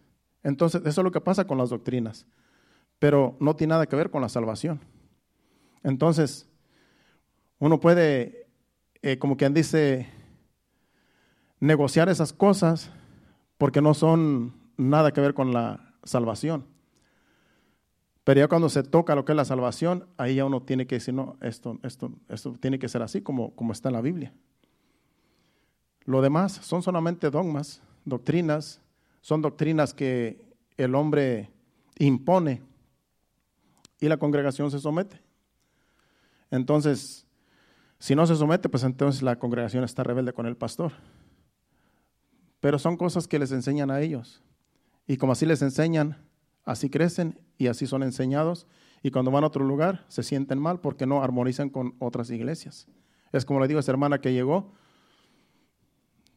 Entonces, 0.42 0.80
eso 0.86 1.00
es 1.02 1.04
lo 1.04 1.12
que 1.12 1.20
pasa 1.20 1.46
con 1.46 1.58
las 1.58 1.68
doctrinas. 1.68 2.26
Pero 2.98 3.36
no 3.40 3.54
tiene 3.54 3.72
nada 3.72 3.86
que 3.86 3.96
ver 3.96 4.10
con 4.10 4.22
la 4.22 4.30
salvación. 4.30 4.80
Entonces, 5.82 6.48
uno 7.62 7.78
puede, 7.78 8.48
eh, 9.02 9.18
como 9.18 9.36
quien 9.36 9.54
dice, 9.54 10.08
negociar 11.60 12.08
esas 12.08 12.32
cosas 12.32 12.90
porque 13.56 13.80
no 13.80 13.94
son 13.94 14.52
nada 14.76 15.12
que 15.12 15.20
ver 15.20 15.32
con 15.32 15.52
la 15.52 15.94
salvación. 16.02 16.66
Pero 18.24 18.40
ya 18.40 18.48
cuando 18.48 18.68
se 18.68 18.82
toca 18.82 19.14
lo 19.14 19.24
que 19.24 19.30
es 19.30 19.36
la 19.36 19.44
salvación, 19.44 20.08
ahí 20.16 20.34
ya 20.34 20.44
uno 20.44 20.62
tiene 20.62 20.88
que 20.88 20.96
decir, 20.96 21.14
no, 21.14 21.36
esto, 21.40 21.78
esto, 21.84 22.10
esto 22.28 22.56
tiene 22.58 22.80
que 22.80 22.88
ser 22.88 23.00
así 23.00 23.20
como, 23.20 23.54
como 23.54 23.72
está 23.72 23.90
en 23.90 23.94
la 23.94 24.00
Biblia. 24.00 24.34
Lo 26.04 26.20
demás 26.20 26.54
son 26.64 26.82
solamente 26.82 27.30
dogmas, 27.30 27.80
doctrinas, 28.04 28.80
son 29.20 29.40
doctrinas 29.40 29.94
que 29.94 30.44
el 30.76 30.96
hombre 30.96 31.48
impone 32.00 32.60
y 34.00 34.08
la 34.08 34.16
congregación 34.16 34.68
se 34.72 34.80
somete. 34.80 35.20
Entonces, 36.50 37.24
si 38.03 38.16
no 38.16 38.26
se 38.26 38.34
somete, 38.34 38.68
pues 38.68 38.82
entonces 38.82 39.22
la 39.22 39.38
congregación 39.38 39.84
está 39.84 40.03
rebelde 40.03 40.32
con 40.32 40.46
el 40.46 40.57
pastor. 40.57 40.90
Pero 42.59 42.76
son 42.80 42.96
cosas 42.96 43.28
que 43.28 43.38
les 43.38 43.53
enseñan 43.53 43.92
a 43.92 44.00
ellos. 44.00 44.42
Y 45.07 45.18
como 45.18 45.30
así 45.30 45.46
les 45.46 45.62
enseñan, 45.62 46.16
así 46.64 46.90
crecen 46.90 47.38
y 47.59 47.68
así 47.68 47.86
son 47.86 48.03
enseñados. 48.03 48.66
Y 49.05 49.12
cuando 49.12 49.30
van 49.30 49.44
a 49.44 49.46
otro 49.46 49.64
lugar 49.64 50.05
se 50.09 50.24
sienten 50.24 50.59
mal 50.59 50.80
porque 50.80 51.07
no 51.07 51.22
armonizan 51.22 51.70
con 51.70 51.94
otras 52.00 52.28
iglesias. 52.30 52.88
Es 53.30 53.44
como 53.44 53.61
le 53.61 53.68
digo 53.68 53.78
a 53.78 53.82
esa 53.82 53.92
hermana 53.92 54.20
que 54.20 54.32
llegó, 54.32 54.72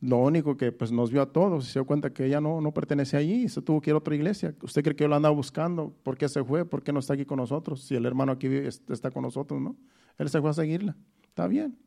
lo 0.01 0.17
único 0.17 0.57
que 0.57 0.71
pues, 0.71 0.91
nos 0.91 1.09
vio 1.09 1.23
a 1.23 1.31
todos 1.31 1.65
y 1.65 1.71
se 1.71 1.79
dio 1.79 1.87
cuenta 1.87 2.13
que 2.13 2.27
ella 2.27 2.41
no, 2.41 2.61
no 2.61 2.75
pertenece 2.75 3.17
allí 3.17 3.45
y 3.45 3.49
se 3.49 3.63
tuvo 3.63 3.81
que 3.81 3.89
ir 3.89 3.95
a 3.95 3.97
otra 3.97 4.13
iglesia. 4.13 4.53
¿Usted 4.61 4.83
cree 4.83 4.95
que 4.95 5.05
yo 5.05 5.07
la 5.07 5.15
andaba 5.15 5.33
buscando? 5.33 5.95
¿Por 6.03 6.15
qué 6.15 6.29
se 6.29 6.43
fue? 6.43 6.63
¿Por 6.63 6.83
qué 6.83 6.93
no 6.93 6.99
está 6.99 7.15
aquí 7.15 7.25
con 7.25 7.37
nosotros? 7.37 7.81
Si 7.81 7.95
el 7.95 8.05
hermano 8.05 8.33
aquí 8.33 8.49
está 8.87 9.09
con 9.09 9.23
nosotros, 9.23 9.59
¿no? 9.59 9.75
Él 10.19 10.29
se 10.29 10.39
fue 10.39 10.51
a 10.51 10.53
seguirla. 10.53 10.95
Está 11.35 11.47
bien. 11.47 11.77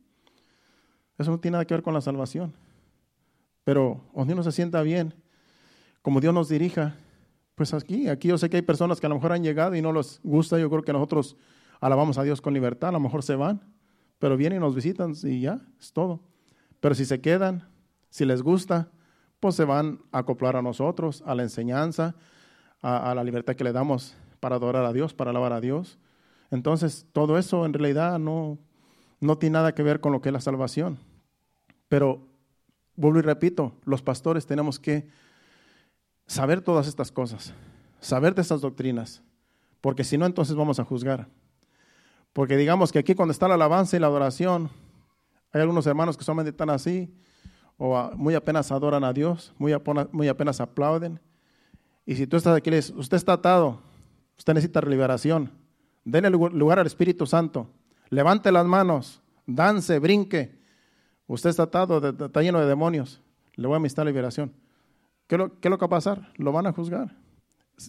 Eso 1.17 1.31
no 1.31 1.39
tiene 1.39 1.53
nada 1.53 1.65
que 1.65 1.73
ver 1.73 1.81
con 1.81 1.95
la 1.95 2.01
salvación. 2.01 2.53
Pero 3.63 3.99
donde 4.13 4.33
uno 4.33 4.43
se 4.43 4.51
sienta 4.51 4.83
bien, 4.83 5.15
como 6.03 6.21
Dios 6.21 6.35
nos 6.35 6.49
dirija, 6.49 6.95
pues 7.55 7.73
aquí, 7.73 8.09
aquí 8.09 8.27
yo 8.27 8.37
sé 8.37 8.47
que 8.47 8.57
hay 8.57 8.61
personas 8.61 8.99
que 8.99 9.07
a 9.07 9.09
lo 9.09 9.15
mejor 9.15 9.31
han 9.31 9.41
llegado 9.41 9.75
y 9.75 9.81
no 9.81 9.91
les 9.91 10.19
gusta, 10.23 10.59
yo 10.59 10.69
creo 10.69 10.83
que 10.83 10.93
nosotros 10.93 11.35
alabamos 11.81 12.19
a 12.19 12.23
Dios 12.23 12.41
con 12.41 12.53
libertad, 12.53 12.89
a 12.89 12.91
lo 12.91 12.99
mejor 12.99 13.23
se 13.23 13.35
van, 13.35 13.59
pero 14.19 14.37
vienen 14.37 14.57
y 14.57 14.59
nos 14.59 14.75
visitan 14.75 15.15
y 15.23 15.41
ya, 15.41 15.59
es 15.79 15.93
todo. 15.93 16.19
Pero 16.79 16.93
si 16.93 17.03
se 17.03 17.19
quedan, 17.19 17.67
si 18.11 18.25
les 18.25 18.43
gusta, 18.43 18.91
pues 19.39 19.55
se 19.55 19.65
van 19.65 19.99
a 20.11 20.19
acoplar 20.19 20.57
a 20.57 20.61
nosotros, 20.61 21.23
a 21.25 21.33
la 21.33 21.41
enseñanza, 21.41 22.13
a, 22.83 23.15
la 23.15 23.23
libertad 23.23 23.55
que 23.55 23.63
le 23.63 23.73
damos 23.73 24.15
para 24.39 24.57
adorar 24.57 24.85
a 24.85 24.93
Dios, 24.93 25.15
para 25.15 25.31
alabar 25.31 25.53
a 25.53 25.59
Dios. 25.59 25.97
Entonces, 26.51 27.07
todo 27.13 27.39
eso 27.39 27.65
en 27.65 27.73
realidad 27.73 28.19
no, 28.19 28.59
no 29.19 29.37
tiene 29.37 29.53
nada 29.53 29.73
que 29.73 29.83
ver 29.83 29.99
con 29.99 30.11
lo 30.11 30.21
que 30.21 30.29
es 30.29 30.33
la 30.33 30.41
salvación. 30.41 30.99
Pero, 31.87 32.27
vuelvo 32.95 33.19
y 33.19 33.23
repito, 33.23 33.73
los 33.85 34.01
pastores 34.01 34.45
tenemos 34.45 34.79
que 34.79 35.07
saber 36.27 36.61
todas 36.61 36.87
estas 36.87 37.11
cosas, 37.11 37.53
saber 37.99 38.35
de 38.35 38.41
estas 38.41 38.61
doctrinas, 38.61 39.23
porque 39.81 40.03
si 40.03 40.17
no, 40.17 40.25
entonces 40.25 40.55
vamos 40.55 40.79
a 40.79 40.83
juzgar. 40.83 41.27
Porque 42.33 42.57
digamos 42.57 42.91
que 42.91 42.99
aquí 42.99 43.15
cuando 43.15 43.31
está 43.31 43.47
la 43.47 43.55
alabanza 43.55 43.97
y 43.97 43.99
la 43.99 44.07
adoración, 44.07 44.69
hay 45.51 45.61
algunos 45.61 45.87
hermanos 45.87 46.15
que 46.15 46.23
solamente 46.23 46.51
están 46.51 46.69
así, 46.69 47.11
o 47.77 48.11
muy 48.15 48.35
apenas 48.35 48.71
adoran 48.71 49.03
a 49.03 49.13
Dios, 49.13 49.53
muy 49.57 49.71
apenas, 49.73 50.59
aplauden. 50.59 51.19
Y 52.05 52.15
si 52.15 52.27
tú 52.27 52.37
estás 52.37 52.55
aquí, 52.55 52.69
usted 52.69 53.17
está 53.17 53.33
atado, 53.33 53.81
usted 54.37 54.53
necesita 54.53 54.81
liberación, 54.81 55.51
denle 56.03 56.29
lugar 56.29 56.79
al 56.79 56.85
Espíritu 56.85 57.25
Santo, 57.25 57.67
levante 58.09 58.51
las 58.51 58.65
manos, 58.65 59.21
dance, 59.45 59.97
brinque. 59.99 60.57
Usted 61.27 61.49
está 61.49 61.63
atado, 61.63 62.25
está 62.25 62.41
lleno 62.41 62.59
de 62.59 62.65
demonios, 62.65 63.21
le 63.55 63.67
voy 63.67 63.75
a 63.75 63.77
amistar 63.77 64.05
liberación. 64.05 64.53
¿Qué 65.27 65.35
es, 65.35 65.39
lo, 65.39 65.59
que 65.59 65.69
va 65.69 65.85
a 65.85 65.89
pasar? 65.89 66.33
Lo 66.37 66.51
van 66.51 66.65
a 66.65 66.73
juzgar. 66.73 67.15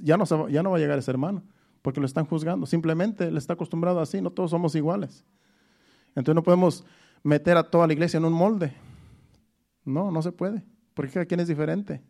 Ya 0.02 0.16
no, 0.18 0.48
ya 0.48 0.62
no 0.62 0.70
va 0.70 0.76
a 0.76 0.80
llegar 0.80 0.98
ese 0.98 1.10
hermano, 1.10 1.42
porque 1.80 2.00
lo 2.00 2.06
están 2.06 2.26
juzgando. 2.26 2.66
Simplemente 2.66 3.30
le 3.30 3.38
está 3.38 3.54
acostumbrado 3.54 4.00
así, 4.00 4.20
no 4.20 4.30
todos 4.30 4.50
somos 4.50 4.74
iguales. 4.74 5.24
Entonces 6.10 6.34
no 6.34 6.42
podemos 6.42 6.84
meter 7.22 7.56
a 7.56 7.62
toda 7.62 7.86
la 7.86 7.92
iglesia 7.92 8.18
en 8.18 8.26
un 8.26 8.34
molde. 8.34 8.74
No, 9.84 10.10
no 10.10 10.20
se 10.20 10.32
puede, 10.32 10.62
porque 10.92 11.12
cada 11.12 11.26
quien 11.26 11.40
es 11.40 11.48
diferente. 11.48 12.02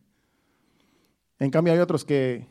En 1.38 1.50
cambio 1.50 1.72
hay 1.72 1.78
otros 1.78 2.04
que, 2.04 2.48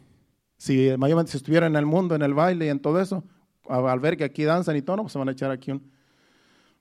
si 0.57 0.95
mayormente 0.97 1.31
si 1.31 1.37
estuvieran 1.37 1.73
en 1.73 1.77
el 1.77 1.85
mundo, 1.85 2.15
en 2.15 2.21
el 2.21 2.33
baile 2.33 2.65
y 2.65 2.69
en 2.69 2.79
todo 2.79 2.99
eso, 3.01 3.23
al 3.69 3.99
ver 3.99 4.17
que 4.17 4.23
aquí 4.23 4.43
danzan 4.43 4.75
y 4.75 4.81
todo, 4.81 4.97
pues 4.97 5.13
se 5.13 5.19
van 5.19 5.29
a 5.29 5.31
echar 5.31 5.51
aquí 5.51 5.71
un, 5.71 5.91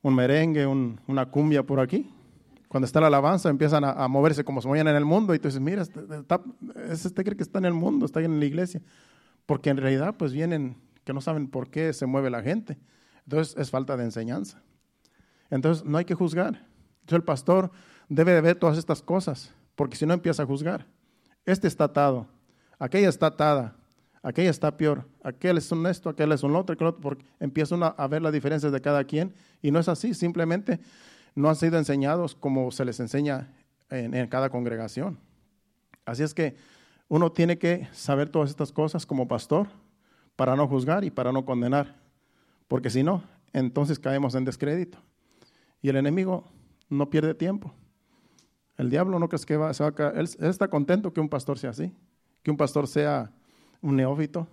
un 0.02 0.14
merengue, 0.14 0.66
una 0.66 1.26
cumbia 1.26 1.62
por 1.62 1.80
aquí 1.80 2.12
cuando 2.68 2.84
está 2.84 3.00
la 3.00 3.06
alabanza, 3.06 3.48
empiezan 3.48 3.82
a, 3.82 4.06
moverse 4.08 4.44
como 4.44 4.60
se 4.60 4.68
mueven 4.68 4.88
en 4.88 4.96
el 4.96 5.04
mundo 5.06 5.34
y 5.34 5.38
tú 5.38 5.48
dices, 5.48 5.60
mira, 5.60 5.82
este, 5.82 6.00
este, 6.90 7.24
cree 7.24 7.36
que 7.36 7.42
está 7.42 7.58
en 7.58 7.64
el 7.64 7.72
mundo, 7.72 8.04
está 8.04 8.20
en 8.20 8.38
la 8.38 8.44
iglesia. 8.44 8.82
Porque 9.46 9.70
en 9.70 9.78
realidad 9.78 10.16
pues 10.18 10.34
vienen 10.34 10.76
que 11.04 11.14
no 11.14 11.22
saben 11.22 11.48
por 11.48 11.70
qué 11.70 11.94
se 11.94 12.04
mueve 12.04 12.28
la 12.28 12.42
gente. 12.42 12.78
Entonces 13.24 13.56
es 13.56 13.70
falta 13.70 13.96
de 13.96 14.04
enseñanza. 14.04 14.62
Entonces 15.48 15.84
no 15.86 15.96
hay 15.96 16.04
que 16.04 16.14
juzgar. 16.14 16.66
Entonces 17.00 17.16
el 17.16 17.24
pastor 17.24 17.70
debe 18.10 18.34
de 18.34 18.42
ver 18.42 18.56
todas 18.56 18.76
estas 18.76 19.00
cosas, 19.00 19.50
porque 19.74 19.96
si 19.96 20.04
no 20.04 20.12
empieza 20.12 20.42
a 20.42 20.46
juzgar. 20.46 20.86
Este 21.46 21.66
está 21.66 21.84
atado, 21.84 22.28
aquella 22.78 23.08
está 23.08 23.28
atada, 23.28 23.77
aquella 24.22 24.50
está 24.50 24.76
peor, 24.76 25.06
aquel 25.22 25.58
es 25.58 25.70
un 25.72 25.86
esto, 25.86 26.08
aquel 26.08 26.32
es 26.32 26.42
un 26.42 26.56
otro, 26.56 26.74
aquel 26.74 26.88
otro, 26.88 27.00
porque 27.00 27.24
empieza 27.40 27.74
a 27.76 28.08
ver 28.08 28.22
las 28.22 28.32
diferencias 28.32 28.72
de 28.72 28.80
cada 28.80 29.04
quien 29.04 29.34
y 29.62 29.70
no 29.70 29.78
es 29.78 29.88
así, 29.88 30.14
simplemente 30.14 30.80
no 31.34 31.48
han 31.48 31.56
sido 31.56 31.78
enseñados 31.78 32.34
como 32.34 32.70
se 32.70 32.84
les 32.84 32.98
enseña 33.00 33.52
en, 33.90 34.26
cada 34.26 34.50
congregación. 34.50 35.18
Así 36.04 36.22
es 36.22 36.34
que 36.34 36.56
uno 37.08 37.32
tiene 37.32 37.58
que 37.58 37.88
saber 37.92 38.28
todas 38.28 38.50
estas 38.50 38.72
cosas 38.72 39.06
como 39.06 39.28
pastor 39.28 39.68
para 40.36 40.56
no 40.56 40.66
juzgar 40.68 41.04
y 41.04 41.10
para 41.10 41.32
no 41.32 41.44
condenar, 41.44 41.96
porque 42.66 42.90
si 42.90 43.02
no, 43.02 43.22
entonces 43.52 43.98
caemos 43.98 44.34
en 44.34 44.44
descrédito. 44.44 44.98
Y 45.80 45.88
el 45.88 45.96
enemigo 45.96 46.44
no 46.88 47.08
pierde 47.08 47.34
tiempo. 47.34 47.72
El 48.76 48.90
diablo 48.90 49.18
no 49.18 49.28
crees 49.28 49.46
que 49.46 49.56
va, 49.56 49.70
a 49.70 49.92
caer. 49.92 50.18
Él, 50.18 50.28
está 50.40 50.68
contento 50.68 51.12
que 51.12 51.20
un 51.20 51.28
pastor 51.28 51.58
sea 51.58 51.70
así, 51.70 51.92
que 52.42 52.50
un 52.50 52.56
pastor 52.56 52.86
sea 52.86 53.30
un 53.82 53.96
neófito, 53.96 54.48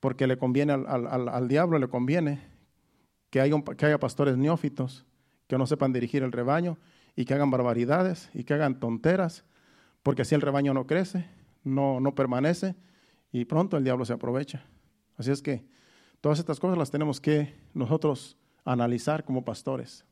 porque 0.00 0.26
le 0.26 0.36
conviene 0.36 0.72
al, 0.72 1.48
diablo, 1.48 1.78
le 1.78 1.88
conviene 1.88 2.40
que 3.30 3.40
haya, 3.40 3.56
que 3.76 3.86
haya 3.86 3.98
pastores 3.98 4.36
neófitos 4.36 5.06
que 5.46 5.58
no 5.58 5.66
sepan 5.66 5.92
dirigir 5.92 6.22
el 6.22 6.32
rebaño 6.32 6.78
y 7.14 7.24
que 7.24 7.34
hagan 7.34 7.50
barbaridades 7.50 8.30
y 8.34 8.44
que 8.44 8.54
hagan 8.54 8.80
tonteras, 8.80 9.44
porque 10.02 10.22
así 10.22 10.34
el 10.34 10.40
rebaño 10.40 10.74
no 10.74 10.86
crece, 10.86 11.26
no, 11.62 12.00
no 12.00 12.14
permanece 12.14 12.74
y 13.32 13.44
pronto 13.44 13.76
el 13.76 13.84
diablo 13.84 14.04
se 14.04 14.12
aprovecha. 14.12 14.64
Así 15.16 15.30
es 15.30 15.42
que 15.42 15.64
todas 16.20 16.38
estas 16.38 16.58
cosas 16.58 16.78
las 16.78 16.90
tenemos 16.90 17.20
que 17.20 17.54
nosotros 17.74 18.36
analizar 18.64 19.24
como 19.24 19.44
pastores. 19.44 20.04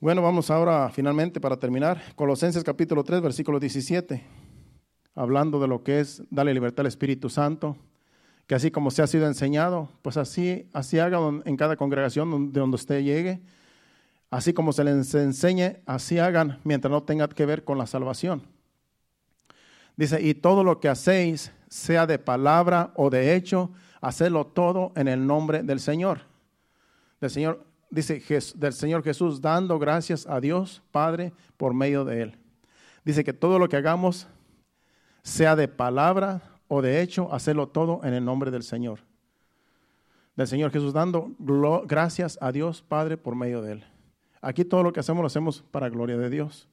Bueno, 0.00 0.20
vamos 0.20 0.50
ahora 0.50 0.90
finalmente 0.90 1.40
para 1.40 1.56
terminar, 1.56 2.02
Colosenses 2.16 2.64
capítulo 2.64 3.04
3, 3.04 3.20
versículo 3.20 3.60
17, 3.60 4.24
hablando 5.14 5.60
de 5.60 5.68
lo 5.68 5.82
que 5.82 6.00
es 6.00 6.22
darle 6.30 6.54
libertad 6.54 6.80
al 6.80 6.86
Espíritu 6.86 7.28
Santo, 7.28 7.76
que 8.46 8.54
así 8.54 8.70
como 8.70 8.90
se 8.90 9.02
ha 9.02 9.06
sido 9.06 9.26
enseñado, 9.26 9.88
pues 10.02 10.16
así, 10.16 10.68
así 10.72 10.98
haga 10.98 11.18
en 11.44 11.56
cada 11.56 11.76
congregación 11.76 12.52
de 12.52 12.60
donde 12.60 12.74
usted 12.74 13.02
llegue, 13.02 13.40
así 14.30 14.52
como 14.52 14.72
se 14.72 14.84
les 14.84 15.14
enseñe, 15.14 15.80
así 15.86 16.18
hagan 16.18 16.60
mientras 16.64 16.90
no 16.90 17.02
tenga 17.02 17.28
que 17.28 17.46
ver 17.46 17.64
con 17.64 17.78
la 17.78 17.86
salvación. 17.86 18.42
Dice, 19.96 20.20
y 20.22 20.34
todo 20.34 20.64
lo 20.64 20.80
que 20.80 20.88
hacéis, 20.88 21.52
sea 21.68 22.06
de 22.06 22.18
palabra 22.18 22.92
o 22.96 23.08
de 23.08 23.34
hecho, 23.34 23.70
hacedlo 24.02 24.46
todo 24.46 24.92
en 24.96 25.08
el 25.08 25.26
nombre 25.26 25.62
del 25.62 25.80
Señor. 25.80 26.20
Del 27.20 27.30
Señor, 27.30 27.64
dice, 27.88 28.22
del 28.56 28.72
Señor 28.74 29.02
Jesús, 29.02 29.40
dando 29.40 29.78
gracias 29.78 30.26
a 30.26 30.40
Dios 30.40 30.82
Padre 30.90 31.32
por 31.56 31.72
medio 31.72 32.04
de 32.04 32.22
Él. 32.22 32.38
Dice 33.04 33.24
que 33.24 33.32
todo 33.32 33.58
lo 33.58 33.68
que 33.68 33.76
hagamos, 33.76 34.26
sea 35.22 35.56
de 35.56 35.68
palabra 35.68 36.42
o 36.74 36.80
de 36.80 37.02
hecho, 37.02 37.32
hacerlo 37.34 37.68
todo 37.68 38.00
en 38.02 38.14
el 38.14 38.24
nombre 38.24 38.50
del 38.50 38.62
Señor. 38.62 39.00
Del 40.36 40.48
Señor 40.48 40.70
Jesús, 40.70 40.94
dando 40.94 41.32
gracias 41.86 42.38
a 42.40 42.50
Dios 42.50 42.80
Padre 42.80 43.18
por 43.18 43.34
medio 43.34 43.60
de 43.60 43.72
Él. 43.72 43.84
Aquí 44.40 44.64
todo 44.64 44.82
lo 44.82 44.92
que 44.92 45.00
hacemos 45.00 45.20
lo 45.20 45.26
hacemos 45.26 45.62
para 45.70 45.90
gloria 45.90 46.16
de 46.16 46.30
Dios. 46.30 46.70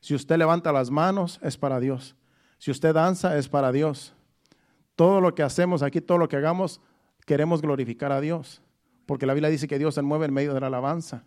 Si 0.00 0.14
usted 0.14 0.36
levanta 0.36 0.72
las 0.72 0.90
manos, 0.90 1.40
es 1.42 1.56
para 1.56 1.80
Dios. 1.80 2.16
Si 2.58 2.70
usted 2.70 2.92
danza, 2.92 3.38
es 3.38 3.48
para 3.48 3.72
Dios. 3.72 4.14
Todo 4.94 5.22
lo 5.22 5.34
que 5.34 5.42
hacemos 5.42 5.82
aquí, 5.82 6.02
todo 6.02 6.18
lo 6.18 6.28
que 6.28 6.36
hagamos, 6.36 6.82
queremos 7.24 7.62
glorificar 7.62 8.12
a 8.12 8.20
Dios. 8.20 8.60
Porque 9.06 9.24
la 9.24 9.32
Biblia 9.32 9.48
dice 9.48 9.68
que 9.68 9.78
Dios 9.78 9.94
se 9.94 10.02
mueve 10.02 10.26
en 10.26 10.34
medio 10.34 10.52
de 10.52 10.60
la 10.60 10.66
alabanza. 10.66 11.24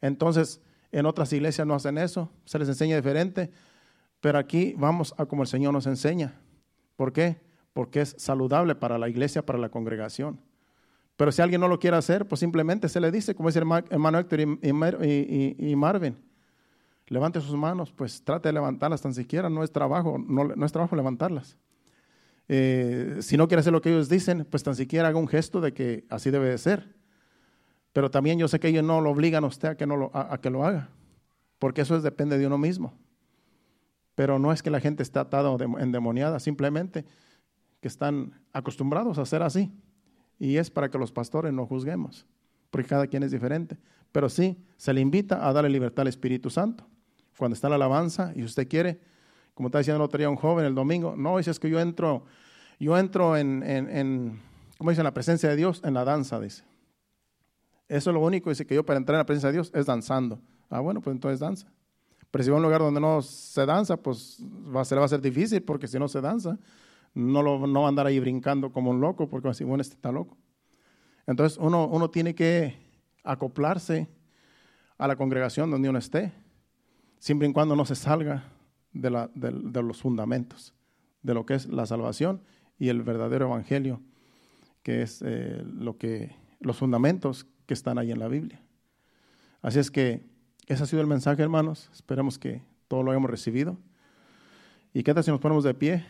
Entonces, 0.00 0.62
en 0.92 1.04
otras 1.04 1.30
iglesias 1.34 1.66
no 1.66 1.74
hacen 1.74 1.98
eso, 1.98 2.30
se 2.46 2.58
les 2.58 2.68
enseña 2.68 2.96
diferente. 2.96 3.50
Pero 4.24 4.38
aquí 4.38 4.74
vamos 4.78 5.14
a 5.18 5.26
como 5.26 5.42
el 5.42 5.48
Señor 5.48 5.74
nos 5.74 5.86
enseña. 5.86 6.40
¿Por 6.96 7.12
qué? 7.12 7.42
Porque 7.74 8.00
es 8.00 8.14
saludable 8.16 8.74
para 8.74 8.96
la 8.96 9.06
iglesia, 9.06 9.44
para 9.44 9.58
la 9.58 9.68
congregación. 9.68 10.40
Pero 11.18 11.30
si 11.30 11.42
alguien 11.42 11.60
no 11.60 11.68
lo 11.68 11.78
quiere 11.78 11.98
hacer, 11.98 12.26
pues 12.26 12.38
simplemente 12.38 12.88
se 12.88 13.00
le 13.00 13.10
dice, 13.10 13.34
como 13.34 13.50
dice 13.50 13.58
el 13.58 13.66
hermano 13.90 14.18
Héctor 14.18 14.40
y, 14.40 15.76
Marvin, 15.76 16.16
levante 17.08 17.38
sus 17.42 17.54
manos, 17.54 17.92
pues 17.92 18.24
trate 18.24 18.48
de 18.48 18.54
levantarlas 18.54 19.02
tan 19.02 19.12
siquiera, 19.12 19.50
no 19.50 19.62
es 19.62 19.70
trabajo, 19.70 20.16
no, 20.18 20.64
es 20.64 20.72
trabajo 20.72 20.96
levantarlas. 20.96 21.58
Eh, 22.48 23.18
si 23.20 23.36
no 23.36 23.46
quiere 23.46 23.60
hacer 23.60 23.74
lo 23.74 23.82
que 23.82 23.90
ellos 23.90 24.08
dicen, 24.08 24.46
pues 24.50 24.62
tan 24.62 24.74
siquiera 24.74 25.08
haga 25.08 25.18
un 25.18 25.28
gesto 25.28 25.60
de 25.60 25.74
que 25.74 26.06
así 26.08 26.30
debe 26.30 26.48
de 26.48 26.56
ser. 26.56 26.94
Pero 27.92 28.10
también 28.10 28.38
yo 28.38 28.48
sé 28.48 28.58
que 28.58 28.68
ellos 28.68 28.84
no 28.84 29.02
lo 29.02 29.10
obligan 29.10 29.44
a 29.44 29.48
usted 29.48 29.68
a 29.68 29.76
que, 29.76 29.84
lo, 29.84 30.10
a 30.14 30.40
que 30.40 30.48
lo 30.48 30.64
haga, 30.64 30.88
porque 31.58 31.82
eso 31.82 31.94
es, 31.94 32.02
depende 32.02 32.38
de 32.38 32.46
uno 32.46 32.56
mismo. 32.56 33.03
Pero 34.14 34.38
no 34.38 34.52
es 34.52 34.62
que 34.62 34.70
la 34.70 34.80
gente 34.80 35.02
esté 35.02 35.18
atada 35.18 35.50
o 35.50 35.78
endemoniada, 35.78 36.38
simplemente 36.38 37.04
que 37.80 37.88
están 37.88 38.40
acostumbrados 38.52 39.18
a 39.18 39.22
hacer 39.22 39.42
así. 39.42 39.72
Y 40.38 40.56
es 40.56 40.70
para 40.70 40.90
que 40.90 40.98
los 40.98 41.12
pastores 41.12 41.52
no 41.52 41.66
juzguemos, 41.66 42.26
porque 42.70 42.88
cada 42.88 43.06
quien 43.06 43.22
es 43.22 43.30
diferente. 43.30 43.78
Pero 44.12 44.28
sí, 44.28 44.56
se 44.76 44.92
le 44.92 45.00
invita 45.00 45.46
a 45.46 45.52
darle 45.52 45.70
libertad 45.70 46.02
al 46.02 46.08
Espíritu 46.08 46.50
Santo. 46.50 46.86
Cuando 47.36 47.54
está 47.54 47.68
la 47.68 47.74
alabanza 47.74 48.32
y 48.36 48.44
usted 48.44 48.68
quiere, 48.68 49.00
como 49.54 49.68
está 49.68 49.78
diciendo 49.78 50.02
otro 50.02 50.18
día 50.18 50.30
un 50.30 50.36
joven 50.36 50.64
el 50.64 50.74
domingo, 50.74 51.14
no, 51.16 51.36
dice 51.38 51.50
es 51.50 51.58
que 51.58 51.68
yo 51.68 51.80
entro, 51.80 52.24
yo 52.78 52.96
entro 52.96 53.36
en, 53.36 54.40
¿cómo? 54.78 54.90
En 54.92 55.02
la 55.02 55.14
presencia 55.14 55.48
de 55.48 55.56
Dios, 55.56 55.82
en 55.84 55.94
la 55.94 56.04
danza, 56.04 56.38
dice. 56.40 56.64
Eso 57.88 58.10
es 58.10 58.14
lo 58.14 58.20
único, 58.20 58.50
dice 58.50 58.66
que 58.66 58.74
yo 58.74 58.86
para 58.86 58.98
entrar 58.98 59.16
en 59.16 59.20
la 59.20 59.26
presencia 59.26 59.48
de 59.48 59.54
Dios 59.54 59.70
es 59.74 59.86
danzando. 59.86 60.40
Ah, 60.70 60.80
bueno, 60.80 61.00
pues 61.00 61.14
entonces 61.14 61.40
danza. 61.40 61.70
Pero 62.34 62.42
si 62.42 62.50
va 62.50 62.56
a 62.56 62.58
un 62.58 62.64
lugar 62.64 62.80
donde 62.80 63.00
no 63.00 63.22
se 63.22 63.64
danza, 63.64 63.96
pues 63.96 64.40
va, 64.42 64.84
se 64.84 64.96
le 64.96 64.98
va 64.98 65.04
a 65.04 65.08
ser 65.08 65.20
difícil, 65.20 65.62
porque 65.62 65.86
si 65.86 66.00
no 66.00 66.08
se 66.08 66.20
danza, 66.20 66.58
no, 67.14 67.42
lo, 67.42 67.64
no 67.68 67.82
va 67.82 67.86
a 67.86 67.88
andar 67.90 68.08
ahí 68.08 68.18
brincando 68.18 68.72
como 68.72 68.90
un 68.90 69.00
loco, 69.00 69.28
porque 69.28 69.44
va 69.44 69.50
a 69.50 69.52
decir, 69.52 69.68
bueno, 69.68 69.82
este 69.82 69.94
está 69.94 70.10
loco. 70.10 70.36
Entonces 71.28 71.56
uno, 71.62 71.86
uno 71.86 72.10
tiene 72.10 72.34
que 72.34 72.76
acoplarse 73.22 74.08
a 74.98 75.06
la 75.06 75.14
congregación 75.14 75.70
donde 75.70 75.88
uno 75.88 76.00
esté, 76.00 76.32
siempre 77.20 77.46
y 77.46 77.52
cuando 77.52 77.76
no 77.76 77.84
se 77.84 77.94
salga 77.94 78.42
de, 78.92 79.10
la, 79.10 79.30
de, 79.36 79.82
los 79.84 80.02
fundamentos, 80.02 80.74
de 81.22 81.34
lo 81.34 81.46
que 81.46 81.54
es 81.54 81.66
la 81.66 81.86
salvación 81.86 82.42
y 82.80 82.88
el 82.88 83.04
verdadero 83.04 83.46
evangelio, 83.46 84.00
que 84.82 85.02
es 85.02 85.22
eh, 85.24 85.62
lo 85.64 85.98
que, 85.98 86.34
los 86.58 86.78
fundamentos 86.78 87.46
que 87.66 87.74
están 87.74 87.96
ahí 87.96 88.10
en 88.10 88.18
la 88.18 88.26
Biblia. 88.26 88.60
Así 89.62 89.78
es 89.78 89.92
que 89.92 90.33
ese 90.66 90.82
ha 90.82 90.86
sido 90.86 91.02
el 91.02 91.06
mensaje, 91.06 91.42
hermanos. 91.42 91.90
Esperemos 91.92 92.38
que 92.38 92.62
todo 92.88 93.02
lo 93.02 93.10
hayamos 93.10 93.30
recibido. 93.30 93.76
¿Y 94.92 95.02
qué 95.02 95.12
tal 95.12 95.24
si 95.24 95.30
nos 95.30 95.40
ponemos 95.40 95.64
de 95.64 95.74
pie 95.74 96.04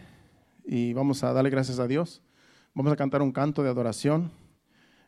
y 0.65 0.93
vamos 0.93 1.25
a 1.25 1.33
darle 1.33 1.51
gracias 1.51 1.79
a 1.79 1.87
Dios? 1.87 2.23
Vamos 2.75 2.93
a 2.93 2.97
cantar 2.97 3.23
un 3.23 3.33
canto 3.33 3.63
de 3.63 3.69
adoración. 3.69 4.31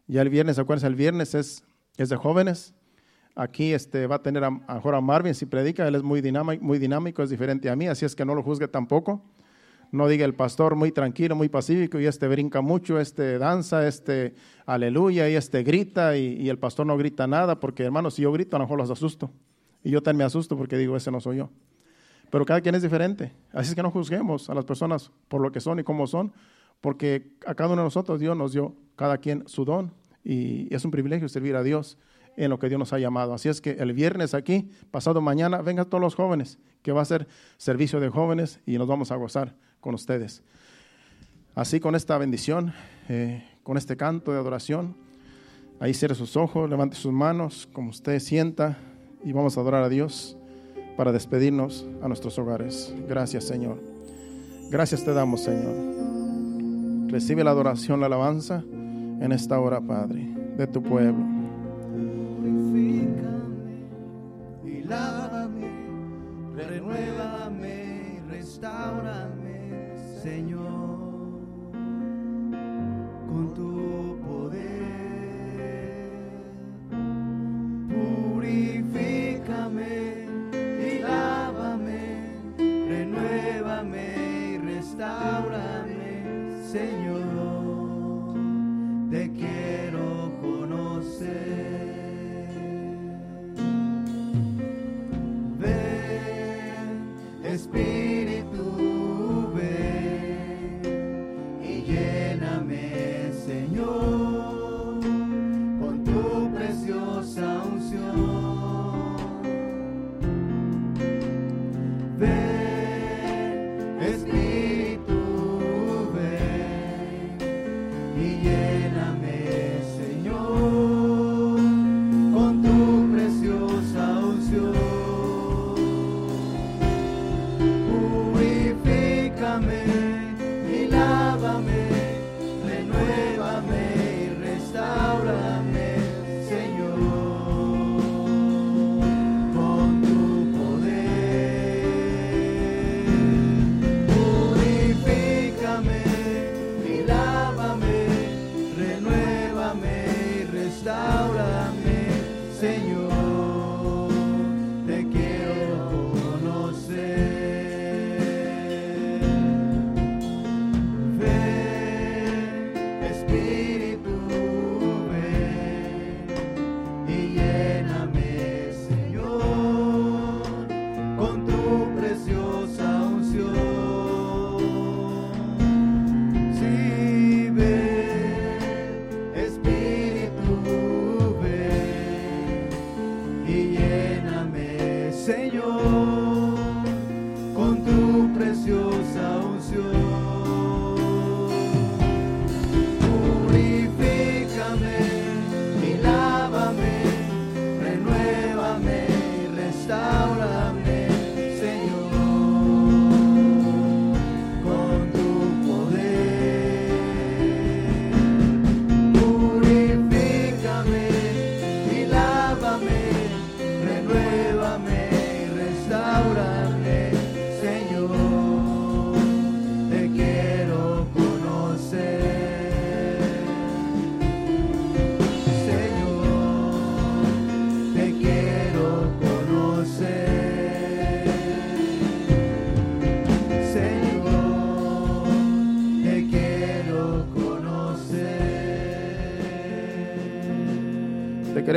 Ya 0.06 0.22
el 0.22 0.30
viernes, 0.30 0.58
acuérdense, 0.58 0.86
el 0.86 0.94
viernes 0.94 1.34
es, 1.34 1.64
es 1.96 2.08
de 2.08 2.16
jóvenes. 2.16 2.74
Aquí 3.34 3.72
este, 3.72 4.06
va 4.06 4.16
a 4.16 4.22
tener 4.22 4.42
a, 4.42 4.48
a 4.48 5.00
Marvin 5.00 5.34
si 5.34 5.46
predica. 5.46 5.86
Él 5.86 5.94
es 5.94 6.02
muy 6.02 6.20
dinámico, 6.20 6.64
muy 6.64 6.78
dinámico, 6.78 7.22
es 7.22 7.30
diferente 7.30 7.68
a 7.68 7.76
mí, 7.76 7.86
así 7.86 8.04
es 8.04 8.16
que 8.16 8.24
no 8.24 8.34
lo 8.34 8.42
juzgue 8.42 8.66
tampoco. 8.66 9.22
No 9.96 10.08
diga 10.08 10.26
el 10.26 10.34
pastor 10.34 10.74
muy 10.76 10.92
tranquilo, 10.92 11.34
muy 11.34 11.48
pacífico, 11.48 11.98
y 11.98 12.04
este 12.04 12.28
brinca 12.28 12.60
mucho, 12.60 13.00
este 13.00 13.38
danza, 13.38 13.88
este 13.88 14.34
aleluya, 14.66 15.26
y 15.30 15.36
este 15.36 15.62
grita, 15.62 16.18
y, 16.18 16.50
el 16.50 16.58
pastor 16.58 16.86
no 16.86 16.98
grita 16.98 17.26
nada, 17.26 17.58
porque 17.58 17.84
hermanos, 17.84 18.14
si 18.14 18.22
yo 18.22 18.30
grito, 18.30 18.56
a 18.56 18.58
lo 18.58 18.66
mejor 18.66 18.76
los 18.76 18.90
asusto. 18.90 19.30
Y 19.82 19.90
yo 19.90 20.02
también 20.02 20.18
me 20.18 20.24
asusto 20.24 20.54
porque 20.54 20.76
digo, 20.76 20.98
ese 20.98 21.10
no 21.10 21.18
soy 21.18 21.38
yo. 21.38 21.48
Pero 22.30 22.44
cada 22.44 22.60
quien 22.60 22.74
es 22.74 22.82
diferente. 22.82 23.32
Así 23.52 23.70
es 23.70 23.74
que 23.74 23.82
no 23.82 23.90
juzguemos 23.90 24.50
a 24.50 24.54
las 24.54 24.66
personas 24.66 25.12
por 25.28 25.40
lo 25.40 25.50
que 25.50 25.60
son 25.60 25.78
y 25.78 25.82
cómo 25.82 26.06
son, 26.06 26.30
porque 26.82 27.32
a 27.46 27.54
cada 27.54 27.72
uno 27.72 27.80
de 27.80 27.86
nosotros 27.86 28.20
Dios 28.20 28.36
nos 28.36 28.52
dio 28.52 28.74
cada 28.96 29.16
quien 29.16 29.48
su 29.48 29.64
don, 29.64 29.94
y 30.22 30.72
es 30.74 30.84
un 30.84 30.90
privilegio 30.90 31.26
servir 31.30 31.56
a 31.56 31.62
Dios 31.62 31.96
en 32.36 32.50
lo 32.50 32.58
que 32.58 32.68
Dios 32.68 32.78
nos 32.78 32.92
ha 32.92 32.98
llamado. 32.98 33.32
Así 33.32 33.48
es 33.48 33.62
que 33.62 33.70
el 33.70 33.94
viernes 33.94 34.34
aquí, 34.34 34.70
pasado 34.90 35.22
mañana, 35.22 35.62
vengan 35.62 35.88
todos 35.88 36.02
los 36.02 36.14
jóvenes, 36.14 36.58
que 36.82 36.92
va 36.92 37.00
a 37.00 37.06
ser 37.06 37.26
servicio 37.56 37.98
de 37.98 38.10
jóvenes 38.10 38.60
y 38.66 38.76
nos 38.76 38.86
vamos 38.86 39.10
a 39.10 39.16
gozar 39.16 39.54
con 39.80 39.94
ustedes. 39.94 40.42
Así 41.54 41.80
con 41.80 41.94
esta 41.94 42.18
bendición, 42.18 42.72
eh, 43.08 43.42
con 43.62 43.76
este 43.76 43.96
canto 43.96 44.32
de 44.32 44.38
adoración, 44.38 44.96
ahí 45.80 45.94
cierre 45.94 46.14
sus 46.14 46.36
ojos, 46.36 46.68
levante 46.68 46.96
sus 46.96 47.12
manos, 47.12 47.68
como 47.72 47.90
usted 47.90 48.18
sienta, 48.20 48.78
y 49.24 49.32
vamos 49.32 49.56
a 49.56 49.60
adorar 49.60 49.82
a 49.82 49.88
Dios 49.88 50.36
para 50.96 51.12
despedirnos 51.12 51.86
a 52.02 52.08
nuestros 52.08 52.38
hogares. 52.38 52.94
Gracias, 53.08 53.44
Señor. 53.44 53.80
Gracias 54.70 55.04
te 55.04 55.12
damos, 55.12 55.42
Señor. 55.42 55.74
Recibe 57.10 57.44
la 57.44 57.50
adoración, 57.50 58.00
la 58.00 58.06
alabanza 58.06 58.64
en 59.20 59.32
esta 59.32 59.58
hora, 59.58 59.80
Padre, 59.80 60.28
de 60.56 60.66
tu 60.66 60.82
pueblo. 60.82 61.35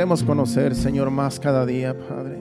Queremos 0.00 0.22
conocer, 0.22 0.74
Señor, 0.74 1.10
más 1.10 1.38
cada 1.38 1.66
día, 1.66 1.94
Padre. 1.94 2.38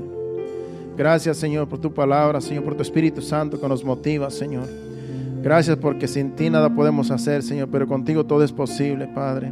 Gracias, 0.95 1.35
Señor, 1.35 1.67
por 1.67 1.77
tu 1.77 1.93
palabra, 1.93 2.39
Señor, 2.39 2.63
por 2.63 2.73
tu 2.73 2.83
Espíritu 2.83 3.21
Santo 3.21 3.59
que 3.59 3.67
nos 3.67 3.83
motiva, 3.83 4.29
Señor. 4.29 4.63
Gracias 5.43 5.75
porque 5.75 6.07
sin 6.07 6.37
ti 6.37 6.49
nada 6.49 6.73
podemos 6.73 7.11
hacer, 7.11 7.43
Señor, 7.43 7.67
pero 7.69 7.85
contigo 7.85 8.25
todo 8.25 8.45
es 8.45 8.53
posible, 8.53 9.07
Padre. 9.07 9.51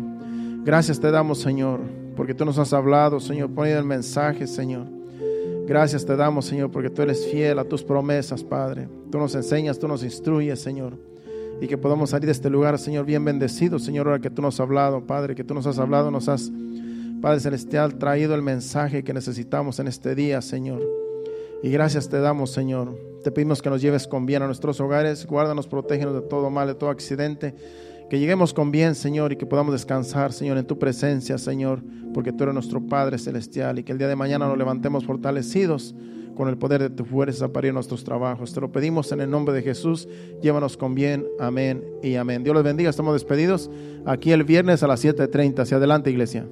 Gracias 0.64 1.02
te 1.02 1.12
damos, 1.12 1.40
Señor, 1.40 1.82
porque 2.16 2.34
tú 2.34 2.46
nos 2.46 2.58
has 2.58 2.72
hablado, 2.72 3.20
Señor, 3.20 3.50
poniendo 3.50 3.82
el 3.82 3.86
mensaje, 3.86 4.48
Señor. 4.48 4.86
Gracias 5.68 6.06
te 6.06 6.16
damos, 6.16 6.46
Señor, 6.46 6.72
porque 6.72 6.90
tú 6.90 7.02
eres 7.02 7.28
fiel 7.30 7.60
a 7.60 7.66
tus 7.66 7.84
promesas, 7.84 8.42
Padre. 8.42 8.88
Tú 9.12 9.18
nos 9.18 9.36
enseñas, 9.36 9.80
tú 9.80 9.90
nos 9.90 10.02
instruyes, 10.02 10.62
Señor. 10.62 10.94
Y 11.60 11.68
que 11.68 11.78
podamos 11.78 12.12
salir 12.12 12.28
de 12.28 12.32
este 12.32 12.50
lugar, 12.50 12.80
Señor, 12.80 13.06
bien 13.06 13.26
bendecidos, 13.26 13.84
Señor, 13.84 14.08
ahora 14.08 14.22
que 14.22 14.30
tú 14.30 14.42
nos 14.42 14.56
has 14.56 14.62
hablado, 14.62 15.02
Padre, 15.02 15.36
que 15.36 15.44
tú 15.44 15.54
nos 15.54 15.68
has 15.68 15.78
hablado, 15.78 16.10
nos 16.10 16.30
has, 16.30 16.50
Padre 17.22 17.40
Celestial, 17.40 17.96
traído 17.98 18.36
el 18.36 18.44
mensaje 18.44 19.04
que 19.04 19.14
necesitamos 19.14 19.80
en 19.80 19.88
este 19.88 20.14
día, 20.14 20.42
Señor. 20.42 20.82
Y 21.64 21.70
gracias 21.72 22.10
te 22.10 22.20
damos, 22.20 22.52
Señor. 22.52 22.96
Te 23.24 23.32
pedimos 23.32 23.62
que 23.62 23.70
nos 23.70 23.82
lleves 23.82 24.08
con 24.08 24.26
bien 24.26 24.44
a 24.44 24.46
nuestros 24.46 24.80
hogares, 24.80 25.26
guárdanos, 25.26 25.68
protégenos 25.68 26.14
de 26.14 26.22
todo 26.22 26.50
mal, 26.50 26.68
de 26.68 26.76
todo 26.76 26.92
accidente. 26.92 27.56
Que 28.10 28.20
lleguemos 28.20 28.54
con 28.54 28.72
bien, 28.72 28.96
Señor, 28.96 29.34
y 29.34 29.36
que 29.36 29.46
podamos 29.46 29.74
descansar, 29.74 30.32
Señor, 30.32 30.58
en 30.58 30.66
tu 30.66 30.80
presencia, 30.80 31.38
Señor, 31.38 31.82
porque 32.14 32.32
tú 32.32 32.44
eres 32.44 32.54
nuestro 32.54 32.86
Padre 32.86 33.18
Celestial 33.18 33.80
y 33.80 33.84
que 33.84 33.92
el 33.92 33.98
día 33.98 34.08
de 34.08 34.16
mañana 34.16 34.48
nos 34.48 34.58
levantemos 34.58 35.04
fortalecidos 35.04 35.94
con 36.36 36.48
el 36.48 36.58
poder 36.58 36.84
de 36.84 36.90
tu 36.92 37.04
fuerza 37.04 37.52
para 37.52 37.68
ir 37.68 37.72
a 37.72 37.74
nuestros 37.74 38.04
trabajos. 38.04 38.54
Te 38.54 38.62
lo 38.62 38.72
pedimos 38.72 39.12
en 39.12 39.22
el 39.22 39.30
nombre 39.30 39.56
de 39.56 39.64
Jesús. 39.64 40.08
Llévanos 40.42 40.78
con 40.78 40.94
bien. 40.94 41.26
Amén 41.40 41.84
y 42.04 42.16
amén. 42.16 42.44
Dios 42.44 42.54
los 42.54 42.64
bendiga. 42.64 42.92
Estamos 42.92 43.14
despedidos 43.14 43.72
aquí 44.06 44.32
el 44.32 44.44
viernes 44.44 44.84
a 44.84 44.88
las 44.88 45.04
7.30. 45.04 45.62
Hacia 45.62 45.78
adelante, 45.78 46.12
iglesia. 46.12 46.46